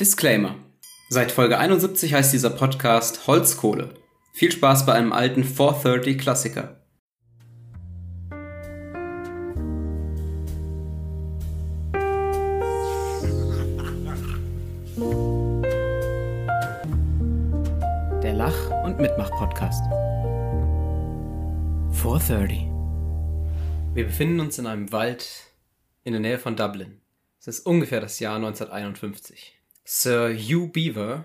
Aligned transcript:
Disclaimer. 0.00 0.54
Seit 1.10 1.30
Folge 1.30 1.58
71 1.58 2.14
heißt 2.14 2.32
dieser 2.32 2.48
Podcast 2.48 3.26
Holzkohle. 3.26 3.92
Viel 4.32 4.50
Spaß 4.50 4.86
bei 4.86 4.94
einem 4.94 5.12
alten 5.12 5.44
430 5.44 6.16
Klassiker. 6.16 6.80
Der 18.22 18.32
Lach- 18.32 18.84
und 18.86 18.98
Mitmach-Podcast. 18.98 19.82
430. 21.92 22.70
Wir 23.92 24.06
befinden 24.06 24.40
uns 24.40 24.58
in 24.58 24.66
einem 24.66 24.90
Wald 24.92 25.28
in 26.04 26.14
der 26.14 26.22
Nähe 26.22 26.38
von 26.38 26.56
Dublin. 26.56 27.02
Es 27.38 27.48
ist 27.48 27.66
ungefähr 27.66 28.00
das 28.00 28.18
Jahr 28.18 28.36
1951. 28.36 29.59
Sir 29.84 30.34
Hugh 30.34 30.68
Beaver, 30.68 31.24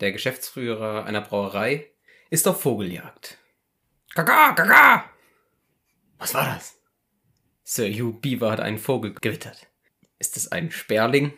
der 0.00 0.12
Geschäftsführer 0.12 1.04
einer 1.04 1.20
Brauerei, 1.20 1.90
ist 2.30 2.48
auf 2.48 2.62
Vogeljagd. 2.62 3.38
Kaka, 4.14 4.52
kaka! 4.52 5.10
Was 6.18 6.34
war 6.34 6.46
das? 6.54 6.78
Sir 7.64 7.88
Hugh 7.88 8.18
Beaver 8.20 8.52
hat 8.52 8.60
einen 8.60 8.78
Vogel 8.78 9.14
gewittert. 9.14 9.66
Ist 10.18 10.36
es 10.36 10.50
ein 10.52 10.70
Sperling? 10.70 11.36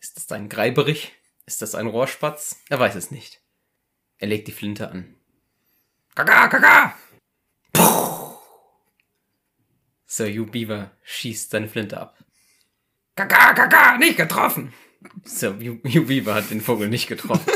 Ist 0.00 0.16
es 0.16 0.30
ein 0.32 0.48
Greiberich? 0.48 1.12
Ist 1.46 1.60
das 1.60 1.74
ein 1.74 1.86
Rohrspatz? 1.86 2.62
Er 2.70 2.78
weiß 2.78 2.94
es 2.94 3.10
nicht. 3.10 3.40
Er 4.18 4.28
legt 4.28 4.48
die 4.48 4.52
Flinte 4.52 4.90
an. 4.90 5.14
Kaka, 6.14 6.48
kaka! 6.48 6.96
Puh! 7.72 8.36
Sir 10.06 10.28
Hugh 10.28 10.50
Beaver 10.50 10.92
schießt 11.02 11.50
seine 11.50 11.68
Flinte 11.68 12.00
ab. 12.00 12.16
Kaka, 13.16 13.52
kaka, 13.52 13.98
nicht 13.98 14.16
getroffen! 14.16 14.72
Sir 15.24 15.54
Hugh 15.58 16.04
Beaver 16.06 16.34
hat 16.34 16.50
den 16.50 16.60
Vogel 16.60 16.88
nicht 16.88 17.08
getroffen. 17.08 17.50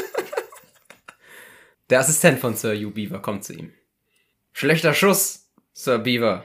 Der 1.90 2.00
Assistent 2.00 2.38
von 2.40 2.54
Sir 2.54 2.74
Hugh 2.74 2.90
Beaver 2.90 3.20
kommt 3.20 3.44
zu 3.44 3.54
ihm. 3.54 3.72
Schlechter 4.52 4.94
Schuss, 4.94 5.48
Sir 5.72 5.98
Beaver. 5.98 6.44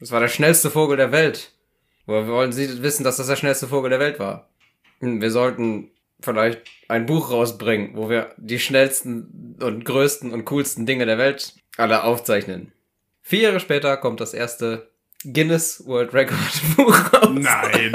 Das 0.00 0.10
war 0.10 0.20
der 0.20 0.28
schnellste 0.28 0.70
Vogel 0.70 0.96
der 0.96 1.12
Welt. 1.12 1.52
Woher 2.06 2.26
wollen 2.26 2.52
Sie 2.52 2.82
wissen, 2.82 3.04
dass 3.04 3.18
das 3.18 3.28
der 3.28 3.36
schnellste 3.36 3.68
Vogel 3.68 3.90
der 3.90 4.00
Welt 4.00 4.18
war? 4.18 4.48
Hm, 5.00 5.20
Wir 5.20 5.30
sollten 5.30 5.90
vielleicht 6.20 6.62
ein 6.88 7.06
Buch 7.06 7.30
rausbringen, 7.30 7.96
wo 7.96 8.08
wir 8.10 8.34
die 8.36 8.58
schnellsten 8.58 9.56
und 9.60 9.84
größten 9.84 10.32
und 10.32 10.44
coolsten 10.44 10.86
Dinge 10.86 11.06
der 11.06 11.18
Welt 11.18 11.54
alle 11.76 12.04
aufzeichnen. 12.04 12.72
Vier 13.22 13.42
Jahre 13.42 13.60
später 13.60 13.96
kommt 13.96 14.20
das 14.20 14.34
erste 14.34 14.90
Guinness 15.24 15.82
World 15.86 16.12
Record 16.14 16.38
Buch 16.76 17.12
raus. 17.12 17.28
Nein, 17.32 17.92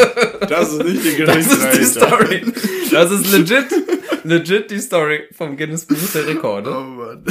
das 0.48 0.74
ist 0.74 0.84
nicht 0.84 1.04
die 1.20 1.24
Das 1.26 1.46
ist 1.48 1.78
die. 1.78 1.84
Story. 1.84 2.46
Das 2.92 3.12
ist 3.12 3.32
legit, 3.32 3.66
legit 4.24 4.72
die 4.72 4.80
Story 4.80 5.24
vom 5.36 5.58
Guinness 5.58 5.86
Buch 5.86 5.98
der 6.14 6.24
Oh 6.24 6.28
Rekorde 6.28 6.72
Mann. 6.72 7.26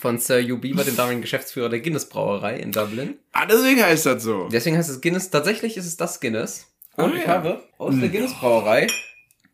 von 0.00 0.18
Sir 0.18 0.40
Hugh 0.42 0.58
Beaver, 0.60 0.84
dem 0.84 0.96
damaligen 0.96 1.22
Geschäftsführer 1.22 1.68
der 1.68 1.80
Guinness 1.80 2.08
Brauerei 2.08 2.56
in 2.58 2.72
Dublin. 2.72 3.14
Ah, 3.32 3.46
deswegen 3.46 3.82
heißt 3.82 4.06
das 4.06 4.22
so. 4.22 4.48
Deswegen 4.52 4.76
heißt 4.76 4.90
es 4.90 5.00
Guinness, 5.00 5.30
tatsächlich 5.30 5.76
ist 5.76 5.86
es 5.86 5.96
das 5.96 6.20
Guinness. 6.20 6.66
Und 6.96 7.12
Ah, 7.12 7.16
ich 7.16 7.22
ja. 7.22 7.28
habe 7.28 7.62
aus 7.78 7.94
der 7.98 8.08
Guinness 8.10 8.34
Brauerei 8.34 8.86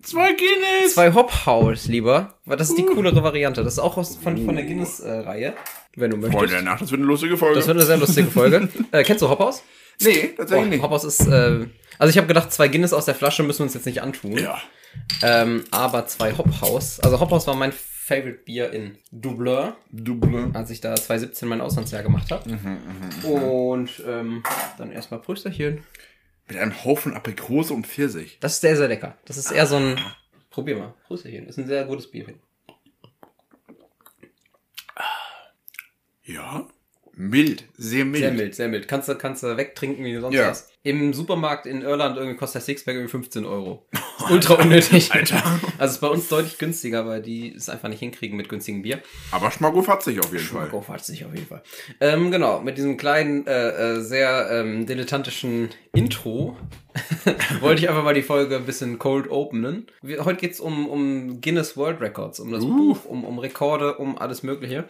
Zwei 0.02 0.32
Guinness. 0.32 0.94
zwei 0.94 1.12
Hophaus 1.12 1.86
lieber, 1.88 2.34
weil 2.44 2.56
das 2.56 2.68
ist 2.70 2.78
die 2.78 2.84
coolere 2.84 3.20
Variante. 3.24 3.64
Das 3.64 3.72
ist 3.74 3.78
auch 3.80 3.96
aus, 3.96 4.16
von, 4.16 4.44
von 4.44 4.54
der 4.54 4.64
Guinness-Reihe, 4.64 5.54
wenn 6.00 6.10
du 6.10 6.16
möchtest. 6.16 6.38
Freunde 6.38 6.54
der 6.54 6.62
Nacht, 6.62 6.80
das 6.82 6.90
wird 6.90 7.00
eine 7.00 7.08
lustige 7.08 7.36
Folge. 7.36 7.56
Das 7.56 7.66
wird 7.66 7.76
eine 7.76 7.86
sehr 7.86 7.96
lustige 7.96 8.28
Folge. 8.30 8.68
äh, 8.92 9.02
kennst 9.04 9.22
du 9.22 9.28
Hophaus? 9.28 9.62
nee, 10.00 10.34
tatsächlich 10.36 10.66
Oh, 10.66 10.70
nicht. 10.70 10.82
Hophaus 10.82 11.04
ist, 11.04 11.26
äh, 11.26 11.66
also 11.98 12.10
ich 12.10 12.16
habe 12.18 12.26
gedacht, 12.28 12.52
zwei 12.52 12.68
Guinness 12.68 12.92
aus 12.92 13.04
der 13.06 13.14
Flasche 13.14 13.42
müssen 13.42 13.60
wir 13.60 13.64
uns 13.64 13.74
jetzt 13.74 13.86
nicht 13.86 14.02
antun. 14.02 14.38
Ja. 14.38 14.58
Ähm, 15.22 15.64
aber 15.70 16.06
zwei 16.06 16.32
Hophaus. 16.36 17.00
Also 17.00 17.18
Hophaus 17.20 17.46
war 17.46 17.54
mein 17.56 17.72
Favorite 17.72 18.38
Bier 18.44 18.70
in 18.72 18.96
Dublin, 19.12 19.72
Double. 19.90 20.50
als 20.54 20.70
ich 20.70 20.80
da 20.80 20.94
2017 20.94 21.46
mein 21.48 21.60
Auslandsjahr 21.60 22.02
gemacht 22.02 22.30
habe. 22.30 22.58
Und 23.22 23.90
ähm, 24.06 24.42
dann 24.78 24.90
erstmal 24.92 25.20
Prösterchen. 25.20 25.84
Mit 26.48 26.56
einem 26.56 26.84
Haufen 26.84 27.12
Aprikose 27.12 27.74
und 27.74 27.86
Pfirsich. 27.86 28.38
Das 28.40 28.54
ist 28.54 28.60
sehr, 28.62 28.76
sehr 28.76 28.88
lecker. 28.88 29.18
Das 29.26 29.36
ist 29.36 29.50
eher 29.50 29.66
so 29.66 29.76
ein. 29.76 30.00
Probier 30.48 30.76
mal. 30.76 30.94
Prösterchen. 31.06 31.46
Ist 31.46 31.58
ein 31.58 31.66
sehr 31.66 31.84
gutes 31.84 32.10
Bier. 32.10 32.24
Ja. 36.28 36.66
Mild, 37.20 37.64
sehr 37.76 38.04
mild. 38.04 38.22
Sehr 38.22 38.32
mild, 38.32 38.54
sehr 38.54 38.68
mild. 38.68 38.86
Kannst 38.86 39.08
du, 39.08 39.16
kannst 39.16 39.42
du 39.42 39.56
wegtrinken 39.56 40.04
wie 40.04 40.16
sonst 40.20 40.36
Ja. 40.36 40.50
was. 40.50 40.70
Im 40.84 41.12
Supermarkt 41.12 41.66
in 41.66 41.82
Irland 41.82 42.16
irgendwie 42.16 42.36
kostet 42.36 42.62
der 42.62 42.66
Sixpack 42.66 42.94
irgendwie 42.94 43.10
15 43.10 43.44
Euro. 43.44 43.88
Ultra 44.30 44.54
unnötig. 44.54 45.10
Alter. 45.12 45.42
Also 45.78 45.94
ist 45.94 46.00
bei 46.00 46.06
uns 46.06 46.28
deutlich 46.28 46.58
günstiger, 46.58 47.06
weil 47.06 47.20
die 47.20 47.52
es 47.52 47.68
einfach 47.68 47.88
nicht 47.88 47.98
hinkriegen 47.98 48.36
mit 48.36 48.48
günstigem 48.48 48.82
Bier. 48.82 49.00
Aber 49.32 49.50
Schmackhof 49.50 49.88
hat 49.88 50.04
sich 50.04 50.20
auf 50.20 50.32
jeden 50.32 50.44
Fall. 50.44 50.68
Go 50.68 50.86
hat 50.86 51.04
sich 51.04 51.24
auf 51.24 51.34
jeden 51.34 51.48
Fall. 51.48 51.62
Ähm, 52.00 52.30
genau, 52.30 52.60
mit 52.60 52.78
diesem 52.78 52.96
kleinen, 52.96 53.44
äh, 53.48 53.96
äh, 53.96 54.00
sehr 54.00 54.48
ähm, 54.52 54.86
dilettantischen 54.86 55.70
Intro 55.94 56.56
wollte 57.60 57.82
ich 57.82 57.88
einfach 57.88 58.04
mal 58.04 58.14
die 58.14 58.22
Folge 58.22 58.56
ein 58.56 58.64
bisschen 58.64 58.98
cold 59.00 59.28
openen. 59.28 59.86
Wir, 60.02 60.24
heute 60.24 60.38
geht's 60.38 60.60
um, 60.60 60.88
um 60.88 61.40
Guinness 61.40 61.76
World 61.76 62.00
Records, 62.00 62.38
um 62.38 62.52
das 62.52 62.64
Buch, 62.64 63.04
um, 63.06 63.24
um 63.24 63.40
Rekorde, 63.40 63.96
um 63.96 64.16
alles 64.18 64.44
Mögliche. 64.44 64.84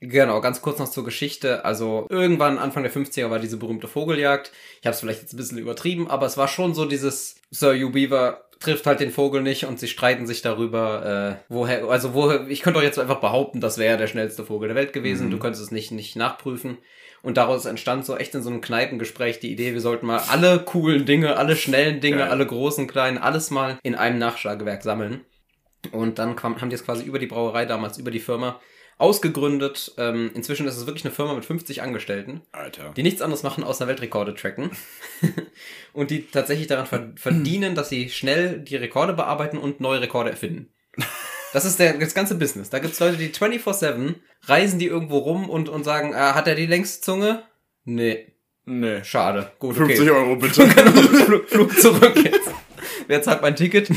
Genau, 0.00 0.40
ganz 0.40 0.62
kurz 0.62 0.78
noch 0.78 0.90
zur 0.90 1.04
Geschichte. 1.04 1.64
Also 1.64 2.06
irgendwann 2.08 2.58
Anfang 2.58 2.84
der 2.84 2.92
50er 2.92 3.30
war 3.30 3.38
diese 3.38 3.56
berühmte 3.56 3.88
Vogeljagd. 3.88 4.52
Ich 4.80 4.86
habe 4.86 4.94
es 4.94 5.00
vielleicht 5.00 5.22
jetzt 5.22 5.34
ein 5.34 5.38
bisschen 5.38 5.58
übertrieben, 5.58 6.08
aber 6.08 6.26
es 6.26 6.36
war 6.36 6.48
schon 6.48 6.74
so 6.74 6.84
dieses 6.84 7.36
Sir 7.50 7.74
Hugh 7.74 7.90
Beaver 7.90 8.44
trifft 8.60 8.86
halt 8.86 9.00
den 9.00 9.10
Vogel 9.10 9.42
nicht 9.42 9.66
und 9.66 9.78
sie 9.78 9.88
streiten 9.88 10.26
sich 10.26 10.42
darüber, 10.42 11.38
äh, 11.38 11.44
woher, 11.48 11.84
also 11.88 12.12
woher, 12.14 12.48
ich 12.48 12.62
könnte 12.62 12.80
doch 12.80 12.84
jetzt 12.84 12.98
einfach 12.98 13.20
behaupten, 13.20 13.60
das 13.60 13.78
wäre 13.78 13.96
der 13.96 14.08
schnellste 14.08 14.44
Vogel 14.44 14.68
der 14.68 14.76
Welt 14.76 14.92
gewesen, 14.92 15.30
du 15.30 15.38
könntest 15.38 15.62
es 15.62 15.70
nicht, 15.70 15.92
nicht 15.92 16.16
nachprüfen. 16.16 16.78
Und 17.22 17.36
daraus 17.36 17.66
entstand 17.66 18.06
so 18.06 18.16
echt 18.16 18.34
in 18.34 18.42
so 18.42 18.50
einem 18.50 18.60
Kneipengespräch 18.60 19.40
die 19.40 19.52
Idee, 19.52 19.74
wir 19.74 19.80
sollten 19.80 20.06
mal 20.06 20.22
alle 20.28 20.60
coolen 20.60 21.04
Dinge, 21.04 21.36
alle 21.36 21.56
schnellen 21.56 22.00
Dinge, 22.00 22.18
Geil. 22.18 22.30
alle 22.30 22.46
großen, 22.46 22.86
kleinen, 22.86 23.18
alles 23.18 23.50
mal 23.50 23.78
in 23.82 23.94
einem 23.94 24.18
Nachschlagewerk 24.18 24.82
sammeln. 24.82 25.24
Und 25.92 26.18
dann 26.18 26.36
kam, 26.36 26.60
haben 26.60 26.70
die 26.70 26.74
es 26.74 26.84
quasi 26.84 27.04
über 27.04 27.18
die 27.18 27.26
Brauerei 27.26 27.64
damals, 27.64 27.98
über 27.98 28.10
die 28.10 28.20
Firma 28.20 28.60
ausgegründet. 28.98 29.94
Ähm, 29.96 30.30
inzwischen 30.34 30.66
ist 30.66 30.76
es 30.76 30.86
wirklich 30.86 31.04
eine 31.04 31.14
Firma 31.14 31.34
mit 31.34 31.44
50 31.44 31.82
Angestellten, 31.82 32.42
Alter. 32.52 32.92
die 32.96 33.02
nichts 33.02 33.22
anderes 33.22 33.42
machen, 33.42 33.64
außer 33.64 33.86
Weltrekorde 33.86 34.34
tracken. 34.34 34.70
und 35.92 36.10
die 36.10 36.26
tatsächlich 36.26 36.66
daran 36.66 36.86
ver 36.86 37.12
verdienen, 37.16 37.74
dass 37.74 37.88
sie 37.88 38.10
schnell 38.10 38.60
die 38.60 38.76
Rekorde 38.76 39.14
bearbeiten 39.14 39.58
und 39.58 39.80
neue 39.80 40.00
Rekorde 40.00 40.30
erfinden. 40.30 40.68
Das 41.54 41.64
ist 41.64 41.78
der, 41.78 41.94
das 41.94 42.12
ganze 42.12 42.34
Business. 42.34 42.68
Da 42.68 42.78
gibt's 42.78 43.00
Leute, 43.00 43.16
die 43.16 43.30
24-7 43.30 44.16
reisen 44.42 44.78
die 44.78 44.84
irgendwo 44.84 45.16
rum 45.16 45.48
und, 45.48 45.70
und 45.70 45.82
sagen, 45.82 46.14
ah, 46.14 46.34
hat 46.34 46.46
er 46.46 46.54
die 46.54 46.66
längste 46.66 47.00
Zunge? 47.00 47.42
Nee, 47.86 48.34
Nee. 48.66 49.02
schade. 49.02 49.50
Gut, 49.58 49.76
50 49.76 50.00
okay. 50.00 50.10
Euro 50.10 50.36
bitte. 50.36 50.66
Flug, 51.24 51.48
Flug 51.48 51.80
zurück 51.80 52.16
jetzt. 52.22 52.50
Wer 53.06 53.22
zahlt 53.22 53.40
mein 53.40 53.56
Ticket? 53.56 53.88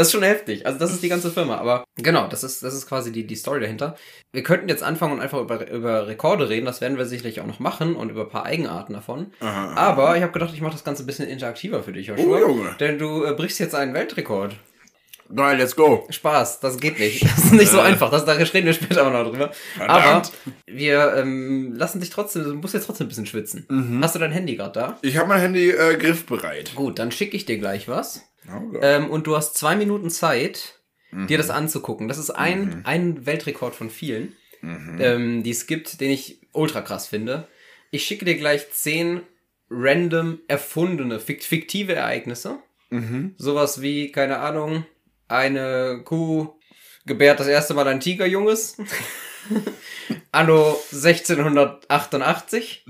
Das 0.00 0.08
ist 0.08 0.12
schon 0.12 0.22
heftig. 0.22 0.64
Also 0.66 0.78
das 0.78 0.92
ist 0.92 1.02
die 1.02 1.10
ganze 1.10 1.30
Firma. 1.30 1.58
Aber 1.58 1.84
genau, 1.96 2.26
das 2.26 2.42
ist, 2.42 2.62
das 2.62 2.72
ist 2.72 2.86
quasi 2.86 3.12
die, 3.12 3.26
die 3.26 3.36
Story 3.36 3.60
dahinter. 3.60 3.96
Wir 4.32 4.42
könnten 4.42 4.70
jetzt 4.70 4.82
anfangen 4.82 5.12
und 5.12 5.20
einfach 5.20 5.40
über, 5.40 5.70
über 5.70 6.06
Rekorde 6.06 6.48
reden. 6.48 6.64
Das 6.64 6.80
werden 6.80 6.96
wir 6.96 7.04
sicherlich 7.04 7.40
auch 7.42 7.46
noch 7.46 7.58
machen 7.58 7.96
und 7.96 8.08
über 8.08 8.22
ein 8.22 8.30
paar 8.30 8.46
Eigenarten 8.46 8.94
davon. 8.94 9.26
Aha. 9.40 9.74
Aber 9.74 10.16
ich 10.16 10.22
habe 10.22 10.32
gedacht, 10.32 10.54
ich 10.54 10.62
mache 10.62 10.72
das 10.72 10.84
Ganze 10.84 11.02
ein 11.02 11.06
bisschen 11.06 11.28
interaktiver 11.28 11.82
für 11.82 11.92
dich, 11.92 12.06
Joshua. 12.06 12.24
Oh, 12.24 12.38
Junge. 12.38 12.74
Denn 12.80 12.98
du 12.98 13.24
äh, 13.24 13.34
brichst 13.34 13.60
jetzt 13.60 13.74
einen 13.74 13.92
Weltrekord. 13.92 14.56
Geil, 15.34 15.58
let's 15.58 15.76
go. 15.76 16.06
Spaß, 16.10 16.60
das 16.60 16.78
geht 16.78 16.98
nicht. 16.98 17.22
Das 17.30 17.44
ist 17.44 17.52
nicht 17.52 17.70
so 17.70 17.80
einfach. 17.80 18.10
Das, 18.10 18.24
da 18.24 18.32
reden 18.32 18.66
wir 18.66 18.72
später 18.72 19.06
auch 19.06 19.12
noch 19.12 19.30
drüber. 19.30 19.52
Aber 19.78 20.02
Verdammt. 20.02 20.32
wir 20.66 21.14
ähm, 21.16 21.72
lassen 21.74 22.00
dich 22.00 22.10
trotzdem, 22.10 22.44
du 22.44 22.54
musst 22.54 22.74
jetzt 22.74 22.86
trotzdem 22.86 23.06
ein 23.06 23.08
bisschen 23.08 23.26
schwitzen. 23.26 23.66
Mhm. 23.68 24.02
Hast 24.02 24.14
du 24.14 24.18
dein 24.18 24.32
Handy 24.32 24.56
gerade 24.56 24.72
da? 24.72 24.98
Ich 25.02 25.16
habe 25.16 25.28
mein 25.28 25.40
Handy 25.40 25.70
äh, 25.70 25.96
griffbereit. 25.96 26.74
Gut, 26.74 26.98
dann 26.98 27.12
schicke 27.12 27.36
ich 27.36 27.46
dir 27.46 27.58
gleich 27.58 27.88
was. 27.88 28.22
Oh. 28.48 28.78
Ähm, 28.80 29.10
und 29.10 29.26
du 29.26 29.36
hast 29.36 29.56
zwei 29.56 29.76
Minuten 29.76 30.10
Zeit, 30.10 30.80
dir 31.12 31.38
das 31.38 31.50
anzugucken. 31.50 32.06
Das 32.06 32.18
ist 32.18 32.30
ein, 32.30 32.82
ein 32.84 33.26
Weltrekord 33.26 33.74
von 33.74 33.90
vielen, 33.90 34.36
ähm, 34.62 35.42
die 35.42 35.50
es 35.50 35.66
gibt, 35.66 36.00
den 36.00 36.10
ich 36.10 36.40
ultra 36.52 36.82
krass 36.82 37.08
finde. 37.08 37.48
Ich 37.90 38.04
schicke 38.04 38.24
dir 38.24 38.36
gleich 38.36 38.70
zehn 38.70 39.22
random 39.68 40.38
erfundene, 40.46 41.18
fikt 41.18 41.42
fiktive 41.42 41.94
Ereignisse. 41.94 42.58
Sowas 43.36 43.82
wie, 43.82 44.12
keine 44.12 44.38
Ahnung, 44.38 44.84
eine 45.30 46.02
Kuh 46.04 46.58
gebärt 47.06 47.40
das 47.40 47.46
erste 47.46 47.74
Mal 47.74 47.88
ein 47.88 48.00
Tigerjunges. 48.00 48.76
Anno 50.32 50.76
1688. 50.92 52.84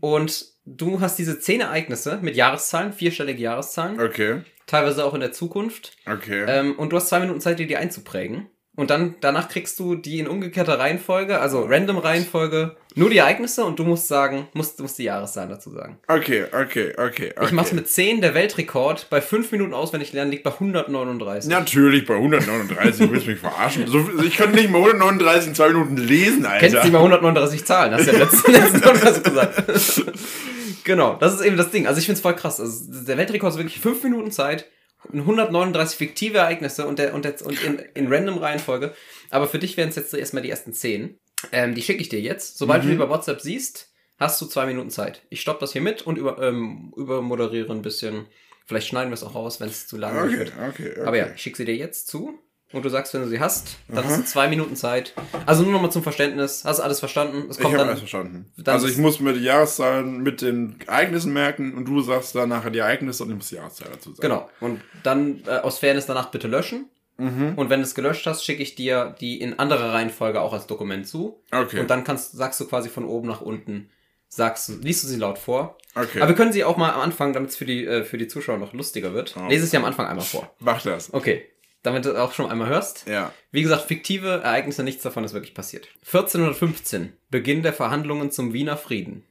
Und 0.00 0.46
du 0.64 1.00
hast 1.00 1.18
diese 1.18 1.38
zehn 1.40 1.60
Ereignisse 1.60 2.18
mit 2.22 2.36
Jahreszahlen, 2.36 2.92
vierstellige 2.92 3.42
Jahreszahlen 3.42 4.00
Okay. 4.00 4.42
teilweise 4.66 5.04
auch 5.04 5.14
in 5.14 5.20
der 5.20 5.32
Zukunft. 5.32 5.96
Okay. 6.06 6.44
Ähm, 6.48 6.74
und 6.78 6.90
du 6.92 6.96
hast 6.96 7.08
zwei 7.08 7.20
Minuten 7.20 7.40
Zeit, 7.40 7.58
dir 7.58 7.66
die 7.66 7.76
einzuprägen. 7.76 8.48
Und 8.76 8.90
dann, 8.90 9.14
danach 9.22 9.48
kriegst 9.48 9.78
du 9.78 9.94
die 9.94 10.18
in 10.18 10.28
umgekehrter 10.28 10.78
Reihenfolge, 10.78 11.40
also 11.40 11.64
random 11.64 11.96
Reihenfolge, 11.96 12.76
nur 12.94 13.08
die 13.08 13.18
Ereignisse 13.18 13.64
und 13.64 13.78
du 13.78 13.84
musst 13.84 14.06
sagen, 14.06 14.48
musst, 14.52 14.80
musst 14.80 14.98
die 14.98 15.04
Jahreszahlen 15.04 15.48
dazu 15.48 15.70
sagen. 15.70 15.98
Okay, 16.08 16.44
okay, 16.44 16.92
okay. 16.92 17.32
okay. 17.34 17.44
Ich 17.44 17.52
mach's 17.52 17.72
mit 17.72 17.88
10, 17.88 18.20
der 18.20 18.34
Weltrekord 18.34 19.08
bei 19.08 19.22
5 19.22 19.50
Minuten 19.52 19.72
auswendig 19.72 20.12
lernen 20.12 20.30
liegt 20.30 20.44
bei 20.44 20.52
139. 20.52 21.50
Natürlich, 21.50 22.06
bei 22.06 22.16
139, 22.16 23.06
du 23.06 23.12
willst 23.12 23.26
mich 23.26 23.38
verarschen. 23.38 23.86
So, 23.86 24.10
ich 24.22 24.36
könnte 24.36 24.56
nicht 24.56 24.70
mal 24.70 24.78
139 24.78 25.48
in 25.48 25.54
zwei 25.54 25.68
Minuten 25.68 25.96
lesen, 25.96 26.44
Alter. 26.44 26.60
Kennst 26.60 26.76
du 26.76 26.80
nicht 26.80 26.92
mal 26.92 26.98
139 26.98 27.64
Zahlen, 27.64 27.94
hast 27.94 28.06
du 28.06 28.12
ja 28.12 28.18
letzten, 28.18 28.52
letzten 28.52 28.80
Podcast 28.82 29.24
gesagt. 29.24 29.64
genau, 30.84 31.16
das 31.18 31.34
ist 31.34 31.40
eben 31.40 31.56
das 31.56 31.70
Ding. 31.70 31.86
Also 31.86 31.98
ich 31.98 32.06
find's 32.06 32.20
voll 32.20 32.36
krass. 32.36 32.60
Also 32.60 32.84
der 32.90 33.16
Weltrekord 33.16 33.52
ist 33.52 33.58
wirklich 33.58 33.80
5 33.80 34.02
Minuten 34.04 34.30
Zeit, 34.30 34.66
139 35.12 35.96
fiktive 35.96 36.38
Ereignisse 36.38 36.86
und, 36.86 36.98
der, 36.98 37.14
und, 37.14 37.24
der, 37.24 37.34
und 37.44 37.62
in, 37.62 37.78
in 37.94 38.12
random 38.12 38.38
Reihenfolge. 38.38 38.94
Aber 39.30 39.46
für 39.48 39.58
dich 39.58 39.76
wären 39.76 39.88
es 39.88 39.96
jetzt 39.96 40.14
erstmal 40.14 40.42
die 40.42 40.50
ersten 40.50 40.72
10. 40.72 41.18
Ähm, 41.52 41.74
die 41.74 41.82
schicke 41.82 42.00
ich 42.00 42.08
dir 42.08 42.20
jetzt. 42.20 42.58
Sobald 42.58 42.82
du 42.84 42.88
die 42.88 42.94
über 42.94 43.08
WhatsApp 43.10 43.40
siehst, 43.40 43.92
hast 44.18 44.40
du 44.40 44.46
zwei 44.46 44.66
Minuten 44.66 44.90
Zeit. 44.90 45.22
Ich 45.28 45.40
stopp 45.40 45.60
das 45.60 45.72
hier 45.72 45.82
mit 45.82 46.02
und 46.02 46.16
über, 46.18 46.40
ähm, 46.42 46.92
übermoderiere 46.96 47.72
ein 47.72 47.82
bisschen. 47.82 48.26
Vielleicht 48.66 48.88
schneiden 48.88 49.10
wir 49.10 49.14
es 49.14 49.22
auch 49.22 49.34
raus, 49.34 49.60
wenn 49.60 49.68
es 49.68 49.86
zu 49.86 49.96
lang 49.96 50.16
Okay, 50.18 50.38
wird. 50.38 50.52
okay, 50.68 50.90
okay. 50.92 51.00
Aber 51.02 51.16
ja, 51.16 51.28
ich 51.34 51.40
schicke 51.42 51.58
sie 51.58 51.64
dir 51.64 51.76
jetzt 51.76 52.08
zu. 52.08 52.38
Und 52.72 52.84
du 52.84 52.88
sagst, 52.88 53.14
wenn 53.14 53.22
du 53.22 53.28
sie 53.28 53.38
hast, 53.38 53.76
dann 53.88 54.04
hast 54.04 54.18
du 54.18 54.24
zwei 54.24 54.48
Minuten 54.48 54.74
Zeit. 54.74 55.14
Also 55.46 55.62
nur 55.62 55.72
nochmal 55.72 55.92
zum 55.92 56.02
Verständnis. 56.02 56.64
Hast 56.64 56.78
du 56.78 56.82
alles 56.82 56.98
verstanden? 56.98 57.46
Es 57.48 57.56
Ich 57.56 57.62
kommt 57.62 57.74
habe 57.74 57.78
dann. 57.78 57.88
alles 57.88 58.00
verstanden. 58.00 58.52
also 58.64 58.88
ich 58.88 58.98
muss 58.98 59.20
mir 59.20 59.32
die 59.34 59.40
Jahreszahlen 59.44 60.22
mit 60.22 60.42
den 60.42 60.76
Ereignissen 60.86 61.32
merken 61.32 61.74
und 61.74 61.84
du 61.86 62.00
sagst 62.02 62.34
dann 62.34 62.48
nachher 62.48 62.70
die 62.70 62.80
Ereignisse 62.80 63.22
und 63.22 63.30
ich 63.30 63.36
muss 63.36 63.48
die 63.50 63.54
Jahreszahl 63.54 63.88
dazu 63.92 64.10
sagen. 64.10 64.20
Genau. 64.20 64.50
Und 64.60 64.80
dann 65.04 65.42
äh, 65.46 65.58
aus 65.58 65.78
Fairness 65.78 66.06
danach 66.06 66.30
bitte 66.32 66.48
löschen. 66.48 66.86
Mhm. 67.18 67.54
Und 67.56 67.70
wenn 67.70 67.80
du 67.80 67.84
es 67.86 67.94
gelöscht 67.94 68.26
hast, 68.26 68.44
schicke 68.44 68.62
ich 68.62 68.74
dir 68.74 69.14
die 69.20 69.40
in 69.40 69.58
anderer 69.58 69.92
Reihenfolge 69.94 70.40
auch 70.40 70.52
als 70.52 70.66
Dokument 70.66 71.06
zu. 71.06 71.40
Okay. 71.52 71.80
Und 71.80 71.88
dann 71.88 72.04
kannst, 72.04 72.32
sagst 72.32 72.60
du 72.60 72.66
quasi 72.66 72.88
von 72.90 73.04
oben 73.04 73.28
nach 73.28 73.40
unten, 73.40 73.90
sagst 74.28 74.68
du, 74.68 74.72
liest 74.74 75.04
du 75.04 75.08
sie 75.08 75.16
laut 75.16 75.38
vor. 75.38 75.78
Okay. 75.94 76.20
Aber 76.20 76.28
wir 76.28 76.34
können 76.36 76.52
sie 76.52 76.64
auch 76.64 76.76
mal 76.76 76.92
am 76.92 77.00
Anfang, 77.00 77.32
damit 77.32 77.50
es 77.50 77.56
für 77.56 77.64
die, 77.64 77.86
äh, 77.86 78.02
für 78.04 78.18
die 78.18 78.26
Zuschauer 78.28 78.58
noch 78.58 78.74
lustiger 78.74 79.14
wird. 79.14 79.34
Oh. 79.38 79.48
Lese 79.48 79.64
es 79.64 79.72
ja 79.72 79.78
am 79.78 79.86
Anfang 79.86 80.06
einmal 80.06 80.24
vor. 80.26 80.52
Mach 80.58 80.82
das. 80.82 81.14
Okay. 81.14 81.46
Damit 81.82 82.04
du 82.04 82.16
auch 82.20 82.32
schon 82.32 82.50
einmal 82.50 82.68
hörst. 82.68 83.06
Ja. 83.06 83.32
Wie 83.52 83.62
gesagt, 83.62 83.82
fiktive 83.86 84.42
Ereignisse, 84.42 84.82
nichts 84.82 85.02
davon 85.02 85.24
ist 85.24 85.34
wirklich 85.34 85.54
passiert. 85.54 85.88
1415, 86.06 87.12
Beginn 87.30 87.62
der 87.62 87.72
Verhandlungen 87.72 88.30
zum 88.30 88.52
Wiener 88.52 88.76
Frieden. 88.76 89.24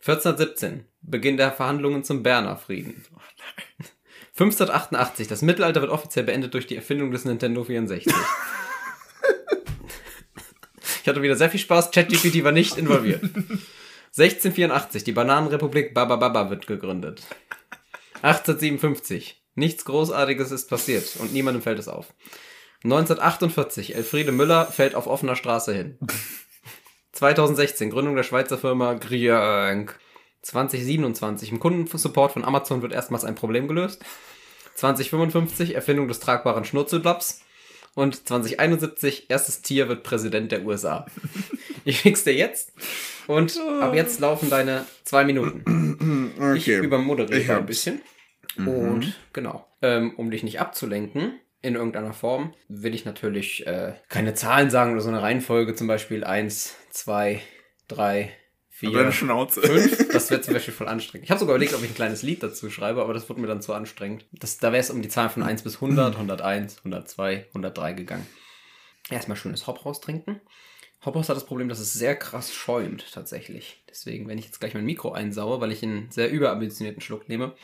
1417, 0.00 0.84
Beginn 1.02 1.36
der 1.36 1.52
Verhandlungen 1.52 2.04
zum 2.04 2.22
Berner 2.22 2.56
Frieden. 2.56 3.04
1588, 4.40 5.28
das 5.28 5.42
Mittelalter 5.42 5.82
wird 5.82 5.90
offiziell 5.90 6.24
beendet 6.24 6.54
durch 6.54 6.66
die 6.66 6.76
Erfindung 6.76 7.10
des 7.10 7.24
Nintendo 7.26 7.64
64. 7.64 8.12
ich 11.02 11.08
hatte 11.08 11.20
wieder 11.20 11.36
sehr 11.36 11.50
viel 11.50 11.60
Spaß, 11.60 11.90
ChatGPT 11.90 12.42
war 12.44 12.52
nicht 12.52 12.78
involviert. 12.78 13.22
1684, 14.16 15.04
die 15.04 15.12
Bananenrepublik 15.12 15.92
Baba 15.92 16.16
Baba 16.16 16.48
wird 16.48 16.66
gegründet. 16.66 17.22
1857, 18.22 19.39
nichts 19.60 19.84
Großartiges 19.84 20.50
ist 20.50 20.68
passiert 20.68 21.16
und 21.20 21.32
niemandem 21.32 21.62
fällt 21.62 21.78
es 21.78 21.86
auf. 21.86 22.06
1948, 22.82 23.94
Elfriede 23.94 24.32
Müller 24.32 24.66
fällt 24.66 24.94
auf 24.96 25.06
offener 25.06 25.36
Straße 25.36 25.72
hin. 25.72 25.98
2016, 27.12 27.90
Gründung 27.90 28.16
der 28.16 28.22
Schweizer 28.22 28.58
Firma 28.58 28.94
Griank. 28.94 29.98
2027, 30.42 31.50
im 31.52 31.60
Kundensupport 31.60 32.32
von 32.32 32.44
Amazon 32.44 32.80
wird 32.82 32.92
erstmals 32.92 33.24
ein 33.24 33.34
Problem 33.34 33.68
gelöst. 33.68 34.02
2055, 34.76 35.74
Erfindung 35.74 36.08
des 36.08 36.20
tragbaren 36.20 36.64
Schnurzelblaps. 36.64 37.42
Und 37.94 38.26
2071, 38.26 39.26
erstes 39.28 39.60
Tier 39.62 39.88
wird 39.88 40.02
Präsident 40.02 40.50
der 40.52 40.64
USA. 40.64 41.06
Ich 41.86 42.02
fix 42.02 42.24
dir 42.24 42.34
jetzt. 42.34 42.74
Und 43.26 43.58
ab 43.80 43.94
jetzt 43.94 44.20
laufen 44.20 44.50
deine 44.50 44.84
zwei 45.02 45.24
Minuten. 45.24 46.30
Ich 46.54 46.64
Okay. 46.64 46.84
übermoderiere 46.84 47.40
Ich 47.40 47.50
ein 47.50 47.56
hab's. 47.56 47.88
Bisschen. 48.56 48.90
Und 48.90 49.18
genau, 49.32 49.66
ähm, 49.82 50.14
um 50.16 50.30
dich 50.30 50.42
nicht 50.42 50.60
abzulenken 50.60 51.40
in 51.62 51.74
irgendeiner 51.74 52.12
Form, 52.12 52.54
will 52.68 52.94
ich 52.94 53.04
natürlich 53.04 53.66
äh, 53.66 53.94
keine 54.08 54.34
Zahlen 54.34 54.70
sagen 54.70 54.92
oder 54.92 55.00
so 55.02 55.08
eine 55.08 55.22
Reihenfolge, 55.22 55.74
zum 55.74 55.86
Beispiel 55.86 56.24
1, 56.24 56.74
2, 56.90 57.40
3, 57.88 58.32
4, 58.80 58.92
Deine 58.92 59.12
Schnauze. 59.12 59.60
5. 59.60 60.08
Das 60.12 60.30
wäre 60.30 60.40
zum 60.40 60.54
Beispiel 60.54 60.72
voll 60.72 60.88
anstrengend. 60.88 61.24
Ich 61.24 61.30
habe 61.30 61.38
sogar 61.38 61.54
überlegt, 61.54 61.74
ob 61.74 61.82
ich 61.82 61.90
ein 61.90 61.94
kleines 61.94 62.22
Lied 62.22 62.42
dazu 62.42 62.70
schreibe, 62.70 63.02
aber 63.02 63.12
das 63.12 63.28
wurde 63.28 63.40
mir 63.40 63.46
dann 63.46 63.60
zu 63.60 63.74
anstrengend. 63.74 64.24
Das, 64.32 64.56
da 64.58 64.72
wäre 64.72 64.80
es 64.80 64.90
um 64.90 65.02
die 65.02 65.08
Zahlen 65.08 65.28
von 65.28 65.42
1 65.42 65.62
bis 65.62 65.76
100, 65.76 66.14
101, 66.14 66.78
102, 66.78 67.46
103 67.48 67.92
gegangen. 67.92 68.26
Erstmal 69.10 69.36
schönes 69.36 69.66
Hop 69.66 69.84
raustrinken. 69.84 70.40
Hophaus 71.04 71.28
hat 71.28 71.36
das 71.36 71.46
Problem, 71.46 71.68
dass 71.68 71.78
es 71.78 71.92
sehr 71.94 72.14
krass 72.14 72.52
schäumt, 72.52 73.04
tatsächlich. 73.12 73.82
Deswegen, 73.88 74.28
wenn 74.28 74.38
ich 74.38 74.46
jetzt 74.46 74.60
gleich 74.60 74.74
mein 74.74 74.84
Mikro 74.84 75.12
einsaue, 75.12 75.60
weil 75.60 75.72
ich 75.72 75.82
einen 75.82 76.10
sehr 76.10 76.30
überambitionierten 76.30 77.00
Schluck 77.00 77.28
nehme, 77.28 77.54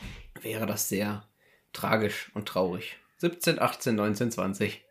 wäre 0.43 0.65
das 0.65 0.89
sehr 0.89 1.27
tragisch 1.73 2.31
und 2.33 2.47
traurig. 2.47 2.97
17, 3.17 3.59
18, 3.59 3.95
19, 3.95 4.31
20. 4.31 4.85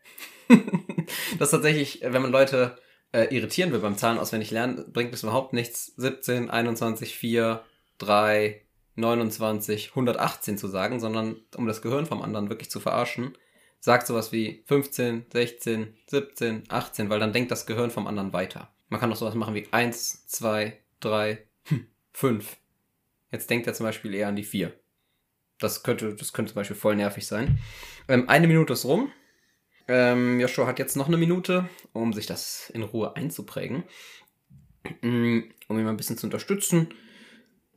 das 0.48 1.48
ist 1.48 1.50
tatsächlich, 1.50 2.02
äh, 2.02 2.12
wenn 2.12 2.22
man 2.22 2.32
Leute 2.32 2.76
äh, 3.12 3.34
irritieren 3.34 3.72
will 3.72 3.80
beim 3.80 3.96
Zahlen 3.96 4.18
auswendig 4.18 4.50
lernen, 4.50 4.92
bringt 4.92 5.14
es 5.14 5.22
überhaupt 5.22 5.52
nichts, 5.52 5.92
17, 5.96 6.50
21, 6.50 7.16
4, 7.16 7.64
3, 7.98 8.62
29, 8.96 9.90
118 9.90 10.58
zu 10.58 10.68
sagen, 10.68 11.00
sondern 11.00 11.36
um 11.56 11.66
das 11.66 11.82
Gehirn 11.82 12.06
vom 12.06 12.22
anderen 12.22 12.48
wirklich 12.48 12.70
zu 12.70 12.80
verarschen, 12.80 13.36
sagt 13.78 14.06
sowas 14.06 14.32
wie 14.32 14.64
15, 14.66 15.26
16, 15.32 15.94
17, 16.06 16.64
18, 16.68 17.10
weil 17.10 17.20
dann 17.20 17.32
denkt 17.32 17.50
das 17.50 17.66
Gehirn 17.66 17.90
vom 17.90 18.06
anderen 18.06 18.32
weiter. 18.32 18.70
Man 18.88 19.00
kann 19.00 19.12
auch 19.12 19.16
sowas 19.16 19.34
machen 19.34 19.54
wie 19.54 19.68
1, 19.70 20.26
2, 20.26 20.78
3, 21.00 21.38
5. 22.12 22.56
Jetzt 23.30 23.50
denkt 23.50 23.66
er 23.66 23.74
zum 23.74 23.84
Beispiel 23.84 24.14
eher 24.14 24.28
an 24.28 24.36
die 24.36 24.44
4. 24.44 24.72
Das 25.58 25.82
könnte, 25.82 26.14
das 26.14 26.32
könnte 26.32 26.52
zum 26.52 26.60
Beispiel 26.60 26.76
voll 26.76 26.96
nervig 26.96 27.26
sein. 27.26 27.58
Ähm, 28.08 28.28
eine 28.28 28.46
Minute 28.46 28.72
ist 28.74 28.84
rum. 28.84 29.10
Ähm, 29.88 30.40
Joshua 30.40 30.66
hat 30.66 30.78
jetzt 30.78 30.96
noch 30.96 31.06
eine 31.06 31.16
Minute, 31.16 31.68
um 31.92 32.12
sich 32.12 32.26
das 32.26 32.70
in 32.70 32.82
Ruhe 32.82 33.16
einzuprägen. 33.16 33.84
Mm, 35.00 35.40
Um 35.68 35.78
ihn 35.78 35.84
mal 35.84 35.90
ein 35.90 35.96
bisschen 35.96 36.18
zu 36.18 36.26
unterstützen. 36.26 36.88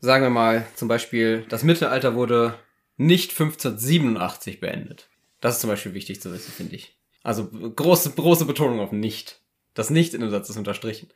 Sagen 0.02 0.24
wir 0.24 0.30
mal 0.30 0.66
zum 0.76 0.88
Beispiel, 0.88 1.46
das 1.50 1.64
Mittelalter 1.64 2.16
wurde 2.16 2.58
nicht 2.98 3.32
1587 3.32 4.60
beendet. 4.60 5.10
Das 5.42 5.56
ist 5.56 5.62
zum 5.62 5.70
Beispiel 5.70 5.94
wichtig 5.94 6.22
zu 6.22 6.32
wissen, 6.34 6.52
finde 6.52 6.76
ich. 6.76 6.98
Also 7.24 7.48
große, 7.50 8.12
große 8.12 8.46
Betonung 8.46 8.80
auf 8.80 8.92
nicht. 8.92 9.42
Das 9.74 9.90
nicht 9.90 10.14
in 10.14 10.22
dem 10.22 10.30
Satz 10.30 10.50
ist 10.50 10.58
unterstrichen. 10.58 11.10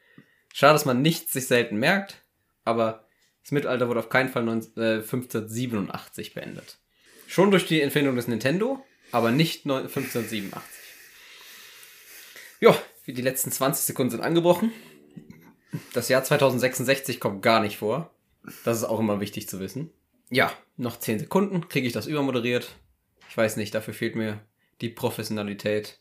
Schade, 0.53 0.73
dass 0.73 0.85
man 0.85 1.01
nichts 1.01 1.33
sich 1.33 1.47
selten 1.47 1.77
merkt, 1.77 2.23
aber 2.63 3.07
das 3.43 3.51
Mittelalter 3.51 3.87
wurde 3.87 3.99
auf 3.99 4.09
keinen 4.09 4.29
Fall 4.29 4.43
19, 4.43 4.81
äh, 4.81 5.01
1587 5.01 6.33
beendet. 6.33 6.79
Schon 7.27 7.51
durch 7.51 7.65
die 7.65 7.81
Erfindung 7.81 8.15
des 8.15 8.27
Nintendo, 8.27 8.83
aber 9.11 9.31
nicht 9.31 9.65
neun- 9.65 9.83
1587. 9.83 10.61
Ja, 12.59 12.75
die 13.05 13.21
letzten 13.21 13.51
20 13.51 13.85
Sekunden 13.85 14.11
sind 14.11 14.21
angebrochen. 14.21 14.71
Das 15.93 16.07
Jahr 16.09 16.23
2066 16.23 17.19
kommt 17.19 17.41
gar 17.41 17.59
nicht 17.59 17.77
vor. 17.77 18.13
Das 18.63 18.77
ist 18.77 18.83
auch 18.83 18.99
immer 18.99 19.19
wichtig 19.19 19.49
zu 19.49 19.59
wissen. 19.59 19.91
Ja, 20.29 20.51
noch 20.77 20.97
10 20.97 21.19
Sekunden, 21.19 21.67
kriege 21.67 21.87
ich 21.87 21.93
das 21.93 22.07
übermoderiert. 22.07 22.69
Ich 23.29 23.35
weiß 23.37 23.57
nicht, 23.57 23.73
dafür 23.75 23.93
fehlt 23.93 24.15
mir 24.15 24.39
die 24.81 24.89
Professionalität 24.89 25.99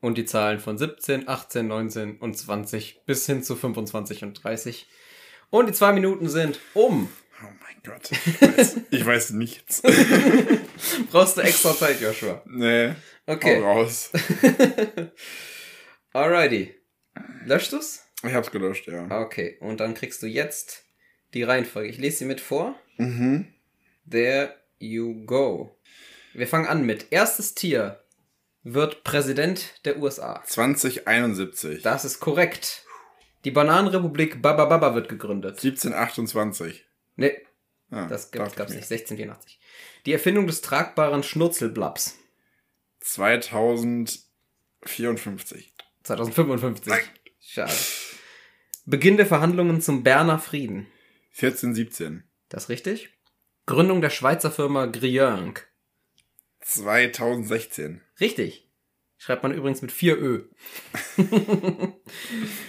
und 0.00 0.18
die 0.18 0.24
Zahlen 0.24 0.60
von 0.60 0.76
17, 0.78 1.28
18, 1.28 1.66
19 1.66 2.18
und 2.18 2.36
20 2.36 3.02
bis 3.06 3.26
hin 3.26 3.42
zu 3.42 3.56
25 3.56 4.22
und 4.22 4.44
30. 4.44 4.86
Und 5.54 5.66
die 5.66 5.72
zwei 5.72 5.92
Minuten 5.92 6.28
sind 6.28 6.58
um. 6.74 7.08
Oh 7.40 7.46
mein 7.62 7.76
Gott. 7.84 8.10
Ich 8.10 8.42
weiß, 8.42 8.76
ich 8.90 9.06
weiß 9.06 9.30
nichts. 9.30 9.82
Brauchst 11.12 11.36
du 11.36 11.42
extra 11.42 11.76
Zeit, 11.76 12.00
Joshua? 12.00 12.42
Nee. 12.44 12.94
Okay. 13.24 13.62
Hau 13.62 13.62
raus. 13.62 14.10
Alrighty. 16.12 16.74
Löscht 17.44 17.72
du's? 17.72 18.02
Ich 18.24 18.34
hab's 18.34 18.50
gelöscht, 18.50 18.88
ja. 18.88 19.06
Okay, 19.22 19.56
und 19.60 19.78
dann 19.78 19.94
kriegst 19.94 20.24
du 20.24 20.26
jetzt 20.26 20.86
die 21.34 21.44
Reihenfolge. 21.44 21.88
Ich 21.88 21.98
lese 21.98 22.16
sie 22.16 22.24
mit 22.24 22.40
vor. 22.40 22.74
Mhm. 22.96 23.46
There 24.10 24.56
you 24.80 25.24
go. 25.24 25.78
Wir 26.32 26.48
fangen 26.48 26.66
an 26.66 26.84
mit 26.84 27.12
erstes 27.12 27.54
Tier 27.54 28.02
wird 28.64 29.04
Präsident 29.04 29.80
der 29.84 29.98
USA. 29.98 30.42
2071. 30.44 31.82
Das 31.82 32.04
ist 32.04 32.18
korrekt. 32.18 32.83
Die 33.44 33.50
Bananenrepublik 33.50 34.40
Baba 34.42 34.66
Baba 34.66 34.94
wird 34.94 35.08
gegründet. 35.08 35.56
1728. 35.62 36.84
Nee, 37.16 37.32
Ah, 37.90 38.06
das 38.08 38.30
gab, 38.30 38.56
gab's 38.56 38.72
ich 38.72 38.80
nicht. 38.80 38.90
1684. 38.90 39.60
Die 40.06 40.12
Erfindung 40.12 40.46
des 40.46 40.62
tragbaren 40.62 41.22
Schnurzelblaps. 41.22 42.16
2054. 43.00 45.74
2055. 46.02 46.92
Nein. 46.92 47.00
Schade. 47.40 47.72
Beginn 48.86 49.16
der 49.16 49.26
Verhandlungen 49.26 49.80
zum 49.80 50.02
Berner 50.02 50.38
Frieden. 50.38 50.86
1417. 51.36 52.24
Das 52.48 52.68
richtig? 52.68 53.10
Gründung 53.66 54.00
der 54.00 54.10
Schweizer 54.10 54.50
Firma 54.50 54.86
Griank. 54.86 55.68
2016. 56.60 58.00
Richtig. 58.20 58.63
Schreibt 59.24 59.42
man 59.42 59.54
übrigens 59.54 59.80
mit 59.80 59.90
4 59.90 60.18
Ö. 60.20 60.42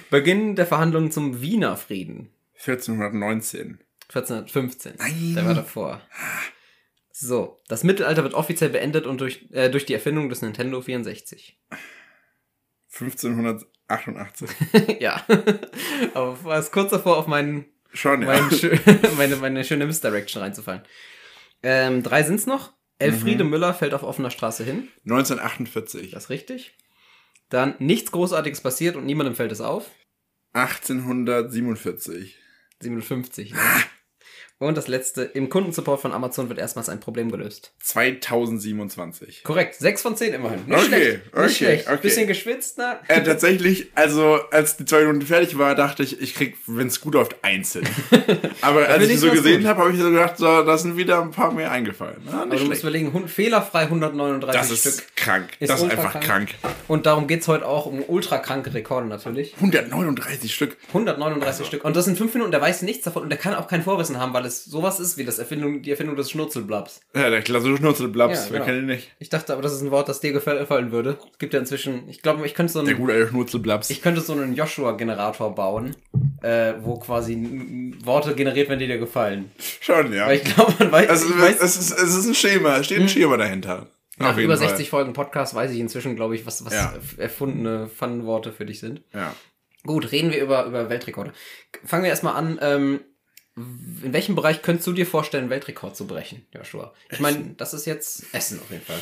Beginn 0.10 0.56
der 0.56 0.66
Verhandlungen 0.66 1.12
zum 1.12 1.42
Wiener 1.42 1.76
Frieden. 1.76 2.32
1419. 2.60 3.80
1415. 4.08 4.94
Nein. 4.98 5.34
Der 5.36 5.46
war 5.46 5.54
davor. 5.54 6.02
So, 7.12 7.62
das 7.68 7.84
Mittelalter 7.84 8.24
wird 8.24 8.36
offiziell 8.36 8.70
beendet 8.70 9.06
und 9.06 9.20
durch, 9.20 9.50
äh, 9.52 9.70
durch 9.70 9.86
die 9.86 9.96
Erfindung 9.96 10.30
des 10.30 10.42
Nintendo 10.44 10.82
64. 10.82 11.60
1588. 12.94 14.50
ja. 15.02 15.26
Aber 16.14 16.42
war 16.46 16.58
es 16.58 16.72
kurz 16.72 16.92
davor, 16.92 17.18
auf 17.18 17.28
meinen, 17.28 17.66
Schon, 17.94 18.22
ja. 18.22 18.28
meinen 18.30 18.50
schö- 18.52 18.80
meine, 19.18 19.36
meine 19.36 19.66
schöne 19.66 19.86
Misdirection 19.88 20.42
reinzufallen. 20.42 20.84
Ähm, 21.64 22.02
drei 22.02 22.24
sind's 22.24 22.46
noch. 22.46 22.72
Elfriede 22.98 23.44
Müller 23.44 23.74
fällt 23.74 23.94
auf 23.94 24.04
offener 24.04 24.32
Straße 24.32 24.64
hin. 24.64 24.88
1948. 25.04 26.12
Das 26.12 26.26
ist 26.26 26.30
richtig. 26.30 26.78
Dann 27.50 27.76
nichts 27.80 28.12
Großartiges 28.12 28.62
passiert 28.62 28.96
und 28.96 29.06
niemandem 29.06 29.36
fällt 29.36 29.52
es 29.52 29.62
auf. 29.62 29.90
1847. 30.54 32.38
57. 32.82 33.54
Ne? 33.54 33.60
Und 34.58 34.78
das 34.78 34.88
letzte, 34.88 35.24
im 35.24 35.50
Kundensupport 35.50 36.00
von 36.02 36.14
Amazon 36.14 36.48
wird 36.48 36.60
erstmals 36.60 36.88
ein 36.88 37.02
Problem 37.02 37.30
gelöst. 37.30 37.74
2027. 37.82 39.44
Korrekt, 39.44 39.76
6 39.76 40.02
von 40.02 40.16
10 40.16 40.34
immerhin. 40.34 40.66
Nicht 40.66 40.78
Okay, 40.78 40.88
schlecht. 40.88 41.26
Nicht 41.26 41.34
okay, 41.36 41.50
schlecht. 41.50 41.88
okay. 41.88 41.98
Bisschen 42.02 42.28
geschwitzt, 42.28 42.78
ne? 42.78 43.00
Äh, 43.10 43.22
tatsächlich, 43.24 43.92
also 43.96 44.40
als 44.52 44.78
die 44.78 44.86
zwei 44.86 45.04
Minuten 45.04 45.26
fertig 45.26 45.58
war, 45.58 45.76
dachte 45.76 46.04
ich, 46.04 46.22
ich 46.22 46.36
krieg, 46.36 46.56
wenn 46.68 46.88
es 46.88 47.02
gut 47.02 47.16
läuft, 47.16 47.36
einzeln. 47.44 47.86
Aber 48.62 48.88
als 48.88 49.04
ich 49.04 49.12
ich 49.16 49.20
so 49.20 49.30
gesehen 49.30 49.68
habe, 49.68 49.82
habe 49.82 49.92
ich 49.92 50.00
so 50.00 50.10
gedacht, 50.10 50.38
so, 50.38 50.46
da 50.64 50.78
sind 50.78 50.96
wieder 50.96 51.22
ein 51.22 51.32
paar 51.32 51.52
mehr 51.52 51.70
eingefallen. 51.72 52.22
Na, 52.26 52.44
Aber 52.44 52.46
nicht 52.54 52.64
du 52.64 52.68
musst 52.70 52.82
überlegen, 52.82 53.28
fehlerfrei 53.28 53.82
139 53.82 54.54
Das 54.62 54.72
ist 54.72 54.94
Stück. 55.02 55.16
krank. 55.18 55.50
Ist 55.60 55.70
das 55.70 55.82
ist 55.82 55.92
einfach 55.92 56.20
krank. 56.22 56.56
Und 56.88 57.06
darum 57.06 57.28
geht's 57.28 57.48
heute 57.50 57.68
auch 57.68 57.86
um 57.88 58.02
ultra 58.08 58.38
kranke 58.38 58.74
Rekorde 58.74 59.08
natürlich. 59.08 59.54
139 59.56 60.54
Stück. 60.56 60.78
139 60.90 61.46
Also. 61.46 61.64
Stück. 61.66 61.84
Und 61.84 61.96
das 61.98 62.06
sind 62.06 62.18
5 62.18 62.34
Minuten, 62.36 62.52
der 62.52 62.62
weiß 62.62 62.84
nichts 62.84 63.04
davon 63.04 63.24
und 63.24 63.30
der 63.30 63.38
kann 63.38 63.54
auch 63.54 63.68
kein 63.68 63.84
Vorwissen 63.84 64.20
haben, 64.20 64.34
weil 64.34 64.45
es 64.46 64.66
sowas 64.66 65.00
ist 65.00 65.18
wie 65.18 65.26
das 65.26 65.40
Erfindung, 65.40 65.82
die 65.82 65.92
Erfindung 65.92 66.16
des 66.16 66.32
Schnurzelblabs. 66.32 67.02
Ja, 67.16 67.30
der 67.30 67.42
klassische 67.42 67.78
Schnurzelblaps. 67.78 68.38
Ja, 68.38 68.44
Wer 68.46 68.52
genau. 68.60 68.66
kennt 68.66 68.78
ihn 68.80 68.86
nicht? 68.86 69.12
Ich 69.20 69.30
dachte 69.30 69.54
aber, 69.54 69.62
das 69.62 69.74
ist 69.74 69.82
ein 69.82 69.92
Wort, 69.92 70.08
das 70.10 70.20
dir 70.20 70.34
gefallen 70.34 70.92
würde. 70.92 71.18
Es 71.32 71.38
gibt 71.40 71.54
ja 71.54 71.60
inzwischen, 71.60 72.08
ich 72.10 72.22
glaube, 72.22 72.46
ich 72.46 72.54
könnte 72.54 72.72
so 72.74 72.82
Der 72.82 72.90
einen, 72.96 73.00
gute 73.06 73.14
alte 73.14 73.86
ich 73.90 74.02
könnte 74.02 74.22
so 74.22 74.34
einen 74.34 74.54
Joshua-Generator 74.56 75.54
bauen, 75.56 75.96
äh, 76.42 76.74
wo 76.82 77.00
quasi 77.00 77.94
Worte 78.04 78.36
generiert 78.36 78.70
werden, 78.70 78.80
die 78.80 78.88
dir 78.88 78.98
gefallen. 79.00 79.52
Schon, 79.82 80.14
ja. 80.14 80.28
Weil 80.28 80.38
ich 80.38 80.44
glaube, 80.44 80.74
man 80.80 80.92
weiß, 80.92 81.10
Also, 81.10 81.26
ich 81.30 81.42
weiß 81.42 81.62
es, 81.62 81.78
ist, 81.78 81.92
es 81.92 82.16
ist 82.16 82.28
ein 82.28 82.36
Schema. 82.36 82.78
Es 82.78 82.86
steht 82.86 83.00
ein 83.00 83.10
Schema 83.10 83.38
dahinter. 83.38 83.88
nach 84.18 84.32
Auf 84.32 84.38
über 84.38 84.58
Fall. 84.58 84.70
60 84.70 84.90
Folgen 84.90 85.14
Podcast 85.14 85.56
weiß 85.56 85.72
ich 85.72 85.80
inzwischen, 85.80 86.16
glaube 86.16 86.36
ich, 86.36 86.46
was, 86.46 86.64
was 86.66 86.74
Ja. 86.74 86.94
erfundene 87.18 87.88
Fun-Worte 87.88 88.52
für 88.52 88.66
dich 88.66 88.80
sind. 88.80 89.02
Ja. 89.14 89.34
Gut, 89.86 90.12
reden 90.12 90.32
wir 90.32 90.42
über, 90.42 90.66
über 90.66 90.90
Weltrekorde. 90.90 91.32
Fangen 91.84 92.04
wir 92.04 92.10
erstmal 92.10 92.36
an, 92.36 92.58
ähm, 92.62 93.00
in 93.58 94.14
welchem 94.14 94.36
Bereich 94.36 94.62
könntest 94.62 94.88
du 94.88 94.94
dir 94.94 95.06
vorstellen, 95.06 95.50
Weltrekord 95.50 95.96
zu 95.96 96.08
brechen, 96.08 96.46
Joshua? 96.54 96.94
Ich 97.10 97.20
meine, 97.20 97.54
das 97.58 97.74
ist 97.74 97.86
jetzt 97.86 98.26
Essen 98.34 98.60
auf 98.60 98.70
jeden 98.70 98.84
Fall. 98.84 99.00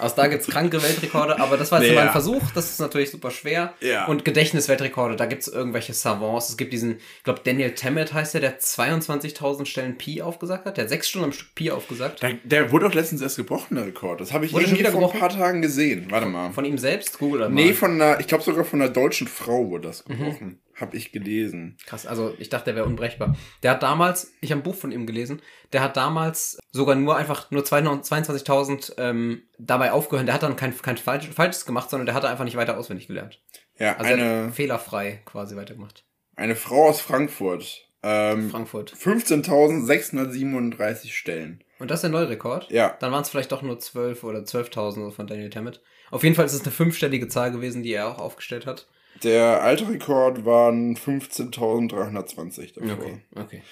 Aus 0.00 0.14
da 0.14 0.28
gibt's 0.28 0.46
kranke 0.46 0.80
Weltrekorde, 0.80 1.40
aber 1.40 1.56
das 1.56 1.72
war 1.72 1.82
jetzt 1.82 1.88
Ja. 1.92 1.96
mal 1.96 2.06
ein 2.06 2.12
Versuch, 2.12 2.40
das 2.54 2.70
ist 2.70 2.78
natürlich 2.78 3.10
super 3.10 3.32
schwer. 3.32 3.74
Ja. 3.80 4.06
Und 4.06 4.24
Gedächtnisweltrekorde, 4.24 5.16
da 5.16 5.26
gibt's 5.26 5.48
irgendwelche 5.48 5.92
Savants. 5.92 6.50
Es 6.50 6.56
gibt 6.56 6.72
diesen, 6.72 6.98
ich 7.16 7.24
glaube, 7.24 7.40
Daniel 7.42 7.74
Tammet 7.74 8.14
heißt 8.14 8.34
der, 8.34 8.40
der 8.40 8.60
22.000 8.60 9.66
Stellen 9.66 9.98
Pi 9.98 10.22
aufgesagt 10.22 10.66
hat. 10.66 10.76
Der 10.76 10.88
sechs 10.88 11.08
Stunden 11.08 11.24
am 11.24 11.32
Stück 11.32 11.52
Pi 11.56 11.72
aufgesagt. 11.72 12.22
Der, 12.22 12.34
der 12.44 12.70
wurde 12.70 12.86
doch 12.86 12.94
letztens 12.94 13.22
erst 13.22 13.38
gebrochen, 13.38 13.74
der 13.74 13.86
Rekord. 13.86 14.20
Das 14.20 14.32
habe 14.32 14.46
ich 14.46 14.52
Wurde 14.52 14.68
schon 14.68 14.78
wieder 14.78 14.92
vor 14.92 15.00
ein 15.00 15.06
gebrochen? 15.06 15.18
paar 15.18 15.30
Tagen 15.36 15.62
gesehen. 15.62 16.06
Warte 16.10 16.26
mal. 16.26 16.52
Von 16.52 16.64
ihm 16.64 16.78
selbst? 16.78 17.18
Google 17.18 17.40
das 17.40 17.50
Nee, 17.50 17.64
mal. 17.66 17.74
von 17.74 17.90
einer, 18.00 18.20
ich 18.20 18.28
glaube 18.28 18.44
sogar 18.44 18.64
von 18.64 18.80
einer 18.80 18.92
deutschen 18.92 19.26
Frau 19.26 19.68
wurde 19.68 19.88
das 19.88 20.06
Mhm. 20.06 20.58
Gebrochen. 20.78 20.80
Hab 20.80 20.94
ich 20.94 21.12
gelesen. 21.12 21.76
Krass, 21.86 22.06
also 22.06 22.34
ich 22.38 22.48
dachte, 22.48 22.66
der 22.66 22.76
wäre 22.76 22.86
unbrechbar. 22.86 23.36
Der 23.62 23.72
hat 23.72 23.82
damals, 23.82 24.32
ich 24.40 24.50
habe 24.50 24.60
ein 24.60 24.64
Buch 24.64 24.74
von 24.74 24.92
ihm 24.92 25.06
gelesen, 25.06 25.42
der 25.72 25.82
hat 25.82 25.96
damals 25.96 26.58
sogar 26.70 26.94
nur 26.94 27.16
einfach 27.16 27.50
nur 27.50 27.62
22.000 27.64 28.94
ähm, 28.98 29.42
dabei 29.58 29.92
aufgehört. 29.92 30.26
Der 30.28 30.34
hat 30.34 30.42
dann 30.42 30.56
kein, 30.56 30.76
kein 30.80 30.96
Falsch, 30.96 31.28
Falsches 31.28 31.66
gemacht, 31.66 31.90
sondern 31.90 32.06
der 32.06 32.14
hat 32.14 32.24
einfach 32.24 32.44
nicht 32.44 32.56
weiter 32.56 32.78
auswendig 32.78 33.08
gelernt. 33.08 33.40
Ja, 33.78 33.96
Also 33.96 34.12
eine, 34.12 34.52
fehlerfrei 34.52 35.22
quasi 35.24 35.56
weitergemacht. 35.56 36.04
eine 36.36 36.56
Frau 36.56 36.88
aus 36.88 37.00
Frankfurt. 37.00 37.84
Ähm, 38.02 38.50
Frankfurt. 38.50 38.92
15.637 38.94 41.10
Stellen. 41.10 41.62
Und 41.78 41.90
das 41.90 41.98
ist 41.98 42.02
der 42.02 42.10
neue 42.10 42.28
Rekord? 42.28 42.70
Ja. 42.70 42.96
Dann 43.00 43.12
waren 43.12 43.22
es 43.22 43.30
vielleicht 43.30 43.52
doch 43.52 43.62
nur 43.62 43.78
12 43.78 44.24
oder 44.24 44.40
12.000 44.40 45.12
von 45.12 45.26
Daniel 45.26 45.50
Tammet. 45.50 45.80
Auf 46.10 46.22
jeden 46.24 46.34
Fall 46.34 46.46
ist 46.46 46.54
es 46.54 46.62
eine 46.62 46.72
fünfstellige 46.72 47.28
Zahl 47.28 47.52
gewesen, 47.52 47.82
die 47.82 47.92
er 47.92 48.08
auch 48.08 48.18
aufgestellt 48.18 48.66
hat. 48.66 48.88
Der 49.22 49.62
alte 49.62 49.88
Rekord 49.88 50.44
waren 50.44 50.96
15.320 50.96 52.74
davor. 52.74 52.92
Okay, 52.98 53.20
okay. 53.34 53.62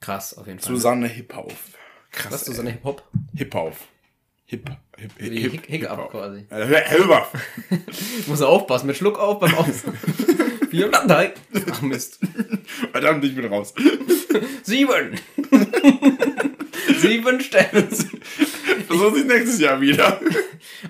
Krass, 0.00 0.36
auf 0.36 0.46
jeden 0.46 0.58
Fall. 0.58 0.74
Susanne 0.74 1.08
Hippauf. 1.08 1.52
Krass. 2.12 2.32
Was, 2.32 2.44
so 2.46 2.60
eine 2.60 2.70
Hip-Hop? 2.70 3.02
Hippauf. 3.34 3.88
Hip, 4.46 4.70
hip, 4.96 5.10
hip, 5.18 5.30
Wie 5.32 5.40
Hick- 5.48 5.66
Hiccup 5.66 5.90
Hip-Hop. 5.90 6.10
quasi. 6.12 6.46
Äh, 6.50 6.66
hör-. 6.66 7.26
Muss 8.26 8.40
er 8.40 8.48
aufpassen, 8.48 8.86
mit 8.86 8.96
Schluck 8.96 9.18
auf 9.18 9.40
beim 9.40 9.54
Aus. 9.54 9.82
Vier 10.70 10.90
drei. 10.90 11.32
Ach 11.70 11.82
Mist. 11.82 12.20
Verdammt, 12.92 13.24
ich 13.24 13.34
bin 13.34 13.44
raus. 13.46 13.74
Sieben. 14.62 15.18
Sieben 16.96 17.40
Stellen. 17.40 17.88
Versuch 18.86 19.16
ich 19.16 19.24
nächstes 19.24 19.60
Jahr 19.60 19.80
wieder. 19.80 20.20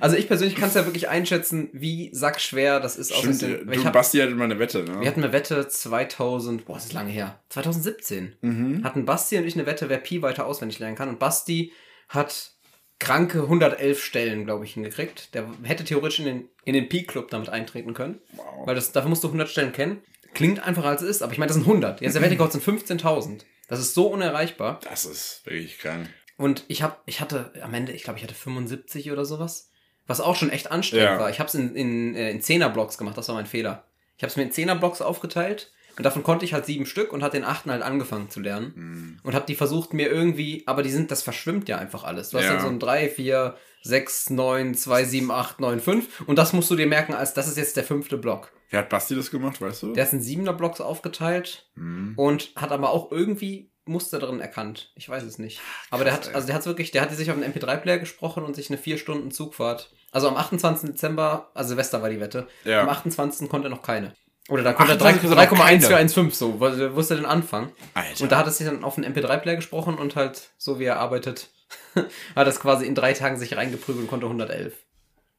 Also 0.01 0.17
ich 0.17 0.27
persönlich 0.29 0.57
kann 0.57 0.69
es 0.69 0.75
ja 0.75 0.85
wirklich 0.85 1.09
einschätzen, 1.09 1.69
wie 1.73 2.11
sackschwer 2.13 2.81
das 2.81 2.97
ist. 2.97 3.15
Stimmt, 3.15 3.35
außerdem- 3.37 3.67
weil 3.67 3.75
du, 3.75 3.81
ich 3.81 3.87
hab, 3.87 3.93
Basti 3.93 4.19
hatte 4.19 4.35
mal 4.35 4.45
eine 4.45 4.59
Wette, 4.59 4.83
ne? 4.85 5.01
wir 5.01 5.09
hatten 5.09 5.23
eine 5.23 5.33
Wette 5.33 5.69
2000, 5.69 6.65
boah, 6.65 6.75
das 6.75 6.87
ist 6.87 6.93
lange 6.93 7.11
her, 7.11 7.39
2017. 7.51 8.37
Mhm. 8.41 8.85
Hatten 8.85 9.05
Basti 9.05 9.37
und 9.39 9.47
ich 9.47 9.55
eine 9.55 9.67
Wette, 9.67 9.89
wer 9.89 9.99
Pi 9.99 10.23
weiter 10.23 10.47
auswendig 10.47 10.79
lernen 10.79 10.97
kann. 10.97 11.09
Und 11.09 11.19
Basti 11.19 11.73
hat 12.09 12.53
kranke 12.99 13.43
111 13.43 14.03
Stellen, 14.03 14.45
glaube 14.45 14.65
ich, 14.65 14.75
hingekriegt. 14.75 15.35
Der 15.35 15.47
hätte 15.63 15.85
theoretisch 15.85 16.19
in 16.21 16.25
den, 16.25 16.49
in 16.65 16.75
den 16.75 16.89
Pi-Club 16.89 17.31
damit 17.31 17.49
eintreten 17.49 17.93
können. 17.95 18.19
Wow. 18.33 18.67
Weil 18.67 18.75
das, 18.75 18.93
dafür 18.93 19.09
musst 19.11 19.23
du 19.23 19.29
100 19.29 19.49
Stellen 19.49 19.73
kennen. 19.73 19.99
Klingt 20.35 20.63
einfacher 20.67 20.89
als 20.89 21.03
es 21.03 21.09
ist, 21.09 21.23
aber 21.23 21.33
ich 21.33 21.39
meine, 21.39 21.49
das 21.49 21.57
sind 21.57 21.67
100. 21.67 22.01
Jetzt 22.01 22.15
der 22.15 22.23
Weltrekord 22.23 22.53
sind 22.53 22.65
15.000. 22.65 23.41
Das 23.69 23.81
ist 23.81 23.95
so 23.95 24.07
unerreichbar. 24.09 24.81
Das 24.85 25.05
ist 25.05 25.43
wirklich 25.45 25.79
krank. 25.79 26.09
Und 26.37 26.65
ich 26.69 26.83
hab, 26.83 27.03
ich 27.07 27.21
hatte 27.21 27.53
am 27.63 27.73
Ende, 27.75 27.93
ich 27.93 28.03
glaube, 28.03 28.19
ich 28.19 28.23
hatte 28.25 28.35
75 28.35 29.11
oder 29.11 29.25
sowas. 29.25 29.71
Was 30.07 30.21
auch 30.21 30.37
schon 30.37 30.51
echt 30.51 30.71
anstrengend 30.71 31.05
Ja. 31.07 31.19
war. 31.19 31.31
Ich 31.31 31.41
habe 31.41 31.49
es 31.49 31.55
in, 31.55 31.75
in, 31.75 32.15
äh, 32.15 32.31
in 32.31 32.41
10er-Blocks 32.41 32.97
gemacht, 32.99 33.17
das 33.19 33.29
war 33.29 33.35
mein 33.35 33.47
Fehler. 33.47 33.85
Ich 34.17 34.23
habe 34.23 34.31
es 34.31 34.37
mir 34.37 34.45
in 34.45 34.53
10er-Blocks 34.53 35.01
aufgeteilt 35.03 35.73
und 35.97 36.05
davon 36.05 36.23
konnte 36.23 36.45
ich 36.45 36.53
halt 36.53 36.65
sieben 36.67 36.87
Stück 36.87 37.13
und 37.13 37.23
hat 37.25 37.33
den 37.33 37.43
achten 37.45 37.71
halt 37.71 37.83
angefangen 37.83 38.31
zu 38.31 38.39
lernen. 38.41 38.73
Hm. 38.75 39.21
Und 39.25 39.35
habe 39.35 39.47
die 39.47 39.57
versucht 39.57 39.95
mir 39.95 40.09
irgendwie, 40.11 40.63
aber 40.67 40.83
die 40.83 40.91
sind, 40.91 41.11
das 41.11 41.23
verschwimmt 41.23 41.69
ja 41.69 41.79
einfach 41.79 42.05
alles. 42.05 42.31
Du 42.31 42.39
hast 42.39 42.45
Ja. 42.45 42.53
dann 42.53 42.61
so 42.63 42.69
ein 42.69 42.79
3, 42.79 43.09
4, 43.09 43.57
6, 43.83 44.31
9, 44.31 44.75
2, 44.75 45.05
7, 45.05 45.31
8, 45.31 45.59
9, 45.61 45.81
5 45.81 46.21
und 46.27 46.37
das 46.39 46.53
musst 46.53 46.71
du 46.71 46.77
dir 46.77 46.87
merken, 46.87 47.15
als 47.15 47.35
das 47.35 47.49
ist 47.49 47.57
jetzt 47.57 47.77
der 47.77 47.85
fünfte 47.85 48.17
Block. 48.19 48.53
Wie 48.69 48.77
hat 48.77 48.89
Basti 48.89 49.15
das 49.15 49.31
gemacht, 49.31 49.61
weißt 49.61 49.83
du? 49.85 49.93
Der 49.93 50.05
ist 50.05 50.13
in 50.13 50.21
7er 50.21 50.53
Blocks 50.53 50.81
aufgeteilt 50.81 51.67
Hm. 51.75 52.15
und 52.17 52.51
hat 52.57 52.73
aber 52.73 52.91
auch 52.91 53.13
irgendwie 53.13 53.71
Muster 53.85 54.19
drin 54.19 54.41
erkannt. 54.41 54.91
Ich 54.97 55.09
weiß 55.09 55.23
es 55.23 55.39
nicht. 55.39 55.61
Aber 55.91 56.05
der 56.05 56.13
hat, 56.13 56.29
ey. 56.29 56.35
also 56.35 56.47
der 56.47 56.57
hat 56.57 56.67
wirklich, 56.67 56.91
der 56.91 57.03
hatte 57.03 57.15
sich 57.15 57.31
auf 57.31 57.37
einen 57.37 57.53
MP3-Player 57.53 57.99
gesprochen 57.99 58.45
und 58.45 58.57
sich 58.57 58.69
eine 58.69 58.79
vier 58.79 58.99
Stunden 58.99 59.31
Zugfahrt. 59.31 59.91
Also 60.11 60.29
am 60.29 60.37
28. 60.37 60.91
Dezember, 60.91 61.51
also 61.55 61.69
Silvester 61.69 62.03
war 62.03 62.11
die 62.11 62.21
Wette. 62.21 62.49
Ja. 62.65 62.83
Am 62.83 62.89
28. 62.89 63.49
konnte 63.49 63.69
er 63.69 63.71
noch 63.71 63.83
keine. 63.83 64.13
Oder 64.49 64.63
da 64.63 64.73
konnte 64.73 64.93
er 64.93 64.97
28 64.97 65.29
konnte 65.29 65.43
er 65.43 65.47
noch 65.51 66.11
3,1415 66.11 66.31
so, 66.33 66.61
weil 66.61 66.81
er 66.81 66.95
wusste 66.97 67.17
den 67.17 67.27
Anfang. 67.27 67.73
Alter. 67.95 68.23
Und 68.23 68.33
da 68.33 68.39
hat 68.39 68.47
er 68.47 68.53
sich 68.53 68.67
dann 68.67 68.83
auf 68.85 68.97
einen 68.99 69.13
MP3-Player 69.15 69.57
gesprochen 69.57 69.97
und 69.99 70.17
halt, 70.17 70.51
so 70.59 70.79
wie 70.81 70.85
er 70.85 70.99
arbeitet, 70.99 71.51
hat 72.37 72.47
es 72.49 72.61
quasi 72.61 72.87
in 72.87 72.95
drei 72.95 73.13
Tagen 73.13 73.37
sich 73.37 73.57
reingeprügelt 73.57 74.05
und 74.05 74.09
konnte 74.11 74.27
111. 74.27 74.75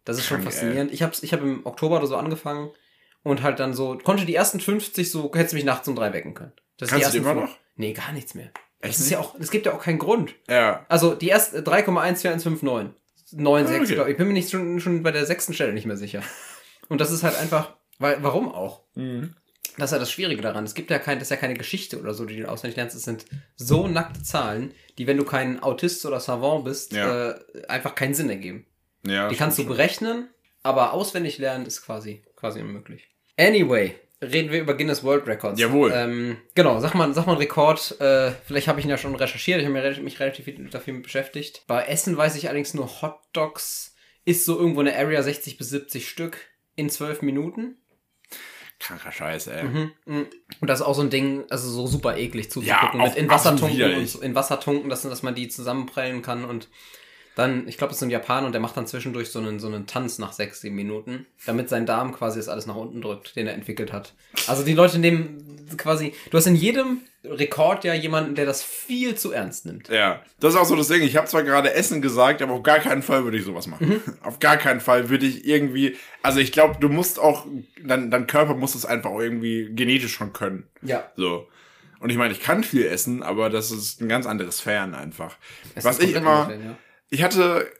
Das 0.05 0.17
ist 0.17 0.25
schon 0.25 0.37
Krank, 0.37 0.53
faszinierend. 0.53 0.93
Ich 0.93 1.03
habe 1.03 1.13
ich 1.21 1.33
hab 1.33 1.41
im 1.41 1.65
Oktober 1.65 1.97
oder 1.97 2.07
so 2.07 2.15
angefangen 2.15 2.69
und 3.29 3.43
halt 3.43 3.59
dann 3.59 3.73
so, 3.73 3.97
konnte 3.97 4.25
die 4.25 4.35
ersten 4.35 4.59
50 4.59 5.09
so, 5.11 5.31
hättest 5.33 5.53
du 5.53 5.55
mich 5.57 5.65
nachts 5.65 5.87
um 5.87 5.95
drei 5.95 6.13
wecken 6.13 6.33
können. 6.33 6.53
Das 6.77 6.87
ist 6.89 6.93
Kannst 6.93 7.13
die 7.13 7.19
du 7.19 7.23
immer 7.29 7.41
noch? 7.41 7.55
Nee, 7.75 7.93
gar 7.93 8.11
nichts 8.13 8.33
mehr. 8.35 8.49
Echt 8.79 8.93
Es 8.95 8.99
ist 9.01 9.09
ja 9.09 9.19
auch, 9.19 9.35
es 9.39 9.49
gibt 9.51 9.65
ja 9.65 9.73
auch 9.73 9.81
keinen 9.81 9.99
Grund. 9.99 10.35
ja. 10.49 10.85
Also 10.89 11.15
die 11.15 11.27
erste 11.29 11.61
3,14159. 11.61 12.91
9,6, 13.33 13.39
Ah, 13.39 13.81
okay. 13.81 13.93
glaub 13.95 14.05
ich. 14.07 14.11
Ich 14.11 14.17
bin 14.17 14.27
mir 14.27 14.33
nicht 14.33 14.49
schon, 14.51 14.79
schon 14.79 15.03
bei 15.03 15.11
der 15.11 15.25
sechsten 15.25 15.53
Stelle 15.53 15.73
nicht 15.73 15.85
mehr 15.85 15.97
sicher. 15.97 16.21
Und 16.89 17.01
das 17.01 17.11
ist 17.11 17.23
halt 17.23 17.35
einfach, 17.37 17.75
weil, 17.99 18.23
warum 18.23 18.51
auch? 18.51 18.83
Mhm. 18.95 19.35
Das 19.77 19.91
ist 19.91 19.93
ja 19.93 19.99
das 19.99 20.11
Schwierige 20.11 20.41
daran. 20.41 20.63
Es 20.63 20.73
gibt 20.73 20.89
ja 20.89 20.97
kein, 20.97 21.19
das 21.19 21.27
ist 21.27 21.31
ja 21.31 21.35
keine 21.37 21.53
Geschichte 21.53 21.99
oder 21.99 22.13
so, 22.13 22.25
die 22.25 22.37
du 22.37 22.49
auswendig 22.49 22.77
lernst. 22.77 22.95
Es 22.95 23.03
sind 23.03 23.25
so 23.57 23.87
nackte 23.87 24.23
Zahlen, 24.23 24.73
die, 24.97 25.05
wenn 25.07 25.17
du 25.17 25.23
kein 25.25 25.61
Autist 25.61 26.03
oder 26.05 26.19
Savant 26.19 26.63
bist, 26.65 26.93
Ja. 26.93 27.31
äh, 27.31 27.39
einfach 27.67 27.93
keinen 27.95 28.13
Sinn 28.15 28.29
ergeben. 28.29 28.65
ja 29.05 29.27
Die 29.27 29.35
kannst 29.35 29.57
du 29.59 29.65
berechnen, 29.65 30.29
aber 30.63 30.93
auswendig 30.93 31.37
lernen 31.37 31.65
ist 31.65 31.83
quasi, 31.83 32.23
quasi 32.37 32.61
unmöglich. 32.61 33.09
Anyway, 33.37 33.95
reden 34.21 34.51
wir 34.51 34.59
über 34.59 34.73
Guinness 34.75 35.03
World 35.03 35.27
Records. 35.27 35.59
Jawohl. 35.59 35.91
Ähm, 35.93 36.37
genau, 36.55 36.79
sag 36.79 36.93
mal, 36.95 37.13
sag 37.13 37.25
mal 37.27 37.33
einen 37.33 37.41
Rekord. 37.41 37.99
Äh, 38.01 38.31
vielleicht 38.45 38.67
habe 38.67 38.79
ich 38.79 38.85
ihn 38.85 38.89
ja 38.89 38.97
schon 38.97 39.15
recherchiert. 39.15 39.59
Ich 39.59 39.65
habe 39.67 39.73
mich, 39.73 39.83
re- 39.83 40.01
mich 40.01 40.19
relativ 40.19 40.45
viel 40.45 40.69
dafür 40.69 40.93
beschäftigt. 41.01 41.63
Bei 41.67 41.83
Essen 41.85 42.17
weiß 42.17 42.35
ich 42.35 42.47
allerdings 42.47 42.73
nur 42.73 43.01
Hot 43.01 43.19
Dogs 43.33 43.95
ist 44.25 44.43
so 44.45 44.57
irgendwo 44.59 44.81
eine 44.81 44.95
Area 44.97 45.21
60 45.23 45.57
bis 45.57 45.69
70 45.69 46.09
Stück 46.09 46.37
in 46.75 46.89
12 46.89 47.21
Minuten. 47.21 47.77
Kranker 48.79 49.11
Scheiß, 49.11 49.47
ey. 49.47 49.63
Mhm, 49.63 49.91
mhm. 50.05 50.27
Und 50.59 50.67
das 50.69 50.81
ist 50.81 50.85
auch 50.85 50.93
so 50.93 51.01
ein 51.01 51.09
Ding, 51.09 51.45
also 51.49 51.69
so 51.69 51.87
super 51.87 52.17
eklig 52.17 52.45
Ja, 52.45 52.51
zuzugucken. 52.51 53.01
mit 53.01 53.15
in 53.15 53.29
Wassertunken 53.29 53.95
und 53.95 54.07
so, 54.07 54.21
in 54.21 54.35
Wassertunken, 54.35 54.89
dass, 54.89 55.01
dass 55.03 55.23
man 55.23 55.33
die 55.33 55.47
zusammenprellen 55.47 56.21
kann 56.21 56.43
und 56.45 56.67
dann, 57.37 57.67
ich 57.67 57.77
glaube, 57.77 57.89
das 57.89 57.97
ist 57.97 58.03
ein 58.03 58.09
Japaner 58.09 58.47
und 58.47 58.53
der 58.53 58.61
macht 58.61 58.75
dann 58.77 58.87
zwischendurch 58.87 59.29
so 59.29 59.37
einen, 59.37 59.59
so 59.59 59.67
einen 59.67 59.85
Tanz 59.85 60.17
nach 60.17 60.33
sechs, 60.33 60.61
sieben 60.61 60.75
Minuten, 60.75 61.27
damit 61.45 61.69
sein 61.69 61.85
Darm 61.85 62.11
quasi 62.11 62.39
das 62.39 62.49
alles 62.49 62.65
nach 62.65 62.75
unten 62.75 62.99
drückt, 62.99 63.35
den 63.35 63.45
er 63.45 63.53
entwickelt 63.53 63.93
hat. 63.93 64.15
Also 64.47 64.63
die 64.63 64.73
Leute 64.73 64.97
nehmen 64.97 65.67
quasi, 65.77 66.13
du 66.31 66.37
hast 66.37 66.47
in 66.47 66.55
jedem 66.55 67.01
Rekord 67.23 67.83
ja 67.83 67.93
jemanden, 67.93 68.33
der 68.33 68.47
das 68.47 68.63
viel 68.63 69.13
zu 69.13 69.33
ernst 69.33 69.67
nimmt. 69.67 69.87
Ja, 69.89 70.23
das 70.39 70.55
ist 70.55 70.59
auch 70.59 70.65
so 70.65 70.75
das 70.75 70.87
Ding. 70.87 71.03
Ich 71.03 71.15
habe 71.15 71.27
zwar 71.27 71.43
gerade 71.43 71.75
Essen 71.75 72.01
gesagt, 72.01 72.41
aber 72.41 72.53
auf 72.53 72.63
gar 72.63 72.79
keinen 72.79 73.03
Fall 73.03 73.23
würde 73.23 73.37
ich 73.37 73.43
sowas 73.43 73.67
machen. 73.67 73.87
Mhm. 73.87 74.01
Auf 74.23 74.39
gar 74.39 74.57
keinen 74.57 74.79
Fall 74.79 75.09
würde 75.09 75.27
ich 75.27 75.45
irgendwie. 75.45 75.95
Also 76.23 76.39
ich 76.39 76.51
glaube, 76.51 76.77
du 76.79 76.89
musst 76.89 77.19
auch, 77.19 77.45
dein, 77.83 78.09
dein 78.09 78.25
Körper 78.25 78.55
muss 78.55 78.73
es 78.73 78.85
einfach 78.85 79.11
auch 79.11 79.19
irgendwie 79.19 79.69
genetisch 79.75 80.13
schon 80.13 80.33
können. 80.33 80.63
Ja. 80.81 81.11
So. 81.15 81.47
Und 81.99 82.09
ich 82.09 82.17
meine, 82.17 82.33
ich 82.33 82.41
kann 82.41 82.63
viel 82.63 82.87
essen, 82.87 83.21
aber 83.21 83.51
das 83.51 83.69
ist 83.69 84.01
ein 84.01 84.09
ganz 84.09 84.25
anderes 84.25 84.59
Fern 84.59 84.95
einfach. 84.95 85.35
Es 85.75 85.83
was 85.83 85.99
ich 85.99 86.15
immer, 86.15 86.41
unfair, 86.41 86.59
ja. 86.59 86.77
Ich 87.09 87.23
hatte 87.23 87.71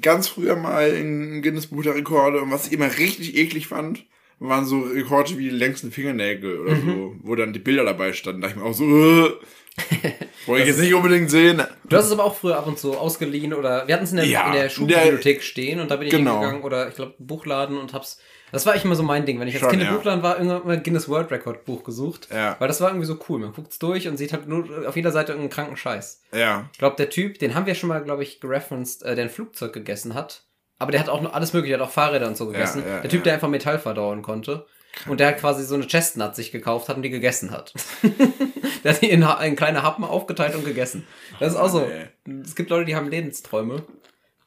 ganz 0.00 0.28
früher 0.28 0.56
mal 0.56 0.88
in 0.90 1.42
Guinness 1.42 1.66
Buch 1.68 1.82
der 1.82 1.94
Rekorde 1.96 2.40
und 2.40 2.50
was 2.50 2.66
ich 2.66 2.72
immer 2.72 2.96
richtig 2.98 3.36
eklig 3.36 3.66
fand, 3.66 4.04
waren 4.38 4.64
so 4.64 4.80
Rekorde 4.80 5.36
wie 5.36 5.44
die 5.50 5.56
längsten 5.56 5.90
Fingernägel 5.92 6.60
oder 6.60 6.74
Mhm. 6.74 6.86
so, 6.86 7.16
wo 7.22 7.34
dann 7.34 7.52
die 7.52 7.58
Bilder 7.58 7.84
dabei 7.84 8.12
standen. 8.12 8.40
Da 8.40 8.48
dachte 8.48 8.58
ich 8.58 8.64
mir 8.64 8.70
auch 8.70 8.74
so, 8.74 8.84
äh, 9.26 9.32
wollte 10.46 10.62
ich 10.62 10.68
jetzt 10.68 10.80
nicht 10.80 10.94
unbedingt 10.94 11.30
sehen. 11.30 11.62
Du 11.88 11.96
hast 11.96 12.06
es 12.06 12.12
aber 12.12 12.24
auch 12.24 12.36
früher 12.36 12.56
ab 12.56 12.66
und 12.66 12.78
zu 12.78 12.96
ausgeliehen 12.96 13.52
oder 13.52 13.86
wir 13.86 13.94
hatten 13.94 14.04
es 14.04 14.10
in 14.12 14.16
der, 14.16 14.26
Ja, 14.26 14.46
in 14.46 14.52
der 14.52 14.62
der- 14.62 14.70
Schulbibliothek 14.70 15.42
stehen 15.42 15.80
und 15.80 15.90
da 15.90 15.96
bin 15.96 16.06
ich 16.08 16.12
Genau. 16.14 16.34
hingegangen 16.40 16.62
oder 16.62 16.88
ich 16.88 16.94
glaube 16.94 17.14
Buchladen 17.18 17.76
und 17.78 17.92
hab's. 17.92 18.18
Das 18.52 18.66
war 18.66 18.74
echt 18.74 18.84
immer 18.84 18.94
so 18.94 19.02
mein 19.02 19.26
Ding. 19.26 19.38
Wenn 19.40 19.48
ich 19.48 19.54
als 19.54 19.60
Schon, 19.60 19.70
Kind 19.70 19.82
im 19.82 19.88
ja. 19.88 19.94
Buchladen 19.94 20.22
war, 20.22 20.36
irgendwann 20.36 20.66
mal 20.66 20.80
Guinness 20.80 21.08
World 21.08 21.30
Record 21.30 21.64
Buch 21.64 21.84
gesucht. 21.84 22.28
Ja. 22.32 22.56
Weil 22.58 22.68
das 22.68 22.80
war 22.80 22.88
irgendwie 22.88 23.06
so 23.06 23.18
cool. 23.28 23.38
Man 23.38 23.52
guckt's 23.52 23.78
durch 23.78 24.08
und 24.08 24.16
sieht 24.16 24.32
halt 24.32 24.48
nur 24.48 24.88
auf 24.88 24.96
jeder 24.96 25.12
Seite 25.12 25.32
irgendeinen 25.32 25.54
kranken 25.54 25.76
Scheiß. 25.76 26.22
Ja. 26.32 26.68
Ich 26.72 26.78
glaube, 26.78 26.96
der 26.96 27.10
Typ, 27.10 27.38
den 27.38 27.54
haben 27.54 27.66
wir 27.66 27.74
schon 27.74 27.88
mal, 27.88 28.02
glaube 28.02 28.22
ich, 28.22 28.40
gereferenced, 28.40 29.02
äh, 29.02 29.14
der 29.14 29.24
ein 29.24 29.30
Flugzeug 29.30 29.72
gegessen 29.72 30.14
hat. 30.14 30.44
Aber 30.78 30.92
der 30.92 31.00
hat 31.00 31.08
auch 31.08 31.20
noch 31.20 31.34
alles 31.34 31.52
mögliche, 31.52 31.76
der 31.76 31.80
hat 31.80 31.88
auch 31.88 31.92
Fahrräder 31.92 32.26
und 32.26 32.36
so 32.36 32.46
gegessen. 32.46 32.82
ja, 32.86 33.00
der 33.00 33.10
Typ, 33.10 33.20
ja. 33.20 33.24
der 33.24 33.34
einfach 33.34 33.48
Metall 33.48 33.78
verdauen 33.78 34.22
konnte. 34.22 34.66
Und 35.06 35.20
der 35.20 35.28
hat 35.28 35.38
quasi 35.38 35.64
so 35.64 35.74
eine 35.74 35.86
Chestnut 35.86 36.34
sich 36.34 36.52
gekauft 36.52 36.88
hat 36.88 36.96
und 36.96 37.02
die 37.02 37.10
gegessen 37.10 37.50
hat. 37.50 37.72
der 38.84 38.94
hat 38.94 39.02
die 39.02 39.10
in, 39.10 39.22
in 39.22 39.56
kleine 39.56 39.82
Happen 39.82 40.04
aufgeteilt 40.04 40.54
und 40.54 40.64
gegessen. 40.64 41.06
Das 41.38 41.52
ist 41.52 41.58
auch 41.58 41.68
so. 41.68 41.88
Mann, 42.26 42.42
Es 42.42 42.56
gibt 42.56 42.70
Leute, 42.70 42.86
die 42.86 42.96
haben 42.96 43.08
Lebensträume, 43.08 43.84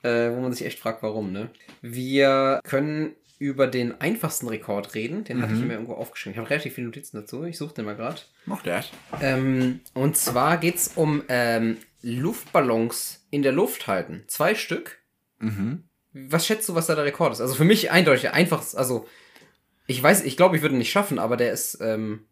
äh, 0.03 0.31
wo 0.31 0.41
man 0.41 0.51
sich 0.51 0.65
echt 0.65 0.79
fragt, 0.79 1.01
warum, 1.01 1.31
ne? 1.31 1.49
Wir 1.81 2.59
können 2.63 3.15
über 3.39 3.67
den 3.67 3.99
einfachsten 3.99 4.47
Rekord 4.47 4.95
reden. 4.95 5.23
Den 5.23 5.41
hatte 5.41 5.53
ich 5.53 5.61
mir 5.61 5.73
irgendwo 5.73 5.93
aufgeschrieben. 5.93 6.33
Ich 6.33 6.39
habe 6.39 6.49
relativ 6.49 6.75
viele 6.75 6.87
Notizen 6.87 7.17
dazu. 7.17 7.43
Ich 7.43 7.57
suche 7.57 7.73
den 7.73 7.85
mal 7.85 7.95
gerade. 7.95 8.21
Mach 8.45 8.61
das. 8.61 8.89
Ähm, 9.21 9.81
und 9.93 10.15
zwar 10.15 10.57
geht's 10.57 10.91
um 10.95 11.23
ähm, 11.27 11.77
Luftballons 12.01 13.25
in 13.31 13.41
der 13.41 13.51
Luft 13.51 13.87
halten. 13.87 14.23
Zwei 14.27 14.55
Stück. 14.55 14.99
Mhm. 15.39 15.83
Was 16.13 16.45
schätzt 16.45 16.69
du, 16.69 16.75
was 16.75 16.87
da 16.87 16.95
der 16.95 17.05
Rekord 17.05 17.33
ist? 17.33 17.41
Also 17.41 17.55
für 17.55 17.65
mich 17.65 17.91
eindeutig 17.91 18.31
einfach, 18.31 18.63
also 18.75 19.07
ich 19.87 20.01
weiß, 20.01 20.23
ich 20.23 20.37
glaube, 20.37 20.55
ich 20.55 20.61
würde 20.61 20.75
ihn 20.75 20.79
nicht 20.79 20.91
schaffen, 20.91 21.19
aber 21.19 21.37
der 21.37 21.51
ist, 21.51 21.79
ähm, 21.81 22.25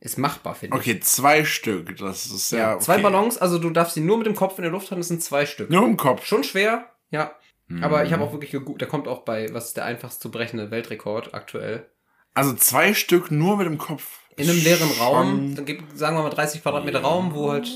ist 0.00 0.18
machbar, 0.18 0.54
finde 0.54 0.76
ich. 0.76 0.82
Okay, 0.82 1.00
zwei 1.00 1.44
Stück. 1.44 1.96
Das 1.96 2.26
ist 2.26 2.52
ja. 2.52 2.58
Ja, 2.58 2.74
okay. 2.74 2.84
Zwei 2.84 2.98
Ballons, 2.98 3.38
also 3.38 3.58
du 3.58 3.70
darfst 3.70 3.94
sie 3.94 4.00
nur 4.00 4.18
mit 4.18 4.26
dem 4.26 4.34
Kopf 4.34 4.58
in 4.58 4.62
der 4.62 4.70
Luft 4.70 4.90
halten, 4.90 5.00
das 5.00 5.08
sind 5.08 5.22
zwei 5.22 5.46
Stück. 5.46 5.70
Nur 5.70 5.84
im 5.84 5.96
Kopf. 5.96 6.24
Schon 6.24 6.44
schwer, 6.44 6.90
ja. 7.10 7.34
Mhm. 7.76 7.84
Aber 7.84 8.04
ich 8.04 8.12
habe 8.12 8.22
auch 8.22 8.32
wirklich 8.32 8.50
geguckt, 8.50 8.80
der 8.80 8.88
kommt 8.88 9.08
auch 9.08 9.20
bei, 9.24 9.52
was 9.52 9.66
ist 9.68 9.76
der 9.76 9.84
einfachst 9.84 10.20
zu 10.20 10.30
brechende 10.30 10.70
Weltrekord 10.70 11.34
aktuell. 11.34 11.86
Also 12.34 12.54
zwei 12.54 12.94
Stück 12.94 13.30
nur 13.30 13.56
mit 13.56 13.66
dem 13.66 13.78
Kopf. 13.78 14.18
In 14.36 14.48
einem 14.50 14.60
leeren 14.62 14.88
Schon- 14.88 14.98
Raum, 14.98 15.54
dann 15.54 15.64
gibt, 15.64 15.96
sagen 15.96 16.16
wir 16.16 16.22
mal 16.22 16.30
30 16.30 16.62
Quadratmeter 16.62 17.00
Ja. 17.00 17.06
Raum, 17.06 17.34
wo 17.34 17.52
halt, 17.52 17.68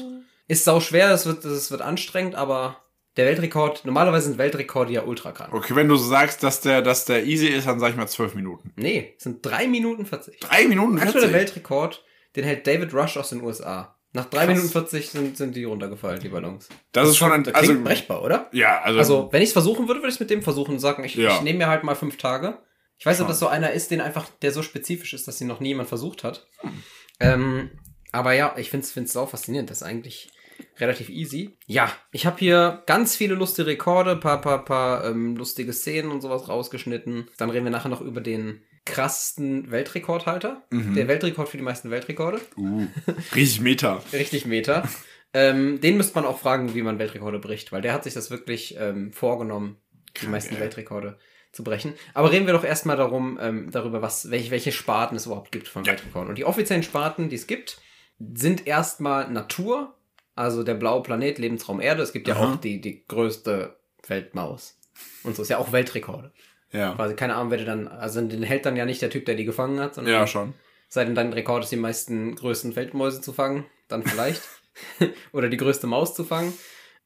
ist 0.48 0.64
sau 0.64 0.80
schwer, 0.80 1.08
das 1.08 1.26
wird, 1.26 1.44
das 1.44 1.70
wird 1.70 1.82
anstrengend, 1.82 2.34
aber 2.34 2.76
der 3.16 3.26
Weltrekord, 3.26 3.84
normalerweise 3.84 4.26
sind 4.28 4.38
Weltrekorde 4.38 4.92
ja 4.92 5.02
ultra 5.04 5.32
krank. 5.32 5.52
Okay, 5.52 5.74
wenn 5.76 5.88
du 5.88 5.96
sagst, 5.96 6.42
dass 6.42 6.60
der, 6.60 6.82
dass 6.82 7.04
der 7.04 7.24
easy 7.26 7.46
ist, 7.46 7.66
dann 7.66 7.78
sag 7.80 7.90
ich 7.90 7.96
mal 7.96 8.06
zwölf 8.08 8.34
Minuten. 8.34 8.72
Nee, 8.76 9.14
es 9.16 9.24
sind 9.24 9.44
drei 9.44 9.66
Minuten 9.68 10.06
40. 10.06 10.40
Drei 10.40 10.66
Minuten 10.66 10.98
Aktueller 10.98 11.28
40. 11.28 11.32
Weltrekord, 11.32 12.04
den 12.36 12.44
hält 12.44 12.66
David 12.66 12.92
Rush 12.94 13.16
aus 13.16 13.30
den 13.30 13.42
USA. 13.42 13.97
Nach 14.12 14.24
drei 14.24 14.46
Krass. 14.46 14.56
Minuten 14.56 14.68
40 14.72 15.10
sind, 15.10 15.36
sind 15.36 15.54
die 15.54 15.64
runtergefallen, 15.64 16.20
die 16.20 16.28
Ballons. 16.30 16.68
Das 16.92 17.08
ist 17.08 17.16
schon 17.18 17.30
ein, 17.30 17.44
Das 17.44 17.54
also, 17.54 17.78
brechbar, 17.82 18.22
oder? 18.22 18.48
ja, 18.52 18.80
also, 18.80 18.98
Also, 18.98 19.28
wenn 19.32 19.42
ich 19.42 19.48
es 19.48 19.52
versuchen 19.52 19.86
würde, 19.86 20.00
würde 20.00 20.08
ich 20.08 20.14
es 20.14 20.20
mit 20.20 20.30
dem 20.30 20.42
versuchen 20.42 20.72
und 20.72 20.80
sagen, 20.80 21.04
ich, 21.04 21.14
Ja. 21.14 21.36
ich 21.36 21.42
nehme 21.42 21.58
mir 21.58 21.66
halt 21.68 21.84
mal 21.84 21.94
fünf 21.94 22.16
Tage. 22.16 22.58
Ich 22.98 23.06
weiß 23.06 23.18
nicht, 23.18 23.22
ob 23.22 23.26
Schon. 23.26 23.32
das 23.32 23.38
so 23.40 23.48
einer 23.48 23.72
ist, 23.72 23.90
den 23.90 24.00
einfach, 24.00 24.28
der 24.42 24.50
so 24.52 24.62
spezifisch 24.62 25.12
ist, 25.12 25.28
dass 25.28 25.40
ihn 25.40 25.46
noch 25.46 25.60
nie 25.60 25.68
jemand 25.68 25.88
versucht 25.88 26.24
hat. 26.24 26.48
Hm. 26.60 26.82
Ähm, 27.20 27.70
aber 28.10 28.32
ja, 28.32 28.54
ich 28.56 28.70
finde 28.70 28.86
es 28.86 29.12
sau 29.12 29.26
faszinierend. 29.26 29.70
Das 29.70 29.78
ist 29.78 29.82
eigentlich 29.86 30.30
relativ 30.78 31.08
easy. 31.08 31.58
Ja, 31.66 31.92
ich 32.10 32.26
habe 32.26 32.38
hier 32.38 32.82
ganz 32.86 33.14
viele 33.14 33.34
lustige 33.34 33.68
Rekorde, 33.68 34.16
paar, 34.16 34.40
paar, 34.40 34.64
paar 34.64 35.04
ähm, 35.04 35.36
lustige 35.36 35.72
Szenen 35.72 36.10
und 36.10 36.20
sowas 36.20 36.48
rausgeschnitten. 36.48 37.28
Dann 37.36 37.50
reden 37.50 37.64
wir 37.64 37.70
nachher 37.70 37.88
noch 37.88 38.00
über 38.00 38.20
den 38.20 38.62
krassesten 38.88 39.70
Weltrekordhalter. 39.70 40.62
Mhm. 40.70 40.94
Der 40.94 41.08
Weltrekord 41.08 41.48
für 41.48 41.56
die 41.56 41.62
meisten 41.62 41.90
Weltrekorde. 41.90 42.40
uh, 42.56 42.86
richtig 43.34 43.60
Meter. 43.60 44.02
Richtig 44.12 44.46
Meter. 44.46 44.88
ähm, 45.34 45.80
den 45.80 45.96
müsste 45.96 46.14
man 46.14 46.24
auch 46.26 46.38
fragen, 46.40 46.74
wie 46.74 46.82
man 46.82 46.98
Weltrekorde 46.98 47.38
bricht, 47.38 47.72
weil 47.72 47.82
der 47.82 47.92
hat 47.92 48.04
sich 48.04 48.14
das 48.14 48.30
wirklich 48.30 48.76
ähm, 48.78 49.12
vorgenommen, 49.12 49.76
die 50.16 50.20
Krank, 50.20 50.32
meisten 50.32 50.54
ey. 50.54 50.60
Weltrekorde 50.60 51.18
zu 51.52 51.64
brechen. 51.64 51.94
Aber 52.14 52.30
reden 52.30 52.46
wir 52.46 52.52
doch 52.52 52.64
erstmal 52.64 52.96
darum, 52.96 53.38
ähm, 53.40 53.70
darüber, 53.70 54.02
was, 54.02 54.30
welche, 54.30 54.50
welche 54.50 54.72
Sparten 54.72 55.16
es 55.16 55.26
überhaupt 55.26 55.52
gibt 55.52 55.68
von 55.68 55.84
Ja. 55.84 55.92
Weltrekorden. 55.92 56.28
Und 56.30 56.38
die 56.38 56.44
offiziellen 56.44 56.82
Sparten, 56.82 57.28
die 57.28 57.36
es 57.36 57.46
gibt, 57.46 57.80
sind 58.18 58.66
erstmal 58.66 59.30
Natur, 59.30 59.94
also 60.34 60.62
der 60.62 60.74
blaue 60.74 61.02
Planet, 61.02 61.38
Lebensraum 61.38 61.80
Erde. 61.80 62.02
Es 62.02 62.12
gibt 62.12 62.28
ja 62.28 62.36
Aha. 62.36 62.52
auch 62.52 62.56
die, 62.56 62.80
die 62.80 63.04
größte 63.06 63.76
Feldmaus. 64.02 64.78
Und 65.22 65.36
so 65.36 65.42
ist 65.42 65.48
ja 65.48 65.58
auch 65.58 65.72
Weltrekorde. 65.72 66.32
Ja. 66.72 66.94
Quasi 66.94 67.14
keine 67.14 67.34
Ahnung, 67.34 67.50
wer 67.50 67.64
dann, 67.64 67.88
also 67.88 68.20
den 68.20 68.42
hält 68.42 68.66
dann 68.66 68.76
ja 68.76 68.84
nicht 68.84 69.02
der 69.02 69.10
Typ, 69.10 69.24
der 69.26 69.34
die 69.34 69.44
gefangen 69.44 69.80
hat, 69.80 69.94
sondern 69.94 70.14
Ja, 70.14 70.26
schon. 70.26 70.54
Sei 70.88 71.04
denn 71.04 71.14
dein 71.14 71.32
Rekord 71.32 71.64
ist, 71.64 71.72
die 71.72 71.76
meisten 71.76 72.34
größten 72.34 72.72
Feldmäuse 72.72 73.20
zu 73.20 73.32
fangen, 73.32 73.66
dann 73.88 74.02
vielleicht. 74.02 74.42
Oder 75.32 75.48
die 75.48 75.56
größte 75.56 75.86
Maus 75.86 76.14
zu 76.14 76.24
fangen. 76.24 76.52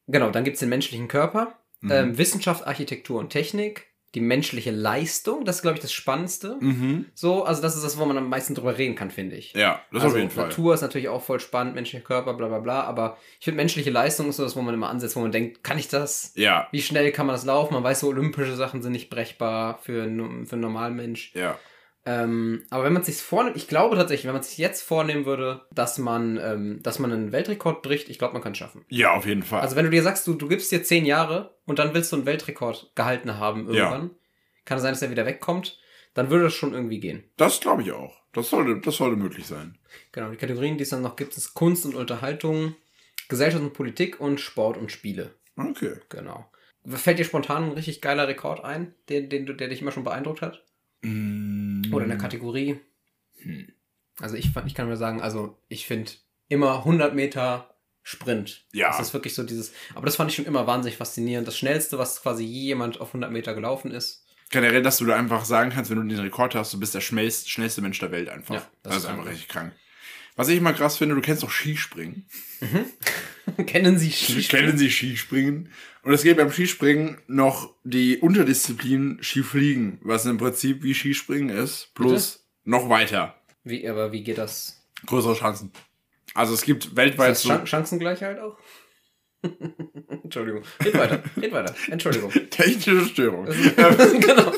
Genau, 0.07 0.29
dann 0.29 0.43
gibt's 0.43 0.59
den 0.59 0.69
menschlichen 0.69 1.07
Körper. 1.07 1.59
Mhm. 1.81 1.91
Ähm, 1.91 2.17
Wissenschaft, 2.17 2.65
Architektur 2.67 3.19
und 3.19 3.29
Technik. 3.29 3.92
Die 4.15 4.21
menschliche 4.21 4.71
Leistung, 4.71 5.43
das 5.43 5.57
ist, 5.57 5.61
glaube 5.63 5.75
ich, 5.75 5.81
das 5.81 5.91
Spannendste. 5.91 6.57
Mhm. 6.59 7.05
So, 7.15 7.43
also 7.43 7.61
das 7.61 7.75
ist 7.75 7.83
das, 7.83 7.97
wo 7.97 8.05
man 8.05 8.17
am 8.17 8.29
meisten 8.29 8.53
drüber 8.53 8.77
reden 8.77 8.95
kann, 8.95 9.09
finde 9.09 9.35
ich. 9.35 9.53
Ja, 9.53 9.81
das 9.91 10.03
also 10.03 10.15
auf 10.15 10.19
jeden 10.19 10.29
Fall. 10.29 10.47
Natur 10.47 10.73
ist 10.73 10.81
natürlich 10.81 11.09
auch 11.09 11.21
voll 11.21 11.39
spannend, 11.39 11.75
menschlicher 11.75 12.03
Körper, 12.03 12.33
bla 12.33 12.47
bla 12.47 12.59
bla, 12.59 12.81
aber 12.83 13.17
ich 13.39 13.45
finde, 13.45 13.57
menschliche 13.57 13.89
Leistung 13.89 14.29
ist 14.29 14.37
so 14.37 14.43
das, 14.43 14.55
wo 14.55 14.61
man 14.61 14.73
immer 14.73 14.89
ansetzt, 14.89 15.15
wo 15.15 15.21
man 15.21 15.31
denkt, 15.31 15.63
kann 15.63 15.79
ich 15.79 15.87
das? 15.87 16.31
Ja, 16.35 16.67
Wie 16.71 16.81
schnell 16.81 17.11
kann 17.11 17.25
man 17.25 17.35
das 17.35 17.45
laufen? 17.45 17.73
Man 17.73 17.83
weiß, 17.83 18.01
so 18.01 18.09
olympische 18.09 18.55
Sachen 18.55 18.81
sind 18.81 18.91
nicht 18.91 19.09
brechbar 19.09 19.79
für, 19.81 20.03
für 20.03 20.05
einen 20.05 20.61
normalen 20.61 20.95
Mensch. 20.95 21.31
ja. 21.33 21.57
Ähm, 22.05 22.65
aber 22.69 22.83
wenn 22.83 22.93
man 22.93 23.03
sich 23.03 23.17
vornimmt, 23.17 23.55
ich 23.55 23.67
glaube 23.67 23.95
tatsächlich, 23.95 24.25
wenn 24.25 24.33
man 24.33 24.43
sich 24.43 24.57
jetzt 24.57 24.81
vornehmen 24.83 25.25
würde, 25.25 25.61
dass 25.71 25.97
man, 25.97 26.37
ähm, 26.37 26.79
dass 26.83 26.99
man 26.99 27.11
einen 27.13 27.31
Weltrekord 27.31 27.81
bricht, 27.81 28.09
ich 28.09 28.19
glaube, 28.19 28.33
man 28.33 28.41
kann 28.41 28.51
es 28.51 28.57
schaffen. 28.57 28.83
Ja, 28.89 29.13
auf 29.13 29.25
jeden 29.25 29.43
Fall. 29.43 29.61
Also 29.61 29.75
wenn 29.77 29.85
du 29.85 29.91
dir 29.91 30.03
sagst, 30.03 30.27
du, 30.27 30.33
du 30.33 30.47
gibst 30.49 30.71
dir 30.71 30.83
zehn 30.83 31.05
Jahre 31.05 31.55
und 31.65 31.79
dann 31.79 31.93
willst 31.93 32.11
du 32.11 32.17
einen 32.17 32.25
Weltrekord 32.25 32.91
gehalten 32.95 33.37
haben 33.37 33.67
irgendwann, 33.67 34.11
kann 34.65 34.77
es 34.77 34.81
sein, 34.83 34.91
dass 34.93 35.01
er 35.01 35.11
wieder 35.11 35.25
wegkommt, 35.25 35.79
dann 36.13 36.29
würde 36.29 36.43
das 36.45 36.53
schon 36.53 36.73
irgendwie 36.73 36.99
gehen. 36.99 37.23
das 37.37 37.59
glaube 37.61 37.81
ich 37.83 37.91
auch. 37.93 38.17
Das 38.33 38.49
sollte, 38.49 38.79
das 38.81 38.95
sollte 38.97 39.15
möglich 39.15 39.45
sein. 39.45 39.77
Genau, 40.11 40.29
die 40.31 40.37
Kategorien, 40.37 40.77
die 40.77 40.83
es 40.83 40.89
dann 40.89 41.03
noch 41.03 41.15
gibt, 41.15 41.37
ist 41.37 41.53
Kunst 41.53 41.85
und 41.85 41.95
Unterhaltung, 41.95 42.75
Gesellschaft 43.29 43.63
und 43.63 43.73
Politik 43.73 44.19
und 44.19 44.39
Sport 44.39 44.75
und 44.77 44.91
Spiele. 44.91 45.35
Okay. 45.55 45.93
Genau. 46.09 46.49
Fällt 46.85 47.19
dir 47.19 47.25
spontan 47.25 47.63
ein 47.65 47.71
richtig 47.71 48.01
geiler 48.01 48.27
Rekord 48.27 48.63
ein, 48.63 48.93
den, 49.07 49.29
den, 49.29 49.45
du- 49.45 49.53
der 49.53 49.69
dich 49.69 49.81
immer 49.81 49.91
schon 49.91 50.03
beeindruckt 50.03 50.41
hat? 50.41 50.63
Mm. 51.03 51.93
Oder 51.93 52.03
in 52.05 52.09
der 52.09 52.17
Kategorie. 52.17 52.79
Hm. 53.37 53.67
Also 54.19 54.35
ich, 54.35 54.51
ich 54.65 54.75
kann 54.75 54.87
nur 54.87 54.97
sagen, 54.97 55.21
also 55.21 55.57
ich 55.69 55.85
finde 55.85 56.11
immer 56.47 56.79
100 56.79 57.15
Meter 57.15 57.69
Sprint. 58.03 58.65
Ja. 58.73 58.89
Das 58.89 58.99
ist 58.99 59.13
wirklich 59.13 59.33
so 59.33 59.43
dieses, 59.43 59.73
aber 59.95 60.05
das 60.05 60.17
fand 60.17 60.29
ich 60.29 60.35
schon 60.35 60.45
immer 60.45 60.67
wahnsinnig 60.67 60.97
faszinierend. 60.97 61.47
Das 61.47 61.57
schnellste, 61.57 61.97
was 61.97 62.21
quasi 62.21 62.43
je 62.43 62.67
jemand 62.67 62.99
auf 62.99 63.09
100 63.09 63.31
Meter 63.31 63.53
gelaufen 63.53 63.91
ist. 63.91 64.25
Generell, 64.49 64.83
dass 64.83 64.97
du 64.97 65.05
da 65.05 65.15
einfach 65.15 65.45
sagen 65.45 65.71
kannst, 65.71 65.89
wenn 65.89 65.97
du 65.97 66.15
den 66.15 66.19
Rekord 66.19 66.53
hast, 66.53 66.73
du 66.73 66.79
bist 66.79 66.93
der 66.93 67.01
schnellst, 67.01 67.49
schnellste 67.49 67.81
Mensch 67.81 67.99
der 67.99 68.11
Welt 68.11 68.29
einfach. 68.29 68.55
Ja, 68.55 68.59
das, 68.59 68.69
das 68.83 68.97
ist 68.97 69.03
ist 69.03 69.09
einfach 69.09 69.25
richtig 69.25 69.47
krank. 69.47 69.73
Was 70.35 70.47
ich 70.49 70.57
immer 70.57 70.73
krass 70.73 70.97
finde, 70.97 71.15
du 71.15 71.21
kennst 71.21 71.43
doch 71.43 71.51
Skispringen. 71.51 72.25
Kennen 73.65 73.99
Sie 73.99 74.11
Skispringen? 74.11 74.65
Kennen 74.65 74.77
Sie 74.77 74.89
Skispringen? 74.89 75.69
Und 76.01 76.13
es 76.13 76.23
gibt 76.23 76.37
beim 76.37 76.51
Skispringen 76.51 77.17
noch 77.27 77.73
die 77.83 78.17
Unterdisziplin 78.17 79.19
Skifliegen, 79.21 79.99
was 80.01 80.25
im 80.25 80.37
Prinzip 80.37 80.83
wie 80.83 80.93
Skispringen 80.93 81.49
ist, 81.49 81.93
plus 81.93 82.45
noch 82.63 82.89
weiter. 82.89 83.35
Wie, 83.63 83.87
aber 83.87 84.11
wie 84.11 84.23
geht 84.23 84.37
das? 84.37 84.81
Größere 85.05 85.35
Chancen. 85.35 85.71
Also 86.33 86.53
es 86.53 86.63
gibt 86.63 86.85
Ist 86.85 86.95
weltweit 86.95 87.31
das 87.31 87.41
so. 87.43 87.49
Chan 87.49 87.67
Chancengleichheit 87.67 88.39
auch? 88.39 88.57
Entschuldigung. 90.23 90.63
Red 90.83 90.97
weiter, 90.97 91.23
red 91.37 91.51
weiter. 91.51 91.75
Entschuldigung. 91.89 92.31
Technische 92.49 93.05
Störung. 93.05 93.45
genau. 94.19 94.51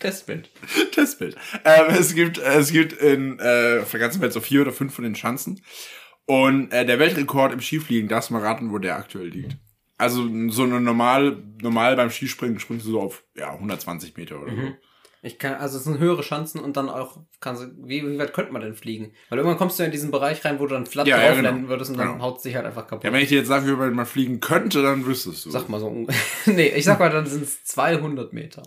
Testbild. 0.00 0.50
Testbild. 0.92 1.36
Ähm, 1.64 1.86
es 1.90 2.14
gibt, 2.14 2.38
es 2.38 2.72
gibt 2.72 2.94
in 2.94 3.38
äh, 3.38 3.80
auf 3.82 3.90
der 3.90 4.00
ganzen 4.00 4.20
Welt 4.20 4.32
so 4.32 4.40
vier 4.40 4.62
oder 4.62 4.72
fünf 4.72 4.94
von 4.94 5.04
den 5.04 5.14
Schanzen. 5.14 5.62
Und 6.24 6.72
äh, 6.72 6.84
der 6.84 6.98
Weltrekord 6.98 7.52
im 7.52 7.60
Skifliegen, 7.60 8.08
darfst 8.08 8.30
du 8.30 8.34
mal 8.34 8.42
raten, 8.42 8.72
wo 8.72 8.78
der 8.78 8.96
aktuell 8.96 9.28
liegt. 9.28 9.56
Also 9.98 10.28
so 10.50 10.64
eine 10.64 10.80
normal, 10.80 11.42
normal 11.62 11.96
beim 11.96 12.10
Skispringen 12.10 12.58
springst 12.58 12.86
du 12.86 12.90
so 12.90 13.00
auf 13.00 13.24
ja, 13.36 13.52
120 13.52 14.16
Meter 14.16 14.42
oder 14.42 14.52
so. 14.54 14.72
Ich 15.26 15.38
kann, 15.40 15.54
also 15.54 15.76
es 15.78 15.84
sind 15.84 15.98
höhere 15.98 16.22
Chancen 16.22 16.60
und 16.60 16.76
dann 16.76 16.88
auch, 16.88 17.18
kannst 17.40 17.62
du, 17.62 17.66
wie, 17.78 18.06
wie 18.06 18.16
weit 18.18 18.32
könnte 18.32 18.52
man 18.52 18.62
denn 18.62 18.74
fliegen? 18.74 19.12
Weil 19.28 19.38
irgendwann 19.38 19.58
kommst 19.58 19.76
du 19.78 19.82
in 19.82 19.90
diesen 19.90 20.10
Bereich 20.12 20.44
rein, 20.44 20.60
wo 20.60 20.66
du 20.66 20.74
dann 20.74 20.86
flatt 20.86 21.06
Ja, 21.08 21.18
ja, 21.18 21.26
drauf 21.28 21.36
genau. 21.38 21.50
landen 21.50 21.68
würdest 21.68 21.90
und 21.90 21.98
dann 21.98 22.12
Genau. 22.12 22.24
haut 22.24 22.40
sich 22.40 22.54
halt 22.54 22.64
einfach 22.64 22.86
kaputt. 22.86 23.02
Ja, 23.04 23.12
wenn 23.12 23.20
ich 23.22 23.28
dir 23.28 23.38
jetzt 23.38 23.48
sage, 23.48 23.66
wie 23.66 23.76
weit 23.78 23.92
man 23.92 24.06
fliegen 24.06 24.38
könnte, 24.40 24.82
dann 24.82 25.04
wüsstest 25.04 25.44
du. 25.44 25.50
Sag 25.50 25.68
mal 25.68 25.80
so. 25.80 25.90
nee, 26.46 26.68
ich 26.68 26.84
sag 26.84 27.00
mal, 27.00 27.10
dann 27.10 27.26
sind 27.26 27.42
es 27.42 27.64
200 27.64 28.32
Meter. 28.32 28.62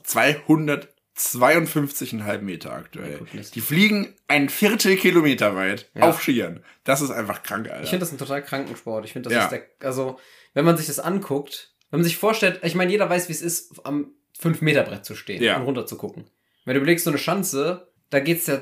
252,5 1.15 2.37
Meter 2.41 2.71
aktuell. 2.73 3.19
Die 3.53 3.61
fliegen 3.61 4.13
ein 4.27 4.49
Viertel 4.49 4.95
Kilometer 4.97 5.55
weit 5.55 5.89
Ja. 5.95 6.09
auf 6.09 6.21
Skiern. 6.21 6.63
Das 6.83 7.01
ist 7.01 7.11
einfach 7.11 7.43
krank, 7.43 7.69
Alter. 7.69 7.83
Ich 7.83 7.89
finde 7.89 8.01
das 8.05 8.11
ein 8.11 8.17
total 8.17 8.43
kranken 8.43 8.75
Sport. 8.75 9.05
Ich 9.05 9.13
finde, 9.13 9.29
das 9.29 9.35
Ja. 9.37 9.43
ist 9.45 9.51
der, 9.51 9.63
also, 9.87 10.19
wenn 10.53 10.65
man 10.65 10.77
sich 10.77 10.87
das 10.87 10.99
anguckt, 10.99 11.73
wenn 11.91 11.99
man 12.01 12.05
sich 12.05 12.17
vorstellt, 12.17 12.59
ich 12.63 12.75
meine, 12.75 12.91
jeder 12.91 13.09
weiß, 13.09 13.29
wie 13.29 13.33
es 13.33 13.41
ist, 13.41 13.85
am 13.85 14.11
5-Meter-Brett 14.39 15.03
zu 15.05 15.15
stehen 15.15 15.41
Ja. 15.43 15.57
und 15.57 15.63
runter 15.63 15.85
zu 15.85 15.97
gucken. 15.97 16.25
Wenn 16.65 16.73
du 16.75 16.79
überlegst, 16.81 17.05
so 17.05 17.11
eine 17.11 17.17
Schanze, 17.19 17.91
da 18.09 18.19
geht's 18.19 18.47
ja 18.47 18.61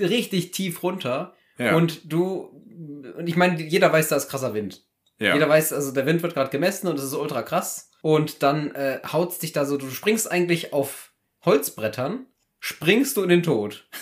richtig 0.00 0.52
tief 0.52 0.82
runter 0.82 1.34
ja. 1.58 1.74
und 1.74 2.12
du, 2.12 2.64
und 3.16 3.26
ich 3.26 3.36
meine, 3.36 3.60
jeder 3.62 3.92
weiß, 3.92 4.08
da 4.08 4.16
ist 4.16 4.28
krasser 4.28 4.54
Wind. 4.54 4.84
ja. 5.18 5.34
Jeder 5.34 5.48
weiß, 5.48 5.72
also 5.72 5.92
der 5.92 6.06
Wind 6.06 6.22
wird 6.22 6.34
gerade 6.34 6.50
gemessen 6.50 6.86
und 6.88 6.98
es 6.98 7.04
ist 7.04 7.14
ultra 7.14 7.42
krass. 7.42 7.90
Und 8.00 8.42
dann 8.44 8.70
äh, 8.76 9.00
haut's 9.12 9.38
dich 9.40 9.52
da 9.52 9.64
so, 9.64 9.76
du 9.76 9.90
springst 9.90 10.30
eigentlich 10.30 10.72
auf 10.72 11.12
Holzbrettern, 11.44 12.26
springst 12.60 13.16
du 13.16 13.22
in 13.22 13.28
den 13.28 13.42
Tod. 13.42 13.88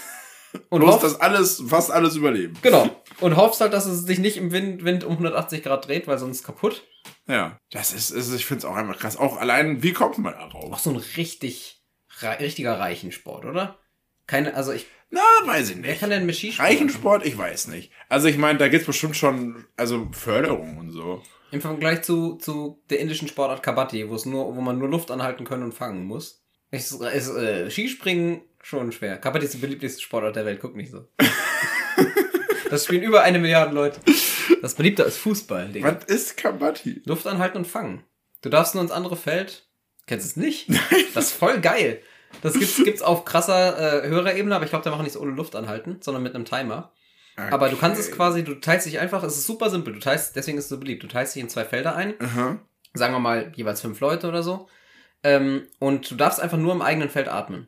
Und 0.71 0.81
Bloß 0.81 0.95
hoffst, 0.95 1.05
das 1.05 1.21
alles, 1.21 1.63
fast 1.69 1.91
alles 1.91 2.17
überleben. 2.17 2.55
genau. 2.63 2.89
Und 3.21 3.37
hoffst 3.37 3.61
halt, 3.61 3.75
dass 3.75 3.85
es 3.85 4.05
sich 4.05 4.19
nicht 4.19 4.39
im 4.39 4.53
Wind, 4.53 4.85
Wind 4.85 5.05
um 5.05 5.13
180 5.13 5.63
Grad 5.63 5.87
dreht, 5.87 6.07
weil 6.07 6.17
sonst 6.17 6.45
kaputt. 6.45 6.83
Ja. 7.27 7.59
Das 7.73 7.93
ist, 7.93 8.11
ist 8.11 8.33
ich 8.33 8.47
finde 8.47 8.61
es 8.61 8.65
auch 8.65 8.75
einfach 8.75 8.99
krass. 8.99 9.19
Auch 9.19 9.37
allein, 9.37 9.83
wie 9.83 9.93
kommt 9.93 10.17
man 10.17 10.33
Auch 10.35 10.51
darauf? 10.53 10.79
so 10.79 10.91
ein 10.91 10.97
richtig, 10.97 11.76
rei- 12.21 12.37
richtiger 12.37 12.79
Reichensport, 12.79 13.45
oder? 13.45 13.79
Keine, 14.27 14.55
also 14.55 14.73
ich, 14.73 14.87
Na, 15.11 15.21
weiß 15.45 15.71
ich 15.71 15.77
wer 15.83 15.91
nicht. 15.91 16.01
kann 16.01 16.11
denn 16.11 16.27
mit 16.27 16.35
Skispringen? 16.37 16.71
Reichensport, 16.73 17.25
ich 17.25 17.37
weiß 17.39 17.69
nicht. 17.69 17.93
Also 18.09 18.27
ich 18.29 18.39
meine, 18.39 18.59
da 18.59 18.69
gibt's 18.69 18.87
bestimmt 18.87 19.17
schon, 19.17 19.65
also 19.77 20.09
Förderung 20.13 20.79
und 20.79 20.91
so. 20.91 21.23
Im 21.53 21.61
Vergleich 21.61 22.03
zu, 22.03 22.35
zu 22.37 22.83
der 22.91 22.99
indischen 22.99 23.29
Sportart 23.29 23.63
Kabaddi, 23.63 24.09
wo 24.09 24.15
es 24.17 24.27
nur, 24.27 24.57
wo 24.57 24.61
man 24.61 24.79
nur 24.79 24.89
Luft 24.89 25.11
anhalten 25.13 25.45
können 25.45 25.63
und 25.63 25.75
fangen 25.75 26.05
muss. 26.05 26.43
Ist, 26.73 27.01
ist 27.01 27.29
äh, 27.31 27.71
Skispringen 27.71 28.43
schon 28.63 28.91
schwer. 28.91 29.17
Kabaddi 29.19 29.45
ist 29.47 29.55
die 29.55 29.59
beliebteste 29.59 30.03
Sportart 30.03 30.35
der 30.35 30.45
Welt, 30.45 30.59
guck 30.61 30.75
nicht 30.75 30.91
so. 30.91 31.07
das 32.71 32.85
spielen 32.85 33.03
über 33.03 33.23
eine 33.23 33.39
Milliarde 33.39 33.75
Leute. 33.75 34.01
Das 34.61 34.73
ist 34.73 34.77
beliebter 34.77 35.05
als 35.05 35.17
Fußball, 35.19 35.69
Digga. 35.69 35.97
Was 36.01 36.05
ist 36.13 36.37
Kabatti? 36.37 37.03
Luft 37.05 37.27
anhalten 37.27 37.59
und 37.59 37.67
fangen. 37.67 38.03
Du 38.43 38.49
darfst 38.49 38.75
nur 38.75 38.83
ins 38.83 38.93
andere 38.93 39.17
Feld. 39.17 39.66
Kennst 40.07 40.37
du 40.37 40.41
es 40.41 40.45
nicht? 40.45 40.69
Das 41.15 41.27
ist 41.27 41.33
voll 41.33 41.61
geil. 41.61 42.01
Das 42.43 42.55
gibt's, 42.55 42.77
gibt's 42.77 43.03
auf 43.03 43.25
krasser 43.25 44.05
äh, 44.05 44.09
höherer 44.09 44.35
Ebene, 44.35 44.55
aber 44.55 44.65
ich 44.65 44.71
glaube, 44.71 44.85
da 44.85 44.91
machen 44.91 45.07
es 45.07 45.17
ohne 45.17 45.33
Luft 45.33 45.57
anhalten, 45.57 45.99
sondern 46.01 46.23
mit 46.23 46.35
einem 46.35 46.45
Timer. 46.45 46.93
Aber 47.37 47.69
du 47.69 47.77
kannst 47.77 48.01
es 48.01 48.11
quasi, 48.11 48.45
du 48.45 48.55
teilst 48.55 48.87
dich 48.87 48.99
einfach, 48.99 49.23
es 49.23 49.37
ist 49.37 49.47
super 49.47 49.69
simpel. 49.69 49.93
Du 49.93 50.01
teilst, 50.01 50.37
deswegen 50.37 50.57
ist 50.57 50.65
es 50.65 50.71
so 50.71 50.79
beliebt. 50.79 51.03
Du 51.03 51.07
teilst 51.07 51.35
dich 51.35 51.43
in 51.43 51.51
zwei 51.51 51.65
Felder 51.65 51.95
ein, 51.95 52.15
Aha. 52.19 52.59
sagen 52.95 53.13
wir 53.13 53.19
mal 53.19 53.53
jeweils 53.55 53.83
fünf 53.83 54.01
Leute 54.01 54.29
oder 54.29 54.43
so. 54.43 54.69
Ähm, 55.23 55.67
und 55.79 56.11
du 56.11 56.15
darfst 56.15 56.41
einfach 56.41 56.57
nur 56.57 56.73
im 56.73 56.83
eigenen 56.83 57.11
Feld 57.11 57.29
atmen. 57.29 57.67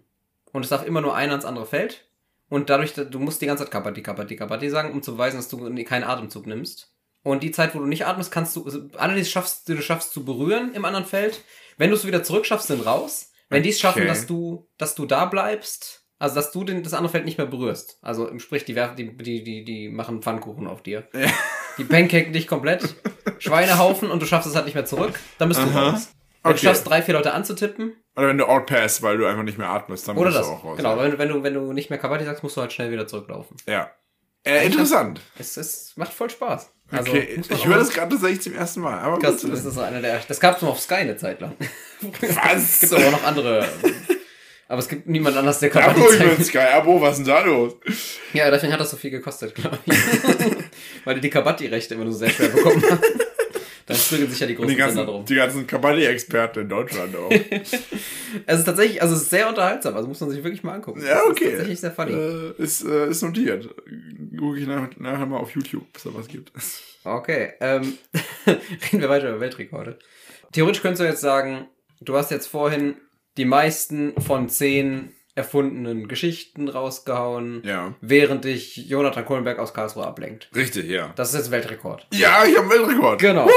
Und 0.52 0.62
es 0.62 0.70
darf 0.70 0.86
immer 0.86 1.02
nur 1.02 1.14
einer 1.14 1.34
ins 1.34 1.44
andere 1.44 1.66
Feld. 1.66 2.06
Und 2.48 2.70
dadurch, 2.70 2.94
du 2.94 3.18
musst 3.18 3.42
die 3.42 3.46
ganze 3.46 3.64
Zeit 3.64 3.70
Kapati, 3.70 4.02
Kapati, 4.02 4.36
Kapati 4.36 4.70
sagen, 4.70 4.92
um 4.92 5.02
zu 5.02 5.12
beweisen, 5.12 5.36
dass 5.36 5.48
du 5.48 5.58
keinen 5.84 6.04
Atemzug 6.04 6.46
nimmst. 6.46 6.90
Und 7.22 7.42
die 7.42 7.50
Zeit, 7.50 7.74
wo 7.74 7.78
du 7.78 7.86
nicht 7.86 8.06
atmest, 8.06 8.32
kannst 8.32 8.56
du, 8.56 8.64
also 8.64 8.88
alle, 8.96 9.14
die 9.14 9.20
es 9.20 9.30
schaffst, 9.30 9.68
die 9.68 9.74
du 9.74 9.82
schaffst 9.82 10.12
zu 10.12 10.24
berühren 10.24 10.72
im 10.72 10.86
anderen 10.86 11.04
Feld, 11.04 11.42
wenn 11.78 11.90
du 11.90 11.96
es 11.96 12.06
wieder 12.06 12.22
zurück 12.22 12.44
schaffst, 12.46 12.66
sind 12.68 12.84
raus. 12.84 13.32
Wenn 13.48 13.62
die 13.62 13.70
es 13.70 13.80
schaffen, 13.80 14.00
Okay. 14.02 14.08
dass 14.08 14.26
du, 14.26 14.68
dass 14.76 14.94
du 14.94 15.06
da 15.06 15.24
bleibst, 15.24 16.04
also 16.18 16.34
dass 16.34 16.50
du 16.52 16.64
den, 16.64 16.82
das 16.82 16.92
andere 16.92 17.10
Feld 17.12 17.24
nicht 17.24 17.38
mehr 17.38 17.46
berührst. 17.46 17.98
Also 18.02 18.28
im 18.28 18.40
Sprich, 18.40 18.64
die 18.66 18.74
werfen, 18.74 18.96
die, 18.96 19.16
die, 19.16 19.42
die, 19.42 19.64
die 19.64 19.88
machen 19.88 20.20
Pfannkuchen 20.20 20.66
auf 20.66 20.82
dir. 20.82 21.08
Ja. 21.14 21.30
Die 21.78 21.84
pancaken 21.84 22.32
dich 22.34 22.46
komplett. 22.46 22.96
Schweinehaufen 23.38 24.10
und 24.10 24.20
du 24.20 24.26
schaffst 24.26 24.48
es 24.48 24.54
halt 24.54 24.64
nicht 24.66 24.74
mehr 24.74 24.84
zurück. 24.84 25.18
Dann 25.38 25.48
bist 25.48 25.60
du 25.60 25.64
Aha. 25.66 25.90
raus. 25.90 26.08
Wenn 26.42 26.52
Okay. 26.52 26.60
du 26.60 26.66
schaffst, 26.66 26.86
drei, 26.88 27.02
vier 27.02 27.14
Leute 27.14 27.32
anzutippen. 27.34 27.94
Oder 28.16 28.28
wenn 28.28 28.38
du 28.38 28.46
outpass, 28.46 29.02
weil 29.02 29.18
du 29.18 29.26
einfach 29.26 29.42
nicht 29.42 29.58
mehr 29.58 29.68
atmest, 29.68 30.06
dann 30.08 30.16
Oder 30.16 30.26
musst 30.30 30.38
das. 30.40 30.46
du 30.46 30.52
auch 30.52 30.64
raus. 30.64 30.76
Genau, 30.76 30.96
wenn, 30.98 31.10
du- 31.12 31.18
wenn, 31.18 31.28
du, 31.28 31.42
wenn 31.42 31.54
du 31.54 31.72
nicht 31.72 31.90
mehr 31.90 31.98
Kabaddi 31.98 32.24
sagst, 32.24 32.42
musst 32.42 32.56
du 32.56 32.60
halt 32.60 32.72
schnell 32.72 32.90
wieder 32.90 33.06
zurücklaufen. 33.06 33.56
Ja. 33.66 33.90
Äh, 34.44 34.64
interessant. 34.66 35.20
Es, 35.38 35.56
es 35.56 35.92
macht 35.96 36.12
voll 36.12 36.30
Spaß. 36.30 36.72
Also, 36.90 37.10
okay, 37.12 37.40
ich 37.50 37.66
höre 37.66 37.78
das 37.78 37.90
gerade 37.90 38.10
tatsächlich 38.10 38.40
zum 38.40 38.54
ersten 38.54 38.80
Mal. 38.80 38.98
Aber 38.98 39.18
Krass, 39.18 39.42
gut. 39.42 39.52
das 39.52 39.64
ist 39.64 39.74
so 39.74 39.80
einer 39.80 40.00
der. 40.00 40.20
Das 40.26 40.40
gab 40.40 40.56
es 40.56 40.62
nur 40.62 40.70
auf 40.70 40.80
Sky 40.80 40.94
eine 40.94 41.16
Zeit 41.16 41.40
lang. 41.40 41.54
Was? 42.20 42.56
Es 42.56 42.80
gibt 42.80 42.92
aber 42.94 43.06
auch 43.08 43.12
noch 43.12 43.24
andere. 43.24 43.66
Aber 44.68 44.80
es 44.80 44.88
gibt 44.88 45.06
niemand 45.06 45.36
anders, 45.36 45.60
der 45.60 45.74
Abo 45.74 46.00
Kabaddi 46.02 46.16
über 46.16 46.36
zeigt. 46.36 46.44
Sky, 46.46 46.58
Abo, 46.58 47.00
was 47.00 47.18
ist 47.18 47.26
denn 47.26 47.34
da 47.34 47.40
los? 47.40 47.74
Ja, 48.34 48.50
deswegen 48.50 48.72
hat 48.72 48.80
das 48.80 48.90
so 48.90 48.96
viel 48.98 49.10
gekostet, 49.10 49.54
glaube 49.54 49.78
ich. 49.86 49.94
Weil 51.04 51.14
die 51.16 51.22
die 51.22 51.30
Kabaddi-Rechte 51.30 51.94
immer 51.94 52.04
nur 52.04 52.12
sehr 52.12 52.28
schwer 52.30 52.48
bekommen 52.48 52.82
haben. 52.90 53.00
Da 53.88 53.94
prügeln 53.94 54.30
sich 54.30 54.38
ja 54.40 54.46
die 54.46 54.56
Und 54.56 54.68
die 54.68 54.76
großen 54.76 54.90
Sender 54.94 55.04
ganzen, 55.04 55.06
drum. 55.06 55.24
die 55.24 55.34
ganzen 55.34 55.66
Kabaddi-Experten 55.66 56.60
in 56.60 56.68
Deutschland 56.68 57.16
auch. 57.16 57.30
Es 58.46 58.58
ist 58.58 58.64
tatsächlich, 58.66 59.00
also 59.00 59.14
es 59.14 59.22
ist 59.22 59.30
sehr 59.30 59.48
unterhaltsam, 59.48 59.94
also 59.96 60.06
muss 60.06 60.20
man 60.20 60.28
sich 60.30 60.44
wirklich 60.44 60.62
mal 60.62 60.74
angucken. 60.74 61.00
ja, 61.02 61.14
Das 61.14 61.24
okay. 61.30 61.44
Ist 61.44 61.50
tatsächlich 61.52 61.80
sehr 61.80 61.92
funny. 61.92 62.12
Äh, 62.12 62.52
ist, 62.62 62.84
äh, 62.84 63.08
ist 63.08 63.22
notiert. 63.22 63.68
Gucke 64.38 64.58
ich 64.58 64.66
nach, 64.66 64.88
nachher 64.98 65.24
mal 65.26 65.38
auf 65.38 65.50
YouTube, 65.54 65.84
ob 65.88 65.96
es 65.96 66.02
da 66.02 66.10
was 66.14 66.28
gibt. 66.28 66.52
Okay, 67.04 67.52
ähm, 67.60 67.96
reden 68.46 69.00
wir 69.00 69.08
weiter 69.08 69.30
über 69.30 69.40
Weltrekorde. 69.40 69.98
Theoretisch 70.52 70.82
könntest 70.82 71.00
du 71.00 71.06
jetzt 71.06 71.20
sagen, 71.22 71.66
du 72.02 72.14
hast 72.16 72.30
jetzt 72.30 72.48
vorhin 72.48 72.96
die 73.38 73.46
meisten 73.46 74.20
von 74.20 74.50
zehn 74.50 75.12
erfundenen 75.38 76.08
Geschichten 76.08 76.68
rausgehauen, 76.68 77.62
Ja. 77.64 77.94
während 78.00 78.44
dich 78.44 78.76
Jonathan 78.88 79.24
Kohlenberg 79.24 79.58
aus 79.58 79.72
Karlsruhe 79.72 80.06
ablenkt. 80.06 80.50
Richtig, 80.54 80.90
ja. 80.90 81.12
Das 81.16 81.30
ist 81.30 81.36
jetzt 81.38 81.50
Weltrekord. 81.50 82.06
Ja, 82.12 82.44
ich 82.44 82.56
habe 82.58 82.70
einen 82.70 82.70
Weltrekord. 82.88 83.20
Genau. 83.20 83.48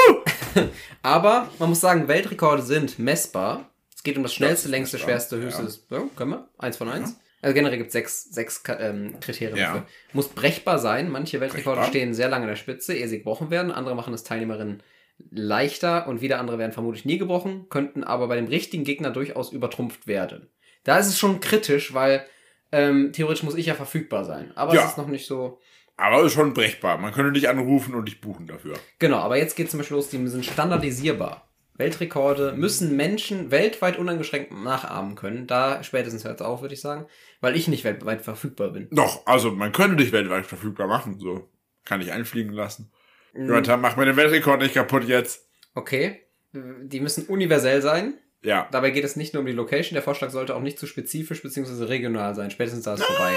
Aber 1.02 1.50
man 1.60 1.70
muss 1.70 1.82
sagen, 1.82 2.08
Weltrekorde 2.08 2.62
sind 2.62 3.00
messbar. 3.00 3.70
Es 3.96 4.04
geht 4.04 4.17
um 4.17 4.24
das 4.24 4.34
schnellste, 4.34 4.67
ist 4.67 4.72
längste, 4.72 4.98
messbar, 4.98 5.10
schwerste, 5.12 5.38
höchste. 5.38 5.62
ja. 5.62 5.65
Das, 5.67 5.86
ja, 5.89 6.04
können 6.15 6.32
wir? 6.32 6.48
Eins 6.58 6.78
von 6.78 6.89
eins. 6.89 7.17
Also 7.41 7.54
generell 7.56 7.78
gibt 7.78 7.88
es 7.88 7.94
sechs, 7.94 8.24
sechs 8.32 8.63
ähm, 8.80 9.15
Kriterien 9.20 9.58
Ja. 9.58 9.65
dafür. 9.74 9.86
Muss 10.13 10.28
brechbar 10.30 10.78
sein. 10.80 11.10
Manche 11.12 11.39
Weltrekorde 11.41 11.78
Brechbar. 11.82 11.88
stehen 11.89 12.13
sehr 12.13 12.30
lange 12.30 12.44
an 12.44 12.50
der 12.50 12.56
Spitze, 12.56 12.94
ehe 12.94 13.08
sie 13.08 13.17
gebrochen 13.17 13.50
werden. 13.50 13.72
Andere 13.72 13.96
machen 13.96 14.13
es 14.13 14.24
Teilnehmerinnen 14.24 14.84
leichter 15.30 16.08
und 16.08 16.22
wieder 16.22 16.39
andere 16.39 16.58
werden 16.58 16.72
vermutlich 16.72 17.06
nie 17.06 17.17
gebrochen, 17.20 17.67
könnten 17.70 18.04
aber 18.04 18.28
bei 18.28 18.36
dem 18.36 18.48
richtigen 18.48 18.84
Gegner 18.84 19.12
durchaus 19.12 19.52
übertrumpft 19.52 20.08
werden. 20.08 20.50
Da 20.84 20.98
ist 20.98 21.08
es 21.08 21.20
schon 21.20 21.39
kritisch, 21.39 21.94
weil 21.94 22.26
ähm, 22.72 23.12
theoretisch 23.13 23.44
muss 23.44 23.56
ich 23.56 23.65
ja 23.67 23.74
verfügbar 23.76 24.26
sein. 24.26 24.52
Aber 24.56 24.74
Ja. 24.74 24.82
es 24.84 24.91
ist 24.91 24.98
noch 24.98 25.08
nicht 25.08 25.26
so. 25.28 25.60
Aber 25.98 26.24
ist 26.24 26.34
schon 26.34 26.54
brechbar. 26.54 26.98
Man 26.98 27.13
könnte 27.13 27.32
dich 27.34 27.50
anrufen 27.50 27.94
und 27.94 28.06
dich 28.06 28.22
buchen 28.22 28.48
dafür. 28.48 28.76
Genau, 29.00 29.17
aber 29.17 29.38
jetzt 29.38 29.56
geht 29.56 29.70
zum 29.70 29.80
Beispiel 29.80 29.98
los, 29.98 30.10
die 30.10 30.26
sind 30.28 30.46
standardisierbar. 30.46 31.48
Weltrekorde 31.76 32.54
müssen 32.54 32.96
Menschen 32.96 33.50
weltweit 33.52 33.98
uneingeschränkt 33.98 34.52
nachahmen 34.52 35.15
können. 35.15 35.48
Da 35.48 35.84
spätestens 35.84 36.24
hört 36.24 36.39
es 36.39 36.46
auf, 36.46 36.62
würde 36.62 36.74
ich 36.74 36.82
sagen. 36.82 37.08
Weil 37.39 37.56
ich 37.56 37.67
nicht 37.67 37.84
weltweit 37.84 38.22
verfügbar 38.22 38.70
bin. 38.70 38.88
Doch, 38.91 39.26
also 39.26 39.52
man 39.52 39.72
könnte 39.72 39.96
dich 39.96 40.12
weltweit 40.12 40.46
verfügbar 40.46 40.88
machen. 40.88 41.20
So 41.20 41.50
kann 41.86 42.02
ich 42.02 42.12
einfliegen 42.12 42.54
lassen. 42.54 42.91
Mhm. 43.34 43.48
Jonathan, 43.48 43.82
mach 43.82 43.96
mir 43.98 44.06
den 44.06 44.15
Weltrekord 44.17 44.62
nicht 44.62 44.74
kaputt 44.76 45.04
jetzt. 45.06 45.48
Okay. 45.74 46.22
Die 46.54 47.00
müssen 47.00 47.26
universell 47.28 47.82
sein. 47.82 48.15
Ja. 48.43 48.67
Dabei 48.71 48.89
geht 48.91 49.04
es 49.04 49.15
nicht 49.15 49.34
nur 49.34 49.41
um 49.41 49.45
die 49.47 49.51
Location. 49.54 49.93
Der 49.93 50.01
Vorschlag 50.04 50.30
sollte 50.32 50.56
auch 50.56 50.62
nicht 50.62 50.80
zu 50.80 50.88
spezifisch 50.88 51.41
bzw. 51.43 51.84
regional 51.86 52.34
sein. 52.36 52.49
Spätestens 52.51 52.86
da 52.86 52.95
ist 52.95 53.04
vorbei. 53.04 53.34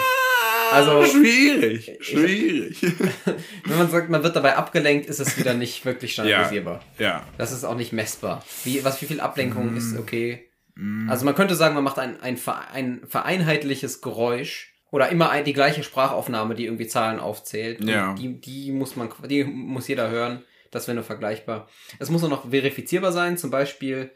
Also- 0.73 1.05
schwierig, 1.05 1.99
schwierig. 2.01 2.81
Wenn 3.65 3.79
man 3.79 3.91
sagt, 3.91 4.09
man 4.11 4.23
wird 4.23 4.35
dabei 4.35 4.57
abgelenkt, 4.57 5.07
ist 5.07 5.21
es 5.21 5.39
wieder 5.39 5.55
nicht 5.55 5.85
wirklich 5.85 6.13
standardisierbar. 6.15 6.83
ja. 6.99 7.23
Das 7.39 7.53
ist 7.53 7.65
auch 7.65 7.77
nicht 7.77 7.93
messbar. 7.93 8.45
Wie, 8.65 8.83
was, 8.85 9.01
wie 9.03 9.07
viel 9.07 9.21
Ablenkung 9.21 9.75
Mm. 9.75 9.77
ist 9.77 9.99
okay? 9.99 10.49
Also 11.09 11.25
man 11.25 11.37
könnte 11.37 11.55
sagen, 11.55 11.75
man 11.77 11.85
macht 11.85 12.01
ein, 12.01 12.21
ein, 12.21 12.37
ein 12.73 13.03
vereinheitliches 13.07 14.01
Geräusch 14.01 14.75
oder 14.91 15.09
immer 15.11 15.31
ein, 15.31 15.45
die 15.45 15.53
gleiche 15.53 15.85
Sprachaufnahme, 15.85 16.57
die 16.57 16.65
irgendwie 16.65 16.89
Zahlen 16.89 17.21
aufzählt. 17.21 17.85
Ja. 17.85 18.15
Die, 18.15 18.41
die 18.41 18.73
muss 18.73 18.97
man, 18.97 19.09
die 19.31 19.45
muss 19.45 19.87
jeder 19.87 20.11
hören. 20.11 20.43
Das 20.73 20.89
wäre 20.89 20.97
nur 20.97 21.05
vergleichbar. 21.05 21.69
Es 22.01 22.11
muss 22.11 22.25
auch 22.25 22.29
noch 22.29 22.51
verifizierbar 22.51 23.13
sein. 23.13 23.37
Zum 23.39 23.53
Beispiel, 23.53 24.11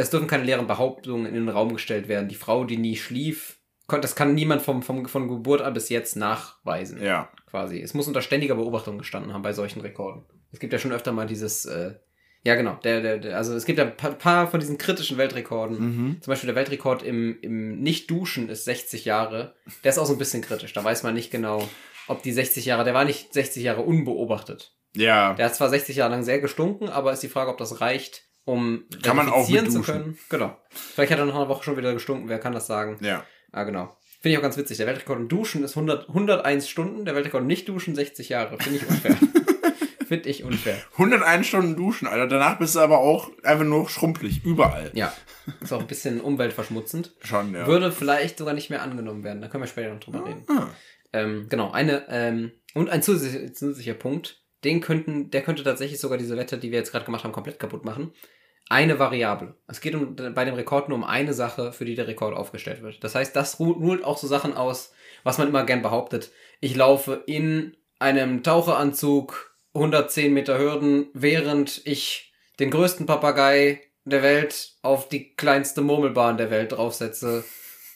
es 0.00 0.10
dürfen 0.10 0.26
keine 0.28 0.44
leeren 0.44 0.66
Behauptungen 0.66 1.26
in 1.26 1.34
den 1.34 1.48
Raum 1.48 1.72
gestellt 1.72 2.08
werden. 2.08 2.28
Die 2.28 2.34
Frau, 2.34 2.64
die 2.64 2.76
nie 2.76 2.96
schlief, 2.96 3.58
das 3.88 4.14
kann 4.14 4.34
niemand 4.34 4.62
vom, 4.62 4.82
vom, 4.82 5.06
von 5.06 5.28
Geburt 5.28 5.62
an 5.62 5.74
bis 5.74 5.88
jetzt 5.88 6.16
nachweisen 6.16 7.02
Ja. 7.02 7.28
quasi. 7.50 7.80
Es 7.80 7.92
muss 7.94 8.06
unter 8.06 8.22
ständiger 8.22 8.54
Beobachtung 8.54 8.98
gestanden 8.98 9.32
haben 9.32 9.42
bei 9.42 9.52
solchen 9.52 9.80
Rekorden. 9.80 10.24
Es 10.52 10.60
gibt 10.60 10.72
ja 10.72 10.78
schon 10.78 10.92
öfter 10.92 11.10
mal 11.12 11.26
dieses, 11.26 11.64
äh, 11.66 11.94
Ja, 12.44 12.54
genau. 12.54 12.78
Der, 12.84 13.00
der, 13.02 13.18
der, 13.18 13.36
also 13.36 13.54
es 13.54 13.64
gibt 13.64 13.78
ja 13.78 13.84
ein 13.86 13.96
paar, 13.96 14.12
paar 14.12 14.48
von 14.50 14.60
diesen 14.60 14.78
kritischen 14.78 15.18
Weltrekorden. 15.18 15.78
Mhm. 15.78 16.22
Zum 16.22 16.30
Beispiel 16.30 16.46
der 16.46 16.54
Weltrekord 16.56 17.02
im, 17.02 17.38
im 17.42 17.80
Nicht-Duschen 17.80 18.48
ist 18.48 18.64
60 18.64 19.04
Jahre. 19.04 19.54
Der 19.84 19.90
ist 19.90 19.98
auch 19.98 20.06
so 20.06 20.12
ein 20.14 20.18
bisschen 20.18 20.42
kritisch. 20.42 20.72
Da 20.72 20.82
weiß 20.84 21.02
man 21.02 21.14
nicht 21.14 21.30
genau, 21.32 21.68
ob 22.06 22.22
die 22.22 22.32
60 22.32 22.64
Jahre, 22.64 22.84
der 22.84 22.94
war 22.94 23.04
nicht 23.04 23.34
60 23.34 23.62
Jahre 23.62 23.82
unbeobachtet. 23.82 24.74
Ja. 24.96 25.34
Der 25.34 25.46
hat 25.46 25.54
zwar 25.54 25.68
60 25.68 25.96
Jahre 25.96 26.12
lang 26.12 26.22
sehr 26.22 26.40
gestunken, 26.40 26.88
aber 26.88 27.12
ist 27.12 27.22
die 27.22 27.28
Frage, 27.28 27.50
ob 27.50 27.58
das 27.58 27.80
reicht, 27.80 28.24
um 28.44 28.84
Kann 29.02 29.16
man 29.16 29.28
auch 29.28 29.48
mit 29.48 29.70
zu 29.70 29.82
können. 29.82 30.18
Genau. 30.28 30.56
Vielleicht 30.70 31.12
hat 31.12 31.18
er 31.18 31.26
nach 31.26 31.34
einer 31.34 31.48
Woche 31.48 31.64
schon 31.64 31.76
wieder 31.76 31.92
gestunken, 31.92 32.28
wer 32.28 32.38
kann 32.38 32.52
das 32.52 32.66
sagen? 32.66 32.98
Ja. 33.00 33.24
Ah, 33.52 33.64
genau. 33.64 33.96
Finde 34.20 34.34
ich 34.34 34.38
auch 34.38 34.42
ganz 34.42 34.56
witzig. 34.56 34.76
Der 34.76 34.86
Weltrekord 34.86 35.18
im 35.18 35.28
Duschen 35.28 35.64
ist 35.64 35.76
100, 35.76 36.08
101 36.08 36.68
Stunden, 36.68 37.04
der 37.04 37.14
Weltrekord 37.14 37.42
im 37.42 37.46
Nicht-Duschen 37.46 37.94
60 37.94 38.28
Jahre. 38.28 38.58
Finde 38.58 38.78
ich 38.78 38.88
unfair. 38.88 39.16
Finde 40.06 40.28
ich 40.28 40.42
unfair. 40.44 40.76
101 40.94 41.46
Stunden 41.46 41.76
duschen, 41.76 42.08
Alter. 42.08 42.26
Danach 42.26 42.58
bist 42.58 42.74
du 42.74 42.80
aber 42.80 42.98
auch 42.98 43.30
einfach 43.44 43.64
nur 43.64 43.88
schrumpelig. 43.88 44.44
Überall. 44.44 44.90
Ja. 44.92 45.12
Ist 45.60 45.72
auch 45.72 45.80
ein 45.80 45.86
bisschen 45.86 46.20
umweltverschmutzend. 46.20 47.14
Schon, 47.22 47.54
ja. 47.54 47.66
Würde 47.68 47.92
vielleicht 47.92 48.36
sogar 48.36 48.52
nicht 48.52 48.70
mehr 48.70 48.82
angenommen 48.82 49.22
werden. 49.22 49.40
Da 49.40 49.46
können 49.46 49.62
wir 49.62 49.68
später 49.68 49.94
noch 49.94 50.00
drüber 50.00 50.26
reden. 50.26 50.44
Ah. 50.48 50.66
Ähm, 51.12 51.46
genau, 51.48 51.70
eine, 51.70 52.06
ähm, 52.08 52.50
und 52.74 52.90
ein 52.90 53.02
zusätzlicher, 53.04 53.52
zusätzlicher 53.52 53.94
Punkt, 53.94 54.42
den 54.64 54.80
könnten, 54.80 55.30
der 55.30 55.42
könnte 55.42 55.62
tatsächlich 55.64 56.00
sogar 56.00 56.18
diese 56.18 56.36
Wette, 56.36 56.58
die 56.58 56.70
wir 56.70 56.78
jetzt 56.78 56.92
gerade 56.92 57.04
gemacht 57.04 57.24
haben, 57.24 57.32
komplett 57.32 57.58
kaputt 57.58 57.84
machen. 57.84 58.12
Eine 58.68 58.98
Variable. 58.98 59.54
Es 59.66 59.80
geht 59.80 59.94
um, 59.94 60.14
bei 60.14 60.44
dem 60.44 60.54
Rekord 60.54 60.88
nur 60.88 60.96
um 60.98 61.04
eine 61.04 61.32
Sache, 61.32 61.72
für 61.72 61.84
die 61.84 61.96
der 61.96 62.06
Rekord 62.06 62.36
aufgestellt 62.36 62.82
wird. 62.82 63.02
Das 63.02 63.14
heißt, 63.14 63.34
das 63.34 63.58
ru- 63.58 63.80
holt 63.80 64.04
auch 64.04 64.16
so 64.18 64.26
Sachen 64.28 64.54
aus, 64.54 64.92
was 65.24 65.38
man 65.38 65.48
immer 65.48 65.64
gern 65.64 65.82
behauptet. 65.82 66.30
Ich 66.60 66.76
laufe 66.76 67.24
in 67.26 67.76
einem 67.98 68.42
Taucheranzug 68.44 69.56
110 69.74 70.32
Meter 70.32 70.58
Hürden, 70.58 71.08
während 71.14 71.80
ich 71.84 72.32
den 72.58 72.70
größten 72.70 73.06
Papagei 73.06 73.80
der 74.04 74.22
Welt 74.22 74.72
auf 74.82 75.08
die 75.08 75.34
kleinste 75.34 75.80
Murmelbahn 75.82 76.36
der 76.36 76.50
Welt 76.50 76.72
draufsetze 76.72 77.44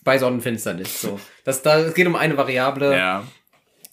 bei 0.02 0.18
Sonnenfinsternis. 0.18 1.00
So. 1.00 1.18
Das, 1.44 1.62
da, 1.62 1.78
es 1.80 1.94
geht 1.94 2.06
um 2.06 2.16
eine 2.16 2.36
Variable 2.36 2.96
Ja. 2.96 3.24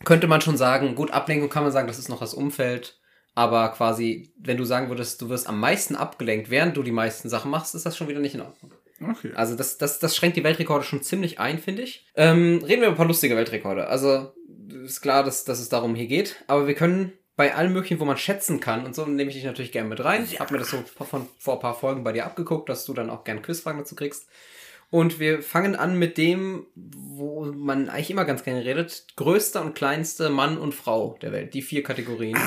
Könnte 0.04 0.28
man 0.28 0.42
schon 0.42 0.58
sagen, 0.58 0.96
gut, 0.96 1.12
Ablenkung 1.12 1.50
kann 1.50 1.64
man 1.64 1.72
sagen, 1.72 1.88
das 1.88 2.00
ist 2.00 2.10
noch 2.10 2.20
das 2.20 2.34
Umfeld. 2.34 3.00
Aber 3.34 3.70
quasi, 3.70 4.34
wenn 4.38 4.58
du 4.58 4.66
sagen 4.66 4.90
würdest, 4.90 5.22
du 5.22 5.30
wirst 5.30 5.48
am 5.48 5.60
meisten 5.60 5.96
abgelenkt, 5.96 6.50
während 6.50 6.76
du 6.76 6.84
die 6.84 6.92
meisten 6.92 7.30
Sachen 7.30 7.50
machst, 7.50 7.76
ist 7.76 7.86
das 7.86 7.96
schon 7.96 8.10
wieder 8.10 8.20
nicht 8.20 8.36
in 8.36 8.42
Ordnung. 8.42 8.74
Okay. 9.02 9.32
Also 9.36 9.56
das, 9.56 9.78
das, 9.78 10.00
das 10.00 10.16
schränkt 10.16 10.38
die 10.38 10.44
Weltrekorde 10.44 10.84
schon 10.84 11.02
ziemlich 11.02 11.40
ein, 11.40 11.58
finde 11.58 11.84
ich. 11.84 12.06
Ähm, 12.16 12.62
reden 12.64 12.82
wir 12.82 12.88
über 12.88 12.96
ein 12.96 12.98
paar 12.98 13.08
lustige 13.08 13.36
Weltrekorde. 13.36 13.88
Also 13.88 14.34
ist 14.84 15.02
klar, 15.02 15.24
dass, 15.24 15.46
dass 15.46 15.60
es 15.60 15.70
darum 15.70 15.96
hier 15.96 16.08
geht. 16.08 16.44
Aber 16.48 16.68
wir 16.68 16.76
können 16.76 17.14
bei 17.36 17.56
allem 17.56 17.74
möglichen, 17.74 18.00
wo 18.00 18.06
man 18.06 18.18
schätzen 18.18 18.60
kann, 18.60 18.86
und 18.86 18.94
so 18.94 19.06
nehme 19.06 19.30
ich 19.30 19.36
dich 19.36 19.46
natürlich 19.46 19.72
gerne 19.72 19.90
mit 19.90 20.04
rein. 20.04 20.24
Ich 20.26 20.40
habe 20.40 20.54
mir 20.54 20.60
das 20.60 20.70
so 20.70 20.84
von, 21.04 21.28
vor 21.40 21.56
ein 21.56 21.60
paar 21.60 21.74
Folgen 21.74 22.04
bei 22.04 22.12
dir 22.12 22.26
abgeguckt, 22.26 22.70
dass 22.70 22.86
du 22.86 22.94
dann 22.94 23.10
auch 23.10 23.24
gern 23.24 23.42
Quizfragen 23.42 23.80
dazu 23.80 23.96
kriegst. 23.96 24.28
Und 24.92 25.20
wir 25.20 25.42
fangen 25.42 25.76
an 25.76 25.98
mit 25.98 26.18
dem, 26.18 26.68
wo 26.76 27.46
man 27.46 27.90
eigentlich 27.90 28.12
immer 28.12 28.26
ganz 28.26 28.44
gerne 28.44 28.64
redet. 28.66 29.06
Größter 29.16 29.62
und 29.62 29.74
kleinste 29.74 30.30
Mann 30.30 30.58
und 30.58 30.76
Frau 30.76 31.18
der 31.22 31.32
Welt. 31.32 31.54
Die 31.54 31.62
vier 31.62 31.82
Kategorien. 31.82 32.38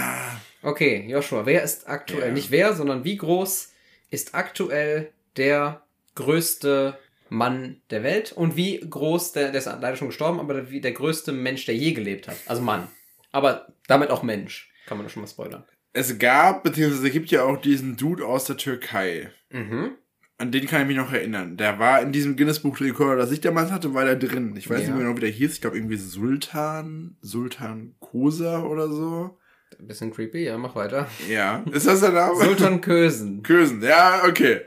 Okay, 0.63 1.07
Joshua, 1.09 1.47
wer 1.47 1.63
ist 1.63 1.89
aktuell, 1.89 2.29
Ja. 2.29 2.33
nicht 2.35 2.51
wer, 2.51 2.75
sondern 2.75 3.03
wie 3.03 3.17
groß 3.17 3.73
ist 4.11 4.35
aktuell 4.35 5.11
der 5.37 5.83
größte 6.15 6.99
Mann 7.31 7.81
der 7.91 8.03
Welt 8.03 8.33
und 8.33 8.57
wie 8.57 8.79
groß, 8.79 9.33
der, 9.33 9.51
der 9.51 9.59
ist 9.59 9.67
leider 9.67 9.97
schon 9.97 10.09
gestorben, 10.09 10.39
aber 10.39 10.71
wie 10.71 10.81
der 10.83 10.93
größte 10.93 11.33
Mensch, 11.33 11.65
der 11.65 11.75
je 11.75 11.93
gelebt 11.93 12.29
hat. 12.29 12.37
Also 12.47 12.63
Mann. 12.63 12.89
Aber 13.33 13.69
damit 13.89 14.11
auch 14.11 14.23
Mensch. 14.23 14.71
Kann 14.87 14.99
man 14.99 15.07
doch 15.07 15.13
schon 15.13 15.23
mal 15.23 15.29
spoilern. 15.29 15.65
Es 15.95 16.19
gab, 16.19 16.63
beziehungsweise 16.63 17.11
gibt 17.11 17.31
ja 17.31 17.43
auch 17.45 17.57
diesen 17.61 17.97
Dude 17.97 18.27
aus 18.27 18.45
der 18.45 18.57
Türkei. 18.59 19.31
Mhm. 19.51 19.93
An 20.37 20.51
den 20.51 20.67
kann 20.67 20.81
ich 20.83 20.89
mich 20.89 20.97
noch 20.97 21.13
erinnern. 21.13 21.57
Der 21.57 21.79
war 21.79 22.03
in 22.03 22.11
diesem 22.11 22.37
Guinness-Buch-Rekord, 22.37 23.19
das 23.21 23.31
ich 23.31 23.41
damals 23.41 23.71
hatte, 23.71 23.95
war 23.95 24.05
der 24.05 24.17
drin. 24.17 24.55
Ich 24.57 24.69
weiß 24.69 24.81
Ja. 24.81 24.87
nicht 24.89 24.95
mehr 24.97 25.05
genau, 25.05 25.17
wie 25.17 25.21
der 25.21 25.31
hieß. 25.31 25.55
Ich 25.55 25.61
glaube 25.61 25.77
irgendwie 25.77 25.97
Sultan, 25.97 27.17
Sultan 27.21 27.95
Kosa 28.01 28.63
oder 28.63 28.89
so. 28.89 29.39
Ein 29.79 29.87
bisschen 29.87 30.13
creepy, 30.13 30.45
ja, 30.45 30.59
mach 30.59 30.75
weiter. 30.75 31.07
Ja. 31.29 31.63
Ist 31.73 31.87
das 31.87 32.01
der 32.01 32.11
Name? 32.11 32.35
Sultan 32.45 32.81
Kösen. 32.81 33.43
Kösen, 33.43 33.81
ja, 33.83 34.23
okay. 34.27 34.61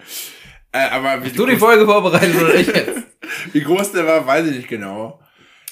Äh, 0.71 0.89
aber 0.89 1.23
wie, 1.25 1.29
Du 1.31 1.45
die 1.45 1.51
groß, 1.53 1.59
Folge 1.59 1.85
vorbereitet 1.85 2.35
oder 2.41 2.55
ich 2.55 2.67
jetzt? 2.67 3.03
wie 3.53 3.61
groß 3.61 3.91
der 3.93 4.05
war, 4.05 4.25
weiß 4.25 4.47
ich 4.47 4.55
nicht 4.57 4.67
genau. 4.69 5.19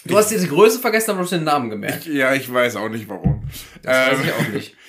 Du 0.06 0.18
hast 0.18 0.30
diese 0.30 0.48
Größe 0.48 0.80
vergessen, 0.80 1.12
aber 1.12 1.20
du 1.20 1.24
hast 1.24 1.32
den 1.32 1.44
Namen 1.46 1.70
gemerkt. 1.70 2.06
Ja, 2.06 2.34
ich 2.34 2.52
weiß 2.52 2.76
auch 2.76 2.90
nicht 2.90 3.10
warum. 3.10 3.44
Das 3.82 4.12
weiß 4.12 4.20
Ähm, 4.20 4.26
ich 4.26 4.34
auch 4.34 4.54
nicht. 4.54 4.76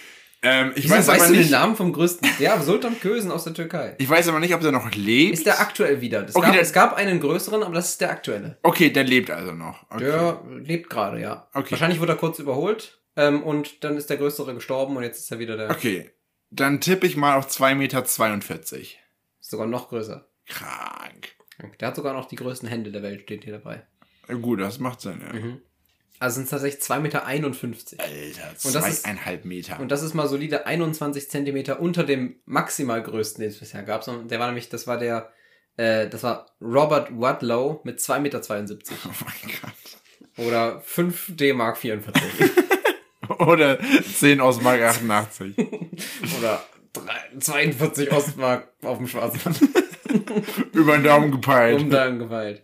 Ähm, 0.49 0.73
ich 0.77 0.85
Wieso 0.85 0.95
weiß 0.95 1.09
weißt 1.09 1.21
aber 1.25 1.33
du 1.33 1.39
nicht. 1.39 1.51
den 1.51 1.53
Namen 1.59 1.77
vom 1.77 1.93
größten? 1.93 2.29
Ja, 2.39 2.61
Sultan 2.61 2.99
Kösen 3.01 3.31
aus 3.33 3.45
der 3.45 3.55
Türkei. 3.55 3.97
Ich 3.99 4.09
weiß 4.09 4.29
aber 4.29 4.39
nicht, 4.39 4.55
ob 4.55 4.61
der 4.61 4.71
noch 4.73 4.91
lebt. 4.95 5.35
Ist 5.35 5.47
der 5.47 5.61
aktuell 5.61 6.01
wieder? 6.01 6.25
Es, 6.29 6.37
Okay, 6.37 6.45
gab, 6.47 6.53
der- 6.53 6.63
es 6.63 6.73
gab 6.73 6.95
einen 6.95 7.19
größeren, 7.21 7.63
aber 7.63 7.75
das 7.75 7.91
ist 7.91 8.01
der 8.01 8.11
aktuelle. 8.11 8.59
okay, 8.63 8.91
der 8.91 9.05
lebt 9.05 9.31
also 9.31 9.53
noch. 9.53 9.85
Okay. 9.91 10.05
Der 10.05 10.41
lebt 10.61 10.89
gerade, 10.91 11.21
ja. 11.21 11.49
Okay. 11.53 11.73
Wahrscheinlich 11.73 12.01
wurde 12.01 12.13
er 12.13 12.19
kurz 12.19 12.39
überholt 12.39 13.01
ähm, 13.17 13.43
und 13.43 13.83
dann 13.85 13.97
ist 13.97 14.09
der 14.11 14.19
größere 14.19 14.55
gestorben 14.55 14.97
und 14.97 15.03
jetzt 15.03 15.19
ist 15.19 15.31
er 15.33 15.39
wieder 15.39 15.57
der. 15.57 15.71
Okay. 15.71 16.11
Dann 16.51 16.81
tippe 16.81 17.07
ich 17.07 17.17
mal 17.17 17.37
auf 17.37 17.49
2,42 17.49 17.75
Meter. 17.75 18.05
Ist 18.05 19.51
sogar 19.51 19.67
noch 19.67 19.89
größer. 19.89 20.29
Krank. 20.47 21.29
Der 21.81 21.89
hat 21.89 21.97
sogar 21.97 22.13
noch 22.15 22.27
die 22.29 22.37
größten 22.37 22.69
Hände 22.69 22.93
der 22.93 23.03
Welt, 23.03 23.23
steht 23.23 23.45
hier 23.45 23.55
dabei. 23.55 23.83
Ja, 24.29 24.35
gut, 24.35 24.61
das 24.61 24.79
macht 24.79 25.01
Sinn, 25.01 25.21
ja. 25.27 25.33
Mhm. 25.33 25.61
Also 26.19 26.37
sind 26.37 26.45
es 26.45 26.51
tatsächlich 26.51 26.83
2,51 26.83 27.01
Meter. 27.01 27.25
Alter, 27.27 28.55
Und 28.65 28.75
das 28.75 28.89
ist- 28.89 29.03
zweieinhalb 29.03 29.45
Meter. 29.45 29.81
Und 29.81 29.91
das 29.91 30.03
ist 30.03 30.15
mal 30.15 30.29
solide 30.29 30.67
21 30.67 31.29
Zentimeter 31.31 31.81
unter 31.81 32.05
dem 32.05 32.37
maximal 32.47 33.03
größten, 33.03 33.41
den 33.43 33.51
es 33.51 33.59
bisher 33.59 33.83
gab. 33.83 34.03
Sondern 34.05 34.29
Der 34.29 34.39
war 34.41 34.47
nämlich, 34.47 34.69
das 34.69 34.87
war 34.87 34.99
der, 34.99 35.31
äh, 35.77 36.09
das 36.09 36.23
war 36.23 36.47
Robert 36.61 37.09
Wadlow 37.13 37.81
mit 37.85 38.01
2,72 38.01 38.21
Meter. 38.21 38.95
oh 39.07 39.11
mein 39.25 39.53
Gott. 39.63 40.47
Oder 40.47 40.81
5 40.81 41.37
D-Mark 41.37 41.79
44. 41.79 42.23
Oder 43.39 43.79
10 44.19 44.41
aus 44.41 44.61
Mark 44.61 44.81
88. 44.83 45.57
Oder 46.39 46.63
3, 46.93 47.39
42 47.41 48.13
Ostmark 48.13 48.69
auf 48.83 48.99
dem 48.99 49.09
Schwarzmarkt. 49.09 49.61
Über 50.73 50.97
den 50.97 51.05
Daumen 51.05 51.31
gepeilt. 51.33 51.81
Umgeweiht. 51.83 52.63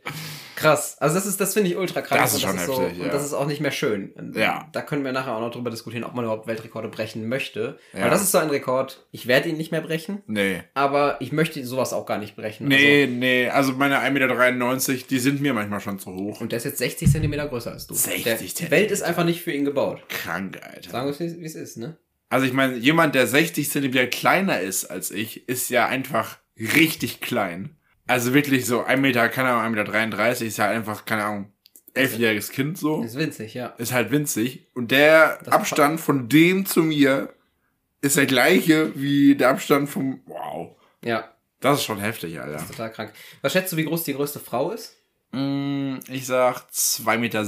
Krass. 0.63 0.97
Also 0.99 1.15
das 1.17 1.27
ist, 1.27 1.41
das 1.41 1.55
finde 1.55 1.71
ich 1.71 1.77
ultra 1.77 2.01
krass. 2.01 2.19
Das 2.19 2.35
ist 2.35 2.41
schon 2.43 2.59
so, 2.59 2.81
heftig, 2.83 2.99
ja. 2.99 3.05
Und 3.05 3.13
das 3.13 3.25
ist 3.25 3.33
auch 3.35 3.47
nicht 3.47 3.61
mehr 3.61 3.71
schön. 3.71 4.13
Und 4.13 4.37
Ja. 4.37 4.69
Da 4.73 4.83
können 4.83 5.05
wir 5.05 5.13
nachher 5.13 5.35
auch 5.37 5.41
noch 5.41 5.51
drüber 5.51 5.71
diskutieren, 5.71 6.05
ob 6.05 6.15
man 6.15 6.25
überhaupt 6.25 6.47
Weltrekorde 6.47 6.89
brechen 6.89 7.29
möchte. 7.29 7.79
Ja. 7.93 8.03
Weil 8.03 8.11
das 8.11 8.23
ist 8.23 8.33
so 8.33 8.39
ein 8.39 8.49
Rekord. 8.49 9.07
Ich 9.11 9.27
werde 9.27 9.49
ihn 9.49 9.57
nicht 9.57 9.73
mehr 9.73 9.81
brechen, 9.83 10.23
Nee. 10.27 10.63
aber 10.75 11.17
ich 11.21 11.33
möchte 11.33 11.65
sowas 11.67 11.93
auch 11.93 12.07
gar 12.07 12.19
nicht 12.19 12.37
brechen. 12.37 12.69
Nee, 12.69 13.07
nee. 13.07 13.49
Also 13.49 13.73
meine 13.73 13.99
1,93 14.01 14.11
Meter, 14.93 15.07
die 15.11 15.19
sind 15.19 15.41
mir 15.41 15.55
manchmal 15.55 15.81
schon 15.81 15.99
zu 15.99 16.13
hoch. 16.15 16.33
Also, 16.33 16.43
und 16.43 16.53
der 16.53 16.57
ist 16.59 16.65
jetzt 16.65 16.79
60 16.79 17.11
Zentimeter 17.11 17.49
größer 17.49 17.73
als 17.73 17.87
du. 17.87 17.95
60 17.95 18.25
der, 18.55 18.67
Die. 18.67 18.71
Welt 18.71 18.91
ist 18.91 19.03
einfach 19.03 19.25
nicht 19.25 19.43
für 19.43 19.53
ihn 19.53 19.65
gebaut. 19.65 20.03
Krank, 20.09 20.61
Alter. 20.63 20.91
Sagen 20.91 21.07
wir 21.07 21.11
es, 21.11 21.21
wie 21.21 21.41
wie 21.41 21.45
es 21.47 21.55
ist, 21.55 21.77
ne? 21.77 21.97
Also 22.29 22.47
ich 22.47 22.53
meine, 22.55 22.77
jemand, 22.77 23.15
der 23.15 23.27
60 23.27 23.69
Zentimeter 23.71 24.07
kleiner 24.07 24.61
ist 24.61 24.87
als 24.87 25.11
ich, 25.11 25.49
ist 25.49 25.69
ja 25.69 25.87
einfach 25.87 26.39
richtig 26.57 27.21
klein. 27.21 27.77
Also 28.07 28.35
wirklich 28.35 28.67
so 28.67 28.83
1 28.83 29.01
Meter, 29.01 29.29
keine 29.29 29.51
Ahnung, 29.51 29.79
1,33 29.79 30.07
Meter 30.17 30.31
ist 30.45 30.57
ja 30.59 30.69
einfach, 30.69 31.05
keine 31.05 31.25
Ahnung, 31.25 31.53
elfjähriges 31.95 32.51
Kind 32.51 32.79
so. 32.79 33.03
Ist 33.03 33.17
winzig, 33.17 33.55
ja. 33.55 33.69
Ist 33.79 33.93
halt 33.93 34.11
winzig. 34.11 34.67
Und 34.75 34.91
der 34.91 35.39
Das- 35.45 35.53
Abstand 35.55 36.01
von 36.01 36.29
dem 36.29 36.67
zu 36.67 36.83
mir 36.83 37.33
ist 38.01 38.17
der 38.17 38.27
gleiche 38.27 38.93
wie 39.01 39.37
der 39.37 39.51
Abstand 39.51 39.89
vom... 39.89 40.21
Wow. 40.27 40.77
Ja, 41.05 41.33
Das 41.61 41.79
ist 41.79 41.85
schon 41.85 41.99
heftig, 42.01 42.41
Alter. 42.41 42.67
total 42.67 42.91
krank. 42.91 43.13
Was 43.43 43.53
schätzt 43.53 43.73
du, 43.73 43.77
wie 43.77 43.85
groß 43.85 44.03
die 44.05 44.15
größte 44.15 44.41
Frau 44.41 44.73
ist? 44.73 44.97
Mm, 45.31 45.97
ich 46.09 46.27
sag 46.27 46.69
2,27 46.73 47.19
Meter. 47.19 47.45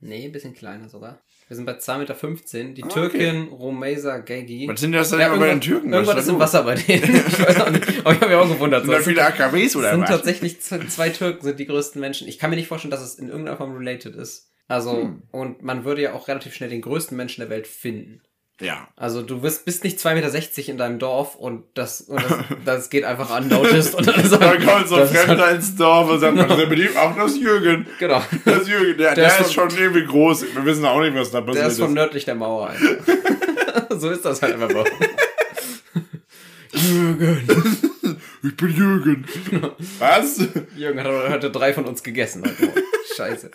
Nee, 0.00 0.24
ein 0.24 0.32
bisschen 0.32 0.54
kleiner 0.54 0.88
sogar. 0.88 1.20
Wir 1.48 1.56
sind 1.56 1.66
bei 1.66 1.72
2,15 1.72 1.98
Meter. 1.98 2.74
Die 2.74 2.84
Ah, 2.84 2.88
Türkin 2.88 3.48
Romeza 3.48 4.18
Gegi. 4.18 4.66
Was 4.68 4.80
sind 4.80 4.92
das 4.92 5.10
denn 5.10 5.20
immer 5.20 5.38
bei 5.38 5.48
den 5.48 5.60
Türken? 5.60 5.90
Was 5.92 5.96
Irgendwas 6.08 6.18
ist 6.20 6.28
da 6.28 6.32
im? 6.32 6.38
Wasser 6.40 6.62
bei 6.64 6.74
denen. 6.74 7.16
ich 7.28 7.38
weiß 7.46 7.60
auch 7.60 7.70
nicht. 7.70 7.88
Aber 8.00 8.12
ich 8.14 8.20
habe 8.20 8.26
mich 8.28 8.34
auch 8.36 8.48
gewundert. 8.48 8.82
Sind 8.84 8.92
da 8.92 8.98
So, 8.98 9.04
viele 9.10 9.24
AKWs 9.26 9.76
oder 9.76 9.90
sind 9.90 10.00
was? 10.02 10.08
tatsächlich 10.10 10.60
zwei 10.62 11.10
Türken 11.10 11.44
sind 11.44 11.58
die 11.58 11.66
größten 11.66 12.00
Menschen. 12.00 12.28
Ich 12.28 12.38
kann 12.38 12.50
mir 12.50 12.56
nicht 12.56 12.68
vorstellen, 12.68 12.90
dass 12.92 13.02
es 13.02 13.16
in 13.16 13.28
irgendeiner 13.28 13.56
Form 13.58 13.76
related 13.76 14.14
ist. 14.16 14.50
Also, 14.68 15.02
Hm. 15.02 15.22
und 15.32 15.62
man 15.62 15.84
würde 15.84 16.00
ja 16.00 16.14
auch 16.14 16.28
relativ 16.28 16.54
schnell 16.54 16.70
den 16.70 16.80
größten 16.80 17.14
Menschen 17.16 17.42
der 17.42 17.50
Welt 17.50 17.66
finden. 17.66 18.22
Ja. 18.60 18.86
Also 18.96 19.22
du 19.22 19.42
wirst, 19.42 19.64
bist 19.64 19.82
nicht 19.82 19.98
2,60 19.98 20.14
Meter 20.14 20.68
in 20.70 20.78
deinem 20.78 20.98
Dorf 21.00 21.34
und 21.34 21.64
das, 21.74 22.02
und 22.02 22.22
das, 22.22 22.32
das 22.64 22.90
geht 22.90 23.02
einfach 23.04 23.36
unnoticed 23.36 23.94
und 23.96 24.06
dann 24.06 24.14
ist 24.20 24.32
Da 24.32 24.38
halt- 24.40 24.64
kommt 24.64 24.88
so 24.88 24.94
ein 24.94 25.08
Fremder 25.08 25.46
halt- 25.46 25.56
ins 25.56 25.74
Dorf 25.74 26.08
und 26.08 26.20
sagt, 26.20 26.38
denn 26.58 26.68
mit 26.68 26.78
ihm? 26.78 26.88
Ach, 26.96 27.16
das 27.16 27.36
Jürgen. 27.36 27.86
Genau. 27.98 28.22
Das 28.44 28.68
Jürgen. 28.68 28.96
Der, 28.98 29.14
der, 29.14 29.28
Der 29.28 29.40
ist 29.40 29.46
ist 29.46 29.54
schon 29.54 29.70
irgendwie 29.70 30.04
groß. 30.06 30.44
Wir 30.54 30.64
wissen 30.64 30.84
auch 30.84 31.00
nicht, 31.00 31.14
was 31.16 31.30
da 31.32 31.40
passiert 31.40 31.56
Der 31.62 31.66
ist 31.66 31.72
ist. 31.74 31.80
von 31.80 31.94
nördlich 31.94 32.24
der 32.24 32.36
Mauer, 32.36 32.72
so 33.98 34.10
ist 34.10 34.24
das 34.24 34.40
halt 34.40 34.54
einfach. 34.60 34.84
Jürgen. 36.72 37.48
Ich 38.42 38.56
bin 38.56 38.70
Jürgen. 38.76 39.24
Was? 39.98 40.38
Jürgen 40.76 41.00
hat 41.00 41.06
heute 41.30 41.50
drei 41.50 41.72
von 41.72 41.84
uns 41.86 42.02
gegessen. 42.02 42.42
Scheiße. 43.16 43.50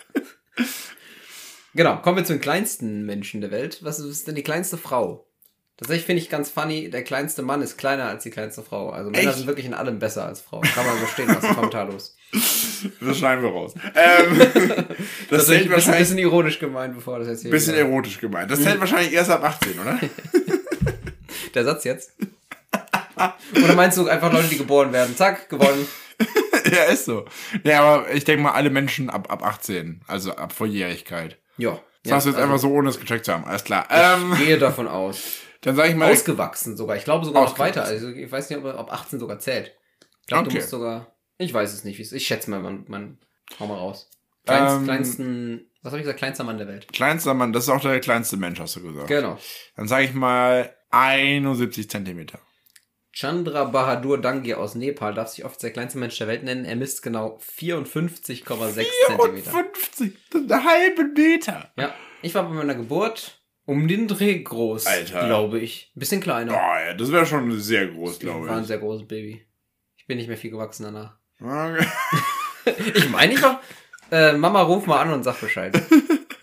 Genau, 1.74 1.96
kommen 1.98 2.16
wir 2.16 2.24
zu 2.24 2.32
den 2.32 2.42
kleinsten 2.42 3.06
Menschen 3.06 3.40
der 3.40 3.50
Welt. 3.50 3.78
Was 3.82 3.98
ist 3.98 4.26
denn 4.26 4.34
die 4.34 4.42
kleinste 4.42 4.76
Frau 4.76 5.26
Tatsächlich 5.80 6.04
finde 6.04 6.20
ich 6.20 6.28
ganz 6.28 6.50
funny, 6.50 6.90
der 6.90 7.02
kleinste 7.02 7.40
Mann 7.40 7.62
ist 7.62 7.78
kleiner 7.78 8.04
als 8.04 8.22
die 8.22 8.28
kleinste 8.28 8.62
Frau. 8.62 8.90
Also 8.90 9.10
Männer 9.10 9.30
Echt? 9.30 9.38
sind 9.38 9.46
wirklich 9.46 9.64
in 9.64 9.72
allem 9.72 9.98
besser 9.98 10.26
als 10.26 10.42
Frauen. 10.42 10.60
Kann 10.60 10.84
man 10.84 10.98
so 10.98 11.06
stehen 11.06 11.28
lassen, 11.28 11.54
kommentarlos. 11.54 12.16
Das 13.00 13.18
schneiden 13.18 13.42
wir 13.44 13.50
raus. 13.50 13.74
Ähm, 13.94 14.38
das 14.38 14.48
Das 15.28 15.42
ist 15.42 15.50
ein 15.50 15.68
bisschen, 15.68 15.98
bisschen 15.98 16.18
ironisch 16.18 16.58
gemeint, 16.58 16.94
bevor 16.94 17.18
das 17.18 17.28
jetzt 17.28 17.42
hier... 17.42 17.50
bisschen 17.50 17.74
erotisch 17.74 18.18
gemeint. 18.18 18.50
Das 18.50 18.62
zählt 18.62 18.80
wahrscheinlich 18.80 19.12
erst 19.12 19.30
ab 19.30 19.44
18, 19.44 19.78
oder? 19.78 20.00
Der 21.54 21.64
Satz 21.64 21.84
jetzt? 21.84 22.12
Oder 23.52 23.74
meinst 23.74 23.98
du 23.98 24.08
einfach 24.08 24.32
Leute, 24.32 24.48
die 24.48 24.56
geboren 24.56 24.94
werden? 24.94 25.14
Zack, 25.14 25.50
gewonnen. 25.50 25.86
ja, 26.72 26.84
ist 26.84 27.04
so. 27.04 27.26
Ja, 27.64 27.82
aber 27.82 28.14
ich 28.14 28.24
denke 28.24 28.42
mal, 28.42 28.52
alle 28.52 28.70
Menschen 28.70 29.10
ab, 29.10 29.30
ab 29.30 29.44
18, 29.44 30.00
also 30.06 30.34
ab 30.36 30.52
Volljährigkeit. 30.52 31.39
Ja. 31.60 31.80
Das 32.04 32.12
hast 32.14 32.24
du 32.26 32.30
jetzt 32.30 32.38
also, 32.38 32.48
einfach 32.52 32.58
so, 32.60 32.70
ohne 32.72 32.88
es 32.88 32.98
gecheckt 32.98 33.24
zu 33.26 33.32
haben. 33.32 33.44
Alles 33.44 33.62
klar. 33.64 33.86
Ähm, 33.90 34.32
Ich 34.32 34.38
gehe 34.46 34.58
davon 34.58 34.88
aus. 34.88 35.22
dann 35.60 35.76
sage 35.76 35.90
ich 35.90 35.94
mal, 35.96 36.10
Ausgewachsen 36.10 36.76
sogar. 36.76 36.96
Ich 36.96 37.04
glaube 37.04 37.24
sogar 37.26 37.42
noch 37.44 37.58
weiter. 37.58 37.84
Also 37.84 38.08
ich 38.08 38.30
weiß 38.32 38.48
nicht, 38.50 38.58
ob, 38.64 38.74
ob 38.78 38.90
18 38.92 39.18
sogar 39.20 39.38
zählt. 39.38 39.72
Ich 40.22 40.26
glaube, 40.26 40.44
Okay. 40.44 40.54
du 40.54 40.56
musst 40.56 40.70
sogar. 40.70 41.14
Ich 41.38 41.52
weiß 41.52 41.72
es 41.72 41.84
nicht. 41.84 41.98
wie 41.98 42.02
es- 42.02 42.12
Ich 42.12 42.26
schätze 42.26 42.50
mal, 42.50 42.60
man, 42.60 42.84
man 42.88 43.18
hau 43.58 43.66
mal 43.66 43.76
raus. 43.76 44.08
Kleinst, 44.46 44.76
Ähm, 44.76 44.84
kleinsten, 44.84 45.70
was 45.82 45.92
habe 45.92 45.98
ich 46.00 46.04
gesagt? 46.04 46.18
Kleinster 46.18 46.44
Mann 46.44 46.56
der 46.58 46.66
Welt. 46.68 46.88
kleinster 46.92 47.34
Mann, 47.34 47.52
das 47.52 47.64
ist 47.64 47.68
auch 47.68 47.80
der 47.80 48.00
kleinste 48.00 48.36
Mensch, 48.38 48.58
hast 48.58 48.76
du 48.76 48.82
gesagt. 48.82 49.08
Genau. 49.08 49.38
Dann 49.76 49.86
sage 49.86 50.04
ich 50.04 50.14
mal 50.14 50.74
71 50.90 51.90
Zentimeter. 51.90 52.38
Chandra 53.12 53.64
Bahadur 53.64 54.20
Dangi 54.20 54.54
aus 54.54 54.74
Nepal 54.74 55.14
darf 55.14 55.28
sich 55.28 55.44
offiziell 55.44 55.72
kleinster 55.72 55.98
Mensch 55.98 56.16
der 56.18 56.28
Welt 56.28 56.44
nennen. 56.44 56.64
Er 56.64 56.76
misst 56.76 57.02
genau 57.02 57.38
54,6 57.56 58.86
Zentimeter. 59.06 59.50
54, 59.50 60.12
das 60.30 60.42
ist 60.42 60.52
eine 60.52 60.64
halbe 60.64 61.04
Meter. 61.04 61.72
Ja. 61.76 61.94
Ich 62.22 62.34
war 62.34 62.44
bei 62.44 62.54
meiner 62.54 62.74
Geburt 62.74 63.40
um 63.66 63.88
den 63.88 64.08
Dreh 64.08 64.40
groß, 64.42 64.86
Alter. 64.86 65.26
glaube 65.26 65.58
ich. 65.60 65.90
Ein 65.96 66.00
bisschen 66.00 66.20
kleiner. 66.20 66.52
Oh 66.52 66.56
ja, 66.86 66.94
das 66.94 67.10
wäre 67.12 67.26
schon 67.26 67.58
sehr 67.60 67.88
groß, 67.88 68.18
Ich 68.18 68.26
war 68.26 68.36
ein 68.36 68.42
glaube 68.44 68.64
sehr 68.64 68.78
großes 68.78 69.08
Baby. 69.08 69.44
Ich 69.96 70.06
bin 70.06 70.16
nicht 70.16 70.28
mehr 70.28 70.36
viel 70.36 70.50
gewachsen 70.50 70.84
danach. 70.84 71.16
ich. 71.38 71.46
Okay. 71.46 71.86
Ich 72.94 73.08
meine, 73.08 73.32
ich 73.32 73.42
war. 73.42 73.60
Äh, 74.12 74.34
Mama, 74.34 74.60
ruf 74.62 74.86
mal 74.86 75.00
an 75.00 75.12
und 75.12 75.22
sag 75.22 75.40
Bescheid. 75.40 75.80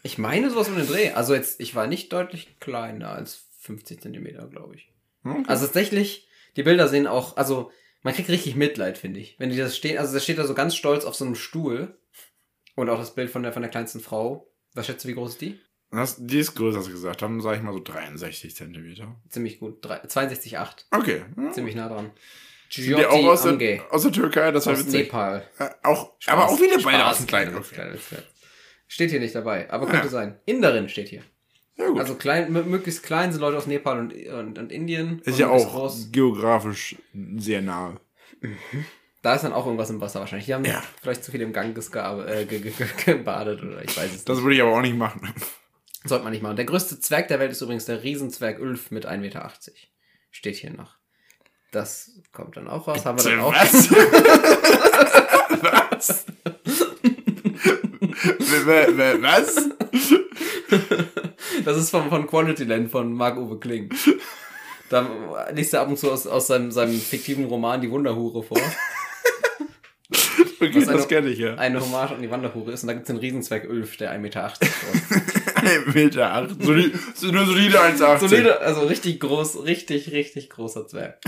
Ich 0.04 0.18
meine 0.18 0.50
sowas 0.50 0.70
um 0.70 0.78
den 0.78 0.88
Dreh. 0.88 1.12
Also 1.12 1.36
jetzt, 1.36 1.60
ich 1.60 1.76
war 1.76 1.86
nicht 1.86 2.14
deutlich 2.14 2.60
kleiner 2.62 3.12
als 3.12 3.46
50 3.60 4.02
Zentimeter, 4.02 4.48
glaube 4.48 4.76
ich. 4.76 4.90
Okay. 5.26 5.44
Also 5.48 5.66
tatsächlich, 5.66 6.27
die 6.58 6.64
Bilder 6.64 6.90
sehen 6.90 7.08
auch, 7.08 7.38
also 7.38 7.72
man 8.04 8.14
kriegt 8.14 8.30
richtig 8.30 8.56
Mitleid, 8.56 8.98
finde 8.98 9.20
ich. 9.22 9.40
Wenn 9.40 9.50
die 9.50 9.58
das 9.58 9.78
stehen, 9.78 9.98
also 9.98 10.14
das 10.14 10.24
steht 10.24 10.38
da 10.38 10.46
so 10.46 10.54
ganz 10.54 10.76
stolz 10.76 11.06
auf 11.06 11.16
so 11.16 11.24
einem 11.26 11.36
Stuhl. 11.36 11.98
Und 12.76 12.90
auch 12.90 13.00
das 13.00 13.16
Bild 13.16 13.30
von 13.32 13.42
der, 13.42 13.54
von 13.54 13.62
der 13.64 13.72
kleinsten 13.72 14.00
Frau. 14.02 14.52
Was 14.76 14.86
schätzt 14.86 15.04
du, 15.04 15.08
wie 15.10 15.14
groß 15.16 15.32
ist 15.32 15.42
die? 15.42 15.60
Das, 15.90 16.18
die 16.20 16.38
ist 16.40 16.54
größer, 16.54 16.78
hast 16.80 16.88
du 16.90 16.92
gesagt. 16.92 17.22
Dann 17.22 17.42
sage 17.42 17.58
ich 17.58 17.64
mal 17.64 17.74
so 17.74 17.80
63 17.80 18.56
Zentimeter. 18.56 19.16
Ziemlich 19.30 19.60
gut. 19.60 19.84
Drei- 19.84 20.04
62,8. 20.04 20.86
Okay. 20.92 21.24
Ja. 21.38 21.52
Ziemlich 21.54 21.74
nah 21.76 21.88
dran. 21.90 22.12
Sind 22.70 22.98
die 22.98 23.06
auch 23.06 23.24
aus 23.26 23.44
der, 23.44 23.82
aus 23.94 24.04
der 24.04 24.12
Türkei? 24.12 24.52
Das 24.52 24.66
war 24.68 24.74
Aus 24.74 24.80
witzig. 24.82 25.06
Nepal. 25.06 25.48
Äh, 25.58 25.70
auch, 25.84 26.14
Spaß. 26.20 26.34
aber 26.34 26.50
auch 26.50 26.60
wieder 26.60 26.78
beide 26.84 27.06
aus 27.06 27.18
dem 27.18 27.28
kleinen. 27.28 27.64
Steht 28.88 29.10
hier 29.10 29.20
nicht 29.22 29.34
dabei, 29.36 29.70
aber 29.72 29.86
könnte 29.88 30.06
Ja. 30.06 30.12
sein. 30.12 30.40
Inderin 30.46 30.90
steht 30.90 31.08
hier. 31.10 31.24
Ja, 31.78 31.88
gut. 31.90 32.00
Also 32.00 32.16
klein, 32.16 32.52
mö- 32.56 32.64
möglichst 32.64 33.04
klein 33.04 33.32
sind 33.32 33.42
Leute 33.42 33.58
aus 33.58 33.68
Nepal 33.68 34.00
und, 34.00 34.14
und, 34.14 34.58
und 34.58 34.72
Indien. 34.72 35.20
ist 35.20 35.34
Und 35.34 35.40
ja 35.40 35.50
auch 35.50 35.70
groß. 35.72 36.10
geografisch 36.12 36.96
sehr 37.38 37.62
nahe. 37.62 37.98
Da 39.24 39.34
ist 39.34 39.44
dann 39.44 39.52
auch 39.52 39.66
irgendwas 39.66 39.90
im 39.90 40.00
Wasser 40.00 40.20
wahrscheinlich. 40.22 40.46
Die 40.46 40.54
haben 40.54 40.64
Ja. 40.64 40.82
vielleicht 41.02 41.24
zu 41.24 41.32
viel 41.32 41.42
im 41.42 41.52
Ganges 41.52 41.92
gear- 41.92 42.26
äh, 42.28 42.46
ge 42.46 42.60
ge 42.60 42.72
ge 42.72 42.88
gebadet 43.16 43.62
oder 43.64 43.84
ich 43.84 43.98
weiß 43.98 44.14
es 44.14 44.24
Das 44.24 44.38
nicht. 44.38 44.44
würde 44.46 44.56
ich 44.56 44.62
aber 44.62 44.78
auch 44.78 44.82
nicht 44.82 44.96
machen. 44.96 45.34
Sollte 46.06 46.24
man 46.24 46.32
nicht 46.32 46.44
machen. 46.44 46.56
Der 46.56 46.66
größte 46.66 47.00
Zwerg 47.00 47.28
der 47.28 47.40
Welt 47.40 47.52
ist 47.52 47.62
übrigens 47.62 47.86
der 47.86 48.04
Riesenzwerg 48.04 48.60
Ulf 48.62 48.92
mit 48.92 49.06
1,80 49.08 49.18
Meter. 49.18 49.52
Steht 50.32 50.56
hier 50.58 50.70
noch. 50.72 50.96
Das 51.72 52.12
kommt 52.32 52.56
dann 52.58 52.68
auch 52.70 52.88
raus. 52.88 53.06
Haben 53.06 53.22
wir 53.22 53.32
dann 53.32 53.40
auch. 53.42 53.54
Was? 53.54 53.90
Was? 55.98 56.26
Was? 59.22 59.70
Das 61.66 61.78
ist 61.78 61.90
von, 61.90 62.10
von 62.10 62.28
Quality 62.28 62.64
Land 62.66 62.92
von 62.92 63.12
Marc-Uwe 63.14 63.60
Kling. 63.60 63.90
Da 64.90 65.08
liest 65.54 65.74
er 65.74 65.82
ab 65.82 65.90
und 65.90 65.98
zu 65.98 66.12
aus, 66.12 66.26
aus 66.28 66.48
seinem, 66.48 66.72
seinem 66.72 67.00
fiktiven 67.00 67.46
Roman 67.46 67.82
Die 67.82 67.90
Wunderhure 67.92 68.44
vor. 68.44 68.60
Okay, 70.60 70.74
Was 70.76 70.86
das 70.86 70.96
eine- 70.96 71.06
kenne 71.08 71.30
ich 71.30 71.38
ja. 71.40 71.54
Eine 71.56 71.80
Hommage 71.80 72.14
an 72.16 72.22
die 72.22 72.32
Wanderhure 72.32 72.72
ist. 72.72 72.82
Und 72.82 72.88
da 72.88 72.94
gibt 72.94 73.04
es 73.04 73.08
den 73.14 73.18
Riesenzwerg 73.18 73.70
Ulf, 73.70 73.98
der 73.98 74.12
1,80 74.14 74.18
Meter 74.20 74.54
ist. 74.60 75.56
Ein 75.56 75.94
Meter 75.94 76.34
acht. 76.34 76.64
Soli 76.64 76.92
so 77.14 77.28
eine 77.28 77.46
solide 77.46 77.80
1,80. 77.80 78.18
Solide, 78.28 78.60
also 78.62 78.82
richtig 78.82 79.20
groß, 79.20 79.66
richtig, 79.66 80.12
richtig 80.12 80.50
großer 80.50 80.88
Zwerg. 80.88 81.20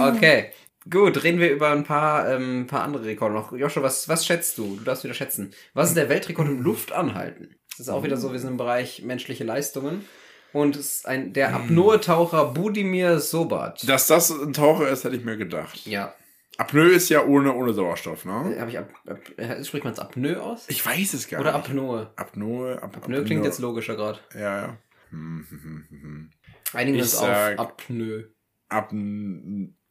okay. 0.00 0.52
Gut, 0.88 1.22
reden 1.24 1.40
wir 1.40 1.50
über 1.50 1.70
ein 1.70 1.84
paar, 1.84 2.28
ähm, 2.28 2.66
paar 2.66 2.82
andere 2.82 3.04
Rekorde 3.04 3.34
noch. 3.34 3.52
Joshua, 3.52 3.82
was, 3.82 4.08
was 4.08 4.24
schätzt 4.24 4.56
du? 4.58 4.76
Du 4.76 4.84
darfst 4.84 5.04
wieder 5.04 5.14
schätzen. 5.14 5.52
Was 5.74 5.88
ist 5.88 5.96
der 5.96 6.08
Weltrekord 6.08 6.48
im 6.48 6.62
Luftanhalten? 6.62 7.56
Das 7.70 7.80
ist 7.80 7.88
auch 7.88 8.04
wieder 8.04 8.16
so, 8.16 8.32
wir 8.32 8.38
sind 8.38 8.50
im 8.50 8.56
Bereich 8.56 9.02
menschliche 9.02 9.44
Leistungen. 9.44 10.04
Und 10.52 10.76
es 10.76 10.96
ist 10.96 11.06
ein, 11.08 11.32
der 11.32 11.54
Apnoe-Taucher 11.54 12.46
Budimir 12.46 13.18
Sobat. 13.18 13.86
Dass 13.88 14.06
das 14.06 14.30
ein 14.30 14.52
Taucher 14.52 14.88
ist, 14.88 15.04
hätte 15.04 15.16
ich 15.16 15.24
mir 15.24 15.36
gedacht. 15.36 15.86
Ja, 15.86 16.14
Apnoe 16.58 16.88
ist 16.88 17.10
ja 17.10 17.22
ohne, 17.24 17.54
ohne 17.54 17.74
Sauerstoff, 17.74 18.24
ne? 18.24 18.56
habe 18.58 18.70
ich 18.70 18.78
ab, 18.78 18.88
ab, 19.06 19.18
äh, 19.36 19.62
spricht 19.62 19.84
man 19.84 19.92
es 19.92 19.98
Apnoe 19.98 20.42
aus? 20.42 20.64
Ich 20.68 20.84
weiß 20.84 21.12
es 21.12 21.28
gar 21.28 21.40
Oder 21.40 21.52
nicht. 21.52 21.68
Apnoe? 21.68 22.10
Apnoe. 22.16 22.82
Ap 22.82 22.96
Apnoe 22.96 23.24
klingt 23.24 23.44
jetzt 23.44 23.58
logischer 23.58 23.94
gerade. 23.94 24.18
Ja, 24.34 24.60
ja. 24.62 24.78
Hm, 25.10 25.46
hm, 25.48 25.60
hm, 25.62 25.84
hm, 25.90 26.02
hm. 26.02 26.30
Einigen 26.72 26.96
wir 26.96 27.02
uns 27.02 27.14
auf 27.16 27.26
sag- 27.26 27.58
Apnoe. 27.58 28.30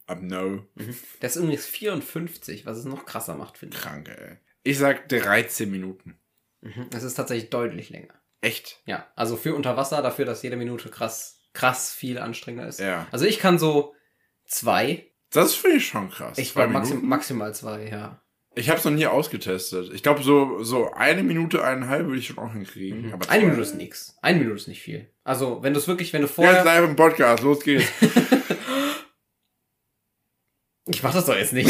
Apn 0.08 0.32
Apnoe. 0.34 0.68
Der 1.22 1.30
ist 1.30 1.36
übrigens 1.36 1.66
54, 1.66 2.66
was 2.66 2.78
es 2.78 2.86
noch 2.86 3.06
krasser 3.06 3.36
macht, 3.36 3.58
finde 3.58 3.76
ich. 3.78 3.82
Krank, 3.84 4.10
ey. 4.10 4.38
Ich 4.64 4.78
sag 4.78 5.08
13 5.10 5.70
Minuten. 5.70 6.20
Mhm. 6.62 6.88
Es 6.96 7.04
ist 7.04 7.16
tatsächlich 7.16 7.50
deutlich 7.50 7.90
länger. 7.90 8.14
Echt? 8.42 8.82
Ja, 8.86 9.08
also 9.16 9.38
für 9.38 9.56
unter 9.56 9.78
Wasser, 9.78 10.02
dafür, 10.02 10.26
dass 10.26 10.44
jede 10.44 10.58
Minute 10.58 10.90
krass, 10.90 11.40
krass 11.54 11.92
viel 11.94 12.18
anstrengender 12.20 12.68
ist. 12.68 12.80
Ja. 12.80 13.08
Also 13.12 13.26
ich 13.26 13.40
kann 13.40 13.58
so 13.60 13.94
zwei. 14.46 15.12
Das 15.32 15.56
finde 15.56 15.78
ich 15.78 15.88
schon 15.88 16.10
krass. 16.10 16.38
Ich 16.38 16.56
war 16.56 16.68
maxim, 16.68 17.06
maximal 17.08 17.54
zwei, 17.56 17.88
ja. 17.90 18.22
Ich 18.58 18.70
habe 18.70 18.80
es 18.80 18.86
noch 18.86 18.92
nie 18.94 19.06
ausgetestet. 19.06 19.92
Ich 19.94 20.02
glaube, 20.02 20.24
so, 20.24 20.64
so 20.64 20.92
eine 20.94 21.24
Minute, 21.24 21.62
eineinhalb 21.64 22.06
würde 22.06 22.20
ich 22.20 22.28
schon 22.28 22.38
auch 22.38 22.54
hinkriegen. 22.54 23.12
Aber 23.12 23.26
Mhm. 23.26 23.32
Eine 23.32 23.42
zwei- 23.42 23.46
Minute 23.48 23.62
ist 23.62 23.76
nix. 23.76 24.16
Eine 24.22 24.40
Minute 24.40 24.56
ist 24.56 24.68
nicht 24.68 24.82
viel. 24.82 25.10
Also, 25.24 25.62
wenn 25.62 25.74
du 25.74 25.80
es 25.80 25.88
wirklich, 25.88 26.14
wenn 26.14 26.22
du 26.22 26.28
Ja, 26.28 26.34
vorher. 26.34 26.54
jetzt 26.56 26.66
live 26.66 26.86
im 26.86 26.96
Podcast, 26.96 27.44
los 27.44 27.62
geht's. 27.64 27.86
ich 30.96 31.04
mach 31.04 31.14
das 31.14 31.26
doch 31.26 31.36
jetzt 31.36 31.54
nicht. 31.54 31.70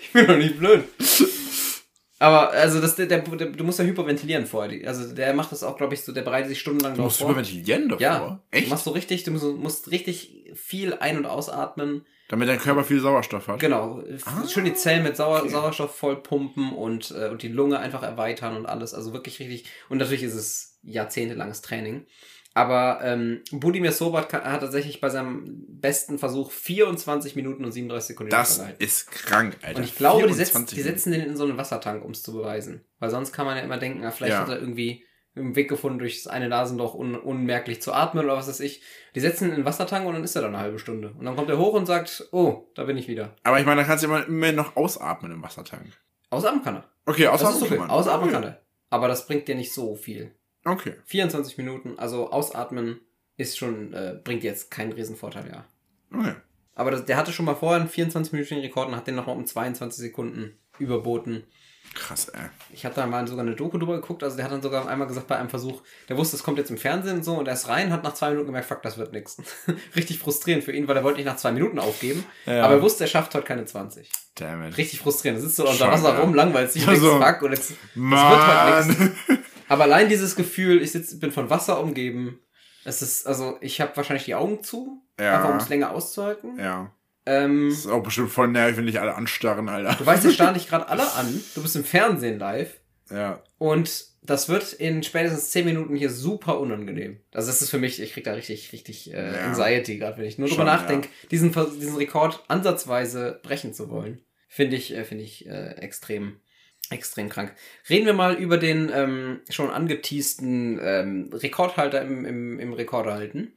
ich 0.00 0.12
bin 0.12 0.26
doch 0.26 0.36
nicht 0.36 0.58
blöd. 0.58 0.84
Aber, 2.18 2.50
also, 2.52 2.80
das, 2.80 2.94
der, 2.94 3.06
der, 3.06 3.18
der, 3.18 3.48
du 3.48 3.64
musst 3.64 3.78
ja 3.80 3.84
hyperventilieren 3.84 4.46
vorher. 4.46 4.86
Also, 4.88 5.12
der 5.12 5.34
macht 5.34 5.50
das 5.50 5.62
auch, 5.64 5.76
glaube 5.76 5.94
ich, 5.94 6.02
so, 6.02 6.12
der 6.12 6.22
bereitet 6.22 6.50
sich 6.50 6.60
stundenlang 6.60 6.94
Du 6.94 7.02
musst 7.02 7.18
vor. 7.18 7.28
hyperventilieren 7.30 7.88
davor. 7.88 8.00
Ja, 8.02 8.40
Echt? 8.52 8.66
du 8.66 8.70
machst 8.70 8.84
so 8.84 8.90
richtig, 8.92 9.24
du 9.24 9.32
musst, 9.32 9.44
musst 9.44 9.90
richtig 9.90 10.50
viel 10.54 10.94
ein- 10.94 11.16
und 11.16 11.26
ausatmen. 11.26 12.06
Damit 12.28 12.48
dein 12.48 12.60
Körper 12.60 12.84
viel 12.84 13.00
Sauerstoff 13.00 13.48
hat. 13.48 13.58
Genau, 13.58 14.02
Ah, 14.24 14.46
schön 14.48 14.64
die 14.64 14.72
Zellen 14.74 15.02
mit 15.02 15.16
Sauer 15.16 15.40
okay. 15.40 15.50
Sauerstoff 15.50 15.96
vollpumpen 15.96 16.72
und, 16.72 17.10
äh, 17.10 17.28
und 17.28 17.42
die 17.42 17.48
Lunge 17.48 17.78
einfach 17.80 18.02
erweitern 18.04 18.56
und 18.56 18.64
alles. 18.66 18.94
Also 18.94 19.12
wirklich 19.12 19.38
richtig. 19.40 19.64
Und 19.90 19.98
natürlich 19.98 20.22
ist 20.22 20.34
es 20.34 20.78
jahrzehntelanges 20.82 21.60
Training. 21.60 22.06
Aber 22.54 23.00
ähm, 23.02 23.40
Budimir 23.50 23.92
Sobat 23.92 24.32
hat 24.32 24.60
tatsächlich 24.60 25.00
bei 25.00 25.08
seinem 25.08 25.64
besten 25.80 26.18
Versuch 26.18 26.50
24 26.50 27.34
Minuten 27.34 27.64
und 27.64 27.72
37 27.72 28.08
Sekunden 28.08 28.30
Das 28.30 28.58
gehalten. 28.58 28.82
ist 28.84 29.10
krank, 29.10 29.56
Alter. 29.62 29.78
Und 29.78 29.84
ich 29.84 29.96
glaube, 29.96 30.26
die, 30.26 30.34
setzen, 30.34 30.66
24 30.66 30.76
die 30.76 30.82
setzen 30.82 31.12
den 31.12 31.20
in 31.22 31.36
so 31.36 31.44
einen 31.44 31.56
Wassertank, 31.56 32.04
um 32.04 32.10
es 32.10 32.22
zu 32.22 32.32
beweisen. 32.34 32.84
Weil 32.98 33.10
sonst 33.10 33.32
kann 33.32 33.46
man 33.46 33.56
ja 33.56 33.62
immer 33.62 33.78
denken, 33.78 34.00
vielleicht 34.12 34.32
Ja. 34.34 34.40
hat 34.40 34.48
er 34.50 34.60
irgendwie 34.60 35.04
einen 35.34 35.56
Weg 35.56 35.70
gefunden, 35.70 35.98
durch 35.98 36.22
das 36.22 36.26
eine 36.30 36.50
Nasenloch 36.50 36.94
un 36.94 37.14
unmerklich 37.14 37.80
zu 37.80 37.94
atmen 37.94 38.24
oder 38.26 38.36
was 38.36 38.48
weiß 38.48 38.60
ich. 38.60 38.82
Die 39.14 39.20
setzen 39.20 39.44
ihn 39.46 39.50
in 39.52 39.56
den 39.56 39.64
Wassertank 39.64 40.06
und 40.06 40.12
dann 40.12 40.24
ist 40.24 40.36
er 40.36 40.42
da 40.42 40.48
eine 40.48 40.58
halbe 40.58 40.78
Stunde. 40.78 41.14
Und 41.18 41.24
dann 41.24 41.36
kommt 41.36 41.48
er 41.48 41.56
hoch 41.56 41.72
und 41.72 41.86
sagt, 41.86 42.28
oh, 42.32 42.66
da 42.74 42.84
bin 42.84 42.98
ich 42.98 43.08
wieder. 43.08 43.34
Aber 43.44 43.58
ich 43.58 43.64
meine, 43.64 43.80
da 43.80 43.86
kannst 43.86 44.04
du 44.04 44.08
immer, 44.08 44.52
noch 44.52 44.76
ausatmen 44.76 45.32
im 45.32 45.42
Wassertank. 45.42 45.86
Ausatmen 46.28 46.62
kann 46.62 46.76
er. 46.76 46.84
Okay, 47.06 47.24
Das 47.24 47.42
ausatmen 47.42 47.62
ist 47.64 47.72
okay. 47.80 47.90
Ausatmen 47.90 48.30
kann 48.30 48.42
er. 48.44 48.60
Aber 48.90 49.08
das 49.08 49.26
bringt 49.26 49.48
dir 49.48 49.54
nicht 49.54 49.72
so 49.72 49.94
viel. 49.94 50.32
Okay. 50.64 50.94
24 51.06 51.58
Minuten, 51.58 51.98
also 51.98 52.30
ausatmen 52.30 53.00
ist 53.36 53.58
schon, 53.58 53.92
äh, 53.92 54.18
bringt 54.22 54.44
jetzt 54.44 54.70
keinen 54.70 54.92
Riesenvorteil, 54.92 55.48
ja. 55.50 55.64
okay. 56.16 56.34
Aber 56.74 56.90
das, 56.90 57.04
der 57.04 57.16
hatte 57.16 57.32
schon 57.32 57.44
mal 57.44 57.54
vorher 57.54 57.80
einen 57.80 57.90
24-minütigen 57.90 58.60
Rekord 58.62 58.88
und 58.88 58.96
hat 58.96 59.06
den 59.06 59.14
nochmal 59.14 59.36
um 59.36 59.44
22 59.44 59.98
Sekunden 60.00 60.56
überboten. 60.78 61.44
Krass, 61.94 62.28
ey. 62.30 62.40
Ich 62.72 62.86
habe 62.86 62.94
da 62.94 63.06
mal 63.06 63.26
sogar 63.28 63.44
eine 63.44 63.54
Doku 63.54 63.76
drüber 63.76 63.96
geguckt, 63.96 64.22
also 64.22 64.36
der 64.36 64.46
hat 64.46 64.52
dann 64.52 64.62
sogar 64.62 64.88
einmal 64.88 65.06
gesagt 65.06 65.26
bei 65.26 65.36
einem 65.36 65.50
Versuch, 65.50 65.82
der 66.08 66.16
wusste, 66.16 66.36
es 66.36 66.42
kommt 66.42 66.56
jetzt 66.56 66.70
im 66.70 66.78
Fernsehen 66.78 67.16
und 67.16 67.22
so 67.24 67.34
und 67.34 67.46
er 67.48 67.52
ist 67.54 67.68
rein, 67.68 67.92
hat 67.92 68.02
nach 68.04 68.14
zwei 68.14 68.30
Minuten 68.30 68.46
gemerkt, 68.46 68.66
fuck, 68.68 68.80
das 68.82 68.96
wird 68.96 69.12
nix. 69.12 69.36
Richtig 69.96 70.18
frustrierend 70.18 70.64
für 70.64 70.72
ihn, 70.72 70.88
weil 70.88 70.96
er 70.96 71.04
wollte 71.04 71.18
nicht 71.18 71.26
nach 71.26 71.36
zwei 71.36 71.52
Minuten 71.52 71.78
aufgeben, 71.78 72.24
Ja. 72.46 72.64
aber 72.64 72.74
er 72.74 72.82
wusste, 72.82 73.04
er 73.04 73.08
schafft 73.08 73.34
heute 73.34 73.44
keine 73.44 73.66
20. 73.66 74.10
Damn 74.36 74.64
it. 74.68 74.78
Richtig 74.78 75.00
frustrierend. 75.00 75.40
Da 75.40 75.46
sitzt 75.46 75.58
du 75.58 75.66
unter 75.68 75.88
Wasser 75.90 76.18
rum, 76.18 76.32
langweilst 76.34 76.76
dich, 76.76 76.88
Also, 76.88 77.20
fuck, 77.20 77.42
und 77.42 77.50
jetzt, 77.52 77.72
das 77.72 77.96
wird 77.96 78.96
heute 78.96 79.10
nix. 79.28 79.42
Aber 79.72 79.84
allein 79.84 80.08
dieses 80.08 80.36
Gefühl, 80.36 80.82
ich 80.82 80.92
sitz, 80.92 81.18
bin 81.18 81.32
von 81.32 81.48
Wasser 81.50 81.80
umgeben. 81.80 82.38
Es 82.84 83.00
ist, 83.00 83.26
also 83.26 83.56
ich 83.60 83.80
habe 83.80 83.96
wahrscheinlich 83.96 84.24
die 84.26 84.34
Augen 84.34 84.62
zu, 84.62 85.02
Ja. 85.18 85.36
einfach 85.36 85.50
um 85.50 85.56
es 85.56 85.68
länger 85.68 85.92
auszuhalten. 85.92 86.58
Ja. 86.58 86.92
Ähm, 87.24 87.68
Das 87.70 87.78
ist 87.78 87.86
auch 87.86 88.02
bestimmt 88.02 88.30
voll 88.30 88.48
nervig, 88.48 88.76
wenn 88.76 88.86
dich 88.86 89.00
alle 89.00 89.14
anstarren, 89.14 89.68
Alter. 89.68 89.94
du 89.96 90.04
weißt, 90.04 90.24
die 90.24 90.32
starren 90.32 90.54
dich 90.54 90.68
gerade 90.68 90.88
alle 90.88 91.10
an. 91.14 91.40
Du 91.54 91.62
bist 91.62 91.76
im 91.76 91.84
Fernsehen 91.84 92.38
live. 92.38 92.80
Ja. 93.10 93.42
Und 93.58 94.06
das 94.22 94.48
wird 94.48 94.72
in 94.72 95.02
spätestens 95.02 95.50
10 95.50 95.64
Minuten 95.64 95.94
hier 95.96 96.10
super 96.10 96.58
unangenehm. 96.60 97.20
Also 97.32 97.48
das 97.48 97.62
ist 97.62 97.70
für 97.70 97.78
mich, 97.78 98.00
ich 98.00 98.12
krieg 98.12 98.24
da 98.24 98.32
richtig, 98.34 98.72
richtig 98.72 99.12
äh, 99.12 99.36
Ja. 99.36 99.44
Anxiety 99.46 99.98
gerade, 99.98 100.18
wenn 100.18 100.24
ich 100.26 100.38
nur 100.38 100.48
Schon, 100.48 100.58
drüber 100.58 100.70
nachdenke, 100.72 101.08
diesen, 101.30 101.52
Vers- 101.52 101.78
diesen 101.78 101.96
Rekord 101.96 102.42
ansatzweise 102.48 103.40
brechen 103.42 103.72
zu 103.72 103.88
wollen. 103.90 104.20
Finde 104.48 104.76
ich, 104.76 104.92
äh, 104.94 105.04
finde 105.04 105.24
ich 105.24 105.46
äh, 105.46 105.76
extrem, 105.78 106.40
extrem 106.92 107.28
krank. 107.28 107.54
Reden 107.88 108.06
wir 108.06 108.12
mal 108.12 108.34
über 108.34 108.58
den 108.58 108.90
ähm, 108.94 109.40
schon 109.48 109.70
angeteasten 109.70 110.78
ähm, 110.82 111.30
Rekordhalter 111.32 112.02
im, 112.02 112.24
im, 112.24 112.60
im 112.60 112.72
Rekorderhalten. 112.72 113.54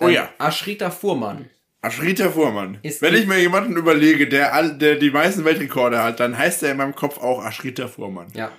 Oh 0.00 0.08
ja. 0.08 0.32
Ashrita 0.38 0.90
Fuhrmann. 0.90 1.50
Aschrita 1.82 2.30
Fuhrmann. 2.30 2.78
Ist 2.82 3.02
Wenn 3.02 3.14
ich 3.14 3.26
mir 3.26 3.38
jemanden 3.38 3.76
überlege, 3.76 4.28
der, 4.28 4.70
der 4.70 4.96
die 4.96 5.10
meisten 5.10 5.44
Weltrekorde 5.44 6.02
hat, 6.02 6.20
dann 6.20 6.36
heißt 6.36 6.62
er 6.62 6.72
in 6.72 6.78
meinem 6.78 6.94
Kopf 6.94 7.18
auch 7.18 7.44
Aschrita 7.44 7.86
Fuhrmann. 7.86 8.28
Ja. 8.34 8.50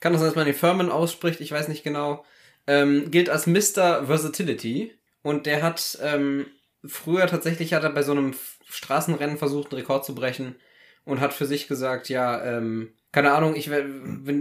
Kann 0.00 0.12
das 0.12 0.20
sein, 0.20 0.28
dass 0.28 0.36
man 0.36 0.46
den 0.46 0.54
Furman 0.54 0.90
ausspricht, 0.90 1.40
ich 1.40 1.52
weiß 1.52 1.68
nicht 1.68 1.84
genau. 1.84 2.24
Ähm, 2.66 3.10
gilt 3.10 3.30
als 3.30 3.46
Mr. 3.46 4.06
Versatility. 4.06 4.92
Und 5.22 5.46
der 5.46 5.62
hat 5.62 5.98
ähm, 6.02 6.46
früher 6.84 7.26
tatsächlich 7.26 7.72
hat 7.72 7.84
er 7.84 7.90
bei 7.90 8.02
so 8.02 8.12
einem 8.12 8.34
Straßenrennen 8.68 9.38
versucht, 9.38 9.72
einen 9.72 9.80
Rekord 9.80 10.04
zu 10.04 10.14
brechen 10.14 10.56
und 11.04 11.20
hat 11.20 11.32
für 11.32 11.46
sich 11.46 11.68
gesagt, 11.68 12.08
ja, 12.08 12.44
ähm, 12.44 12.92
keine 13.16 13.32
Ahnung, 13.32 13.56
ich 13.56 13.70
will, 13.70 13.88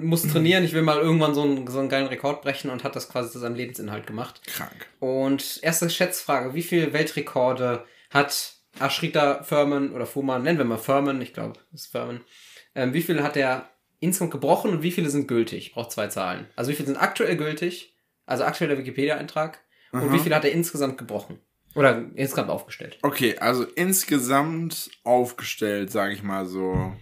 muss 0.01 0.23
trainieren, 0.33 0.65
ich 0.65 0.73
will 0.73 0.81
mal 0.81 0.97
irgendwann 0.97 1.33
so 1.33 1.43
einen, 1.43 1.65
so 1.65 1.79
einen 1.79 1.87
geilen 1.87 2.07
Rekord 2.07 2.41
brechen 2.41 2.69
und 2.69 2.83
hat 2.83 2.93
das 2.97 3.07
quasi 3.07 3.31
zu 3.31 3.39
seinem 3.39 3.55
Lebensinhalt 3.55 4.05
gemacht. 4.05 4.41
Krank. 4.45 4.87
Und 4.99 5.61
erste 5.61 5.89
Schätzfrage, 5.89 6.53
wie 6.55 6.61
viele 6.61 6.91
Weltrekorde 6.91 7.85
hat 8.09 8.55
Ashrita 8.77 9.43
Furman 9.43 9.93
oder 9.93 10.05
Fuhrmann, 10.05 10.43
nennen 10.43 10.57
wir 10.57 10.65
mal 10.65 10.77
Furman, 10.77 11.21
ich 11.21 11.33
glaube, 11.33 11.53
das 11.71 11.83
ist 11.83 11.91
Furman, 11.93 12.19
ähm, 12.75 12.93
wie 12.93 13.01
viele 13.01 13.23
hat 13.23 13.37
er 13.37 13.69
insgesamt 14.01 14.31
gebrochen 14.31 14.71
und 14.71 14.83
wie 14.83 14.91
viele 14.91 15.09
sind 15.09 15.29
gültig? 15.29 15.67
Ich 15.67 15.73
brauche 15.73 15.87
zwei 15.87 16.07
Zahlen. 16.07 16.45
Also 16.57 16.69
wie 16.69 16.75
viele 16.75 16.87
sind 16.87 16.97
aktuell 16.97 17.37
gültig, 17.37 17.95
also 18.25 18.43
aktueller 18.43 18.77
Wikipedia-Eintrag 18.77 19.57
und 19.93 20.01
Aha. 20.01 20.11
wie 20.11 20.19
viele 20.19 20.35
hat 20.35 20.43
er 20.43 20.51
insgesamt 20.51 20.97
gebrochen? 20.97 21.39
Oder 21.75 22.03
insgesamt 22.15 22.49
aufgestellt? 22.49 22.99
Okay, 23.03 23.37
also 23.37 23.63
insgesamt 23.63 24.91
aufgestellt, 25.05 25.91
sage 25.93 26.13
ich 26.13 26.23
mal 26.23 26.45
so 26.45 26.93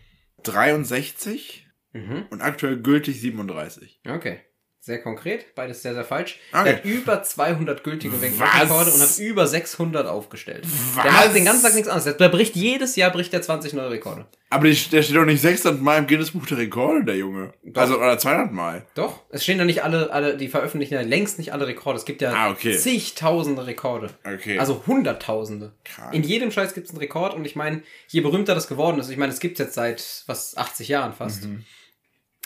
63 0.43 1.62
Mhm. 1.93 2.25
und 2.29 2.41
aktuell 2.41 2.77
gültig 2.81 3.21
37. 3.21 4.01
Okay. 4.09 4.39
Sehr 4.85 5.01
konkret, 5.01 5.55
beides 5.55 5.81
sehr, 5.81 5.93
sehr 5.93 6.03
falsch. 6.03 6.39
Okay. 6.51 6.67
Er 6.71 6.75
hat 6.75 6.83
über 6.83 7.23
200 7.23 7.85
gültige? 7.85 8.21
Weltrekorde 8.21 8.91
und 8.91 8.99
hat 8.99 9.17
über 9.17 9.47
600 9.47 10.05
aufgestellt. 10.07 10.65
Was? 10.95 11.03
Der 11.03 11.11
macht 11.13 11.33
den 11.33 11.45
ganzen 11.45 11.63
Tag 11.63 11.73
nichts 11.73 11.87
anderes. 11.87 12.17
Der 12.17 12.27
bricht 12.27 12.57
jedes 12.57 12.97
Jahr 12.97 13.09
bricht 13.09 13.33
er 13.33 13.41
20 13.41 13.71
neue 13.71 13.91
Rekorde. 13.91 14.25
Aber 14.49 14.67
der 14.67 14.73
steht 14.75 15.15
doch 15.15 15.23
nicht 15.23 15.39
600 15.39 15.81
Mal 15.81 15.99
im 15.99 16.07
Guinness-Buch 16.07 16.45
der 16.47 16.57
Rekorde, 16.57 17.05
der 17.05 17.15
Junge. 17.15 17.53
Doch. 17.63 17.81
Also, 17.81 17.97
oder 17.97 18.17
200 18.17 18.51
Mal. 18.51 18.85
Doch, 18.93 19.21
es 19.29 19.43
stehen 19.45 19.57
ja 19.57 19.63
nicht 19.63 19.85
alle, 19.85 20.11
alle, 20.11 20.35
die 20.35 20.49
veröffentlichen 20.49 20.95
ja 20.95 21.01
längst 21.01 21.37
nicht 21.37 21.53
alle 21.53 21.65
Rekorde. 21.65 21.99
Es 21.99 22.03
gibt 22.03 22.21
ja 22.21 22.33
Ah, 22.33 22.51
okay. 22.51 22.77
zigtausende 22.77 23.65
Rekorde. 23.65 24.09
Okay. 24.25 24.59
Also 24.59 24.83
hunderttausende. 24.85 25.71
Krank. 25.85 26.13
In 26.13 26.23
jedem 26.23 26.51
Scheiß 26.51 26.73
gibt 26.73 26.87
es 26.87 26.91
einen 26.91 26.99
Rekord 26.99 27.33
und 27.35 27.45
ich 27.45 27.55
meine, 27.55 27.83
je 28.09 28.19
berühmter 28.19 28.53
das 28.53 28.67
geworden 28.67 28.99
ist, 28.99 29.07
ich 29.09 29.17
meine, 29.17 29.31
es 29.31 29.39
gibt 29.39 29.59
jetzt 29.59 29.75
seit 29.75 30.23
was 30.27 30.57
80 30.57 30.89
Jahren 30.89 31.13
fast. 31.13 31.47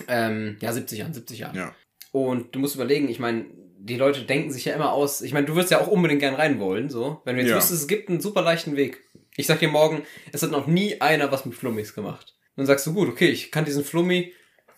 Ähm, 0.08 0.58
ja, 0.62 0.72
70 0.74 1.00
Jahren, 1.00 1.14
70 1.14 1.40
Jahren. 1.40 1.56
Ja. 1.56 1.76
Und 2.12 2.56
du 2.56 2.60
musst 2.60 2.76
überlegen, 2.76 3.10
ich 3.10 3.20
meine, 3.20 3.46
die 3.80 3.96
Leute 3.98 4.22
denken 4.24 4.52
sich 4.52 4.66
ja 4.66 4.74
immer 4.76 4.92
aus, 4.92 5.22
ich 5.22 5.34
meine, 5.34 5.46
du 5.48 5.56
wirst 5.56 5.72
ja 5.72 5.80
auch 5.80 5.88
unbedingt 5.88 6.20
gern 6.20 6.36
rein 6.36 6.60
wollen, 6.60 6.90
so. 6.90 7.22
Wenn 7.26 7.36
du 7.36 7.42
jetzt 7.42 7.52
Ja. 7.52 7.58
wüsstest, 7.58 7.82
es 7.82 7.88
gibt 7.88 8.10
einen 8.10 8.22
super 8.22 8.42
leichten 8.42 8.76
Weg. 8.76 9.04
Ich 9.36 9.48
sag 9.48 9.60
dir 9.60 9.70
morgen, 9.70 10.04
es 10.32 10.42
hat 10.44 10.52
noch 10.52 10.68
nie 10.68 11.00
einer 11.00 11.32
was 11.32 11.46
mit 11.46 11.56
Flummis 11.56 11.94
gemacht. 11.94 12.36
Dann 12.56 12.66
sagst 12.66 12.86
du, 12.88 12.94
gut, 12.94 13.08
okay, 13.08 13.30
ich 13.30 13.52
kann 13.52 13.66
diesen 13.66 13.84
Flummi 13.84 14.34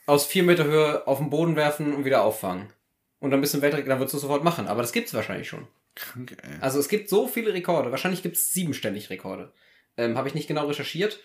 aus 0.06 0.26
vier 0.26 0.44
Meter 0.44 0.66
Höhe 0.66 1.08
auf 1.08 1.20
den 1.20 1.30
Boden 1.30 1.56
werfen 1.56 1.94
und 1.94 2.04
wieder 2.04 2.24
auffangen. 2.24 2.74
Und 3.20 3.32
dann 3.32 3.42
bist 3.42 3.54
du 3.54 3.58
im 3.58 3.62
Weltrekord, 3.62 3.90
dann 3.90 4.00
würdest 4.00 4.14
du 4.14 4.18
es 4.18 4.22
sofort 4.22 4.44
machen. 4.44 4.68
Aber 4.68 4.82
das 4.82 4.92
gibt's 4.92 5.14
wahrscheinlich 5.14 5.48
schon. 5.48 5.68
Krank, 5.96 6.36
ey. 6.42 6.50
Also 6.62 6.80
es 6.80 6.88
gibt 6.90 7.10
so 7.10 7.28
viele 7.28 7.54
Rekorde. 7.54 7.92
Wahrscheinlich 7.92 8.24
gibt 8.24 8.38
es 8.38 8.52
siebenstellig 8.54 9.10
Rekorde. 9.10 9.54
Ähm, 9.98 10.18
Habe 10.18 10.28
ich 10.28 10.34
nicht 10.34 10.48
genau 10.48 10.68
recherchiert. 10.68 11.20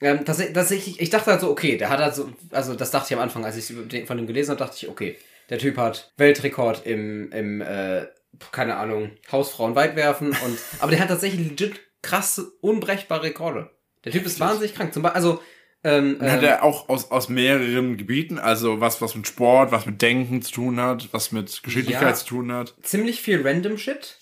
Ähm, 0.00 0.24
tatsächlich, 0.24 1.00
ich 1.00 1.10
dachte 1.10 1.30
halt 1.30 1.40
so, 1.40 1.50
okay, 1.50 1.76
der 1.76 1.88
hat 1.90 1.98
halt 1.98 2.14
so, 2.14 2.30
also 2.50 2.74
das 2.74 2.90
dachte 2.92 3.06
ich 3.12 3.16
am 3.16 3.22
Anfang, 3.22 3.44
als 3.44 3.56
ich 3.56 3.74
von 4.06 4.16
dem 4.16 4.26
gelesen 4.26 4.50
habe, 4.50 4.58
dachte 4.60 4.76
ich, 4.76 4.88
okay, 4.88 5.16
der 5.50 5.58
Typ 5.58 5.76
hat 5.76 6.12
Weltrekord 6.16 6.86
im, 6.86 7.32
im 7.32 7.60
äh, 7.60 8.06
keine 8.52 8.76
Ahnung, 8.76 9.10
Hausfrauen 9.32 9.74
weitwerfen 9.74 10.28
und, 10.28 10.58
aber 10.80 10.92
der 10.92 11.00
hat 11.00 11.08
tatsächlich 11.08 11.48
legit 11.48 11.80
krasse, 12.02 12.52
unbrechbare 12.60 13.24
Rekorde. 13.24 13.70
Der 14.04 14.12
Typ 14.12 14.24
ist 14.24 14.38
wahnsinnig 14.38 14.74
krank. 14.74 14.94
Zum 14.94 15.02
Beispiel, 15.02 15.16
also, 15.16 15.42
ähm, 15.82 16.18
Und 16.20 16.30
hat 16.30 16.38
ähm, 16.42 16.48
er 16.48 16.62
auch 16.62 16.88
aus, 16.88 17.10
aus 17.10 17.28
mehreren 17.28 17.96
Gebieten, 17.96 18.38
also 18.38 18.80
was, 18.80 19.00
was 19.02 19.16
mit 19.16 19.26
Sport, 19.26 19.72
was 19.72 19.86
mit 19.86 20.00
Denken 20.00 20.42
zu 20.42 20.52
tun 20.52 20.80
hat, 20.80 21.08
was 21.12 21.32
mit 21.32 21.62
Geschicklichkeit 21.64 22.08
Ja. 22.08 22.14
zu 22.14 22.26
tun 22.26 22.52
hat. 22.52 22.74
ziemlich 22.82 23.20
viel 23.20 23.44
random 23.44 23.78
Shit. 23.78 24.16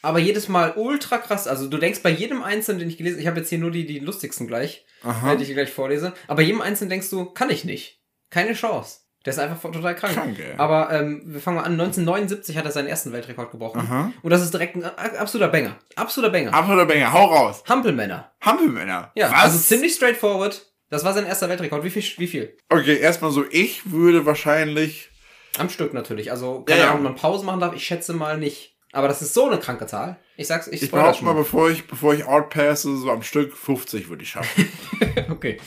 Aber 0.00 0.18
jedes 0.20 0.48
Mal 0.48 0.74
ultra 0.76 1.18
krass. 1.18 1.46
Also 1.48 1.68
du 1.68 1.76
denkst 1.76 2.02
bei 2.02 2.10
jedem 2.10 2.42
Einzelnen, 2.42 2.78
den 2.78 2.88
ich 2.88 2.96
gelesen 2.96 3.18
ich 3.20 3.26
habe 3.26 3.40
jetzt 3.40 3.48
hier 3.48 3.58
nur 3.58 3.70
die, 3.72 3.84
die 3.84 3.98
lustigsten 3.98 4.46
gleich, 4.46 4.84
Aha. 5.02 5.32
äh, 5.32 5.36
die 5.36 5.44
ich 5.44 5.52
gleich 5.52 5.70
vorlese. 5.72 6.12
Aber 6.26 6.42
jedem 6.42 6.60
Einzelnen 6.60 6.90
denkst 6.90 7.10
du, 7.10 7.26
kann 7.26 7.50
ich 7.50 7.64
nicht. 7.64 8.00
Keine 8.30 8.52
Chance. 8.54 9.00
Der 9.24 9.32
ist 9.32 9.38
einfach 9.40 9.60
total 9.60 9.94
krank. 9.96 10.14
Krank. 10.14 10.38
Aber 10.58 10.90
ähm, 10.92 11.22
wir 11.26 11.40
fangen 11.40 11.56
mal 11.56 11.64
an. 11.64 11.72
1979 11.72 12.56
hat 12.56 12.64
er 12.64 12.70
seinen 12.70 12.86
ersten 12.86 13.12
Weltrekord 13.12 13.50
gebrochen. 13.50 13.80
Aha. 13.80 14.12
Und 14.22 14.30
das 14.30 14.42
ist 14.42 14.54
direkt 14.54 14.76
ein 14.76 14.84
absoluter 14.84 15.50
Banger. 15.50 15.76
Absoluter 15.96 16.32
Banger. 16.32 16.54
Absoluter 16.54 16.86
Banger, 16.86 17.12
hau 17.12 17.24
raus. 17.26 17.62
Hampelmänner. 17.68 18.32
Hampelmänner. 18.40 19.10
Ja, 19.16 19.30
Was? 19.32 19.42
also 19.44 19.58
ziemlich 19.58 19.94
straightforward. 19.94 20.64
Das 20.90 21.04
war 21.04 21.12
sein 21.12 21.26
erster 21.26 21.48
Weltrekord. 21.48 21.84
Wie 21.84 21.90
viel? 21.90 22.02
Wie 22.18 22.26
viel? 22.26 22.56
Okay, 22.70 22.96
erstmal 22.98 23.30
so, 23.30 23.44
ich 23.50 23.90
würde 23.90 24.24
wahrscheinlich. 24.24 25.10
Am 25.58 25.68
Stück 25.68 25.92
natürlich. 25.92 26.30
Also, 26.30 26.62
keine 26.62 26.78
Ja, 26.80 26.84
ja. 26.86 26.90
Ahnung, 26.92 27.06
ob 27.06 27.12
man 27.12 27.20
Pause 27.20 27.44
machen 27.44 27.60
darf. 27.60 27.74
Ich 27.74 27.84
schätze 27.84 28.14
mal 28.14 28.38
nicht. 28.38 28.77
Aber 28.92 29.06
das 29.08 29.20
ist 29.22 29.34
so 29.34 29.46
eine 29.46 29.58
kranke 29.58 29.86
Zahl. 29.86 30.18
Ich 30.36 30.46
sag's, 30.46 30.66
ich, 30.68 30.82
Ich 30.82 30.90
behaupte 30.90 31.24
mal, 31.24 31.34
bevor 31.34 31.68
ich, 31.70 31.86
bevor 31.86 32.14
ich 32.14 32.24
outpasse, 32.24 32.96
so 32.96 33.10
am 33.10 33.22
Stück 33.22 33.56
50 33.56 34.08
würde 34.08 34.22
ich 34.22 34.30
schaffen. 34.30 34.68
Okay. 35.30 35.58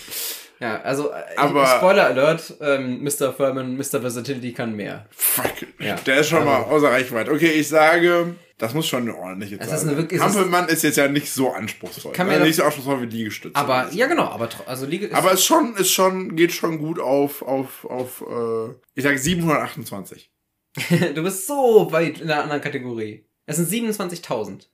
Ja, 0.60 0.80
also 0.82 1.10
äh, 1.12 1.16
Aber- 1.38 1.66
Spoiler 1.66 2.06
Alert, 2.06 2.54
ähm, 2.62 3.04
Mr. 3.04 3.34
Furman, 3.34 3.76
Mr. 3.78 4.02
Versatility 4.02 4.54
kann 4.54 4.76
mehr. 4.76 5.08
Fuck. 5.12 5.52
Ja. 5.80 5.96
Der 5.96 6.20
ist 6.20 6.30
schon 6.30 6.46
mal 6.46 6.58
Also- 6.64 6.70
außer 6.76 6.92
Reichweite. 6.92 7.32
Okay, 7.32 7.52
ich 7.52 7.68
sage, 7.68 8.36
das 8.58 8.74
muss 8.76 8.88
schon 8.88 9.04
eine 9.04 9.16
ordentliche 9.18 9.56
Es 9.56 9.68
Zahl 9.68 9.76
ist 9.78 9.82
eine 9.84 9.92
sein. 9.92 9.98
wirklich- 9.98 10.22
es 10.22 10.28
ist- 10.28 10.36
Hampelmann 10.36 10.68
ist 10.70 10.84
jetzt 10.84 10.98
ja 10.98 11.08
nicht 11.08 11.32
so 11.32 11.52
anspruchsvoll. 11.52 12.12
Kann 12.14 12.28
ne? 12.28 12.34
mir 12.34 12.40
doch- 12.40 12.46
nicht 12.46 12.56
so 12.58 12.64
anspruchsvoll 12.64 13.02
wie 13.02 13.06
Liegestütze. 13.08 13.56
Aber 13.56 13.88
ja 13.92 14.08
genau, 14.08 14.26
aber 14.26 14.46
tro- 14.50 14.66
also 14.68 14.86
Liga 14.86 15.08
ist 15.08 15.16
Aber 15.16 15.32
es 15.34 15.44
schon, 15.44 15.76
ist 15.78 15.92
schon, 15.92 16.36
geht 16.36 16.52
schon 16.54 16.78
gut 16.80 17.00
auf, 17.00 17.42
auf, 17.42 17.86
auf, 17.86 18.22
äh, 18.22 18.74
ich 18.96 19.04
sag 19.04 19.18
728. 19.18 20.31
du 21.16 21.24
bist 21.24 21.48
so 21.48 21.92
weit 21.92 22.22
in 22.22 22.30
einer 22.32 22.44
anderen 22.44 22.62
Kategorie. 22.62 23.26
Es 23.46 23.58
sind 23.58 23.70
27.000. 23.70 24.68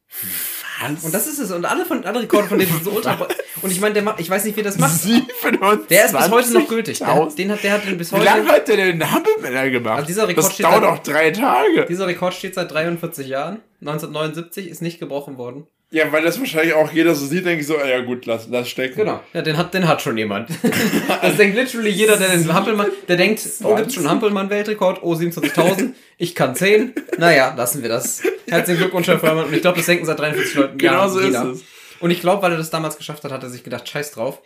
Was? 0.79 1.03
Und 1.03 1.13
das 1.13 1.25
ist 1.25 1.39
es. 1.39 1.51
Und 1.51 1.65
alle 1.65 1.85
von 1.85 2.03
alle 2.05 2.21
Rekorde 2.21 2.47
von 2.49 2.59
denen 2.59 2.71
sind 2.71 2.83
so 2.83 2.91
ultra. 2.95 3.27
Und 3.61 3.71
ich 3.71 3.79
meine, 3.79 3.95
der 3.95 4.03
macht, 4.03 4.19
ich 4.19 4.29
weiß 4.29 4.43
nicht, 4.45 4.55
wie 4.57 4.61
das 4.61 4.77
macht. 4.77 4.93
27. 5.01 5.87
Der 5.87 6.05
ist 6.05 6.11
bis 6.15 6.29
heute 6.29 6.53
noch 6.53 6.67
gültig. 6.67 6.99
Der, 6.99 7.25
den 7.37 7.51
hat, 7.51 7.63
der 7.63 7.71
hat 7.71 7.85
den 7.85 7.97
bis 7.97 8.13
Wie 8.13 8.17
lange 8.17 8.43
heute. 8.43 8.51
hat 8.53 8.67
der 8.67 8.75
denn 8.77 9.11
Hampelmänner 9.11 9.69
gemacht? 9.71 9.95
Also 9.97 10.07
dieser 10.07 10.27
Rekord 10.27 10.45
das 10.47 10.57
dauert 10.57 10.81
seit- 10.81 10.83
auch 10.83 10.99
drei 10.99 11.31
Tage. 11.31 11.85
Dieser 11.89 12.05
Rekord 12.05 12.33
steht 12.35 12.53
seit 12.53 12.71
43 12.71 13.27
Jahren. 13.27 13.61
1979 13.81 14.67
ist 14.67 14.81
nicht 14.83 14.99
gebrochen 14.99 15.37
worden. 15.39 15.65
Ja, 15.89 16.11
weil 16.11 16.21
das 16.21 16.38
wahrscheinlich 16.38 16.73
auch 16.73 16.91
jeder 16.91 17.15
so 17.15 17.25
sieht, 17.25 17.45
denke 17.45 17.61
ich 17.61 17.67
so, 17.67 17.77
ah 17.77 17.88
ja 17.88 18.01
gut, 18.01 18.25
lass, 18.25 18.47
lass 18.49 18.67
stecken. 18.67 18.97
Genau. 18.97 19.21
Ja, 19.31 19.41
den 19.41 19.55
hat, 19.55 19.73
den 19.73 19.88
hat 19.88 20.01
schon 20.01 20.17
jemand. 20.17 20.49
das 21.21 21.38
denkt 21.38 21.55
literally 21.55 21.89
jeder, 21.89 22.17
der 22.17 22.27
den 22.27 22.53
Hampelmann, 22.53 22.89
der 23.07 23.15
denkt, 23.15 23.41
oh, 23.63 23.73
gibt's 23.75 23.93
schon 23.93 24.03
einen 24.03 24.11
Hampelmann-Weltrekord? 24.11 25.01
Oh, 25.01 25.13
27.000. 25.13 25.93
Ich 26.17 26.35
kann 26.35 26.55
10. 26.55 26.93
Naja, 27.19 27.53
lassen 27.55 27.83
wir 27.83 27.89
das. 27.89 28.21
Herzlichen 28.49 28.79
Glückwunsch, 28.79 29.07
Herr 29.07 29.19
Furman. 29.19 29.45
Und 29.45 29.53
ich 29.53 29.61
glaube, 29.61 29.77
das 29.77 29.85
denken 29.85 30.05
seit 30.05 30.19
43 30.19 30.55
Leuten. 30.55 30.77
Genau 30.77 30.93
Jahren 30.93 31.09
so 31.09 31.19
ist 31.19 31.35
es. 31.35 31.63
Und 31.99 32.11
ich 32.11 32.19
glaube, 32.19 32.41
weil 32.41 32.51
er 32.51 32.57
das 32.57 32.69
damals 32.69 32.97
geschafft 32.97 33.23
hat, 33.23 33.31
hat 33.31 33.43
er 33.43 33.49
sich 33.49 33.63
gedacht, 33.63 33.88
scheiß 33.88 34.11
drauf. 34.11 34.41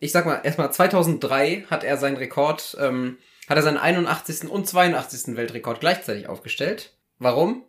Ich 0.00 0.12
sag 0.12 0.24
mal, 0.24 0.40
erstmal 0.44 0.72
2003 0.72 1.66
hat 1.68 1.84
er 1.84 1.98
seinen 1.98 2.16
Rekord, 2.16 2.76
ähm, 2.80 3.18
hat 3.48 3.56
er 3.56 3.62
seinen 3.62 3.78
81. 3.78 4.48
und 4.48 4.66
82. 4.66 5.36
Weltrekord 5.36 5.80
gleichzeitig 5.80 6.28
aufgestellt. 6.28 6.94
Warum? 7.18 7.64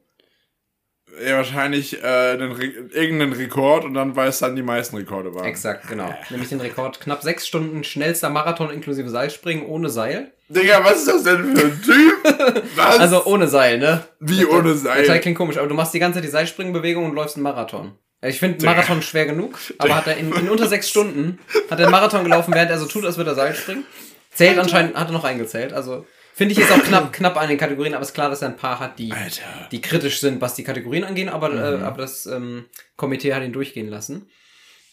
Ja, 1.26 1.38
wahrscheinlich 1.38 2.04
äh, 2.04 2.06
einen 2.06 2.52
Re 2.52 2.66
irgendeinen 2.66 3.34
Rekord 3.34 3.86
und 3.86 3.94
dann, 3.94 4.16
weil 4.16 4.30
es 4.30 4.40
dann 4.40 4.56
die 4.56 4.62
meisten 4.62 4.98
Rekorde 4.98 5.34
waren. 5.34 5.46
Exakt, 5.46 5.88
genau. 5.88 6.14
Nämlich 6.30 6.50
den 6.50 6.62
Rekord 6.62 7.00
knapp 7.00 7.24
sechs 7.24 7.48
Stunden 7.48 7.84
schnellster 7.84 8.30
Marathon 8.30 8.70
inklusive 8.70 9.10
Seilspringen 9.10 9.66
ohne 9.66 9.90
Seil. 9.90 10.32
Digga, 10.50 10.84
was 10.84 10.98
ist 11.00 11.08
das 11.08 11.24
denn 11.24 11.56
für 11.56 11.66
ein 11.66 11.82
Typ? 11.82 12.64
Was? 12.76 13.00
Also 13.00 13.26
ohne 13.26 13.48
Seil, 13.48 13.80
ne? 13.80 14.04
Wie 14.20 14.46
ohne 14.46 14.74
Der 14.76 14.94
Teil 14.94 15.06
Seil? 15.06 15.20
klingt 15.20 15.38
komisch, 15.38 15.58
aber 15.58 15.68
du 15.68 15.76
machst 15.76 15.94
die 15.94 16.00
ganze 16.00 16.18
Zeit 16.18 16.26
die 16.26 16.32
Seilspringbewegung 16.32 17.06
und 17.06 17.16
läufst 17.16 17.36
einen 17.36 17.44
Marathon. 17.44 17.98
Ich 18.22 18.40
finde. 18.40 18.64
Marathon 18.66 19.02
schwer 19.02 19.26
genug, 19.26 19.58
aber 19.78 19.96
hat 19.96 20.08
er 20.08 20.18
in, 20.18 20.32
in 20.34 20.50
unter 20.50 20.68
sechs 20.68 20.90
Stunden 20.90 21.40
hat 21.70 21.80
er 21.80 21.86
einen 21.86 21.92
Marathon 21.92 22.24
gelaufen, 22.24 22.54
während 22.54 22.72
er 22.72 22.80
so 22.80 22.86
tut, 22.86 23.06
als 23.06 23.18
würde 23.18 23.32
er 23.32 23.36
Seil 23.36 23.56
springen. 23.56 23.86
Zählt 24.32 24.58
anscheinend, 24.58 24.96
hat 24.96 25.10
er 25.10 25.14
noch 25.14 25.24
eingezählt, 25.24 25.74
also 25.74 26.06
Finde 26.38 26.52
ich 26.54 26.60
jetzt 26.60 26.72
auch 26.72 26.84
knapp, 26.84 27.12
knapp 27.20 27.36
an 27.36 27.50
den 27.50 27.58
Kategorien, 27.58 27.94
aber 27.96 28.04
es 28.04 28.10
ist 28.10 28.14
klar, 28.14 28.30
dass 28.30 28.44
er 28.44 28.50
ein 28.50 28.58
paar 28.58 28.80
hat, 28.80 29.00
die, 29.00 29.12
Alter. 29.12 29.42
die 29.72 29.82
kritisch 29.82 30.20
sind, 30.20 30.40
was 30.40 30.54
die 30.54 30.64
Kategorien 30.64 31.04
angehen, 31.04 31.30
aber, 31.30 31.52
äh, 31.52 31.78
Mhm. 31.78 31.84
aber 31.84 31.98
das 31.98 32.28
ähm, 32.28 32.66
Komitee 32.96 33.34
hat 33.34 33.42
ihn 33.44 33.54
durchgehen 33.54 33.90
lassen. 33.90 34.30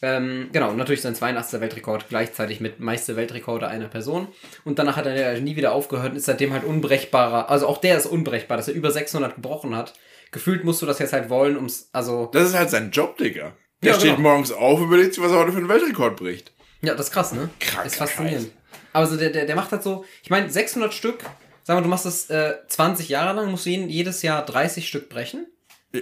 Ähm, 0.02 0.48
genau, 0.52 0.70
und 0.70 0.76
natürlich 0.78 1.02
sein 1.02 1.14
82. 1.14 1.60
Weltrekord 1.60 2.08
gleichzeitig 2.08 2.60
mit 2.60 2.80
meiste 2.80 3.16
Weltrekorde 3.16 3.68
einer 3.68 3.88
Person. 3.88 4.28
Und 4.64 4.78
danach 4.78 4.96
hat 4.96 5.06
er 5.06 5.40
nie 5.40 5.56
wieder 5.56 5.72
aufgehört 5.72 6.12
und 6.12 6.16
ist 6.16 6.26
seitdem 6.26 6.52
halt 6.52 6.64
unbrechbarer. 6.64 7.48
Also 7.50 7.66
auch 7.66 7.78
der 7.78 7.96
ist 7.98 8.06
unbrechbar, 8.06 8.56
dass 8.56 8.68
er 8.68 8.74
über 8.74 8.90
600 8.90 9.34
gebrochen 9.36 9.76
hat. 9.76 9.94
Gefühlt 10.30 10.64
musst 10.64 10.82
du 10.82 10.86
das 10.86 10.98
jetzt 10.98 11.12
halt 11.12 11.30
wollen, 11.30 11.56
ums, 11.56 11.88
also, 11.92 12.28
Das 12.32 12.48
ist 12.48 12.54
halt 12.58 12.70
sein 12.70 12.90
Job, 12.90 13.16
Digga. 13.18 13.52
Der 13.82 13.92
Ja, 13.92 13.98
steht 13.98 14.16
genau. 14.16 14.28
morgens 14.30 14.50
auf 14.52 14.78
und 14.80 14.86
überlegt 14.86 15.14
sich, 15.14 15.22
was 15.22 15.30
er 15.32 15.38
heute 15.38 15.52
für 15.52 15.58
einen 15.58 15.68
Weltrekord 15.68 16.16
bricht. 16.16 16.52
ja, 16.82 16.94
das 16.94 17.06
ist 17.06 17.12
krass, 17.12 17.32
ne? 17.32 17.48
Kranker 17.60 17.86
ist 17.86 17.96
faszinierend. 17.96 18.50
Aber 18.94 19.06
so 19.06 19.16
der, 19.18 19.28
der, 19.30 19.44
der 19.44 19.56
macht 19.56 19.70
halt 19.72 19.82
so, 19.82 20.04
ich 20.22 20.30
meine, 20.30 20.48
600 20.50 20.94
Stück, 20.94 21.22
sagen 21.64 21.78
wir, 21.78 21.82
du 21.82 21.88
machst 21.88 22.06
das 22.06 22.30
äh, 22.30 22.54
20 22.68 23.08
Jahre 23.10 23.34
lang, 23.36 23.50
musst 23.50 23.66
du 23.66 23.70
jeden, 23.70 23.88
jedes 23.90 24.22
Jahr 24.22 24.44
30 24.46 24.88
Stück 24.88 25.08
brechen. 25.10 25.46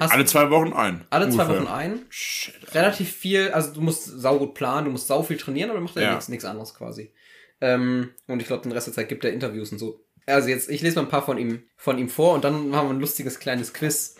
Hast- 0.01 0.13
Alle 0.13 0.25
zwei 0.27 0.51
Wochen 0.51 0.73
ein. 0.73 1.05
Alle 1.11 1.29
zwei 1.31 1.43
Ungefähr. 1.43 1.63
Wochen 1.63 1.73
ein. 1.73 2.07
Shit. 2.11 2.55
relativ 2.75 3.11
viel, 3.13 3.51
also 3.51 3.73
du 3.75 3.81
musst 3.81 4.05
saugut 4.05 4.55
planen, 4.55 4.85
du 4.87 4.91
musst 4.93 5.07
sau 5.09 5.23
viel 5.23 5.37
trainieren, 5.39 5.71
aber 5.71 5.81
macht 5.81 5.97
ja, 5.97 6.03
Ja. 6.03 6.11
nichts 6.13 6.29
nichts 6.29 6.45
anderes 6.45 6.75
quasi. 6.75 7.13
Ähm, 7.61 8.11
und 8.27 8.41
ich 8.41 8.47
glaube, 8.47 8.63
den 8.63 8.73
Rest 8.73 8.87
der 8.89 8.95
Zeit 8.95 9.09
gibt 9.09 9.25
er 9.25 9.33
Interviews 9.33 9.73
und 9.73 9.79
so. 9.79 10.05
Also 10.27 10.49
jetzt, 10.49 10.71
ich 10.71 10.83
lese 10.83 10.97
mal 10.97 11.03
ein 11.03 11.09
paar 11.11 11.25
von 11.25 11.37
ihm, 11.39 11.63
von 11.77 11.99
ihm 11.99 12.09
vor 12.09 12.35
und 12.35 12.45
dann 12.45 12.69
machen 12.69 12.89
wir 12.89 12.95
ein 12.95 13.01
lustiges 13.01 13.39
kleines 13.41 13.73
Quiz. 13.73 14.17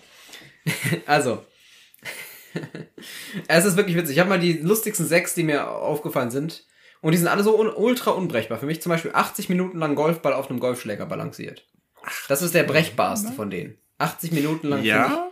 also. 1.07 1.45
es 3.49 3.65
ist 3.65 3.77
wirklich 3.77 3.97
witzig. 3.97 4.17
Ich 4.17 4.21
habe 4.21 4.29
mal 4.31 4.41
die 4.41 4.55
lustigsten 4.55 5.07
sechs, 5.07 5.35
die 5.35 5.43
mir 5.45 5.69
aufgefallen 5.69 6.31
sind. 6.31 6.65
Und 7.03 7.13
die 7.13 7.19
sind 7.19 7.29
alle 7.29 7.43
so 7.43 7.59
un 7.61 7.69
ultra 7.69 8.13
unbrechbar. 8.13 8.59
Für 8.59 8.67
mich 8.67 8.81
zum 8.81 8.91
Beispiel 8.91 9.11
80 9.13 9.51
Minuten 9.51 9.79
lang 9.79 9.95
Golfball 9.95 10.33
auf 10.33 10.49
einem 10.49 10.61
Golfschläger 10.61 11.05
balanciert. 11.05 11.67
Das 12.29 12.41
ist 12.43 12.55
der 12.55 12.63
brechbarste 12.63 13.33
von 13.33 13.51
denen. 13.51 13.77
80 13.99 14.33
Minuten 14.33 14.69
lang. 14.69 14.83
Ja, 14.83 15.29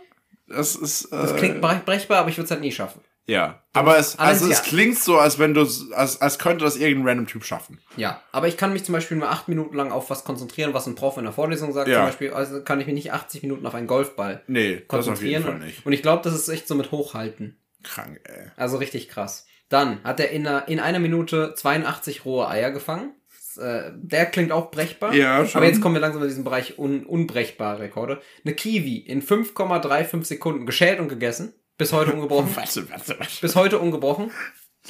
das 0.47 0.75
ist. 0.75 1.05
Äh, 1.05 1.17
Das 1.17 1.35
klingt 1.35 1.63
brech- 1.63 1.83
brechbar, 1.83 2.19
aber 2.19 2.29
ich 2.29 2.37
würde 2.37 2.45
es 2.45 2.51
halt 2.51 2.61
nie 2.61 2.71
schaffen. 2.71 3.01
Ja. 3.27 3.61
Aber 3.71 3.97
es, 3.97 4.17
also 4.19 4.45
es 4.49 4.57
ja. 4.57 4.63
klingt 4.63 4.97
so, 4.97 5.17
als 5.17 5.37
wenn 5.39 5.53
du, 5.53 5.61
als, 5.93 6.19
als 6.21 6.39
könnte 6.39 6.65
das 6.65 6.75
irgendein 6.75 7.07
random 7.09 7.27
Typ 7.27 7.45
schaffen. 7.45 7.79
Ja, 7.95 8.21
aber 8.33 8.47
ich 8.47 8.57
kann 8.57 8.73
mich 8.73 8.83
zum 8.83 8.93
Beispiel 8.93 9.15
nur 9.15 9.29
acht 9.29 9.47
Minuten 9.47 9.75
lang 9.75 9.91
auf 9.91 10.09
was 10.09 10.23
konzentrieren, 10.25 10.73
was 10.73 10.87
ein 10.87 10.95
Prof 10.95 11.17
in 11.17 11.23
der 11.23 11.31
Vorlesung 11.33 11.71
sagt. 11.71 11.87
Ja. 11.87 11.97
Zum 11.99 12.05
Beispiel 12.07 12.33
also 12.33 12.63
kann 12.63 12.81
ich 12.81 12.87
mich 12.87 12.95
nicht 12.95 13.13
80 13.13 13.43
Minuten 13.43 13.65
auf 13.65 13.75
einen 13.75 13.87
Golfball 13.87 14.43
Nee, 14.47 14.83
das 14.89 15.07
auf 15.07 15.21
jeden 15.21 15.41
konzentrieren. 15.41 15.43
Fall 15.43 15.59
nicht. 15.59 15.85
Und 15.85 15.93
ich 15.93 16.01
glaube, 16.01 16.23
das 16.23 16.33
ist 16.33 16.49
echt 16.49 16.67
so 16.67 16.75
mit 16.75 16.91
Hochhalten. 16.91 17.57
Krank, 17.83 18.19
ey. 18.25 18.47
Also 18.57 18.77
richtig 18.77 19.07
krass. 19.07 19.45
Dann 19.71 20.03
hat 20.03 20.19
er 20.19 20.31
in 20.31 20.45
einer, 20.45 20.67
in 20.67 20.81
einer 20.81 20.99
Minute 20.99 21.53
82 21.55 22.25
rohe 22.25 22.47
Eier 22.49 22.71
gefangen. 22.71 23.13
Das, 23.29 23.55
äh, 23.55 23.91
der 23.95 24.25
klingt 24.25 24.51
auch 24.51 24.69
brechbar. 24.69 25.13
Ja, 25.13 25.45
schon. 25.45 25.59
Aber 25.59 25.65
jetzt 25.65 25.79
kommen 25.79 25.95
wir 25.95 26.01
langsam 26.01 26.21
in 26.21 26.27
diesen 26.27 26.43
Bereich 26.43 26.77
un 26.77 27.05
unbrechbare 27.05 27.79
Rekorde. 27.79 28.21
Eine 28.43 28.53
Kiwi 28.53 28.97
in 28.97 29.23
5,35 29.23 30.25
Sekunden 30.25 30.65
geschält 30.65 30.99
und 30.99 31.07
gegessen. 31.07 31.53
Bis 31.77 31.93
heute 31.93 32.11
ungebrochen. 32.13 32.53
Warte, 32.53 32.89
warte, 32.89 33.17
warte. 33.17 33.31
Bis 33.39 33.55
heute 33.55 33.79
ungebrochen. 33.79 34.29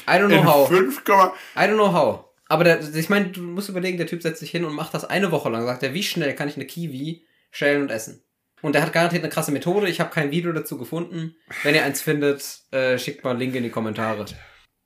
I 0.08 0.14
don't 0.14 0.30
know 0.30 0.40
In 0.40 0.46
how. 0.48 0.68
5, 0.68 1.04
I 1.08 1.60
don't 1.60 1.76
know 1.76 1.94
how. 1.94 2.26
Aber 2.48 2.64
der, 2.64 2.80
ich 2.82 3.10
meine, 3.10 3.28
du 3.28 3.42
musst 3.42 3.70
überlegen, 3.70 3.98
der 3.98 4.08
Typ 4.08 4.24
setzt 4.24 4.40
sich 4.40 4.50
hin 4.50 4.66
und 4.66 4.74
macht 4.74 4.96
das 4.96 5.06
eine 5.06 5.32
Woche 5.32 5.50
lang. 5.50 5.64
Sagt 5.68 5.84
er, 5.84 5.94
wie 5.94 6.04
schnell 6.04 6.34
kann 6.34 6.50
ich 6.50 6.56
eine 6.56 6.66
Kiwi 6.66 7.24
schälen 7.52 7.84
und 7.84 7.92
essen? 7.92 8.24
Und 8.64 8.74
der 8.74 8.82
hat 8.82 8.94
garantiert 8.94 9.24
eine 9.24 9.32
krasse 9.32 9.52
Methode. 9.52 9.88
Ich 9.90 10.00
habe 10.00 10.10
kein 10.10 10.32
Video 10.32 10.52
dazu 10.54 10.80
gefunden. 10.80 11.36
Wenn 11.62 11.76
ihr 11.76 11.84
eins 11.84 12.02
findet, 12.02 12.62
äh, 12.72 12.98
schickt 12.98 13.24
mal 13.24 13.32
einen 13.32 13.40
Link 13.40 13.56
in 13.56 13.64
die 13.64 13.70
Kommentare. 13.70 14.26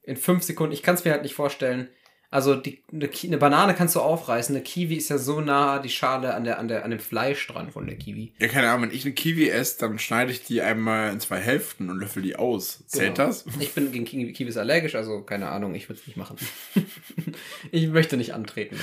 In 0.05 0.17
fünf 0.17 0.43
Sekunden. 0.43 0.73
Ich 0.73 0.83
kann 0.83 0.95
es 0.95 1.03
mir 1.05 1.11
halt 1.11 1.23
nicht 1.23 1.35
vorstellen. 1.35 1.89
Also 2.31 2.55
die, 2.55 2.83
eine, 2.91 3.09
eine 3.23 3.37
Banane 3.37 3.75
kannst 3.75 3.95
du 3.95 4.01
aufreißen. 4.01 4.53
Eine 4.53 4.63
Kiwi 4.63 4.95
ist 4.95 5.09
ja 5.09 5.17
so 5.17 5.39
nah 5.39 5.79
die 5.79 5.89
Schale 5.89 6.33
an, 6.33 6.43
der, 6.43 6.59
an, 6.59 6.67
der, 6.67 6.83
an 6.83 6.91
dem 6.91 6.99
Fleisch 6.99 7.47
dran 7.47 7.71
von 7.71 7.87
der 7.87 7.95
Kiwi. 7.97 8.33
Ja, 8.39 8.47
keine 8.49 8.69
Ahnung, 8.69 8.89
wenn 8.89 8.95
ich 8.95 9.05
eine 9.05 9.13
Kiwi 9.13 9.49
esse, 9.49 9.79
dann 9.79 9.99
schneide 9.99 10.31
ich 10.31 10.43
die 10.43 10.61
einmal 10.61 11.13
in 11.13 11.19
zwei 11.21 11.37
Hälften 11.39 11.89
und 11.89 11.99
löffel 11.99 12.23
die 12.23 12.35
aus. 12.35 12.83
Zählt 12.87 13.15
Genau. 13.15 13.27
das? 13.29 13.45
Ich 13.59 13.73
bin 13.73 13.91
gegen 13.91 14.03
Kiwi 14.05 14.33
Kiwis 14.33 14.57
allergisch, 14.57 14.95
also 14.95 15.21
keine 15.21 15.47
Ahnung, 15.49 15.75
ich 15.75 15.87
würde 15.87 16.01
es 16.01 16.07
nicht 16.07 16.17
machen. 16.17 16.35
ich 17.71 17.87
möchte 17.87 18.17
nicht 18.17 18.33
antreten. 18.33 18.77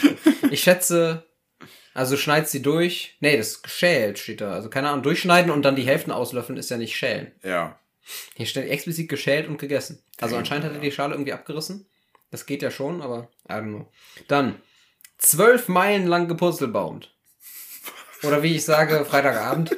Ich 0.51 0.63
schätze, 0.63 1.27
also 1.95 2.17
schneid 2.17 2.49
sie 2.49 2.63
durch. 2.63 3.17
Nee, 3.21 3.37
das 3.37 3.49
ist 3.49 3.63
geschält 3.65 4.19
steht 4.19 4.41
da. 4.41 4.53
Also 4.55 4.71
keine 4.71 4.89
Ahnung, 4.89 5.03
durchschneiden 5.03 5.51
und 5.51 5.63
dann 5.63 5.77
die 5.77 5.83
Hälften 5.87 6.11
auslöffeln 6.11 6.59
ist 6.59 6.71
ja 6.71 6.79
nicht 6.79 6.97
schälen. 6.97 7.33
Ja. 7.43 7.79
Hier 8.35 8.47
steht 8.47 8.69
explizit 8.69 9.09
geschält 9.09 9.49
und 9.49 9.59
gegessen. 9.59 10.03
Also 10.21 10.37
anscheinend 10.37 10.67
hat 10.67 10.75
er 10.75 10.81
die 10.81 10.93
Schale 10.93 11.15
irgendwie 11.15 11.33
abgerissen. 11.33 11.87
Das 12.31 12.47
geht 12.47 12.63
ja 12.63 12.71
schon, 12.71 13.03
aber 13.03 13.29
I 13.49 13.53
don't 13.53 13.69
know. 13.69 13.93
Dann, 14.29 14.61
zwölf 15.19 15.69
Meilen 15.69 16.07
lang 16.07 16.29
gepurzelbaumt. 16.29 17.15
Oder 18.23 18.43
wie 18.43 18.57
ich 18.57 18.65
sage, 18.65 19.05
Freitagabend. 19.09 19.77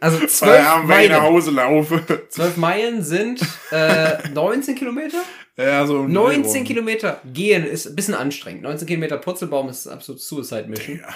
Also 0.00 0.18
zwölf 0.26 0.52
Feierabend, 0.52 0.88
wenn 0.88 1.00
ich 1.04 1.10
nach 1.10 1.20
Meilen. 1.20 1.32
Hause 1.32 1.50
laufe. 1.52 2.26
Zwölf 2.28 2.56
Meilen 2.56 3.02
sind 3.02 3.40
äh, 3.70 4.28
19 4.28 4.74
Kilometer? 4.74 5.18
ja, 5.56 5.86
so 5.86 6.00
um 6.00 6.06
den 6.06 6.14
19 6.14 6.42
Dreh 6.42 6.58
rum. 6.58 6.64
Kilometer 6.66 7.20
gehen 7.24 7.64
ist 7.64 7.86
ein 7.86 7.94
bisschen 7.94 8.14
anstrengend. 8.14 8.62
19 8.62 8.88
Kilometer 8.88 9.18
Purzelbaum 9.18 9.68
ist 9.68 9.86
absolut 9.86 10.20
Suicide 10.20 10.68
Mission. 10.68 10.98
Ja. 10.98 11.14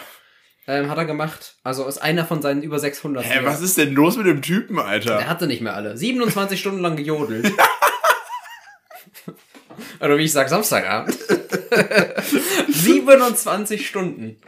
Ähm, 0.69 0.91
hat 0.91 0.99
er 0.99 1.05
gemacht. 1.05 1.55
Also 1.63 1.87
ist 1.87 1.99
einer 1.99 2.25
von 2.25 2.43
seinen 2.43 2.63
über 2.63 2.79
600. 2.81 3.25
Hä, 3.25 3.41
was 3.45 3.61
ist 3.63 3.79
denn 3.79 3.95
los 3.95 4.17
mit 4.17 4.27
dem 4.27 4.43
Typen, 4.43 4.79
Alter? 4.81 5.19
Der 5.19 5.29
hatte 5.29 5.47
nicht 5.47 5.63
mehr 5.63 5.75
alle. 5.75 5.97
27 5.97 6.59
Stunden 6.61 6.81
lang 6.81 6.97
gejodelt. 6.97 7.53
Oder 10.01 10.19
wie 10.19 10.25
ich 10.25 10.33
sag, 10.33 10.49
Samstagabend. 10.49 11.17
27 12.69 13.87
Stunden. 13.87 14.41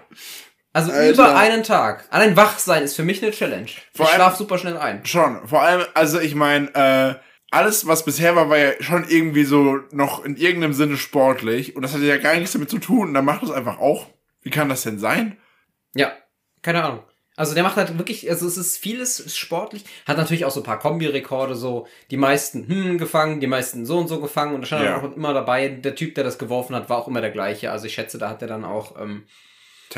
Also 0.73 0.91
Alter. 0.91 1.11
über 1.11 1.37
einen 1.37 1.63
Tag. 1.63 2.07
Allein 2.11 2.37
wach 2.37 2.59
sein 2.59 2.83
ist 2.83 2.97
für 2.97 3.05
mich 3.05 3.23
eine 3.23 3.33
Challenge. 3.33 3.69
Vor 3.95 4.07
ich 4.07 4.13
schlaf 4.13 4.37
super 4.37 4.59
schnell 4.59 4.77
ein. 4.77 5.05
Schon. 5.07 5.47
Vor 5.47 5.63
allem, 5.63 5.85
also 5.95 6.19
ich 6.21 6.35
meine, 6.35 6.75
äh, 6.75 7.15
alles, 7.51 7.87
was 7.87 8.05
bisher 8.05 8.37
war, 8.37 8.51
war 8.51 8.59
ja 8.59 8.73
schon 8.81 9.09
irgendwie 9.09 9.45
so 9.45 9.79
noch 9.93 10.25
in 10.25 10.37
irgendeinem 10.37 10.73
Sinne 10.75 10.97
sportlich. 10.97 11.77
Und 11.77 11.83
das 11.83 11.95
hatte 11.95 12.05
ja 12.05 12.17
gar 12.19 12.35
nichts 12.35 12.53
damit 12.53 12.71
zu 12.71 12.79
tun. 12.79 13.09
Und 13.09 13.15
dann 13.15 13.25
macht 13.25 13.43
das 13.43 13.51
einfach 13.51 13.79
auch. 13.79 14.07
Wie 14.43 14.51
kann 14.51 14.69
das 14.69 14.83
denn 14.83 14.99
sein? 14.99 15.37
Ja, 15.99 16.13
keine 16.63 16.85
Ahnung. 16.85 17.03
Also 17.37 17.55
der 17.55 17.63
macht 17.63 17.77
halt 17.77 17.97
wirklich, 17.99 18.29
also 18.29 18.47
es 18.49 18.57
ist 18.57 18.79
vieles 18.79 19.21
ist 19.21 19.37
sportlich, 19.39 19.85
hat 20.07 20.17
natürlich 20.17 20.45
auch 20.45 20.51
so 20.51 20.61
ein 20.61 20.65
paar 20.65 20.79
Kombi-Rekorde, 20.81 21.55
so 21.55 21.87
die 22.11 22.17
meisten 22.17 22.67
hm 22.67 22.99
gefangen, 22.99 23.39
die 23.41 23.47
meisten 23.47 23.87
so 23.87 23.99
und 23.99 24.09
so 24.09 24.21
gefangen 24.21 24.55
und 24.57 24.63
da 24.63 24.67
stand 24.67 24.85
Ja. 24.85 24.97
auch 24.99 25.15
immer 25.17 25.33
dabei, 25.35 25.69
der 25.69 25.95
Typ, 25.95 26.17
der 26.17 26.25
das 26.25 26.39
geworfen 26.39 26.75
hat, 26.75 26.89
war 26.91 26.99
auch 26.99 27.07
immer 27.07 27.21
der 27.21 27.31
gleiche. 27.31 27.71
Also 27.71 27.87
ich 27.87 27.95
schätze, 27.95 28.19
da 28.19 28.29
hat 28.29 28.43
er 28.43 28.49
dann 28.49 28.65
auch, 28.65 29.01
ähm, 29.01 29.25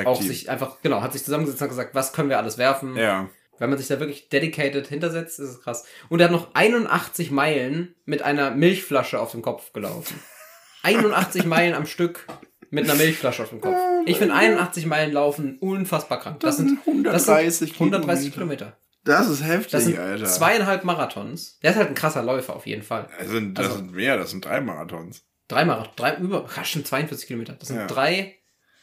auch 0.05 0.21
sich 0.21 0.51
einfach, 0.51 0.83
genau, 0.83 1.01
hat 1.01 1.15
sich 1.15 1.25
zusammengesetzt 1.25 1.63
und 1.63 1.69
gesagt, 1.69 1.95
was 1.95 2.13
können 2.13 2.29
wir 2.29 2.37
alles 2.39 2.59
werfen. 2.59 2.95
Ja. 2.97 3.31
Wenn 3.59 3.71
man 3.71 3.79
sich 3.79 3.89
da 3.89 4.01
wirklich 4.01 4.29
dedicated 4.29 4.87
hintersetzt, 4.89 5.39
ist 5.39 5.49
es 5.49 5.63
krass. 5.63 5.87
Und 6.11 6.21
er 6.21 6.27
hat 6.27 6.33
noch 6.33 6.49
81 6.55 7.31
Meilen 7.31 7.95
mit 8.05 8.21
einer 8.23 8.51
Milchflasche 8.51 9.19
auf 9.19 9.33
dem 9.33 9.41
Kopf 9.43 9.73
gelaufen. 9.73 10.21
81 10.83 11.45
Meilen 11.47 11.75
am 11.75 11.87
Stück 11.87 12.27
mit 12.71 12.85
einer 12.85 12.95
Milchflasche 12.95 13.43
auf 13.43 13.51
dem 13.51 13.61
Kopf. 13.61 13.77
Ich 14.07 14.17
finde 14.19 14.35
81 14.35 14.87
Meilen 14.87 15.13
laufen 15.13 15.59
unfassbar 15.59 16.21
krank. 16.21 16.41
Das, 16.41 16.57
Das 16.57 16.57
sind 16.59 16.69
sind 16.85 16.87
130 16.87 17.71
das 17.71 17.79
sind 17.79 17.81
130 17.95 18.33
Kilometer. 18.33 18.77
Das 19.05 19.29
ist 19.29 19.43
heftig, 19.43 19.73
Das 19.73 19.85
sind 19.85 19.99
Alter. 19.99 20.25
zweieinhalb 20.27 20.85
Marathons. 20.85 21.59
Der 21.61 21.71
ist 21.71 21.77
halt 21.77 21.89
ein 21.89 21.95
krasser 21.95 22.23
Läufer 22.23 22.55
auf 22.55 22.67
jeden 22.67 22.83
Fall. 22.83 23.09
Das 23.19 23.29
sind, 23.29 23.59
das 23.59 23.67
Also- 23.67 23.79
sind 23.79 23.93
mehr, 23.93 24.17
das 24.17 24.31
sind 24.31 24.45
drei 24.45 24.61
Marathons. 24.61 25.25
Drei 25.49 25.65
Marathons, 25.65 25.97
drei 25.97 26.15
über, 26.17 26.47
stimmt, 26.63 26.87
42 26.87 27.27
Kilometer. 27.27 27.55
Das 27.55 27.69
sind 27.69 27.79
Ja. 27.79 27.87
drei, 27.87 28.37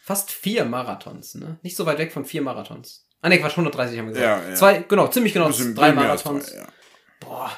fast 0.04 0.32
vier 0.32 0.66
Marathons, 0.66 1.36
ne? 1.36 1.60
Nicht 1.62 1.76
so 1.78 1.86
weit 1.86 1.98
weg 2.00 2.12
von 2.12 2.26
vier 2.26 2.42
Marathons. 2.42 3.08
Ah, 3.22 3.30
ne, 3.30 3.40
Quatsch, 3.40 3.58
130 3.58 3.98
haben 4.00 4.08
wir 4.08 4.14
gesagt. 4.14 4.44
Ja, 4.44 4.50
ja. 4.50 4.56
Zwei, 4.56 4.80
genau, 4.88 5.08
ziemlich 5.08 5.34
genau, 5.34 5.50
drei 5.50 5.92
Marathons. 5.92 6.54
ja. 6.54 6.68
Boah, 7.20 7.52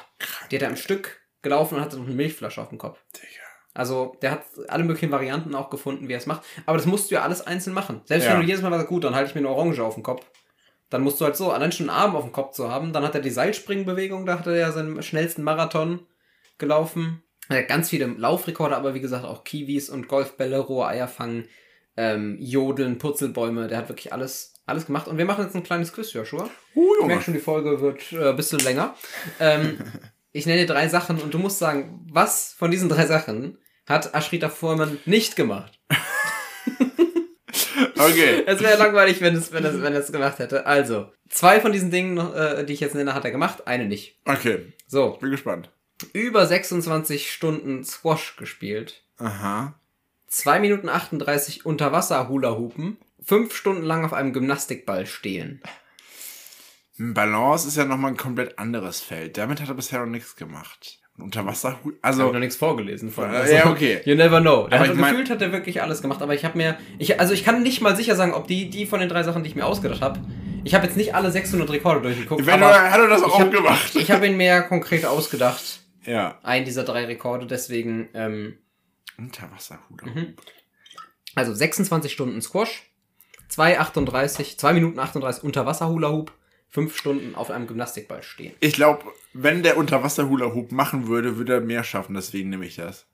die 0.50 0.56
hat 0.56 0.62
er 0.62 0.68
am 0.68 0.76
Stück 0.76 1.20
gelaufen 1.42 1.76
und 1.76 1.80
hatte 1.80 1.96
noch 1.96 2.06
eine 2.06 2.14
Milchflasche 2.14 2.60
auf 2.62 2.68
dem 2.70 2.78
Kopf. 2.78 2.98
Digga. 3.14 3.39
Also, 3.72 4.16
der 4.20 4.32
hat 4.32 4.42
alle 4.68 4.82
möglichen 4.84 5.12
Varianten 5.12 5.54
auch 5.54 5.70
gefunden, 5.70 6.08
wie 6.08 6.12
er 6.12 6.18
es 6.18 6.26
macht. 6.26 6.42
Aber 6.66 6.76
das 6.76 6.86
musst 6.86 7.10
du 7.10 7.14
ja 7.14 7.22
alles 7.22 7.46
einzeln 7.46 7.72
machen. 7.72 8.00
Selbst 8.04 8.24
Ja. 8.26 8.32
wenn 8.32 8.40
du 8.40 8.46
jedes 8.46 8.62
Mal 8.62 8.70
sagst, 8.70 8.88
gut, 8.88 9.04
dann 9.04 9.14
halte 9.14 9.28
ich 9.30 9.34
mir 9.34 9.40
eine 9.40 9.50
Orange 9.50 9.80
auf 9.82 9.94
den 9.94 10.02
Kopf. 10.02 10.26
Dann 10.90 11.02
musst 11.02 11.20
du 11.20 11.24
halt 11.24 11.36
so, 11.36 11.52
allein 11.52 11.70
schon 11.70 11.88
einen 11.88 11.96
Arm 11.98 12.16
auf 12.16 12.24
dem 12.24 12.32
Kopf 12.32 12.52
zu 12.52 12.68
haben. 12.68 12.92
Dann 12.92 13.04
hat 13.04 13.14
er 13.14 13.20
die 13.20 13.30
Seilspringbewegung, 13.30 14.26
da 14.26 14.38
hat 14.38 14.46
er 14.48 14.56
ja 14.56 14.72
seinen 14.72 15.00
schnellsten 15.04 15.44
Marathon 15.44 16.00
gelaufen. 16.58 17.22
Er 17.48 17.58
hat 17.58 17.68
ganz 17.68 17.88
viele 17.90 18.06
Laufrekorde, 18.06 18.76
aber 18.76 18.94
wie 18.94 19.00
gesagt 19.00 19.24
auch 19.24 19.44
Kiwis 19.44 19.88
und 19.88 20.08
Golfbälle, 20.08 20.58
rohe 20.58 20.86
Eier 20.86 21.08
fangen, 21.08 21.46
ähm, 21.96 22.36
Jodeln, 22.40 22.98
Purzelbäume. 22.98 23.68
Der 23.68 23.78
hat 23.78 23.88
wirklich 23.88 24.12
alles, 24.12 24.54
alles 24.66 24.86
gemacht. 24.86 25.06
Und 25.08 25.16
wir 25.18 25.24
machen 25.24 25.44
jetzt 25.44 25.54
ein 25.54 25.62
kleines 25.62 25.92
Quiz, 25.92 26.12
Joshua. 26.12 26.48
Uh, 26.74 26.86
Ich 27.00 27.06
merke 27.06 27.22
schon, 27.22 27.34
die 27.34 27.40
Folge 27.40 27.80
wird 27.80 28.12
äh, 28.12 28.30
ein 28.30 28.36
bisschen 28.36 28.58
länger. 28.60 28.94
Ähm, 29.38 29.78
ich 30.32 30.46
nenne 30.46 30.60
dir 30.60 30.66
drei 30.66 30.88
Sachen 30.88 31.18
und 31.20 31.32
du 31.34 31.38
musst 31.38 31.58
sagen, 31.58 32.04
was 32.10 32.52
von 32.52 32.70
diesen 32.70 32.88
drei 32.88 33.06
Sachen 33.06 33.58
hat 33.86 34.14
Ashrita 34.14 34.48
Foreman 34.48 34.98
nicht 35.04 35.36
gemacht? 35.36 35.78
Okay. 37.96 38.44
Es 38.46 38.60
wäre 38.60 38.78
langweilig, 38.78 39.20
wenn 39.20 39.34
es, 39.34 39.52
wenn 39.52 39.64
es, 39.64 39.80
wenn 39.82 39.94
es 39.94 40.10
gemacht 40.10 40.38
hätte. 40.38 40.66
Also, 40.66 41.12
zwei 41.28 41.60
von 41.60 41.72
diesen 41.72 41.90
Dingen, 41.90 42.16
äh, 42.18 42.64
die 42.64 42.72
ich 42.72 42.80
jetzt 42.80 42.94
nenne, 42.94 43.14
hat 43.14 43.24
er 43.24 43.30
gemacht, 43.30 43.66
eine 43.66 43.86
nicht. 43.86 44.18
Okay. 44.24 44.72
So, 44.86 45.18
Bin 45.20 45.30
gespannt. 45.30 45.70
über 46.12 46.46
26 46.46 47.30
Stunden 47.30 47.84
Squash 47.84 48.36
gespielt, 48.36 49.02
Aha. 49.18 49.74
2 50.28 50.60
Minuten 50.60 50.88
38 50.88 51.66
unter 51.66 51.92
Wasser 51.92 52.28
Hula 52.28 52.56
Hoopen 52.56 52.96
fünf 53.22 53.54
Stunden 53.54 53.82
lang 53.82 54.04
auf 54.04 54.12
einem 54.14 54.32
Gymnastikball 54.32 55.06
stehen. 55.06 55.62
Balance 56.96 57.68
ist 57.68 57.76
ja 57.76 57.84
nochmal 57.84 58.12
ein 58.12 58.16
komplett 58.16 58.58
anderes 58.58 59.00
Feld. 59.00 59.36
Damit 59.38 59.60
hat 59.60 59.68
er 59.68 59.74
bisher 59.74 60.00
noch 60.00 60.06
nichts 60.06 60.36
gemacht. 60.36 60.99
Und 61.20 61.26
Unterwasser, 61.26 61.78
Ich 61.82 61.86
habe 61.86 61.96
also, 62.02 62.32
noch 62.32 62.38
nichts 62.40 62.56
vorgelesen 62.56 63.10
von. 63.10 63.32
Äh, 63.32 63.54
ja, 63.56 63.66
okay. 63.70 64.00
You 64.04 64.14
never 64.14 64.40
know. 64.40 64.66
Der 64.68 64.78
Aber 64.80 64.88
hat 64.88 64.94
ich 64.94 65.00
mein- 65.00 65.10
gefühlt 65.12 65.30
hat 65.30 65.42
er 65.42 65.52
wirklich 65.52 65.82
alles 65.82 66.00
gemacht, 66.02 66.22
aber 66.22 66.34
ich 66.34 66.44
habe 66.44 66.56
mir, 66.56 66.76
ich, 66.98 67.20
also 67.20 67.34
ich 67.34 67.44
kann 67.44 67.62
nicht 67.62 67.80
mal 67.80 67.94
sicher 67.96 68.16
sagen, 68.16 68.32
ob 68.34 68.46
die, 68.46 68.70
die 68.70 68.86
von 68.86 69.00
den 69.00 69.08
drei 69.08 69.22
Sachen, 69.22 69.42
die 69.42 69.50
ich 69.50 69.56
mir 69.56 69.66
ausgedacht 69.66 70.00
habe, 70.00 70.20
ich 70.64 70.74
habe 70.74 70.86
jetzt 70.86 70.96
nicht 70.96 71.14
alle 71.14 71.30
600 71.30 71.70
Rekorde 71.70 72.02
durchgeguckt, 72.02 72.46
wenn 72.46 72.54
aber 72.62 72.72
er, 72.72 72.90
hat 72.90 73.00
er 73.00 73.08
das 73.08 73.20
ich 73.20 73.26
auch 73.26 73.40
hab- 73.40 73.50
gemacht. 73.52 73.94
ich 73.96 74.10
habe 74.10 74.26
ihn 74.26 74.36
mehr 74.36 74.62
konkret 74.62 75.04
ausgedacht, 75.06 75.80
ja. 76.04 76.38
einen 76.42 76.64
dieser 76.64 76.84
drei 76.84 77.04
Rekorde, 77.04 77.46
deswegen, 77.46 78.08
ähm, 78.14 78.58
Unterwasserhut. 79.18 80.04
Mhm. 80.06 80.34
also 81.34 81.52
26 81.54 82.12
Stunden 82.12 82.40
Squash, 82.42 82.84
2,38, 83.50 84.56
2 84.58 84.72
Minuten 84.72 84.98
38 84.98 85.42
Unterwasser-Hula-Hoop, 85.44 86.32
5 86.70 86.96
Stunden 86.96 87.34
auf 87.34 87.50
einem 87.50 87.66
Gymnastikball 87.66 88.22
stehen. 88.22 88.54
Ich 88.60 88.74
glaube, 88.74 89.04
wenn 89.32 89.62
der 89.62 89.76
Unterwasser-Hula-Hoop 89.76 90.72
machen 90.72 91.08
würde, 91.08 91.36
würde 91.36 91.54
er 91.54 91.60
mehr 91.60 91.84
schaffen. 91.84 92.14
Deswegen 92.14 92.50
nehme 92.50 92.66
ich 92.66 92.76
das. 92.76 93.06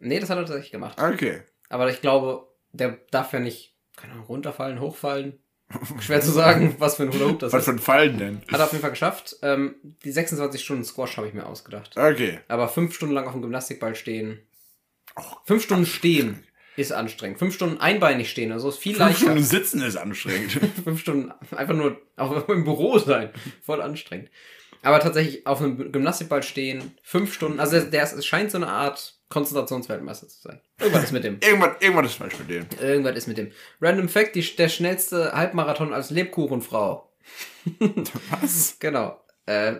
Nee, 0.00 0.20
das 0.20 0.30
hat 0.30 0.36
er 0.38 0.44
tatsächlich 0.44 0.72
gemacht. 0.72 1.00
Okay. 1.00 1.42
Aber 1.68 1.88
ich 1.90 2.00
glaube, 2.00 2.46
der 2.72 2.98
darf 3.10 3.32
ja 3.32 3.40
nicht, 3.40 3.74
keine 3.96 4.14
Ahnung, 4.14 4.26
runterfallen, 4.26 4.80
hochfallen. 4.80 5.38
Schwer 6.00 6.20
zu 6.20 6.32
sagen, 6.32 6.74
was 6.78 6.96
für 6.96 7.04
ein 7.04 7.12
Hula 7.12 7.26
Hoop 7.26 7.38
das 7.38 7.52
Was 7.52 7.60
ist. 7.60 7.64
für 7.66 7.70
ein 7.72 7.78
Fallen 7.78 8.18
denn? 8.18 8.42
Hat 8.50 8.58
er 8.58 8.64
auf 8.64 8.72
jeden 8.72 8.82
Fall 8.82 8.90
geschafft. 8.90 9.36
Ähm, 9.42 9.76
die 10.04 10.10
26 10.10 10.62
Stunden 10.62 10.84
Squash 10.84 11.16
habe 11.16 11.28
ich 11.28 11.34
mir 11.34 11.46
ausgedacht. 11.46 11.96
Okay. 11.96 12.40
Aber 12.48 12.68
fünf 12.68 12.94
Stunden 12.94 13.14
lang 13.14 13.26
auf 13.26 13.32
dem 13.32 13.42
Gymnastikball 13.42 13.94
stehen. 13.94 14.40
Fünf 15.44 15.62
Stunden 15.62 15.86
stehen 15.86 16.44
ist 16.80 16.92
anstrengend. 16.92 17.38
Fünf 17.38 17.54
Stunden 17.54 17.78
einbeinig 17.78 18.30
stehen, 18.30 18.52
also 18.52 18.68
ist 18.68 18.78
viel 18.78 18.94
Fünf 18.94 19.06
leichter. 19.06 19.26
Stunden 19.26 19.44
sitzen 19.44 19.82
ist 19.82 19.96
anstrengend. 19.96 20.52
Fünf 20.84 21.00
Stunden 21.00 21.32
einfach 21.54 21.74
nur 21.74 22.00
auch 22.16 22.48
im 22.48 22.64
Büro 22.64 22.98
sein. 22.98 23.30
Voll 23.62 23.82
anstrengend. 23.82 24.30
Aber 24.82 25.00
tatsächlich 25.00 25.46
auf 25.46 25.60
einem 25.60 25.92
Gymnastikball 25.92 26.42
stehen, 26.42 26.94
fünf 27.02 27.34
Stunden, 27.34 27.60
also 27.60 27.72
der, 27.72 27.84
der 27.84 28.02
ist, 28.02 28.14
es 28.14 28.24
scheint 28.24 28.50
so 28.50 28.56
eine 28.56 28.68
Art 28.68 29.14
Konzentrationsweltmeister 29.28 30.28
zu 30.28 30.40
sein. 30.40 30.60
Irgendwas 30.78 31.04
ist 31.04 31.12
mit 31.12 31.24
dem. 31.24 31.38
irgendwas, 31.42 31.76
irgendwas 31.80 32.06
ist 32.06 32.14
falsch 32.14 32.38
mit 32.38 32.50
dem. 32.50 32.66
Irgendwas 32.80 33.16
ist 33.16 33.26
mit 33.28 33.38
dem. 33.38 33.52
Random 33.80 34.08
Fact, 34.08 34.34
die, 34.34 34.56
der 34.56 34.68
schnellste 34.68 35.32
Halbmarathon 35.32 35.92
als 35.92 36.10
Lebkuchenfrau. 36.10 37.12
Was? 38.40 38.78
Genau. 38.78 39.22
Äh, 39.46 39.76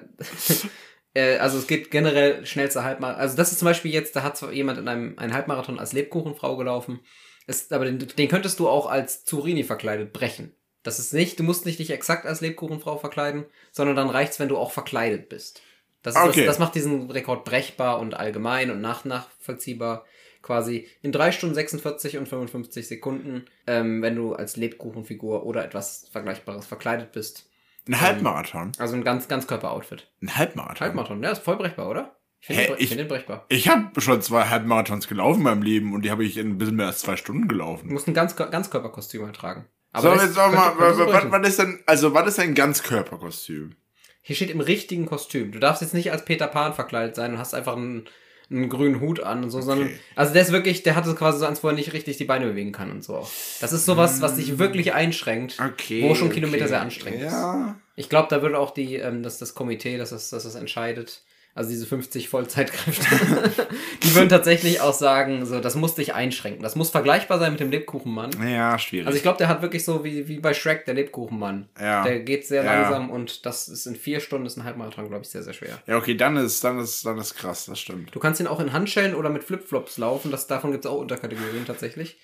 äh, 1.15 1.37
also 1.39 1.59
es 1.59 1.67
geht 1.67 1.91
generell 1.91 2.45
schnellster 2.47 2.85
Halbmarathon. 2.85 3.21
Also 3.21 3.37
das 3.37 3.53
ist 3.53 3.59
zum 3.59 3.67
Beispiel 3.67 3.93
jetzt, 3.93 4.15
da 4.17 4.23
hat 4.23 4.37
zwar 4.37 4.53
jemand 4.53 4.79
in 4.79 4.89
einem 4.89 5.19
einen 5.19 5.35
Halbmarathon 5.35 5.79
als 5.79 5.93
Lebkuchenfrau 5.93 6.57
gelaufen. 6.57 7.01
Ist, 7.47 7.73
aber 7.73 7.85
den, 7.85 7.99
den 7.99 8.29
könntest 8.29 8.61
du 8.61 8.69
auch 8.69 8.87
als 8.89 9.25
Zurini 9.25 9.65
verkleidet 9.65 10.13
brechen. 10.13 10.55
Das 10.83 10.99
ist 10.99 11.13
nicht, 11.13 11.39
du 11.39 11.43
musst 11.43 11.67
nicht 11.67 11.79
dich 11.79 11.91
exakt 11.91 12.25
als 12.27 12.41
Lebkuchenfrau 12.41 12.97
verkleiden, 12.97 13.45
sondern 13.73 13.97
dann 13.97 14.09
reicht's, 14.09 14.39
wenn 14.39 14.49
du 14.49 14.57
auch 14.57 14.71
verkleidet 14.71 15.29
bist. 15.29 15.61
Das, 16.03 16.15
ist 16.15 16.23
Okay. 16.23 16.47
das, 16.47 16.55
das 16.55 16.59
macht 16.59 16.75
diesen 16.75 17.11
Rekord 17.11 17.45
brechbar 17.45 17.99
und 17.99 18.15
allgemein 18.15 18.71
und 18.71 18.81
nach, 18.81 19.05
nachvollziehbar. 19.05 20.07
Quasi 20.43 20.89
in 21.03 21.13
3 21.13 21.33
Stunden 21.33 21.55
46 21.55 22.17
und 22.17 22.27
55 22.27 22.89
Sekunden, 22.89 23.45
ähm, 23.67 24.01
wenn 24.01 24.17
du 24.17 24.33
als 24.33 24.57
Lebkuchenfigur 24.57 25.45
oder 25.45 25.63
etwas 25.63 26.09
Vergleichbares 26.11 26.65
verkleidet 26.67 27.13
bist. 27.13 27.50
Ein 27.89 28.01
Halbmarathon? 28.01 28.73
Also 28.79 28.95
ein 28.95 29.05
ganz, 29.05 29.29
ganz 29.29 29.47
Körper-Outfit. 29.47 30.11
Ein 30.23 30.37
Halbmarathon? 30.37 30.81
Halbmarathon, 30.81 31.23
ja, 31.23 31.31
ist 31.31 31.43
voll 31.43 31.57
brechbar, 31.57 31.89
oder? 31.89 32.17
Ich 32.41 32.47
finde 32.47 32.67
den, 32.67 32.75
ich 32.79 32.89
find 32.89 33.01
den 33.01 33.09
brechbar. 33.09 33.45
Ich 33.49 33.69
habe 33.69 34.01
schon 34.01 34.23
zwei 34.23 34.47
Halbmarathons 34.49 35.09
gelaufen 35.09 35.39
in 35.41 35.45
meinem 35.45 35.63
Leben 35.63 35.93
und 35.93 36.03
die 36.05 36.11
habe 36.11 36.25
ich 36.25 36.37
in 36.39 36.49
ein 36.51 36.59
bisschen 36.59 36.77
mehr 36.77 36.87
als 36.87 37.01
zwei 37.01 37.17
Stunden 37.17 37.43
Du 37.43 37.49
gelaufen. 37.49 37.93
musst 37.93 38.09
ein 38.09 38.15
ganz, 38.15 38.35
Ganzkörperkostüm 38.37 39.25
halt 39.25 39.37
tragen. 39.37 39.67
so, 39.97 40.09
das 40.11 40.23
jetzt 40.23 40.35
sag 40.35 40.55
mal, 40.55 40.95
so 40.95 41.07
was, 41.07 41.49
ist 41.49 41.59
denn, 41.59 41.81
also 41.87 42.15
was 42.15 42.29
ist 42.29 42.39
ein 42.41 42.55
Ganzkörperkostüm? 42.55 43.77
Hier 44.23 44.37
steht 44.37 44.51
im 44.51 44.61
richtigen 44.61 45.07
Kostüm. 45.07 45.53
Du 45.53 45.59
darfst 45.59 45.83
jetzt 45.83 45.95
nicht 45.95 46.13
als 46.13 46.25
Peter 46.25 46.47
Pan 46.47 46.75
verkleidet 46.75 47.15
sein 47.17 47.33
und 47.33 47.39
hast 47.39 47.55
einfach 47.55 47.77
einen, 47.77 48.07
einen 48.51 48.69
grünen 48.69 49.01
Hut 49.01 49.21
an 49.21 49.45
und 49.45 49.51
so, 49.51 49.61
sondern, 49.61 49.87
Okay. 49.89 49.99
also 50.17 50.33
der 50.33 50.43
ist 50.43 50.51
wirklich, 50.53 50.83
der 50.83 50.97
hatte 50.97 51.15
quasi 51.15 51.39
so 51.39 51.47
eins, 51.47 51.63
wo 51.63 51.69
er 51.69 51.75
nicht 51.75 51.93
richtig 51.93 52.17
die 52.17 52.25
Beine 52.25 52.47
bewegen 52.47 52.73
kann 52.73 52.91
und 52.91 53.05
so 53.05 53.17
auch. 53.17 53.31
Das 53.61 53.73
ist 53.73 53.85
sowas, 53.87 54.21
was 54.21 54.37
dich 54.37 54.59
wirklich 54.59 54.93
einschränkt. 54.93 55.59
Okay. 55.65 56.03
Wo 56.03 56.15
schon 56.15 56.31
Kilometer 56.31 56.67
sehr 56.67 56.81
anstrengend 56.81 57.23
ist. 57.23 57.33
Ja. 57.33 57.77
Ich 57.97 58.09
glaube, 58.09 58.29
da 58.29 58.43
würde 58.43 58.59
auch 58.59 58.73
die, 58.73 58.97
ähm, 58.97 59.23
das, 59.23 59.39
das 59.39 59.55
Komitee, 59.55 59.99
das 59.99 60.11
das, 60.11 60.31
das 60.31 60.43
das 60.43 60.55
entscheidet, 60.57 61.23
also 61.55 61.69
diese 61.71 61.85
50 61.87 62.29
Vollzeitkräfte, 62.29 63.07
die 64.03 64.15
würden 64.15 64.29
tatsächlich 64.29 64.81
auch 64.81 64.93
sagen, 64.95 65.45
so, 65.47 65.61
das 65.61 65.75
muss 65.75 65.95
dich 65.95 66.15
einschränken. 66.15 66.63
Das 66.63 66.77
muss 66.77 66.91
vergleichbar 66.91 67.39
sein 67.39 67.53
mit 67.53 67.61
dem 67.61 67.71
Lebkuchenmann. 67.71 68.31
Ja, 68.49 68.79
schwierig. 68.79 69.07
Also 69.07 69.17
ich 69.17 69.23
glaube, 69.23 69.39
der 69.39 69.49
hat 69.49 69.61
wirklich 69.63 69.85
so 69.85 70.05
wie, 70.05 70.29
wie 70.29 70.39
bei 70.39 70.55
Shrek, 70.55 70.85
der 70.85 70.95
Lebkuchenmann. 70.95 71.69
Ja. 71.81 72.05
Der 72.05 72.21
geht 72.21 72.47
sehr 72.47 72.65
Ja. 72.65 72.73
langsam 72.81 73.11
und 73.11 73.45
das 73.47 73.69
ist 73.69 73.87
in 73.87 73.97
vier 73.97 74.21
Stunden, 74.21 74.47
ist 74.47 74.57
ein 74.57 74.65
Halbmarathon, 74.65 75.09
glaube 75.09 75.23
ich, 75.25 75.31
sehr, 75.31 75.43
sehr 75.43 75.53
schwer. 75.55 75.83
ja, 75.87 75.97
okay, 75.97 76.15
dann 76.17 76.37
ist, 76.37 76.63
dann 76.65 76.79
ist, 76.79 77.05
dann 77.05 77.19
ist 77.19 77.35
krass, 77.37 77.67
das 77.67 77.81
stimmt. 77.81 78.15
Du 78.15 78.21
kannst 78.21 78.41
ihn 78.41 78.47
auch 78.47 78.61
in 78.61 78.73
Handschellen 78.73 79.15
oder 79.15 79.29
mit 79.31 79.45
Flipflops 79.45 79.99
laufen. 79.99 80.31
Das, 80.31 80.47
davon 80.47 80.73
gibt 80.73 80.85
es 80.85 80.91
auch 80.91 80.99
Unterkategorien 80.99 81.67
tatsächlich. 81.67 82.19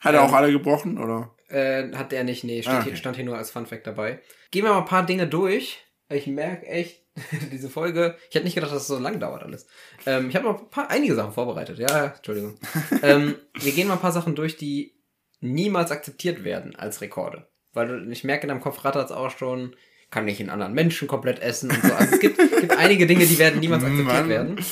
Hat 0.00 0.14
er 0.14 0.20
Ähm, 0.22 0.26
auch 0.28 0.32
alle 0.32 0.50
gebrochen, 0.50 0.96
oder? 0.98 1.30
Äh, 1.48 1.92
hat 1.94 2.12
der 2.12 2.24
nicht, 2.24 2.44
nee, 2.44 2.62
steht 2.62 2.72
Ah, 2.72 2.78
okay. 2.78 2.88
hier, 2.90 2.96
stand 2.96 3.16
hier 3.16 3.24
nur 3.26 3.36
als 3.36 3.50
Funfact 3.50 3.86
dabei. 3.86 4.20
Gehen 4.50 4.64
wir 4.64 4.70
mal 4.72 4.78
ein 4.78 4.84
paar 4.86 5.04
Dinge 5.04 5.26
durch. 5.26 5.84
Ich 6.08 6.26
merke 6.26 6.66
echt, 6.66 6.99
diese 7.52 7.68
Folge, 7.70 8.16
ich 8.28 8.34
hätte 8.34 8.44
nicht 8.44 8.54
gedacht, 8.54 8.72
dass 8.72 8.82
es 8.82 8.88
so 8.88 8.98
lang 8.98 9.20
dauert 9.20 9.42
alles. 9.42 9.66
Ähm, 10.06 10.28
ich 10.28 10.36
habe 10.36 10.46
noch 10.46 10.60
ein 10.60 10.70
paar, 10.70 10.90
einige 10.90 11.14
Sachen 11.14 11.32
vorbereitet. 11.32 11.78
Ja, 11.78 12.14
Entschuldigung. 12.16 12.58
ähm, 13.02 13.34
wir 13.58 13.72
gehen 13.72 13.88
mal 13.88 13.94
ein 13.94 14.00
paar 14.00 14.12
Sachen 14.12 14.34
durch, 14.34 14.56
die 14.56 14.94
niemals 15.40 15.90
akzeptiert 15.90 16.44
werden 16.44 16.76
als 16.76 17.00
Rekorde. 17.00 17.48
Weil 17.72 18.10
ich 18.10 18.24
merke, 18.24 18.42
in 18.42 18.48
deinem 18.48 18.60
Kopf 18.60 18.84
rattert 18.84 19.06
es 19.06 19.12
auch 19.12 19.30
schon, 19.30 19.76
kann 20.10 20.26
ich 20.26 20.40
einen 20.40 20.50
anderen 20.50 20.74
Menschen 20.74 21.06
komplett 21.08 21.40
essen 21.40 21.70
und 21.70 21.82
so. 21.82 21.92
Also 21.94 22.14
es 22.14 22.20
gibt, 22.20 22.36
gibt 22.38 22.76
einige 22.76 23.06
Dinge, 23.06 23.26
die 23.26 23.38
werden 23.38 23.60
niemals 23.60 23.84
akzeptiert 23.84 24.06
Mann. 24.08 24.28
werden. 24.28 24.64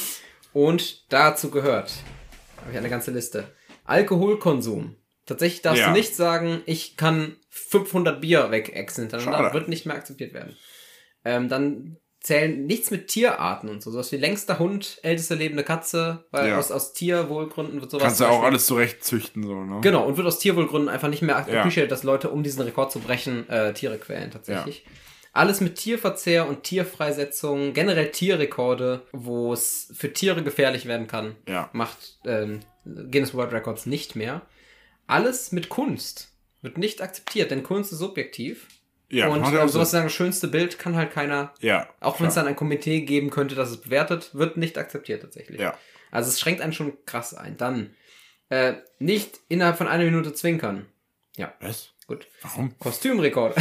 Und 0.52 1.12
dazu 1.12 1.50
gehört, 1.50 1.92
habe 2.60 2.72
ich 2.72 2.76
eine 2.78 2.88
ganze 2.90 3.12
Liste. 3.12 3.52
Alkoholkonsum. 3.84 4.96
Tatsächlich 5.26 5.62
darfst 5.62 5.80
Ja. 5.80 5.88
du 5.88 5.92
nicht 5.92 6.16
sagen, 6.16 6.62
ich 6.66 6.96
kann 6.96 7.36
500 7.50 8.20
Bier 8.20 8.50
wegexen 8.50 9.04
hintereinander. 9.04 9.38
Schade. 9.38 9.54
Wird 9.54 9.68
nicht 9.68 9.86
mehr 9.86 9.96
akzeptiert 9.96 10.32
werden. 10.32 10.56
Ähm, 11.24 11.48
dann 11.48 11.98
zählen 12.20 12.66
nichts 12.66 12.90
mit 12.90 13.08
Tierarten 13.08 13.68
und 13.68 13.82
so. 13.82 13.90
Sowas 13.90 14.10
wie 14.12 14.16
längster 14.16 14.58
Hund, 14.58 14.98
älteste 15.02 15.34
lebende 15.34 15.62
Katze, 15.64 16.24
weil 16.30 16.48
Ja. 16.48 16.58
aus, 16.58 16.70
aus 16.72 16.92
Tierwohlgründen 16.92 17.80
wird 17.80 17.90
sowas. 17.90 18.02
Kannst 18.04 18.20
du 18.20 18.24
auch 18.26 18.42
alles 18.42 18.66
zurecht 18.66 19.04
züchten, 19.04 19.44
so, 19.44 19.64
ne? 19.64 19.80
Genau, 19.82 20.06
und 20.06 20.16
wird 20.16 20.26
aus 20.26 20.38
Tierwohlgründen 20.38 20.88
einfach 20.88 21.08
nicht 21.08 21.22
mehr 21.22 21.36
Ja. 21.48 21.60
appreciated, 21.60 21.90
dass 21.92 22.02
Leute, 22.02 22.30
um 22.30 22.42
diesen 22.42 22.62
Rekord 22.62 22.90
zu 22.92 23.00
brechen, 23.00 23.48
äh, 23.48 23.72
Tiere 23.72 23.98
quälen 23.98 24.30
tatsächlich. 24.30 24.84
Alles 25.32 25.60
mit 25.60 25.76
Tierverzehr 25.76 26.48
und 26.48 26.64
Tierfreisetzung, 26.64 27.72
generell 27.72 28.10
Tierrekorde, 28.10 29.02
wo 29.12 29.52
es 29.52 29.92
für 29.96 30.12
Tiere 30.12 30.42
gefährlich 30.42 30.86
werden 30.86 31.06
kann, 31.06 31.36
Ja. 31.46 31.70
macht 31.72 32.18
ähm, 32.24 32.60
Guinness 32.84 33.34
World 33.34 33.52
Records 33.52 33.86
nicht 33.86 34.16
mehr. 34.16 34.42
Alles 35.06 35.52
mit 35.52 35.68
Kunst 35.68 36.32
wird 36.62 36.76
nicht 36.78 37.00
akzeptiert, 37.02 37.50
denn 37.52 37.62
Kunst 37.62 37.92
ist 37.92 37.98
subjektiv. 37.98 38.66
Ja, 39.10 39.28
und 39.28 39.40
macht 39.40 39.54
ja 39.54 39.60
äh, 39.60 39.62
auch 39.62 39.68
sowas 39.68 39.90
Sinn. 39.90 39.98
sagen, 39.98 40.06
das 40.06 40.12
schönste 40.14 40.48
Bild 40.48 40.78
kann 40.78 40.94
halt 40.96 41.10
keiner, 41.12 41.54
Ja. 41.60 41.88
auch 42.00 42.20
wenn 42.20 42.26
es 42.28 42.34
dann 42.34 42.46
ein 42.46 42.56
Komitee 42.56 43.00
geben 43.02 43.30
könnte, 43.30 43.54
das 43.54 43.70
es 43.70 43.80
bewertet, 43.80 44.30
wird 44.34 44.56
nicht 44.56 44.76
akzeptiert 44.76 45.22
tatsächlich. 45.22 45.60
Ja. 45.60 45.78
Also 46.10 46.28
es 46.28 46.38
schränkt 46.40 46.60
einen 46.60 46.72
schon 46.72 46.92
krass 47.06 47.32
ein. 47.34 47.56
Dann 47.56 47.94
äh, 48.50 48.74
nicht 48.98 49.40
innerhalb 49.48 49.76
von 49.78 49.88
einer 49.88 50.04
Minute 50.04 50.32
zwinkern. 50.34 50.86
Ja, 51.36 51.54
Was? 51.60 51.90
gut. 52.06 52.26
Warum? 52.42 52.78
Kostümrekord. 52.78 53.56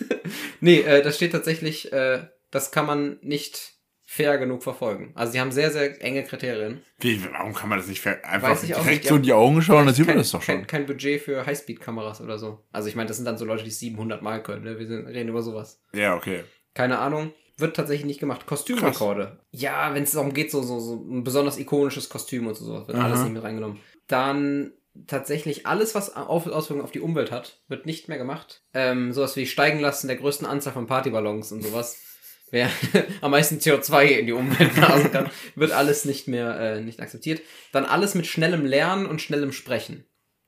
nee, 0.60 0.80
äh, 0.80 1.02
das 1.02 1.16
steht 1.16 1.32
tatsächlich, 1.32 1.92
äh, 1.92 2.26
das 2.50 2.70
kann 2.72 2.86
man 2.86 3.18
nicht 3.22 3.74
fair 4.12 4.38
genug 4.38 4.64
verfolgen. 4.64 5.12
Also 5.14 5.32
sie 5.32 5.40
haben 5.40 5.52
sehr, 5.52 5.70
sehr 5.70 6.02
enge 6.02 6.24
Kriterien. 6.24 6.82
Wie, 6.98 7.22
warum 7.32 7.54
kann 7.54 7.68
man 7.68 7.78
das 7.78 7.86
nicht 7.86 8.00
ver- 8.00 8.24
einfach 8.24 8.60
direkt 8.60 8.86
nicht, 8.88 9.06
so 9.06 9.14
in 9.14 9.22
die 9.22 9.32
Augen 9.32 9.62
schauen? 9.62 9.86
Dann 9.86 9.94
sieht 9.94 10.08
man 10.08 10.16
das 10.16 10.32
doch 10.32 10.42
schon. 10.42 10.56
Kein, 10.56 10.66
kein 10.66 10.86
Budget 10.86 11.20
für 11.22 11.46
Highspeed-Kameras 11.46 12.20
oder 12.20 12.36
so. 12.36 12.58
Also 12.72 12.88
ich 12.88 12.96
meine, 12.96 13.06
das 13.06 13.18
sind 13.18 13.26
dann 13.26 13.38
so 13.38 13.44
Leute, 13.44 13.62
die 13.62 13.68
es 13.70 13.78
700 13.78 14.20
Mal 14.20 14.42
können. 14.42 14.64
Ne? 14.64 14.80
Wir 14.80 14.86
sind, 14.88 15.06
reden 15.06 15.28
über 15.28 15.42
sowas. 15.42 15.80
Ja, 15.92 16.16
okay. 16.16 16.42
Keine 16.74 16.98
Ahnung. 16.98 17.32
Wird 17.56 17.76
tatsächlich 17.76 18.06
nicht 18.06 18.18
gemacht. 18.18 18.46
Kostümrekorde. 18.46 19.38
Ja, 19.52 19.94
wenn 19.94 20.02
es 20.02 20.10
darum 20.10 20.34
geht, 20.34 20.50
so, 20.50 20.60
so, 20.62 20.80
so 20.80 20.94
ein 21.08 21.22
besonders 21.22 21.56
ikonisches 21.58 22.08
Kostüm 22.08 22.48
und 22.48 22.54
so, 22.54 22.64
sowas, 22.64 22.88
wird 22.88 22.98
Aha. 22.98 23.04
alles 23.06 23.20
nicht 23.20 23.32
mit 23.34 23.44
reingenommen. 23.44 23.78
Dann 24.08 24.72
tatsächlich 25.06 25.66
alles, 25.68 25.94
was 25.94 26.16
auf, 26.16 26.48
Auswirkungen 26.48 26.82
auf 26.84 26.90
die 26.90 27.00
Umwelt 27.00 27.30
hat, 27.30 27.60
wird 27.68 27.86
nicht 27.86 28.08
mehr 28.08 28.18
gemacht. 28.18 28.64
Ähm, 28.74 29.12
sowas 29.12 29.36
wie 29.36 29.46
Steigen 29.46 29.78
lassen 29.78 30.08
der 30.08 30.16
größten 30.16 30.46
Anzahl 30.48 30.72
von 30.72 30.86
Partyballons 30.88 31.52
und 31.52 31.62
sowas. 31.62 32.09
Wer 32.50 32.68
am 33.20 33.30
meisten 33.30 33.58
CO2 33.58 34.04
in 34.06 34.26
die 34.26 34.32
Umwelt 34.32 34.74
blasen 34.74 35.12
kann, 35.12 35.30
wird 35.54 35.72
alles 35.72 36.04
nicht 36.04 36.26
mehr 36.28 36.58
äh, 36.58 36.80
nicht 36.80 37.00
akzeptiert. 37.00 37.42
Dann 37.72 37.84
alles 37.84 38.14
mit 38.14 38.26
schnellem 38.26 38.64
Lernen 38.66 39.06
und 39.06 39.20
schnellem 39.22 39.52
Sprechen. 39.52 40.04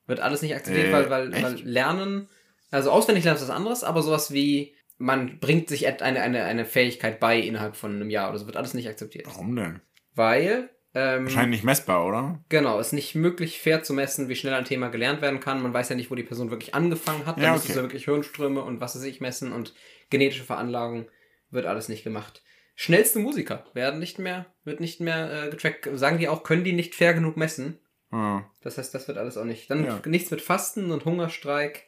Wird 0.06 0.20
alles 0.20 0.42
nicht 0.42 0.54
akzeptiert, 0.54 0.88
Äh, 0.88 0.92
weil, 0.92 1.10
weil, 1.10 1.32
echt? 1.32 1.42
weil 1.44 1.54
Lernen, 1.62 2.28
also 2.70 2.90
auswendig 2.90 3.24
lernen 3.24 3.36
ist 3.36 3.48
was 3.48 3.54
anderes, 3.54 3.84
aber 3.84 4.02
sowas 4.02 4.32
wie 4.32 4.74
man 4.98 5.38
bringt 5.40 5.68
sich 5.68 5.86
eine, 5.86 6.20
eine, 6.20 6.44
eine 6.44 6.64
Fähigkeit 6.64 7.18
bei 7.18 7.38
innerhalb 7.38 7.76
von 7.76 7.94
einem 7.94 8.10
Jahr 8.10 8.30
oder 8.30 8.38
so, 8.38 8.46
wird 8.46 8.56
alles 8.56 8.74
nicht 8.74 8.88
akzeptiert. 8.88 9.26
Warum 9.26 9.56
denn? 9.56 9.80
Weil 10.14 10.70
Ähm, 10.94 11.24
Wahrscheinlich 11.24 11.60
nicht 11.60 11.64
messbar, 11.64 12.06
oder? 12.06 12.44
Genau, 12.50 12.78
ist 12.78 12.92
nicht 12.92 13.14
möglich 13.14 13.60
fair 13.60 13.82
zu 13.82 13.94
messen, 13.94 14.28
wie 14.28 14.36
schnell 14.36 14.52
ein 14.54 14.66
Thema 14.66 14.88
gelernt 14.90 15.22
werden 15.22 15.40
kann. 15.40 15.62
Man 15.62 15.72
weiß 15.72 15.88
ja 15.88 15.96
nicht, 15.96 16.10
wo 16.10 16.14
die 16.14 16.22
Person 16.22 16.50
wirklich 16.50 16.74
angefangen 16.74 17.24
hat. 17.26 17.38
Da 17.38 17.42
Ja, 17.44 17.52
müssen 17.52 17.64
okay. 17.64 17.72
sie 17.72 17.80
wirklich 17.80 18.04
Hirnströme 18.04 18.62
und 18.62 18.80
was 18.82 18.94
weiß 18.94 19.04
ich 19.04 19.20
messen 19.22 19.52
und 19.52 19.72
genetische 20.10 20.44
Veranlagung 20.44 21.06
wird 21.52 21.66
alles 21.66 21.88
nicht 21.88 22.02
gemacht. 22.04 22.42
Schnellste 22.74 23.18
Musiker 23.18 23.64
werden 23.74 24.00
nicht 24.00 24.18
mehr, 24.18 24.46
wird 24.64 24.80
nicht 24.80 25.00
mehr 25.00 25.44
äh, 25.44 25.50
getrackt. 25.50 25.88
Sagen 25.94 26.18
die 26.18 26.28
auch, 26.28 26.42
können 26.42 26.64
die 26.64 26.72
nicht 26.72 26.94
fair 26.94 27.14
genug 27.14 27.36
messen? 27.36 27.78
Ja. 28.10 28.50
Das 28.62 28.78
heißt, 28.78 28.94
das 28.94 29.06
wird 29.08 29.18
alles 29.18 29.36
auch 29.36 29.44
nicht. 29.44 29.70
Dann 29.70 29.84
Ja. 29.84 30.00
nichts 30.06 30.30
mit 30.30 30.40
Fasten 30.42 30.90
und 30.90 31.04
Hungerstreik. 31.04 31.84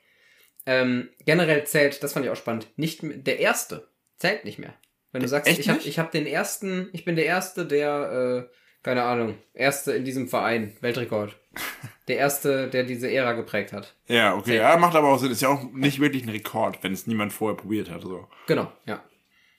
Ähm, 0.67 1.09
generell 1.27 1.65
zählt, 1.67 2.03
das 2.03 2.13
fand 2.15 2.25
ich 2.25 2.31
auch 2.31 2.37
spannend, 2.37 2.69
nicht 2.77 3.01
der 3.03 3.39
erste 3.39 3.89
zählt 4.17 4.45
nicht 4.47 4.59
mehr. 4.59 4.75
Wenn 5.13 5.21
du 5.23 5.29
sagst, 5.29 5.49
Echt 5.49 5.61
ich 5.61 5.69
habe 5.69 5.81
ich 5.85 5.99
hab 5.99 6.11
den 6.11 6.27
ersten, 6.27 6.89
ich 6.93 7.05
bin 7.05 7.17
der 7.17 7.27
erste, 7.27 7.67
der 7.67 8.49
äh, 8.51 8.55
keine 8.83 9.03
Ahnung, 9.03 9.37
erste 9.55 9.93
in 9.93 10.05
diesem 10.05 10.29
Verein, 10.29 10.77
Weltrekord. 10.81 11.37
Der 12.07 12.19
erste, 12.19 12.69
der 12.69 12.85
diese 12.85 13.11
Ära 13.11 13.33
geprägt 13.33 13.73
hat. 13.73 13.95
Ja, 14.09 14.35
okay. 14.35 14.57
Ja, 14.57 14.77
macht 14.77 14.95
aber 14.95 15.09
auch 15.09 15.17
Sinn. 15.19 15.31
Ist 15.31 15.41
ja 15.41 15.49
auch 15.49 15.63
nicht 15.73 16.01
wirklich 16.01 16.23
ein 16.25 16.29
Rekord, 16.29 16.83
wenn 16.83 16.93
es 16.93 17.07
niemand 17.07 17.33
vorher 17.33 17.57
probiert 17.57 17.89
hat. 17.91 18.03
So. 18.03 18.29
Genau, 18.47 18.71
ja. 18.85 19.03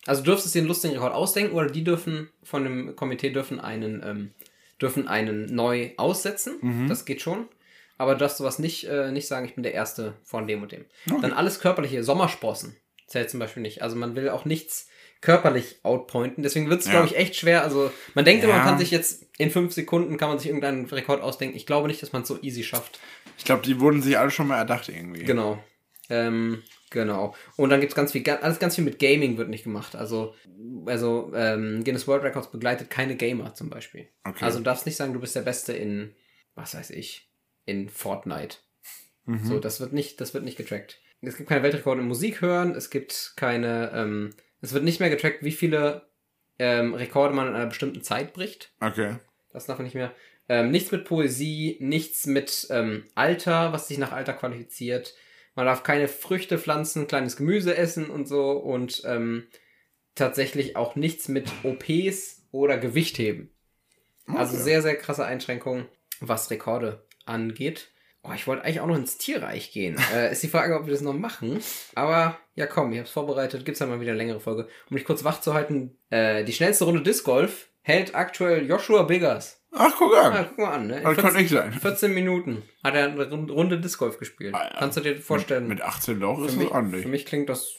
Also 0.08 0.22
du 0.22 0.32
dürftest 0.32 0.53
dir 0.56 0.60
einen 0.60 0.68
lustigen 0.68 0.93
Rekord 0.93 1.14
ausdenken 1.14 1.56
oder 1.56 1.68
die 1.70 1.84
dürfen 1.84 2.30
von 2.43 2.64
dem 2.64 2.95
Komitee 2.95 3.32
dürfen 3.32 3.60
einen 3.60 4.01
ähm, 4.06 4.32
dürfen 4.82 5.08
einen 5.08 5.53
neu 5.56 5.91
aussetzen. 5.97 6.58
Mhm. 6.62 6.89
Das 6.89 7.06
geht 7.06 7.22
schon. 7.22 7.47
Aber 7.97 8.14
du 8.14 8.20
darfst 8.20 8.38
sowas 8.38 8.60
nicht, 8.60 8.84
äh, 8.86 9.12
nicht 9.12 9.28
sagen, 9.28 9.45
ich 9.45 9.56
bin 9.56 9.64
der 9.64 9.74
Erste 9.74 10.16
von 10.24 10.47
dem 10.47 10.62
und 10.62 10.72
dem. 10.74 10.84
Okay. 11.10 11.22
Dann 11.22 11.32
alles 11.32 11.60
körperliche, 11.62 12.03
Sommersprossen 12.03 12.76
zählt 13.08 13.30
zum 13.30 13.39
Beispiel 13.39 13.62
nicht. 13.64 13.82
Also 13.84 13.95
man 13.95 14.16
will 14.18 14.28
auch 14.30 14.43
nichts 14.43 14.89
körperlich 15.22 15.78
outpointen. 15.84 16.43
Deswegen 16.43 16.70
wird 16.70 16.82
es, 16.82 16.88
Ja. 16.88 16.91
glaube 16.91 17.08
ich, 17.08 17.16
echt 17.16 17.36
schwer. 17.38 17.64
Also 17.64 17.89
man 18.14 18.26
denkt 18.26 18.43
immer, 18.43 18.53
man 18.53 18.64
Ja. 18.64 18.70
kann 18.70 18.78
sich 18.80 18.91
jetzt 18.91 19.26
in 19.38 19.49
fünf 19.49 19.72
Sekunden 19.74 20.18
kann 20.18 20.28
man 20.30 20.38
sich 20.39 20.47
irgendeinen 20.47 20.86
Rekord 20.86 21.22
ausdenken. 21.22 21.56
Ich 21.56 21.66
glaube 21.66 21.88
nicht, 21.88 22.01
dass 22.01 22.12
man 22.12 22.24
es 22.24 22.28
so 22.28 22.38
easy 22.41 22.64
schafft. 22.64 22.99
Ich 23.38 23.45
glaube, 23.45 23.64
die 23.66 23.80
wurden 23.80 24.01
sich 24.01 24.18
alle 24.20 24.30
schon 24.30 24.47
mal 24.47 24.58
erdacht 24.58 24.89
irgendwie. 24.89 25.24
Genau. 25.24 25.58
Ähm, 26.10 26.62
genau. 26.89 27.36
Und 27.55 27.69
dann 27.69 27.79
gibt's 27.79 27.95
ganz 27.95 28.11
viel, 28.11 28.27
alles 28.29 28.59
ganz 28.59 28.75
viel 28.75 28.83
mit 28.83 28.99
Gaming 28.99 29.38
wird 29.38 29.49
nicht 29.49 29.63
gemacht. 29.63 29.95
Also, 29.95 30.36
also 30.86 31.31
ähm, 31.36 31.83
Guinness 31.83 32.07
World 32.07 32.23
Records 32.23 32.51
begleitet 32.51 32.89
keine 32.89 33.15
Gamer 33.15 33.53
zum 33.53 33.69
Beispiel. 33.69 34.09
Okay. 34.23 34.43
Also 34.45 34.59
du 34.59 34.63
darfst 34.63 34.86
nicht 34.86 34.95
sagen, 34.95 35.13
du 35.13 35.19
bist 35.19 35.36
der 35.36 35.41
Beste 35.41 35.73
in, 35.73 36.15
was 36.55 36.75
weiß 36.75 36.91
ich, 36.91 37.29
in 37.65 37.89
Fortnite. 37.89 38.57
Mhm. 39.25 39.45
So, 39.45 39.59
das 39.59 39.79
wird 39.79 39.93
nicht, 39.93 40.21
das 40.21 40.33
wird 40.33 40.43
nicht 40.43 40.57
getrackt. 40.57 40.99
Es 41.21 41.38
gibt 41.38 41.49
keine 41.49 41.63
Weltrekorde 41.63 42.01
in 42.01 42.07
Musik 42.07 42.41
hören, 42.41 42.75
es 42.75 42.89
gibt 42.89 43.33
keine, 43.36 43.91
ähm, 43.93 44.31
es 44.61 44.73
wird 44.73 44.83
nicht 44.83 44.99
mehr 44.99 45.09
getrackt, 45.09 45.43
wie 45.43 45.51
viele 45.51 46.07
ähm, 46.59 46.93
Rekorde 46.93 47.33
man 47.33 47.47
in 47.47 47.55
einer 47.55 47.65
bestimmten 47.65 48.03
Zeit 48.03 48.33
bricht. 48.33 48.73
Okay. 48.79 49.15
Das 49.51 49.65
darf 49.65 49.77
man 49.77 49.86
nicht 49.86 49.95
mehr. 49.95 50.13
Ähm, 50.47 50.69
nichts 50.69 50.91
mit 50.91 51.05
Poesie, 51.05 51.77
nichts 51.79 52.27
mit 52.27 52.67
ähm, 52.69 53.05
Alter, 53.15 53.73
was 53.73 53.88
sich 53.88 53.97
nach 53.97 54.11
Alter 54.11 54.33
qualifiziert. 54.33 55.15
Man 55.56 55.66
darf 55.66 55.84
keine 55.84 56.08
Früchte 56.08 56.58
pflanzen, 56.60 57.08
kleines 57.08 57.38
Gemüse 57.38 57.76
essen 57.78 58.10
und 58.10 58.28
so. 58.28 58.51
Und 58.51 59.01
ähm, 59.06 59.47
tatsächlich 60.16 60.76
auch 60.76 60.95
nichts 60.95 61.28
mit 61.28 61.49
OPs 61.64 62.43
oder 62.51 62.78
Gewicht 62.78 63.18
heben. 63.18 63.49
Also 64.28 64.56
Okay. 64.56 64.64
sehr, 64.64 64.82
sehr 64.82 64.95
krasse 64.95 65.26
Einschränkungen, 65.26 65.86
was 66.20 66.49
Rekorde 66.51 67.06
angeht. 67.26 67.91
Oh, 68.24 68.32
ich 68.34 68.47
wollte 68.47 68.64
eigentlich 68.64 68.80
auch 68.80 68.88
noch 68.88 68.95
ins 68.97 69.18
Tierreich 69.18 69.72
gehen. 69.72 69.97
äh, 70.14 70.32
ist 70.32 70.41
die 70.41 70.47
Frage, 70.47 70.76
ob 70.80 70.86
wir 70.88 70.91
das 70.93 71.01
noch 71.01 71.14
machen. 71.14 71.60
Aber 71.93 72.39
ja, 72.56 72.66
komm, 72.66 72.91
ich 72.91 72.97
habe 72.97 73.06
es 73.08 73.12
vorbereitet. 73.14 73.66
Gibt's 73.66 73.80
dann 73.80 73.89
mal 73.89 73.99
wieder 74.01 74.12
eine 74.12 74.18
längere 74.18 74.39
Folge. 74.39 74.68
Um 74.89 74.97
dich 74.97 75.06
kurz 75.06 75.24
wach 75.24 75.41
zu 75.41 75.53
halten, 75.53 75.97
äh, 76.10 76.43
die 76.43 76.53
schnellste 76.53 76.86
Runde 76.86 77.03
Disc 77.03 77.24
Golf 77.24 77.70
hält 77.82 78.16
aktuell 78.16 78.66
Joshua 78.68 79.03
Biggers. 79.03 79.62
Ach, 79.78 79.93
guck 79.97 80.15
an. 80.17 80.34
Ah, 80.34 80.43
guck 80.47 80.57
mal 80.57 80.73
an, 80.73 80.88
ne? 80.88 81.01
Das 81.01 81.15
kann 81.15 81.32
14, 81.34 81.41
nicht 81.41 81.49
sein. 81.51 81.73
14 81.73 82.13
Minuten 82.13 82.63
hat 82.84 82.95
er 82.95 83.05
eine 83.05 83.30
Rund- 83.30 83.51
Runde 83.51 83.80
Disc 83.80 83.99
Golf 83.99 84.17
gespielt. 84.17 84.55
Ah, 84.55 84.63
ja. 84.71 84.80
Kannst 84.80 84.97
du 84.97 85.01
dir 85.01 85.17
vorstellen? 85.17 85.67
Mit 85.67 85.82
18 85.82 86.19
Loch 86.19 86.43
ist 86.45 86.55
mich, 86.55 86.67
das 86.67 86.76
ordentlich. 86.76 87.01
für 87.03 87.09
mich 87.09 87.26
klingt 87.26 87.49
das 87.49 87.76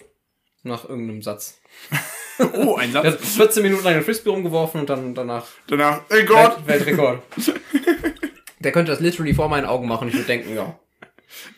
nach 0.62 0.88
irgendeinem 0.88 1.22
Satz. 1.22 1.60
Oh, 2.38 2.74
ein 2.76 2.90
Er 2.94 3.02
hat 3.02 3.18
Satz. 3.18 3.36
14 3.36 3.62
Minuten 3.62 3.82
lang 3.82 3.94
den 3.94 4.02
Frisbee 4.02 4.28
rumgeworfen 4.28 4.80
und 4.82 4.90
dann 4.90 5.14
danach 5.14 5.46
Danach, 5.68 6.02
ey 6.10 6.22
Gott. 6.26 6.66
Welt, 6.66 6.84
Weltrekord. 6.84 7.22
Der 8.60 8.72
könnte 8.72 8.90
das 8.92 9.00
literally 9.00 9.32
vor 9.32 9.48
meinen 9.48 9.64
Augen 9.64 9.88
machen. 9.88 10.08
Ich 10.08 10.14
würde 10.14 10.26
denken, 10.26 10.54
ja. 10.54 10.78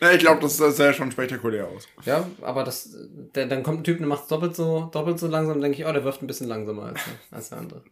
Na, 0.00 0.12
ich 0.12 0.20
glaube, 0.20 0.40
das 0.40 0.56
sah 0.56 0.92
schon 0.92 1.10
spektakulär 1.10 1.66
aus. 1.66 1.88
Ja, 2.04 2.28
aber 2.42 2.62
das, 2.64 2.90
der, 3.34 3.46
dann 3.46 3.62
kommt 3.64 3.80
ein 3.80 3.84
Typ, 3.84 3.98
der 3.98 4.06
macht 4.06 4.22
es 4.22 4.28
doppelt 4.28 4.54
so, 4.54 4.88
doppelt 4.92 5.18
so 5.18 5.26
langsam, 5.26 5.60
denke 5.60 5.78
ich, 5.78 5.86
oh, 5.86 5.92
der 5.92 6.04
wirft 6.04 6.22
ein 6.22 6.26
bisschen 6.26 6.46
langsamer 6.48 6.84
als, 6.84 7.00
als 7.32 7.48
der 7.50 7.58
andere. 7.58 7.82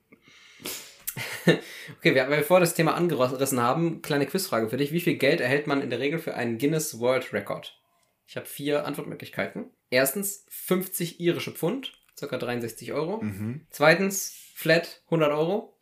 Okay, 1.99 2.15
wir, 2.15 2.29
weil 2.29 2.39
wir 2.39 2.45
vor 2.45 2.61
das 2.61 2.75
Thema 2.75 2.95
angerissen 2.95 3.61
haben, 3.61 4.03
kleine 4.03 4.27
Quizfrage 4.27 4.69
für 4.69 4.77
dich. 4.77 4.93
Wie 4.93 5.01
viel 5.01 5.17
Geld 5.17 5.41
erhält 5.41 5.67
man 5.67 5.83
in 5.83 5.91
der 5.91 5.99
Regel 6.01 6.19
für 6.19 6.35
einen 6.35 6.59
Guinness 6.59 6.99
World 7.01 7.33
Record? 7.33 7.79
Ich 8.27 8.37
habe 8.37 8.47
vier 8.47 8.87
Antwortmöglichkeiten. 8.87 9.71
Erstens 9.91 10.45
50 10.51 11.21
irische 11.21 11.53
Pfund, 11.53 11.93
ca. 12.19 12.27
63 12.37 12.93
Euro. 12.93 13.23
Mhm. 13.23 13.67
Zweitens 13.71 14.37
flat 14.55 15.03
100 15.07 15.31
Euro. 15.33 15.79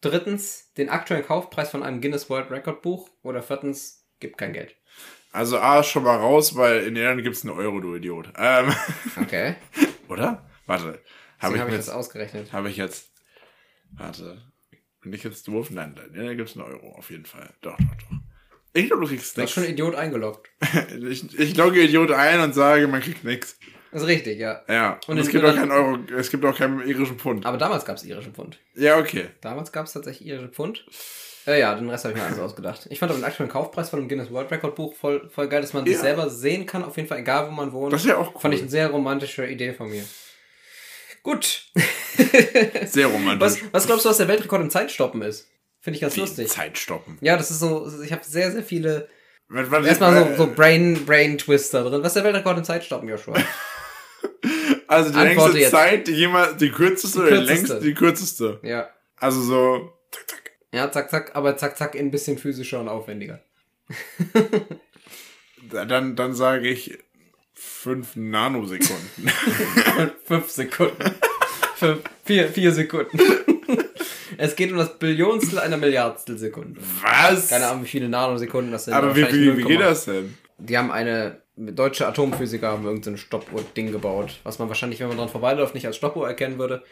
Drittens 0.00 0.72
den 0.74 0.88
aktuellen 0.88 1.26
Kaufpreis 1.26 1.70
von 1.70 1.82
einem 1.82 2.00
Guinness 2.00 2.30
World 2.30 2.50
Record 2.50 2.82
Buch. 2.82 3.10
Oder 3.22 3.42
viertens 3.42 4.06
gibt 4.20 4.38
kein 4.38 4.52
Geld. 4.52 4.76
Also 5.32 5.58
A 5.58 5.82
schon 5.82 6.04
mal 6.04 6.16
raus, 6.16 6.56
weil 6.56 6.84
in 6.84 6.96
Irland 6.96 7.22
gibt's 7.22 7.44
einen 7.44 7.56
Euro, 7.58 7.80
du 7.80 7.94
Idiot. 7.96 8.32
Ähm, 8.36 8.72
Okay. 9.20 9.56
oder? 10.08 10.48
Warte. 10.66 11.00
Habe 11.38 11.54
ich, 11.54 11.60
habe 11.60 11.70
ich 11.70 11.76
jetzt, 11.76 11.88
das 11.88 11.94
ausgerechnet. 11.94 12.52
habe 12.52 12.70
ich 12.70 12.76
jetzt. 12.76 13.10
Warte. 13.92 14.42
Bin 15.02 15.12
ich 15.12 15.22
jetzt 15.22 15.46
doof? 15.48 15.70
Nein, 15.70 15.94
in 16.08 16.14
Irland 16.20 16.36
gibt's 16.38 16.56
einen 16.56 16.64
Euro, 16.66 16.92
auf 16.96 17.10
jeden 17.10 17.24
Fall. 17.26 17.50
Doch, 17.60 17.76
doch, 17.76 17.84
doch. 18.10 18.16
Ich 18.74 18.86
glaube, 18.86 19.02
du 19.02 19.08
kriegst 19.08 19.36
Du 19.36 19.42
hast 19.42 19.48
nichts. 19.48 19.52
schon 19.52 19.64
Idiot 19.64 19.94
eingeloggt. 19.94 20.48
Ich, 21.08 21.38
ich 21.38 21.56
logge 21.56 21.80
Idiot 21.82 22.10
ein 22.12 22.40
und 22.40 22.54
sage, 22.54 22.86
man 22.88 23.00
kriegt 23.00 23.24
nichts. 23.24 23.58
Das 23.92 24.02
ist 24.02 24.08
richtig, 24.08 24.38
ja. 24.38 24.62
Ja. 24.68 24.92
Und 25.06 25.14
Und 25.14 25.18
es 25.18 25.28
gibt 25.30 25.44
auch 25.44 25.54
keinen 25.54 25.70
Euro, 25.70 25.98
es 26.16 26.30
gibt 26.30 26.44
auch 26.44 26.56
keinen 26.56 26.80
irischen 26.86 27.18
Pfund. 27.18 27.46
Aber 27.46 27.56
damals 27.56 27.84
gab 27.86 27.96
es 27.96 28.04
irische 28.04 28.30
Pfund. 28.30 28.58
Ja, 28.74 28.98
okay. 28.98 29.28
Damals 29.40 29.72
gab 29.72 29.86
es 29.86 29.92
tatsächlich 29.94 30.28
irische 30.28 30.48
Pfund. 30.48 30.84
Äh, 31.46 31.60
ja, 31.60 31.74
den 31.74 31.88
Rest 31.88 32.04
habe 32.04 32.12
ich 32.14 32.20
mir 32.20 32.26
alles 32.26 32.38
ausgedacht. 32.38 32.86
Ich 32.90 32.98
fand 32.98 33.10
aber 33.10 33.18
den 33.20 33.24
aktuellen 33.24 33.50
Kaufpreis 33.50 33.88
von 33.88 34.00
dem 34.00 34.08
Guinness 34.10 34.30
World 34.30 34.50
Record 34.50 34.74
Buch 34.74 34.94
voll, 34.94 35.30
voll 35.30 35.48
geil, 35.48 35.62
dass 35.62 35.72
man 35.72 35.84
sich 35.86 35.94
Ja. 35.94 36.00
selber 36.00 36.28
sehen 36.28 36.66
kann, 36.66 36.84
auf 36.84 36.96
jeden 36.98 37.08
Fall, 37.08 37.18
egal 37.20 37.46
wo 37.46 37.52
man 37.52 37.72
wohnt. 37.72 37.90
Das 37.94 38.02
ist 38.02 38.08
ja 38.08 38.18
auch 38.18 38.34
cool. 38.34 38.40
Fand 38.42 38.52
ich 38.54 38.60
eine 38.60 38.68
sehr 38.68 38.88
romantische 38.90 39.46
Idee 39.46 39.72
von 39.72 39.88
mir. 39.88 40.04
Gut. 41.22 41.70
Sehr 42.86 43.06
romantisch. 43.06 43.40
Was, 43.40 43.58
was 43.72 43.86
glaubst 43.86 44.04
du, 44.04 44.08
was 44.10 44.16
der 44.16 44.28
Weltrekord 44.28 44.62
im 44.62 44.70
Zeitstoppen 44.70 45.22
ist? 45.22 45.48
Finde 45.80 45.96
ich 45.96 46.00
ganz 46.00 46.16
Wie 46.16 46.20
lustig. 46.20 46.48
Zeit 46.48 46.78
stoppen. 46.78 47.18
Ja, 47.20 47.36
das 47.36 47.50
ist 47.50 47.60
so, 47.60 47.90
ich 48.02 48.12
habe 48.12 48.24
sehr, 48.24 48.50
sehr 48.50 48.62
viele, 48.62 49.08
erstmal 49.54 50.36
so, 50.36 50.44
so 50.44 50.52
Brain, 50.52 51.04
Brain 51.06 51.38
Twister 51.38 51.84
drin. 51.84 52.02
Was 52.02 52.08
ist 52.08 52.16
der 52.16 52.24
Weltrekord 52.24 52.58
im 52.58 52.64
Zeitstoppen, 52.64 53.08
Joshua? 53.08 53.34
Also 54.88 55.10
die 55.10 55.16
Antworte 55.18 55.52
längste 55.52 55.58
jetzt. 55.58 55.70
Zeit, 55.70 56.06
die 56.06 56.12
jemand, 56.12 56.62
die 56.62 56.70
kürzeste 56.70 57.18
die 57.18 57.28
kürzeste. 57.28 57.52
längste, 57.52 57.80
die 57.80 57.94
kürzeste. 57.94 58.58
ja. 58.62 58.88
Also 59.16 59.42
so, 59.42 59.92
zack, 60.10 60.28
zack. 60.30 60.50
Ja, 60.72 60.90
zack, 60.90 61.10
zack, 61.10 61.36
aber 61.36 61.58
zack, 61.58 61.76
zack, 61.76 61.94
ein 61.94 62.10
bisschen 62.10 62.38
physischer 62.38 62.80
und 62.80 62.88
aufwendiger. 62.88 63.42
Dann, 65.70 66.16
dann 66.16 66.34
sage 66.34 66.68
ich 66.68 66.98
fünf 67.58 68.16
Nanosekunden. 68.16 69.28
Fünf 70.24 70.50
Sekunden. 70.50 71.14
Fünf, 71.76 72.00
vier, 72.24 72.48
vier 72.48 72.72
Sekunden. 72.72 73.18
es 74.36 74.56
geht 74.56 74.70
um 74.70 74.78
das 74.78 74.98
Billionstel 74.98 75.58
einer 75.58 75.76
Milliardstel 75.76 76.38
Sekunde. 76.38 76.80
Was? 77.02 77.48
Keine 77.48 77.66
Ahnung, 77.66 77.84
wie 77.84 77.88
viele 77.88 78.08
Nanosekunden 78.08 78.72
das 78.72 78.84
sind. 78.84 78.94
Aber 78.94 79.14
wie, 79.14 79.26
wie, 79.32 79.56
wie 79.58 79.64
geht 79.64 79.80
0,8. 79.80 79.84
das 79.84 80.04
denn? 80.04 80.38
Die 80.58 80.76
haben 80.76 80.90
eine, 80.90 81.40
deutsche 81.56 82.06
Atomphysiker 82.06 82.68
haben 82.68 82.84
irgendein 82.84 83.14
so 83.14 83.18
Stoppuhr-Ding 83.18 83.92
gebaut, 83.92 84.40
was 84.44 84.58
man 84.58 84.68
wahrscheinlich, 84.68 85.00
wenn 85.00 85.08
man 85.08 85.16
dran 85.16 85.28
vorbeiläuft, 85.28 85.74
nicht 85.74 85.86
als 85.86 85.96
Stoppuhr 85.96 86.26
erkennen 86.26 86.58
würde. 86.58 86.82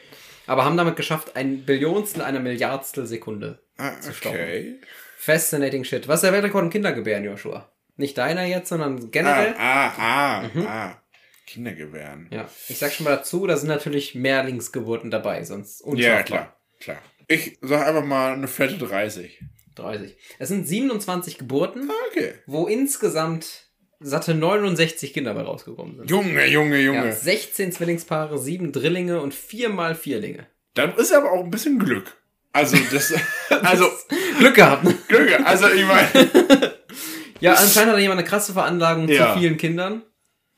Aber 0.47 0.65
haben 0.65 0.77
damit 0.77 0.97
geschafft, 0.97 1.35
ein 1.35 1.65
Billionstel 1.65 2.23
einer 2.23 2.41
Milliardstel 2.41 3.07
Sekunde. 3.07 3.59
Ah, 3.77 4.01
zu 4.01 4.13
stoppen. 4.13 4.39
okay. 4.39 4.75
Fascinating 5.19 5.85
shit. 5.85 6.07
Was 6.07 6.19
ist 6.19 6.23
der 6.23 6.33
Weltrekord 6.33 6.65
im 6.65 6.71
Kindergebären, 6.71 7.25
Joshua? 7.25 7.69
Nicht 7.97 8.19
deiner 8.19 8.45
jetzt, 8.45 8.69
sondern 8.69 8.97
Ah, 8.99 9.09
generell? 9.11 9.55
ah, 9.59 9.93
ah, 9.99 10.51
ah. 10.67 11.03
Kindergebären. 11.47 12.29
Ja. 12.31 12.49
Ich 12.69 12.79
sag 12.79 12.93
schon 12.93 13.05
mal 13.05 13.17
dazu, 13.17 13.47
da 13.47 13.57
sind 13.57 13.69
natürlich 13.69 14.15
Mehrlingsgeburten 14.15 15.11
dabei, 15.11 15.45
sonst 15.45 15.81
Ja, 15.81 15.87
unschaffbar. 15.87 16.25
klar, 16.25 16.57
klar. 16.81 16.99
Ich 17.29 17.59
sag 17.63 17.87
einfach 17.87 18.05
mal 18.05 18.33
eine 18.33 18.49
fette 18.49 18.77
30. 18.79 19.41
30. 19.77 20.17
Es 20.39 20.49
sind 20.49 20.67
27 20.67 21.39
Geburten, 21.39 21.91
Ah, 21.91 21.95
Okay. 22.11 22.35
wo 22.47 22.67
insgesamt 22.67 23.71
satte 24.01 24.35
69 24.35 25.13
Kinder 25.13 25.35
bei 25.35 25.43
rausgekommen 25.43 25.97
sind. 25.97 26.11
Junge, 26.11 26.47
Junge, 26.47 26.79
Junge. 26.81 27.07
Ja, 27.07 27.13
16 27.13 27.73
Zwillingspaare, 27.73 28.39
7 28.39 28.73
Drillinge 28.73 29.21
und 29.21 29.33
4 29.35 29.69
mal 29.71 29.95
Vierlinge. 29.95 30.47
Das 30.75 30.97
ist 30.99 31.13
aber 31.13 31.33
auch 31.33 31.45
ein 31.45 31.51
bisschen 31.51 31.79
Glück. 31.79 32.17
Also, 32.53 32.77
das, 32.93 33.13
also, 33.63 33.89
Glück 34.39 34.55
gehabt. 34.55 34.85
ne? 34.85 34.95
Glück, 35.09 35.41
also 35.45 35.69
ich 35.69 35.85
meine, 35.87 36.09
Ja, 37.41 37.55
anscheinend 37.55 37.93
hat 37.93 38.01
jemand 38.01 38.21
eine 38.21 38.29
krasse 38.29 38.53
Veranlagung 38.53 39.09
Ja. 39.09 39.33
zu 39.35 39.39
vielen 39.41 39.57
Kindern. 39.57 40.03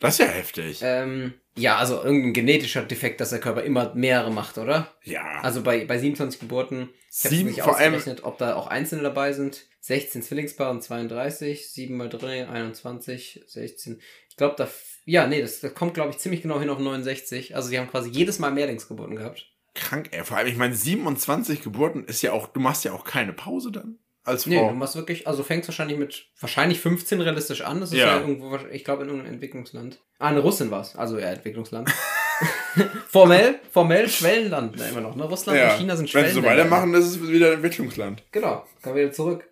das 0.01 0.15
ist 0.15 0.19
ja 0.21 0.27
heftig. 0.33 0.81
Ähm, 0.83 1.35
Ja, 1.57 1.77
also 1.77 2.03
irgendein 2.05 2.33
genetischer 2.35 2.83
Defekt, 2.83 3.21
dass 3.21 3.31
der 3.31 3.41
Körper 3.41 3.65
immer 3.65 3.93
mehrere 3.95 4.31
macht, 4.31 4.59
oder? 4.59 4.95
Ja. 5.03 5.41
Also 5.43 5.63
bei, 5.63 5.85
bei 5.87 5.99
27 5.99 6.39
Geburten, 6.39 6.89
ich 7.11 7.25
habe 7.25 7.35
nicht 7.45 7.63
ausgerechnet, 7.63 8.23
ob 8.23 8.39
da 8.39 8.55
auch 8.55 8.69
Einzelne 8.69 9.03
dabei 9.03 9.33
sind. 9.33 9.67
16 9.81 10.23
Zwillingspaare 10.23 10.71
und 10.71 10.83
32, 10.83 11.71
7 11.73 11.97
mal 11.97 12.09
3, 12.09 12.49
21, 12.49 13.43
16. 13.47 14.01
Ich 14.29 14.37
glaube, 14.37 14.55
da, 14.57 14.69
ja, 15.05 15.27
nee, 15.27 15.41
das, 15.41 15.59
das 15.61 15.75
kommt, 15.75 15.95
glaube 15.95 16.11
ich, 16.11 16.19
ziemlich 16.19 16.43
genau 16.43 16.61
hin 16.61 16.71
auf 16.71 16.79
69. 16.79 17.57
Also 17.57 17.69
sie 17.69 17.79
haben 17.79 17.89
quasi 17.91 18.11
jedes 18.11 18.39
Mal 18.39 18.51
Mehrlingsgeburten 18.53 19.17
gehabt. 19.17 19.47
krank, 19.75 20.09
ey. 20.13 20.25
Vor 20.25 20.37
allem, 20.37 20.47
ich 20.49 20.57
meine, 20.57 20.75
27 20.75 21.63
Geburten 21.63 22.05
ist 22.05 22.23
ja 22.23 22.33
auch, 22.33 22.47
du 22.49 22.61
machst 22.61 22.85
ja 22.85 22.93
auch 22.93 23.03
keine 23.05 23.33
Pause 23.33 23.73
dann 23.73 23.99
als 24.29 24.47
Nee, 24.47 24.59
Frau. 24.59 24.69
du 24.69 24.75
machst 24.75 24.95
wirklich, 24.97 25.27
also 25.27 25.43
fängst 25.43 25.69
wahrscheinlich 25.69 25.99
mit, 25.99 26.27
wahrscheinlich 26.41 26.81
15 26.81 27.21
realistisch 27.21 27.63
an. 27.63 27.81
Das 27.81 27.91
ist 27.91 27.99
Ja. 27.99 28.17
ja, 28.17 28.21
irgendwo, 28.21 28.57
ich 28.71 28.85
glaube, 28.85 29.03
in 29.03 29.09
irgendeinem 29.09 29.35
Entwicklungsland. 29.35 29.99
Ah, 30.19 30.29
eine 30.29 30.41
Russin 30.41 30.71
war's. 30.71 30.95
Also 30.97 31.19
ja, 31.19 31.27
Entwicklungsland. 31.31 31.91
formell, 33.09 33.59
formell 33.71 34.09
Schwellenland, 34.09 34.77
ne, 34.77 34.89
immer 34.89 35.01
noch, 35.01 35.17
ne? 35.17 35.25
Russland 35.25 35.61
und 35.61 35.79
China 35.79 35.97
sind 35.97 36.13
Wenn 36.15 36.27
sie 36.27 36.33
so 36.33 36.43
weitermachen, 36.45 36.95
ist 36.95 37.05
es 37.07 37.29
wieder 37.29 37.49
ein 37.49 37.55
Entwicklungsland. 37.55 38.23
Genau, 38.31 38.65
wir 38.85 38.95
wieder 38.95 39.13
zurück. 39.13 39.49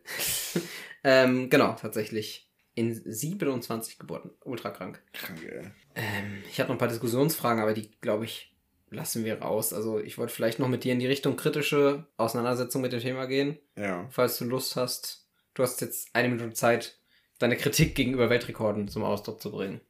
ähm, 1.04 1.50
genau, 1.50 1.72
tatsächlich. 1.72 2.44
In 2.74 2.94
27 2.94 3.98
Geburten. 3.98 4.30
Ultra 4.44 4.68
krank. 4.70 5.02
Krank, 5.14 5.40
ey. 5.50 5.70
Ähm, 5.94 6.42
ich 6.50 6.60
habe 6.60 6.68
noch 6.68 6.74
ein 6.76 6.78
paar 6.78 6.88
Diskussionsfragen, 6.88 7.62
aber 7.62 7.72
die, 7.72 7.90
glaube 8.02 8.26
ich, 8.26 8.54
lassen 8.90 9.24
wir 9.24 9.40
raus. 9.40 9.72
Also 9.72 9.98
ich 9.98 10.18
wollte 10.18 10.32
vielleicht 10.32 10.58
noch 10.58 10.68
mit 10.68 10.84
dir 10.84 10.92
in 10.92 10.98
die 11.00 11.06
Richtung 11.06 11.36
kritische 11.36 12.06
Auseinandersetzung 12.16 12.82
mit 12.82 12.92
dem 12.92 13.00
Thema 13.00 13.26
gehen, 13.26 13.58
Ja. 13.76 14.06
falls 14.10 14.38
du 14.38 14.44
Lust 14.44 14.76
hast. 14.76 15.26
Du 15.54 15.62
hast 15.62 15.80
jetzt 15.80 16.08
eine 16.12 16.28
Minute 16.28 16.52
Zeit, 16.54 16.98
deine 17.38 17.56
Kritik 17.56 17.94
gegenüber 17.94 18.30
Weltrekorden 18.30 18.88
zum 18.88 19.02
Ausdruck 19.04 19.40
zu 19.40 19.50
bringen. 19.50 19.80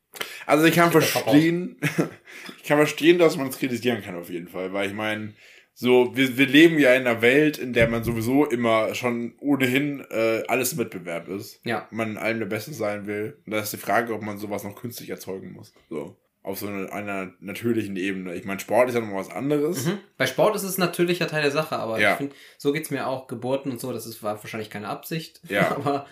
Also 0.47 0.65
ich 0.65 0.75
kann 0.75 0.91
verstehen, 0.93 1.79
ich 2.57 2.65
kann 2.65 2.79
verstehen, 2.79 3.19
dass 3.19 3.37
man 3.37 3.49
es 3.49 3.59
kritisieren 3.59 4.03
kann 4.03 4.17
auf 4.17 4.31
jeden 4.31 4.49
Fall, 4.49 4.73
weil 4.73 4.89
ich 4.89 4.95
meine, 4.95 5.35
so 5.75 6.17
wir, 6.17 6.39
wir 6.39 6.47
leben 6.47 6.79
ja 6.79 6.95
in 6.95 7.07
einer 7.07 7.21
Welt, 7.21 7.59
in 7.59 7.75
der 7.75 7.87
man 7.89 8.03
sowieso 8.03 8.47
immer 8.47 8.95
schon 8.95 9.35
ohnehin 9.41 10.01
äh, 10.11 10.43
alles 10.49 10.73
im 10.73 10.79
Wettbewerb 10.79 11.29
ist. 11.29 11.61
Ja. 11.65 11.87
Man 11.91 12.13
in 12.13 12.17
allem 12.17 12.39
der 12.39 12.47
Beste 12.47 12.73
sein 12.73 13.07
will. 13.07 13.37
Und 13.45 13.53
da 13.53 13.59
ist 13.61 13.75
die 13.75 13.77
Frage, 13.77 14.15
ob 14.15 14.23
man 14.23 14.39
sowas 14.39 14.65
noch 14.65 14.75
künstlich 14.75 15.11
erzeugen 15.11 15.53
muss. 15.53 15.75
So 15.91 16.17
auf 16.47 16.61
so 16.61 16.69
einer, 16.69 16.93
einer 16.93 17.33
natürlichen 17.41 17.97
Ebene. 17.97 18.35
Ich 18.37 18.45
meine, 18.45 18.61
Sport 18.61 18.89
ist 18.89 18.95
ja 18.95 19.01
noch 19.01 19.17
was 19.17 19.31
anderes. 19.31 19.85
Mhm. 19.85 19.99
Bei 20.17 20.27
Sport 20.27 20.55
ist 20.55 20.63
es 20.63 20.79
ein 20.79 20.81
natürlicher 20.83 21.27
Teil 21.27 21.43
der 21.43 21.51
Sache, 21.51 21.77
aber 21.77 21.99
Ja. 21.99 22.13
ich 22.13 22.17
finde, 22.19 22.35
so 22.57 22.73
geht's 22.73 22.91
mir 22.91 23.07
auch. 23.09 23.27
Geburten 23.27 23.73
und 23.73 23.81
so, 23.81 23.93
das 23.93 24.07
ist, 24.07 24.23
war 24.23 24.41
wahrscheinlich 24.43 24.71
keine 24.71 24.89
Absicht. 24.89 25.41
Ja. 25.49 25.71
aber, 25.77 26.07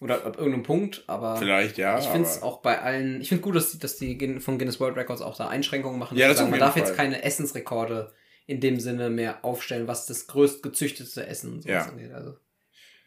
oder 0.00 0.24
ab 0.24 0.36
irgendeinem 0.38 0.62
Punkt, 0.62 1.02
aber. 1.08 1.36
Vielleicht 1.36 1.76
ja. 1.76 1.98
Ich 1.98 2.06
finde 2.06 2.28
es 2.28 2.40
auch 2.42 2.62
bei 2.62 2.80
allen, 2.80 3.20
ich 3.20 3.28
finde 3.28 3.42
gut, 3.42 3.56
dass 3.56 3.72
die, 3.72 3.78
dass 3.80 3.96
die 3.96 4.38
von 4.40 4.58
Guinness 4.58 4.78
World 4.78 4.96
Records 4.96 5.22
auch 5.22 5.36
da 5.36 5.48
Einschränkungen 5.48 5.98
machen. 5.98 6.16
Ja, 6.16 6.28
das 6.28 6.38
sagen, 6.38 6.50
man 6.50 6.60
darf 6.60 6.76
jetzt 6.76 6.88
Fall. 6.94 6.96
keine 6.96 7.22
Essensrekorde 7.24 8.12
in 8.46 8.60
dem 8.60 8.78
Sinne 8.78 9.10
mehr 9.10 9.44
aufstellen, 9.44 9.88
was 9.88 10.06
das 10.06 10.28
größt 10.28 10.62
gezüchtete 10.62 11.26
Essen 11.26 11.52
und 11.54 11.62
sowas 11.62 11.86
Ja. 11.86 11.90
angeht. 11.92 12.12
Also, 12.12 12.36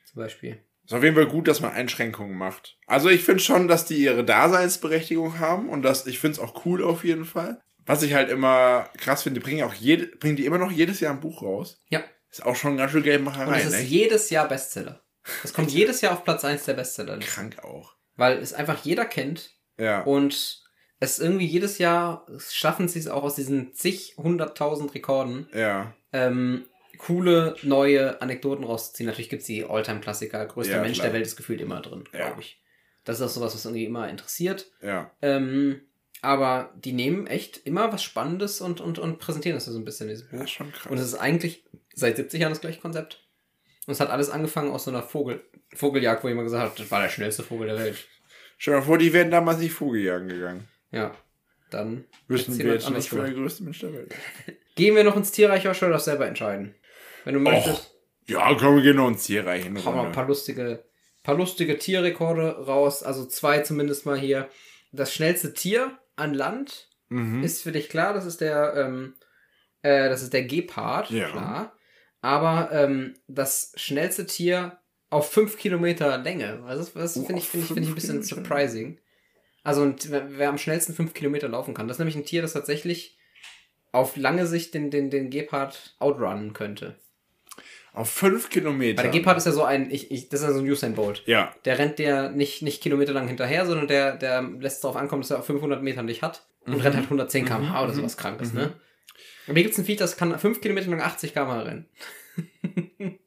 zum 0.06 0.16
Beispiel. 0.22 0.58
Ist 0.86 0.94
auf 0.94 1.04
jeden 1.04 1.16
Fall 1.16 1.28
gut, 1.28 1.48
dass 1.48 1.62
man 1.62 1.72
Einschränkungen 1.72 2.38
macht. 2.38 2.78
Also 2.88 3.10
ich 3.10 3.24
finde 3.24 3.42
schon, 3.42 3.68
dass 3.68 3.86
die 3.86 3.98
ihre 3.98 4.24
Daseinsberechtigung 4.26 5.40
haben 5.40 5.70
und 5.70 5.82
das, 5.82 6.06
ich 6.08 6.20
finde 6.20 6.34
es 6.34 6.40
auch 6.40 6.66
cool 6.66 6.84
auf 6.84 7.04
jeden 7.04 7.26
Fall. 7.26 7.62
Was 7.86 8.04
ich 8.04 8.14
halt 8.14 8.30
immer 8.30 8.90
krass 8.98 9.24
finde, 9.24 9.40
die 9.40 9.44
bringen 9.44 9.64
auch 9.64 9.74
jede, 9.74 10.08
bringen 10.08 10.36
die 10.36 10.46
immer 10.46 10.58
noch 10.58 10.72
jedes 10.72 11.00
Jahr 11.00 11.14
ein 11.14 11.20
Buch 11.20 11.42
raus. 11.42 11.82
Ja. 11.90 12.04
Ist 12.30 12.46
auch 12.46 12.56
schon 12.56 12.78
ganz 12.78 12.92
schön 12.92 13.02
Und 13.02 13.06
Geldmacherei, 13.06 13.60
es 13.60 13.68
ist 13.68 13.74
ne? 13.74 13.82
jedes 13.82 14.30
Jahr 14.30 14.48
Bestseller. 14.48 15.02
Das 15.42 15.54
kommt 15.54 15.72
jedes 15.72 16.02
Jahr 16.02 16.14
auf 16.14 16.24
Platz 16.24 16.44
1 16.44 16.66
der 16.66 16.74
Bestseller. 16.74 17.18
Krank 17.20 17.64
auch. 17.64 17.96
Weil 18.16 18.38
es 18.40 18.54
einfach 18.54 18.84
jeder 18.84 19.06
kennt 19.06 19.52
Ja. 19.78 20.02
und 20.02 20.62
es 21.00 21.20
irgendwie 21.20 21.46
jedes 21.46 21.78
Jahr 21.78 22.26
schaffen 22.50 22.88
sie 22.88 23.00
es 23.00 23.08
auch 23.08 23.24
aus 23.24 23.36
diesen 23.36 23.74
zig, 23.74 24.16
hunderttausend 24.18 24.94
Rekorden, 24.96 25.48
ja. 25.54 25.94
ähm, 26.14 26.66
coole 27.06 27.56
neue 27.64 28.22
Anekdoten 28.22 28.64
rauszuziehen. 28.64 29.08
Natürlich 29.08 29.30
gibt's 29.30 29.46
die 29.46 29.66
Alltime-Klassiker. 29.66 30.46
Größter 30.46 30.76
Ja, 30.76 30.82
Mensch 30.82 30.98
klar. 31.00 31.08
der 31.08 31.14
Welt 31.16 31.26
ist 31.26 31.36
gefühlt 31.36 31.60
immer 31.62 31.82
drin, 31.82 32.06
Ja. 32.14 32.28
glaube 32.28 32.42
ich. 32.42 32.62
Das 33.04 33.20
ist 33.20 33.26
auch 33.26 33.30
sowas, 33.30 33.54
was 33.54 33.66
irgendwie 33.66 33.86
immer 33.86 34.10
interessiert. 34.10 34.72
Ja. 34.82 35.12
Ähm, 35.22 35.82
aber 36.22 36.74
die 36.78 36.94
nehmen 36.94 37.28
echt 37.28 37.58
immer 37.66 37.92
was 37.92 38.02
Spannendes 38.04 38.62
und, 38.62 38.80
und, 38.80 39.00
und 39.00 39.20
präsentieren 39.20 39.58
das 39.58 39.66
so 39.66 39.78
ein 39.78 39.84
bisschen, 39.84 40.08
Buch. 40.08 40.40
Ja, 40.40 40.48
schon 40.48 40.72
krass. 40.72 40.90
Und 40.90 40.98
es 40.98 41.06
ist 41.08 41.16
eigentlich 41.16 41.66
seit 41.94 42.16
70 42.16 42.40
Jahren 42.40 42.54
das 42.54 42.62
gleiche 42.62 42.80
Konzept. 42.80 43.20
Und 43.86 43.92
es 43.92 44.00
hat 44.00 44.10
alles 44.10 44.30
angefangen 44.30 44.72
aus 44.72 44.86
so 44.86 44.92
einer 44.92 45.04
Vogel, 45.04 45.44
Vogeljagd, 45.76 46.24
wo 46.24 46.30
jemand 46.30 46.46
gesagt 46.46 46.64
hat, 46.72 46.80
das 46.80 46.90
war 46.92 47.02
der 47.02 47.10
schnellste 47.10 47.44
Vogel 47.44 47.68
der 47.68 47.78
Welt. 47.80 47.98
Stell 48.58 48.76
dir 48.76 48.80
mal 48.80 48.86
vor, 48.86 48.98
die 48.98 49.12
wären 49.12 49.30
damals 49.32 49.60
nicht 49.60 49.74
Vogeljagen 49.74 50.30
gegangen. 50.30 50.70
Ja. 50.92 51.14
Dann 51.70 52.06
Wüssten 52.30 52.54
hätt's 52.54 52.64
wir 52.64 52.74
jetzt 52.74 52.90
nicht, 52.90 53.12
wer 53.14 53.24
der 53.24 53.34
größte 53.34 53.64
Mensch 53.64 53.80
der 53.80 53.94
Welt. 53.94 54.16
Gehen 54.76 54.96
wir 54.96 55.04
noch 55.04 55.18
ins 55.18 55.32
Tierreich 55.32 55.68
oder 55.68 55.90
das 55.90 56.06
selber 56.06 56.28
entscheiden? 56.28 56.76
Wenn 57.26 57.34
du 57.36 57.40
möchtest, 57.40 57.92
Ja, 58.28 58.54
komm, 58.56 58.76
wir 58.78 58.84
gehen 58.84 58.96
noch 58.98 59.08
ins 59.10 59.26
Tierreich 59.26 59.64
hin. 59.64 59.84
hauen 59.86 59.96
wir 59.96 60.04
ein 60.04 60.12
paar 60.12 60.28
lustige, 60.28 60.84
paar 61.24 61.36
lustige 61.36 61.78
Tierrekorde 61.78 62.66
raus. 62.66 63.04
Also 63.04 63.26
zwei 63.26 63.60
zumindest 63.60 64.06
mal 64.06 64.18
hier. 64.18 64.50
Das 64.92 65.14
schnellste 65.14 65.54
Tier 65.54 65.98
an 66.16 66.34
Land 66.34 66.90
Mhm. 67.10 67.44
ist 67.44 67.62
für 67.64 67.72
dich 67.72 67.90
klar, 67.90 68.14
das 68.14 68.26
ist 68.26 68.42
der, 68.42 68.74
ähm, 68.76 69.16
äh, 69.84 70.10
das 70.10 70.24
ist 70.24 70.34
der 70.34 70.44
Gepard, 70.46 71.10
Ja. 71.12 71.30
klar. 71.30 71.78
Aber 72.22 72.72
ähm, 72.72 73.16
das 73.28 73.74
schnellste 73.76 74.26
Tier 74.26 74.80
auf 75.10 75.30
fünf 75.32 75.58
Kilometer 75.58 76.18
Länge, 76.18 76.64
ist- 76.80 76.96
was 76.96 77.18
Oh, 77.18 77.24
finde 77.26 77.42
ich, 77.42 77.48
finde 77.50 77.66
ich, 77.66 77.68
finde 77.68 77.82
ich 77.84 77.90
ein 77.90 77.96
bisschen 77.96 78.24
surprising. 78.24 79.00
Also 79.64 79.82
und 79.82 80.10
wer, 80.12 80.38
wer 80.38 80.50
am 80.50 80.58
schnellsten 80.58 80.94
fünf 80.94 81.14
Kilometer 81.14 81.48
laufen 81.50 81.74
kann, 81.74 81.88
das 81.88 81.96
ist 81.96 82.00
nämlich 82.00 82.16
ein 82.16 82.26
Tier, 82.26 82.42
das 82.42 82.54
tatsächlich 82.54 83.18
auf 83.92 84.16
lange 84.18 84.48
Sicht 84.48 84.74
den, 84.74 84.90
den, 84.90 85.10
den 85.12 85.30
Gepard 85.30 85.96
outrunnen 86.00 86.54
könnte. 86.54 86.96
Auf 87.94 88.10
fünf 88.10 88.50
Kilometer. 88.50 88.98
Weil 89.04 89.12
der 89.12 89.20
Gepard 89.20 89.38
ist 89.38 89.46
ja 89.46 89.52
so 89.52 89.64
ein, 89.64 89.92
ich, 89.92 90.10
ich, 90.12 90.28
das 90.30 90.42
ist 90.42 90.48
ja 90.48 90.54
so 90.54 90.60
ein 90.60 90.70
Usain 90.70 90.96
Bolt. 90.96 91.22
Ja. 91.28 91.54
Der 91.66 91.78
rennt 91.78 92.00
der 92.00 92.30
nicht, 92.32 92.62
nicht 92.64 92.82
kilometerlang 92.82 93.28
hinterher, 93.28 93.66
sondern 93.68 93.88
der, 93.88 94.16
der 94.18 94.42
lässt 94.42 94.78
es 94.78 94.82
darauf 94.82 94.96
ankommen, 94.98 95.22
dass 95.22 95.30
er 95.32 95.40
auf 95.40 95.46
500 95.46 95.82
Metern 95.84 96.08
dich 96.08 96.22
hat 96.24 96.44
und 96.66 96.74
rennt 96.82 96.96
halt 96.96 97.06
110 97.06 97.46
km/h 97.46 97.84
oder 97.84 97.94
sowas 97.94 98.18
Krankes, 98.18 98.52
Mhm. 98.54 98.60
ne? 98.60 98.74
Und 99.46 99.56
hier 99.56 99.64
gibt's 99.64 99.78
ein 99.78 99.86
Viech, 99.86 99.98
das 99.98 100.18
kann 100.18 100.38
5 100.40 100.60
Kilometer 100.62 100.90
lang 100.90 101.02
80 101.02 101.34
km/h 101.34 101.62
rennen. 101.62 101.86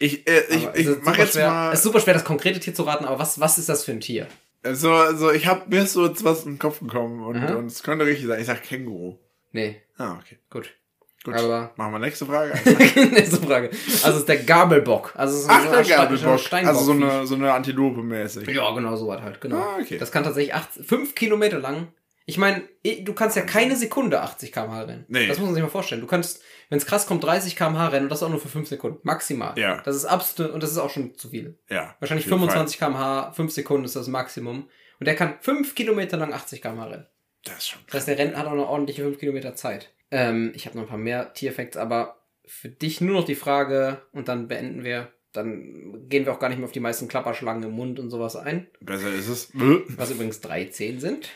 Ich, 0.00 0.28
äh, 0.28 0.40
ich, 0.50 0.66
ich 0.74 0.86
es 0.86 0.98
mach 1.02 1.16
jetzt 1.16 1.34
schwer, 1.34 1.48
mal. 1.48 1.72
Es 1.72 1.78
ist 1.78 1.84
super 1.84 2.00
schwer, 2.00 2.14
das 2.14 2.24
konkrete 2.24 2.58
Tier 2.58 2.74
zu 2.74 2.82
raten, 2.82 3.04
aber 3.04 3.18
was, 3.20 3.38
was 3.38 3.58
ist 3.58 3.68
das 3.68 3.84
für 3.84 3.92
ein 3.92 4.00
Tier? 4.00 4.26
So, 4.72 5.14
so, 5.14 5.30
ich 5.30 5.46
hab 5.46 5.68
mir 5.68 5.86
so 5.86 6.04
jetzt 6.06 6.24
was 6.24 6.44
in 6.44 6.54
den 6.54 6.58
Kopf 6.58 6.80
gekommen 6.80 7.22
und, 7.22 7.36
und 7.42 7.66
es 7.66 7.82
könnte 7.82 8.04
richtig 8.04 8.26
sein. 8.26 8.40
Ich 8.40 8.46
sag 8.46 8.62
Känguru. 8.64 9.18
Nee, 9.52 9.80
Ah, 9.96 10.18
okay. 10.20 10.38
gut. 10.50 10.74
Gut. 11.24 11.34
Aber- 11.34 11.72
Machen 11.76 11.92
wir 11.92 11.98
nächste 12.00 12.26
Frage. 12.26 12.52
Nächste 13.10 13.38
Frage. 13.38 13.70
Also 13.70 14.10
es 14.10 14.16
ist 14.18 14.28
der 14.28 14.44
Gabelbock. 14.44 15.14
Also 15.16 15.36
es 15.36 15.42
ist 15.44 15.50
Ach, 15.50 15.64
so 15.64 15.70
der 15.72 15.84
Gabelbock. 15.84 16.52
Also 16.52 16.84
so 16.84 16.92
eine, 16.92 17.26
so 17.26 17.34
eine 17.34 17.52
Antilope 17.52 18.02
mäßig. 18.02 18.46
Ja, 18.48 18.70
genau, 18.72 18.94
so 18.96 19.08
was 19.08 19.22
halt, 19.22 19.40
genau. 19.40 19.56
Ah, 19.56 19.78
okay. 19.80 19.96
Das 19.98 20.12
kann 20.12 20.22
tatsächlich 20.22 20.54
5 20.86 21.14
Kilometer 21.14 21.58
lang. 21.58 21.88
Ich 22.26 22.38
meine, 22.38 22.62
du 23.02 23.12
kannst 23.12 23.36
ja 23.36 23.42
keine 23.42 23.76
Sekunde 23.76 24.20
80 24.22 24.50
km/h 24.52 24.82
rennen. 24.82 25.04
Nee. 25.08 25.26
Das 25.26 25.38
muss 25.38 25.46
man 25.46 25.54
sich 25.54 25.62
mal 25.62 25.68
vorstellen. 25.68 26.00
Du 26.00 26.06
kannst, 26.06 26.42
wenn 26.70 26.78
es 26.78 26.86
krass 26.86 27.06
kommt, 27.06 27.22
30 27.24 27.54
km/h 27.56 27.88
rennen 27.88 28.04
und 28.06 28.10
das 28.10 28.22
auch 28.22 28.30
nur 28.30 28.40
für 28.40 28.48
5 28.48 28.66
Sekunden. 28.68 28.98
Maximal. 29.02 29.58
Ja. 29.58 29.80
Das 29.84 29.94
ist 29.96 30.04
absolut, 30.06 30.52
und 30.52 30.62
das 30.62 30.70
ist 30.72 30.78
auch 30.78 30.88
schon 30.90 31.16
zu 31.16 31.28
viel. 31.30 31.58
Ja. 31.68 31.94
Wahrscheinlich 32.00 32.26
auf 32.26 32.30
jeden 32.32 32.40
25 32.50 32.78
km/h, 32.78 33.32
5 33.32 33.52
Sekunden 33.52 33.84
ist 33.84 33.96
das 33.96 34.08
Maximum. 34.08 34.68
Und 35.00 35.06
der 35.06 35.16
kann 35.16 35.34
5 35.40 35.74
Kilometer 35.74 36.16
lang 36.16 36.32
80 36.32 36.62
km/h 36.62 36.84
rennen. 36.86 37.06
Das 37.44 37.58
ist 37.58 37.68
schon 37.68 37.80
Das 37.86 37.96
heißt, 37.96 38.08
der 38.08 38.18
rennt 38.18 38.36
hat 38.36 38.46
auch 38.46 38.52
eine 38.52 38.66
ordentliche 38.66 39.02
5 39.02 39.18
Kilometer 39.18 39.54
Zeit. 39.54 39.90
Ähm, 40.14 40.52
ich 40.54 40.66
habe 40.66 40.76
noch 40.76 40.84
ein 40.84 40.88
paar 40.88 40.96
mehr 40.96 41.34
Tierfacts, 41.34 41.76
aber 41.76 42.20
für 42.46 42.68
dich 42.68 43.00
nur 43.00 43.16
noch 43.16 43.24
die 43.24 43.34
Frage 43.34 44.00
und 44.12 44.28
dann 44.28 44.46
beenden 44.46 44.84
wir. 44.84 45.08
Dann 45.32 46.08
gehen 46.08 46.24
wir 46.24 46.32
auch 46.32 46.38
gar 46.38 46.48
nicht 46.48 46.58
mehr 46.58 46.66
auf 46.66 46.72
die 46.72 46.78
meisten 46.78 47.08
Klapperschlangen 47.08 47.64
im 47.64 47.72
Mund 47.72 47.98
und 47.98 48.10
sowas 48.10 48.36
ein. 48.36 48.68
Besser 48.80 49.12
ist 49.12 49.26
es. 49.26 49.48
Was 49.96 50.12
übrigens 50.12 50.40
13 50.40 51.00
sind. 51.00 51.30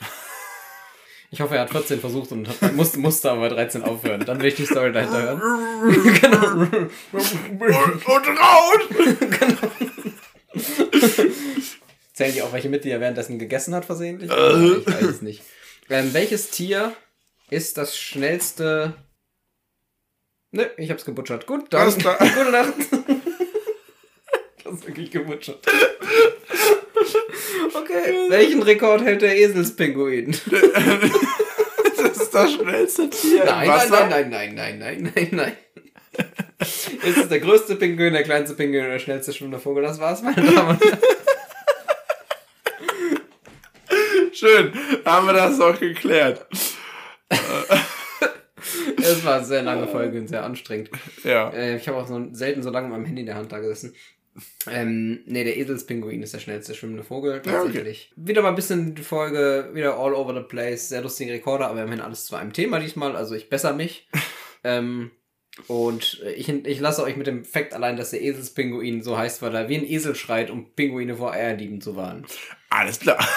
Ich 1.31 1.41
hoffe, 1.41 1.57
er 1.57 1.63
hat 1.63 1.71
14 1.71 1.99
versucht 1.99 2.31
und 2.31 2.49
hat, 2.49 2.75
musste, 2.75 3.01
musste 3.01 3.31
aber 3.31 3.41
bei 3.43 3.49
13 3.49 3.83
aufhören. 3.83 4.25
Dann 4.25 4.41
will 4.41 4.47
ich 4.47 4.55
die 4.55 4.65
Story 4.65 4.93
dahinter 4.93 5.23
hören. 5.23 5.41
genau. 6.21 6.53
und, 8.07 8.29
raus! 8.39 8.81
Zählen 12.15 12.33
die 12.33 12.43
auch 12.43 12.53
welche 12.53 12.69
mit, 12.69 12.85
die 12.85 12.91
er 12.91 13.01
währenddessen 13.01 13.39
gegessen 13.39 13.75
hat, 13.75 13.85
versehentlich? 13.85 14.31
Äh. 14.31 14.79
Ich 14.79 14.87
weiß 14.87 15.03
es 15.03 15.23
nicht. 15.23 15.43
Ähm, 15.91 16.15
welches 16.15 16.51
Tier 16.51 16.95
ist 17.51 17.79
das 17.79 17.99
schnellste. 17.99 18.95
Ne, 20.51 20.71
ich 20.77 20.91
hab's 20.91 21.05
gebutschert. 21.05 21.47
Gut, 21.47 21.67
dann. 21.71 21.83
Alles 21.83 21.99
klar. 21.99 22.17
Gute 22.19 22.51
Nacht. 22.51 22.75
das 24.65 24.75
ist 24.75 24.87
wirklich 24.87 25.11
gebutschert. 25.11 25.67
Okay. 27.75 28.27
Welchen 28.29 28.63
Rekord 28.63 29.03
hält 29.03 29.23
der 29.23 29.37
Eselspinguin? 29.39 30.37
Das 32.01 32.17
ist 32.17 32.33
das 32.33 32.53
schnellste 32.53 33.11
Tier. 33.11 33.45
Nein, 33.45 33.67
nein, 33.67 33.89
nein, 33.91 34.31
nein, 34.31 34.55
nein, 34.55 34.55
nein, 34.55 34.79
nein, 34.79 35.13
nein, 35.15 35.29
nein. 35.33 35.57
Es 36.57 37.17
ist 37.17 37.31
der 37.31 37.41
größte 37.41 37.75
Pinguin, 37.75 38.13
der 38.13 38.23
kleinste 38.23 38.55
Pinguin 38.55 38.85
und 38.85 38.91
der 38.91 38.99
schnellste 39.01 39.33
schwimmende 39.33 39.59
Vogel. 39.59 39.83
Das 39.83 39.99
war's, 39.99 40.23
meine 40.23 40.37
Damen 40.37 40.71
und 40.71 40.85
Herren. 40.85 40.99
Schön, 44.33 44.73
haben 45.05 45.27
wir 45.27 45.33
das 45.33 45.61
auch 45.61 45.79
geklärt. 45.79 46.47
war 49.25 49.37
eine 49.37 49.45
sehr 49.45 49.63
lange 49.63 49.87
Folge 49.87 50.19
und 50.19 50.29
sehr 50.29 50.45
anstrengend. 50.45 50.91
Ja. 51.25 51.51
Äh, 51.51 51.77
ich 51.77 51.89
habe 51.89 51.99
auch 51.99 52.07
so, 52.07 52.29
selten 52.33 52.63
so 52.63 52.71
lange 52.71 52.89
mit 52.89 52.97
meinem 52.97 53.07
Handy 53.07 53.21
in 53.21 53.27
der 53.27 53.37
Hand 53.37 53.53
da 53.53 53.59
gesessen. 53.59 53.95
Ähm, 54.71 55.21
nee, 55.27 55.45
der 55.45 55.57
Eselspinguin 55.57 56.23
ist 56.23 56.35
der 56.35 56.39
schnellste 56.39 56.75
schwimmende 56.75 57.03
Vogel, 57.03 57.43
Ja, 57.45 57.61
okay. 57.61 57.65
tatsächlich. 57.65 58.13
Wieder 58.17 58.43
mal 58.43 58.51
ein 58.51 58.55
bisschen 58.55 58.95
die 58.95 59.03
Folge, 59.03 59.71
wieder 59.73 59.99
all 59.99 60.15
over 60.15 60.35
the 60.35 60.47
place, 60.47 60.89
sehr 60.89 61.01
lustige 61.01 61.33
Rekorder, 61.33 61.69
aber 61.69 61.83
immerhin 61.83 62.01
alles 62.01 62.27
zu 62.27 62.37
einem 62.37 62.53
Thema 62.53 62.79
diesmal, 62.79 63.17
also 63.17 63.35
ich 63.35 63.49
besser 63.49 63.73
mich. 63.73 64.09
ähm, 64.65 65.11
und 65.67 66.23
ich, 66.37 66.49
ich 66.49 66.79
lasse 66.79 67.03
euch 67.03 67.17
mit 67.17 67.27
dem 67.27 67.45
Fakt 67.45 67.75
allein, 67.75 67.97
dass 67.97 68.11
der 68.11 68.23
Eselspinguin 68.23 69.03
so 69.03 69.19
heißt, 69.19 69.43
weil 69.43 69.55
er 69.57 69.69
wie 69.69 69.79
ein 69.79 69.85
Esel 69.85 70.15
schreit, 70.15 70.51
um 70.51 70.73
Pinguine 70.73 71.17
vor 71.17 71.33
Eierlieben 71.33 71.81
zu 71.81 71.97
warnen. 71.97 72.25
Alles 72.71 73.01
klar. 73.01 73.19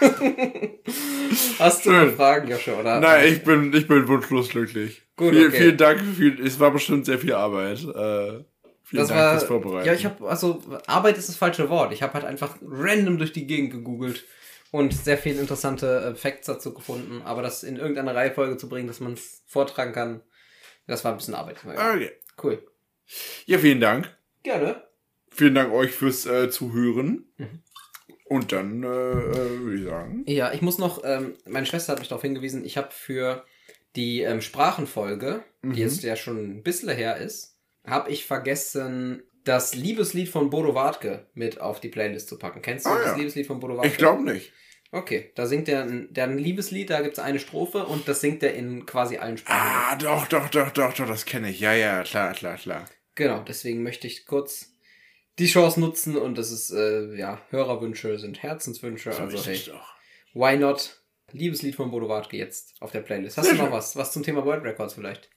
Hast 1.58 1.86
du 1.86 1.90
Schön. 1.90 2.16
Fragen, 2.16 2.48
Joscha, 2.48 2.72
oder? 2.78 3.00
Nein, 3.00 3.32
ich 3.32 3.42
bin, 3.44 3.72
ich 3.74 3.86
bin 3.86 4.08
wunschlos 4.08 4.48
glücklich. 4.48 5.02
Gut, 5.16 5.34
Viel, 5.34 5.48
okay. 5.48 5.58
Vielen 5.58 5.76
Dank. 5.76 6.00
Viel, 6.16 6.44
es 6.44 6.58
war 6.58 6.70
bestimmt 6.70 7.06
sehr 7.06 7.18
viel 7.18 7.34
Arbeit. 7.34 7.78
Äh, 7.80 7.84
vielen 7.84 8.44
Das 8.92 9.08
Dank 9.08 9.20
war, 9.20 9.32
fürs 9.32 9.44
Vorbereiten. 9.44 9.86
ja, 9.86 9.92
ich 9.92 10.04
habe, 10.04 10.28
also, 10.28 10.62
Arbeit 10.86 11.18
ist 11.18 11.28
das 11.28 11.36
falsche 11.36 11.68
Wort. 11.68 11.92
Ich 11.92 12.02
habe 12.02 12.14
halt 12.14 12.24
einfach 12.24 12.56
random 12.62 13.18
durch 13.18 13.32
die 13.32 13.46
Gegend 13.46 13.72
gegoogelt 13.72 14.24
und 14.70 14.94
sehr 14.94 15.18
viele 15.18 15.40
interessante 15.40 16.12
äh, 16.12 16.14
Facts 16.14 16.46
dazu 16.46 16.72
gefunden. 16.72 17.22
Aber 17.24 17.42
das 17.42 17.62
in 17.62 17.76
irgendeine 17.76 18.14
Reihenfolge 18.14 18.56
zu 18.56 18.68
bringen, 18.68 18.88
dass 18.88 19.00
man 19.00 19.12
es 19.14 19.42
vortragen 19.46 19.92
kann, 19.92 20.22
das 20.86 21.04
war 21.04 21.12
ein 21.12 21.18
bisschen 21.18 21.34
Arbeit. 21.34 21.58
okay. 21.64 22.10
Cool. 22.42 22.62
Ja, 23.46 23.58
vielen 23.58 23.80
Dank. 23.80 24.16
Gerne. 24.42 24.82
Vielen 25.30 25.54
Dank 25.54 25.72
euch 25.72 25.90
fürs 25.92 26.26
äh, 26.26 26.48
Zuhören. 26.50 27.26
Mhm. 27.36 27.62
Und 28.30 28.52
dann 28.52 28.84
äh, 28.84 28.86
äh, 28.86 29.58
würde 29.58 29.76
ich 29.76 29.84
sagen. 29.84 30.22
Ja, 30.28 30.52
ich 30.52 30.62
muss 30.62 30.78
noch, 30.78 31.02
ähm, 31.04 31.34
meine 31.48 31.66
Schwester 31.66 31.92
hat 31.92 31.98
mich 31.98 32.06
darauf 32.08 32.22
hingewiesen, 32.22 32.64
ich 32.64 32.76
habe 32.76 32.90
für 32.92 33.44
die 33.96 34.20
ähm, 34.22 34.40
Sprachenfolge, 34.40 35.42
Mhm. 35.62 35.72
die 35.74 35.80
jetzt 35.80 36.02
ja 36.04 36.14
schon 36.16 36.38
ein 36.38 36.62
bisschen 36.62 36.88
her 36.90 37.16
ist, 37.16 37.58
habe 37.84 38.08
ich 38.10 38.24
vergessen, 38.24 39.22
das 39.44 39.74
Liebeslied 39.74 40.28
von 40.28 40.48
Bodo 40.48 40.74
Wartke 40.76 41.26
mit 41.34 41.60
auf 41.60 41.80
die 41.80 41.88
Playlist 41.88 42.28
zu 42.28 42.38
packen. 42.38 42.62
Kennst 42.62 42.86
du 42.86 42.90
Ah, 42.90 42.98
das 42.98 43.06
ja. 43.08 43.16
Liebeslied 43.16 43.46
von 43.48 43.58
Bodo 43.58 43.74
Wartke? 43.76 43.88
Ich 43.90 43.98
glaube 43.98 44.22
nicht. 44.22 44.52
Okay, 44.92 45.32
da 45.34 45.46
singt 45.46 45.68
er 45.68 45.82
ein, 45.82 46.08
der 46.12 46.24
ein 46.24 46.38
Liebeslied, 46.38 46.88
da 46.90 47.00
gibt 47.00 47.18
es 47.18 47.22
eine 47.22 47.40
Strophe 47.40 47.84
und 47.84 48.06
das 48.08 48.20
singt 48.20 48.42
er 48.44 48.54
in 48.54 48.86
quasi 48.86 49.18
allen 49.18 49.38
Sprachen. 49.38 49.60
Ah, 49.60 49.96
doch, 49.96 50.28
doch, 50.28 50.48
doch, 50.50 50.70
doch, 50.70 50.94
doch, 50.94 51.06
das 51.08 51.26
kenne 51.26 51.50
ich. 51.50 51.58
Ja, 51.60 51.72
ja, 51.74 52.02
klar, 52.04 52.32
klar, 52.32 52.56
klar. 52.56 52.84
Genau, 53.16 53.42
deswegen 53.46 53.82
möchte 53.82 54.06
ich 54.06 54.24
kurz 54.24 54.69
die 55.40 55.46
Chance 55.46 55.80
nutzen 55.80 56.16
und 56.16 56.38
das 56.38 56.52
ist, 56.52 56.70
äh, 56.70 57.14
ja, 57.16 57.40
Hörerwünsche 57.50 58.18
sind 58.18 58.42
Herzenswünsche, 58.42 59.12
So 59.12 59.22
also 59.22 59.44
hey, 59.44 59.60
doch. 59.66 59.94
why 60.34 60.56
not? 60.56 60.96
Liebeslied 61.32 61.74
von 61.76 61.90
Bodo 61.90 62.08
Wartke 62.08 62.36
jetzt 62.36 62.74
auf 62.80 62.90
der 62.90 63.00
Playlist. 63.00 63.36
Hast 63.38 63.46
Sehr 63.46 63.54
du 63.54 63.58
noch 63.60 63.66
schön. 63.68 63.72
was? 63.76 63.96
Was 63.96 64.12
zum 64.12 64.22
Thema 64.22 64.44
World 64.44 64.64
Records 64.64 64.94
vielleicht? 64.94 65.30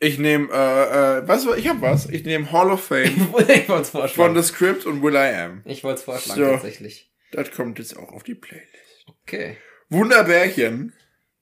Ich 0.00 0.18
nehme, 0.18 0.48
äh, 0.52 1.18
äh, 1.18 1.28
weißt 1.28 1.46
du, 1.46 1.54
ich 1.54 1.68
hab 1.68 1.80
was. 1.80 2.08
Ich 2.08 2.24
nehme 2.24 2.50
Hall 2.50 2.70
of 2.72 2.84
Fame 2.84 3.06
ich 3.48 3.68
wollte 3.68 3.82
es 3.82 3.90
von 3.90 4.00
vorschlagen. 4.00 4.34
The 4.34 4.42
Script 4.42 4.84
und 4.84 5.00
Will 5.02 5.14
I 5.14 5.34
Am. 5.36 5.62
Ich 5.64 5.84
wollte 5.84 5.98
es 6.00 6.04
vorschlagen, 6.04 6.40
So. 6.44 6.50
tatsächlich. 6.50 7.12
Das 7.30 7.50
kommt 7.52 7.78
jetzt 7.78 7.96
auch 7.96 8.10
auf 8.12 8.24
die 8.24 8.34
Playlist. 8.34 9.06
Okay. 9.22 9.56
Wunderbärchen. 9.90 10.92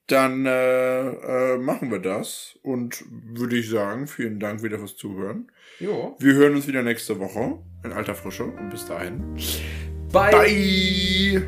Dann 0.07 0.45
äh, 0.45 1.53
äh, 1.53 1.57
machen 1.57 1.89
wir 1.89 1.99
das 1.99 2.59
und 2.63 3.03
würde 3.09 3.57
ich 3.57 3.69
sagen, 3.69 4.07
vielen 4.07 4.39
Dank 4.39 4.61
wieder 4.61 4.77
fürs 4.77 4.95
Zuhören. 4.97 5.51
Jo. 5.81 6.15
Wir 6.19 6.33
hören 6.35 6.53
uns 6.53 6.67
wieder 6.67 6.83
nächste 6.83 7.19
Woche 7.19 7.57
in 7.83 7.91
alter 7.91 8.13
Frische 8.13 8.43
und 8.43 8.69
bis 8.69 8.85
dahin. 8.85 9.35
Bye. 10.11 10.31
Bye! 10.31 11.47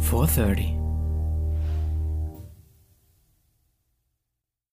Four 0.00 0.26
thirty. 0.26 0.75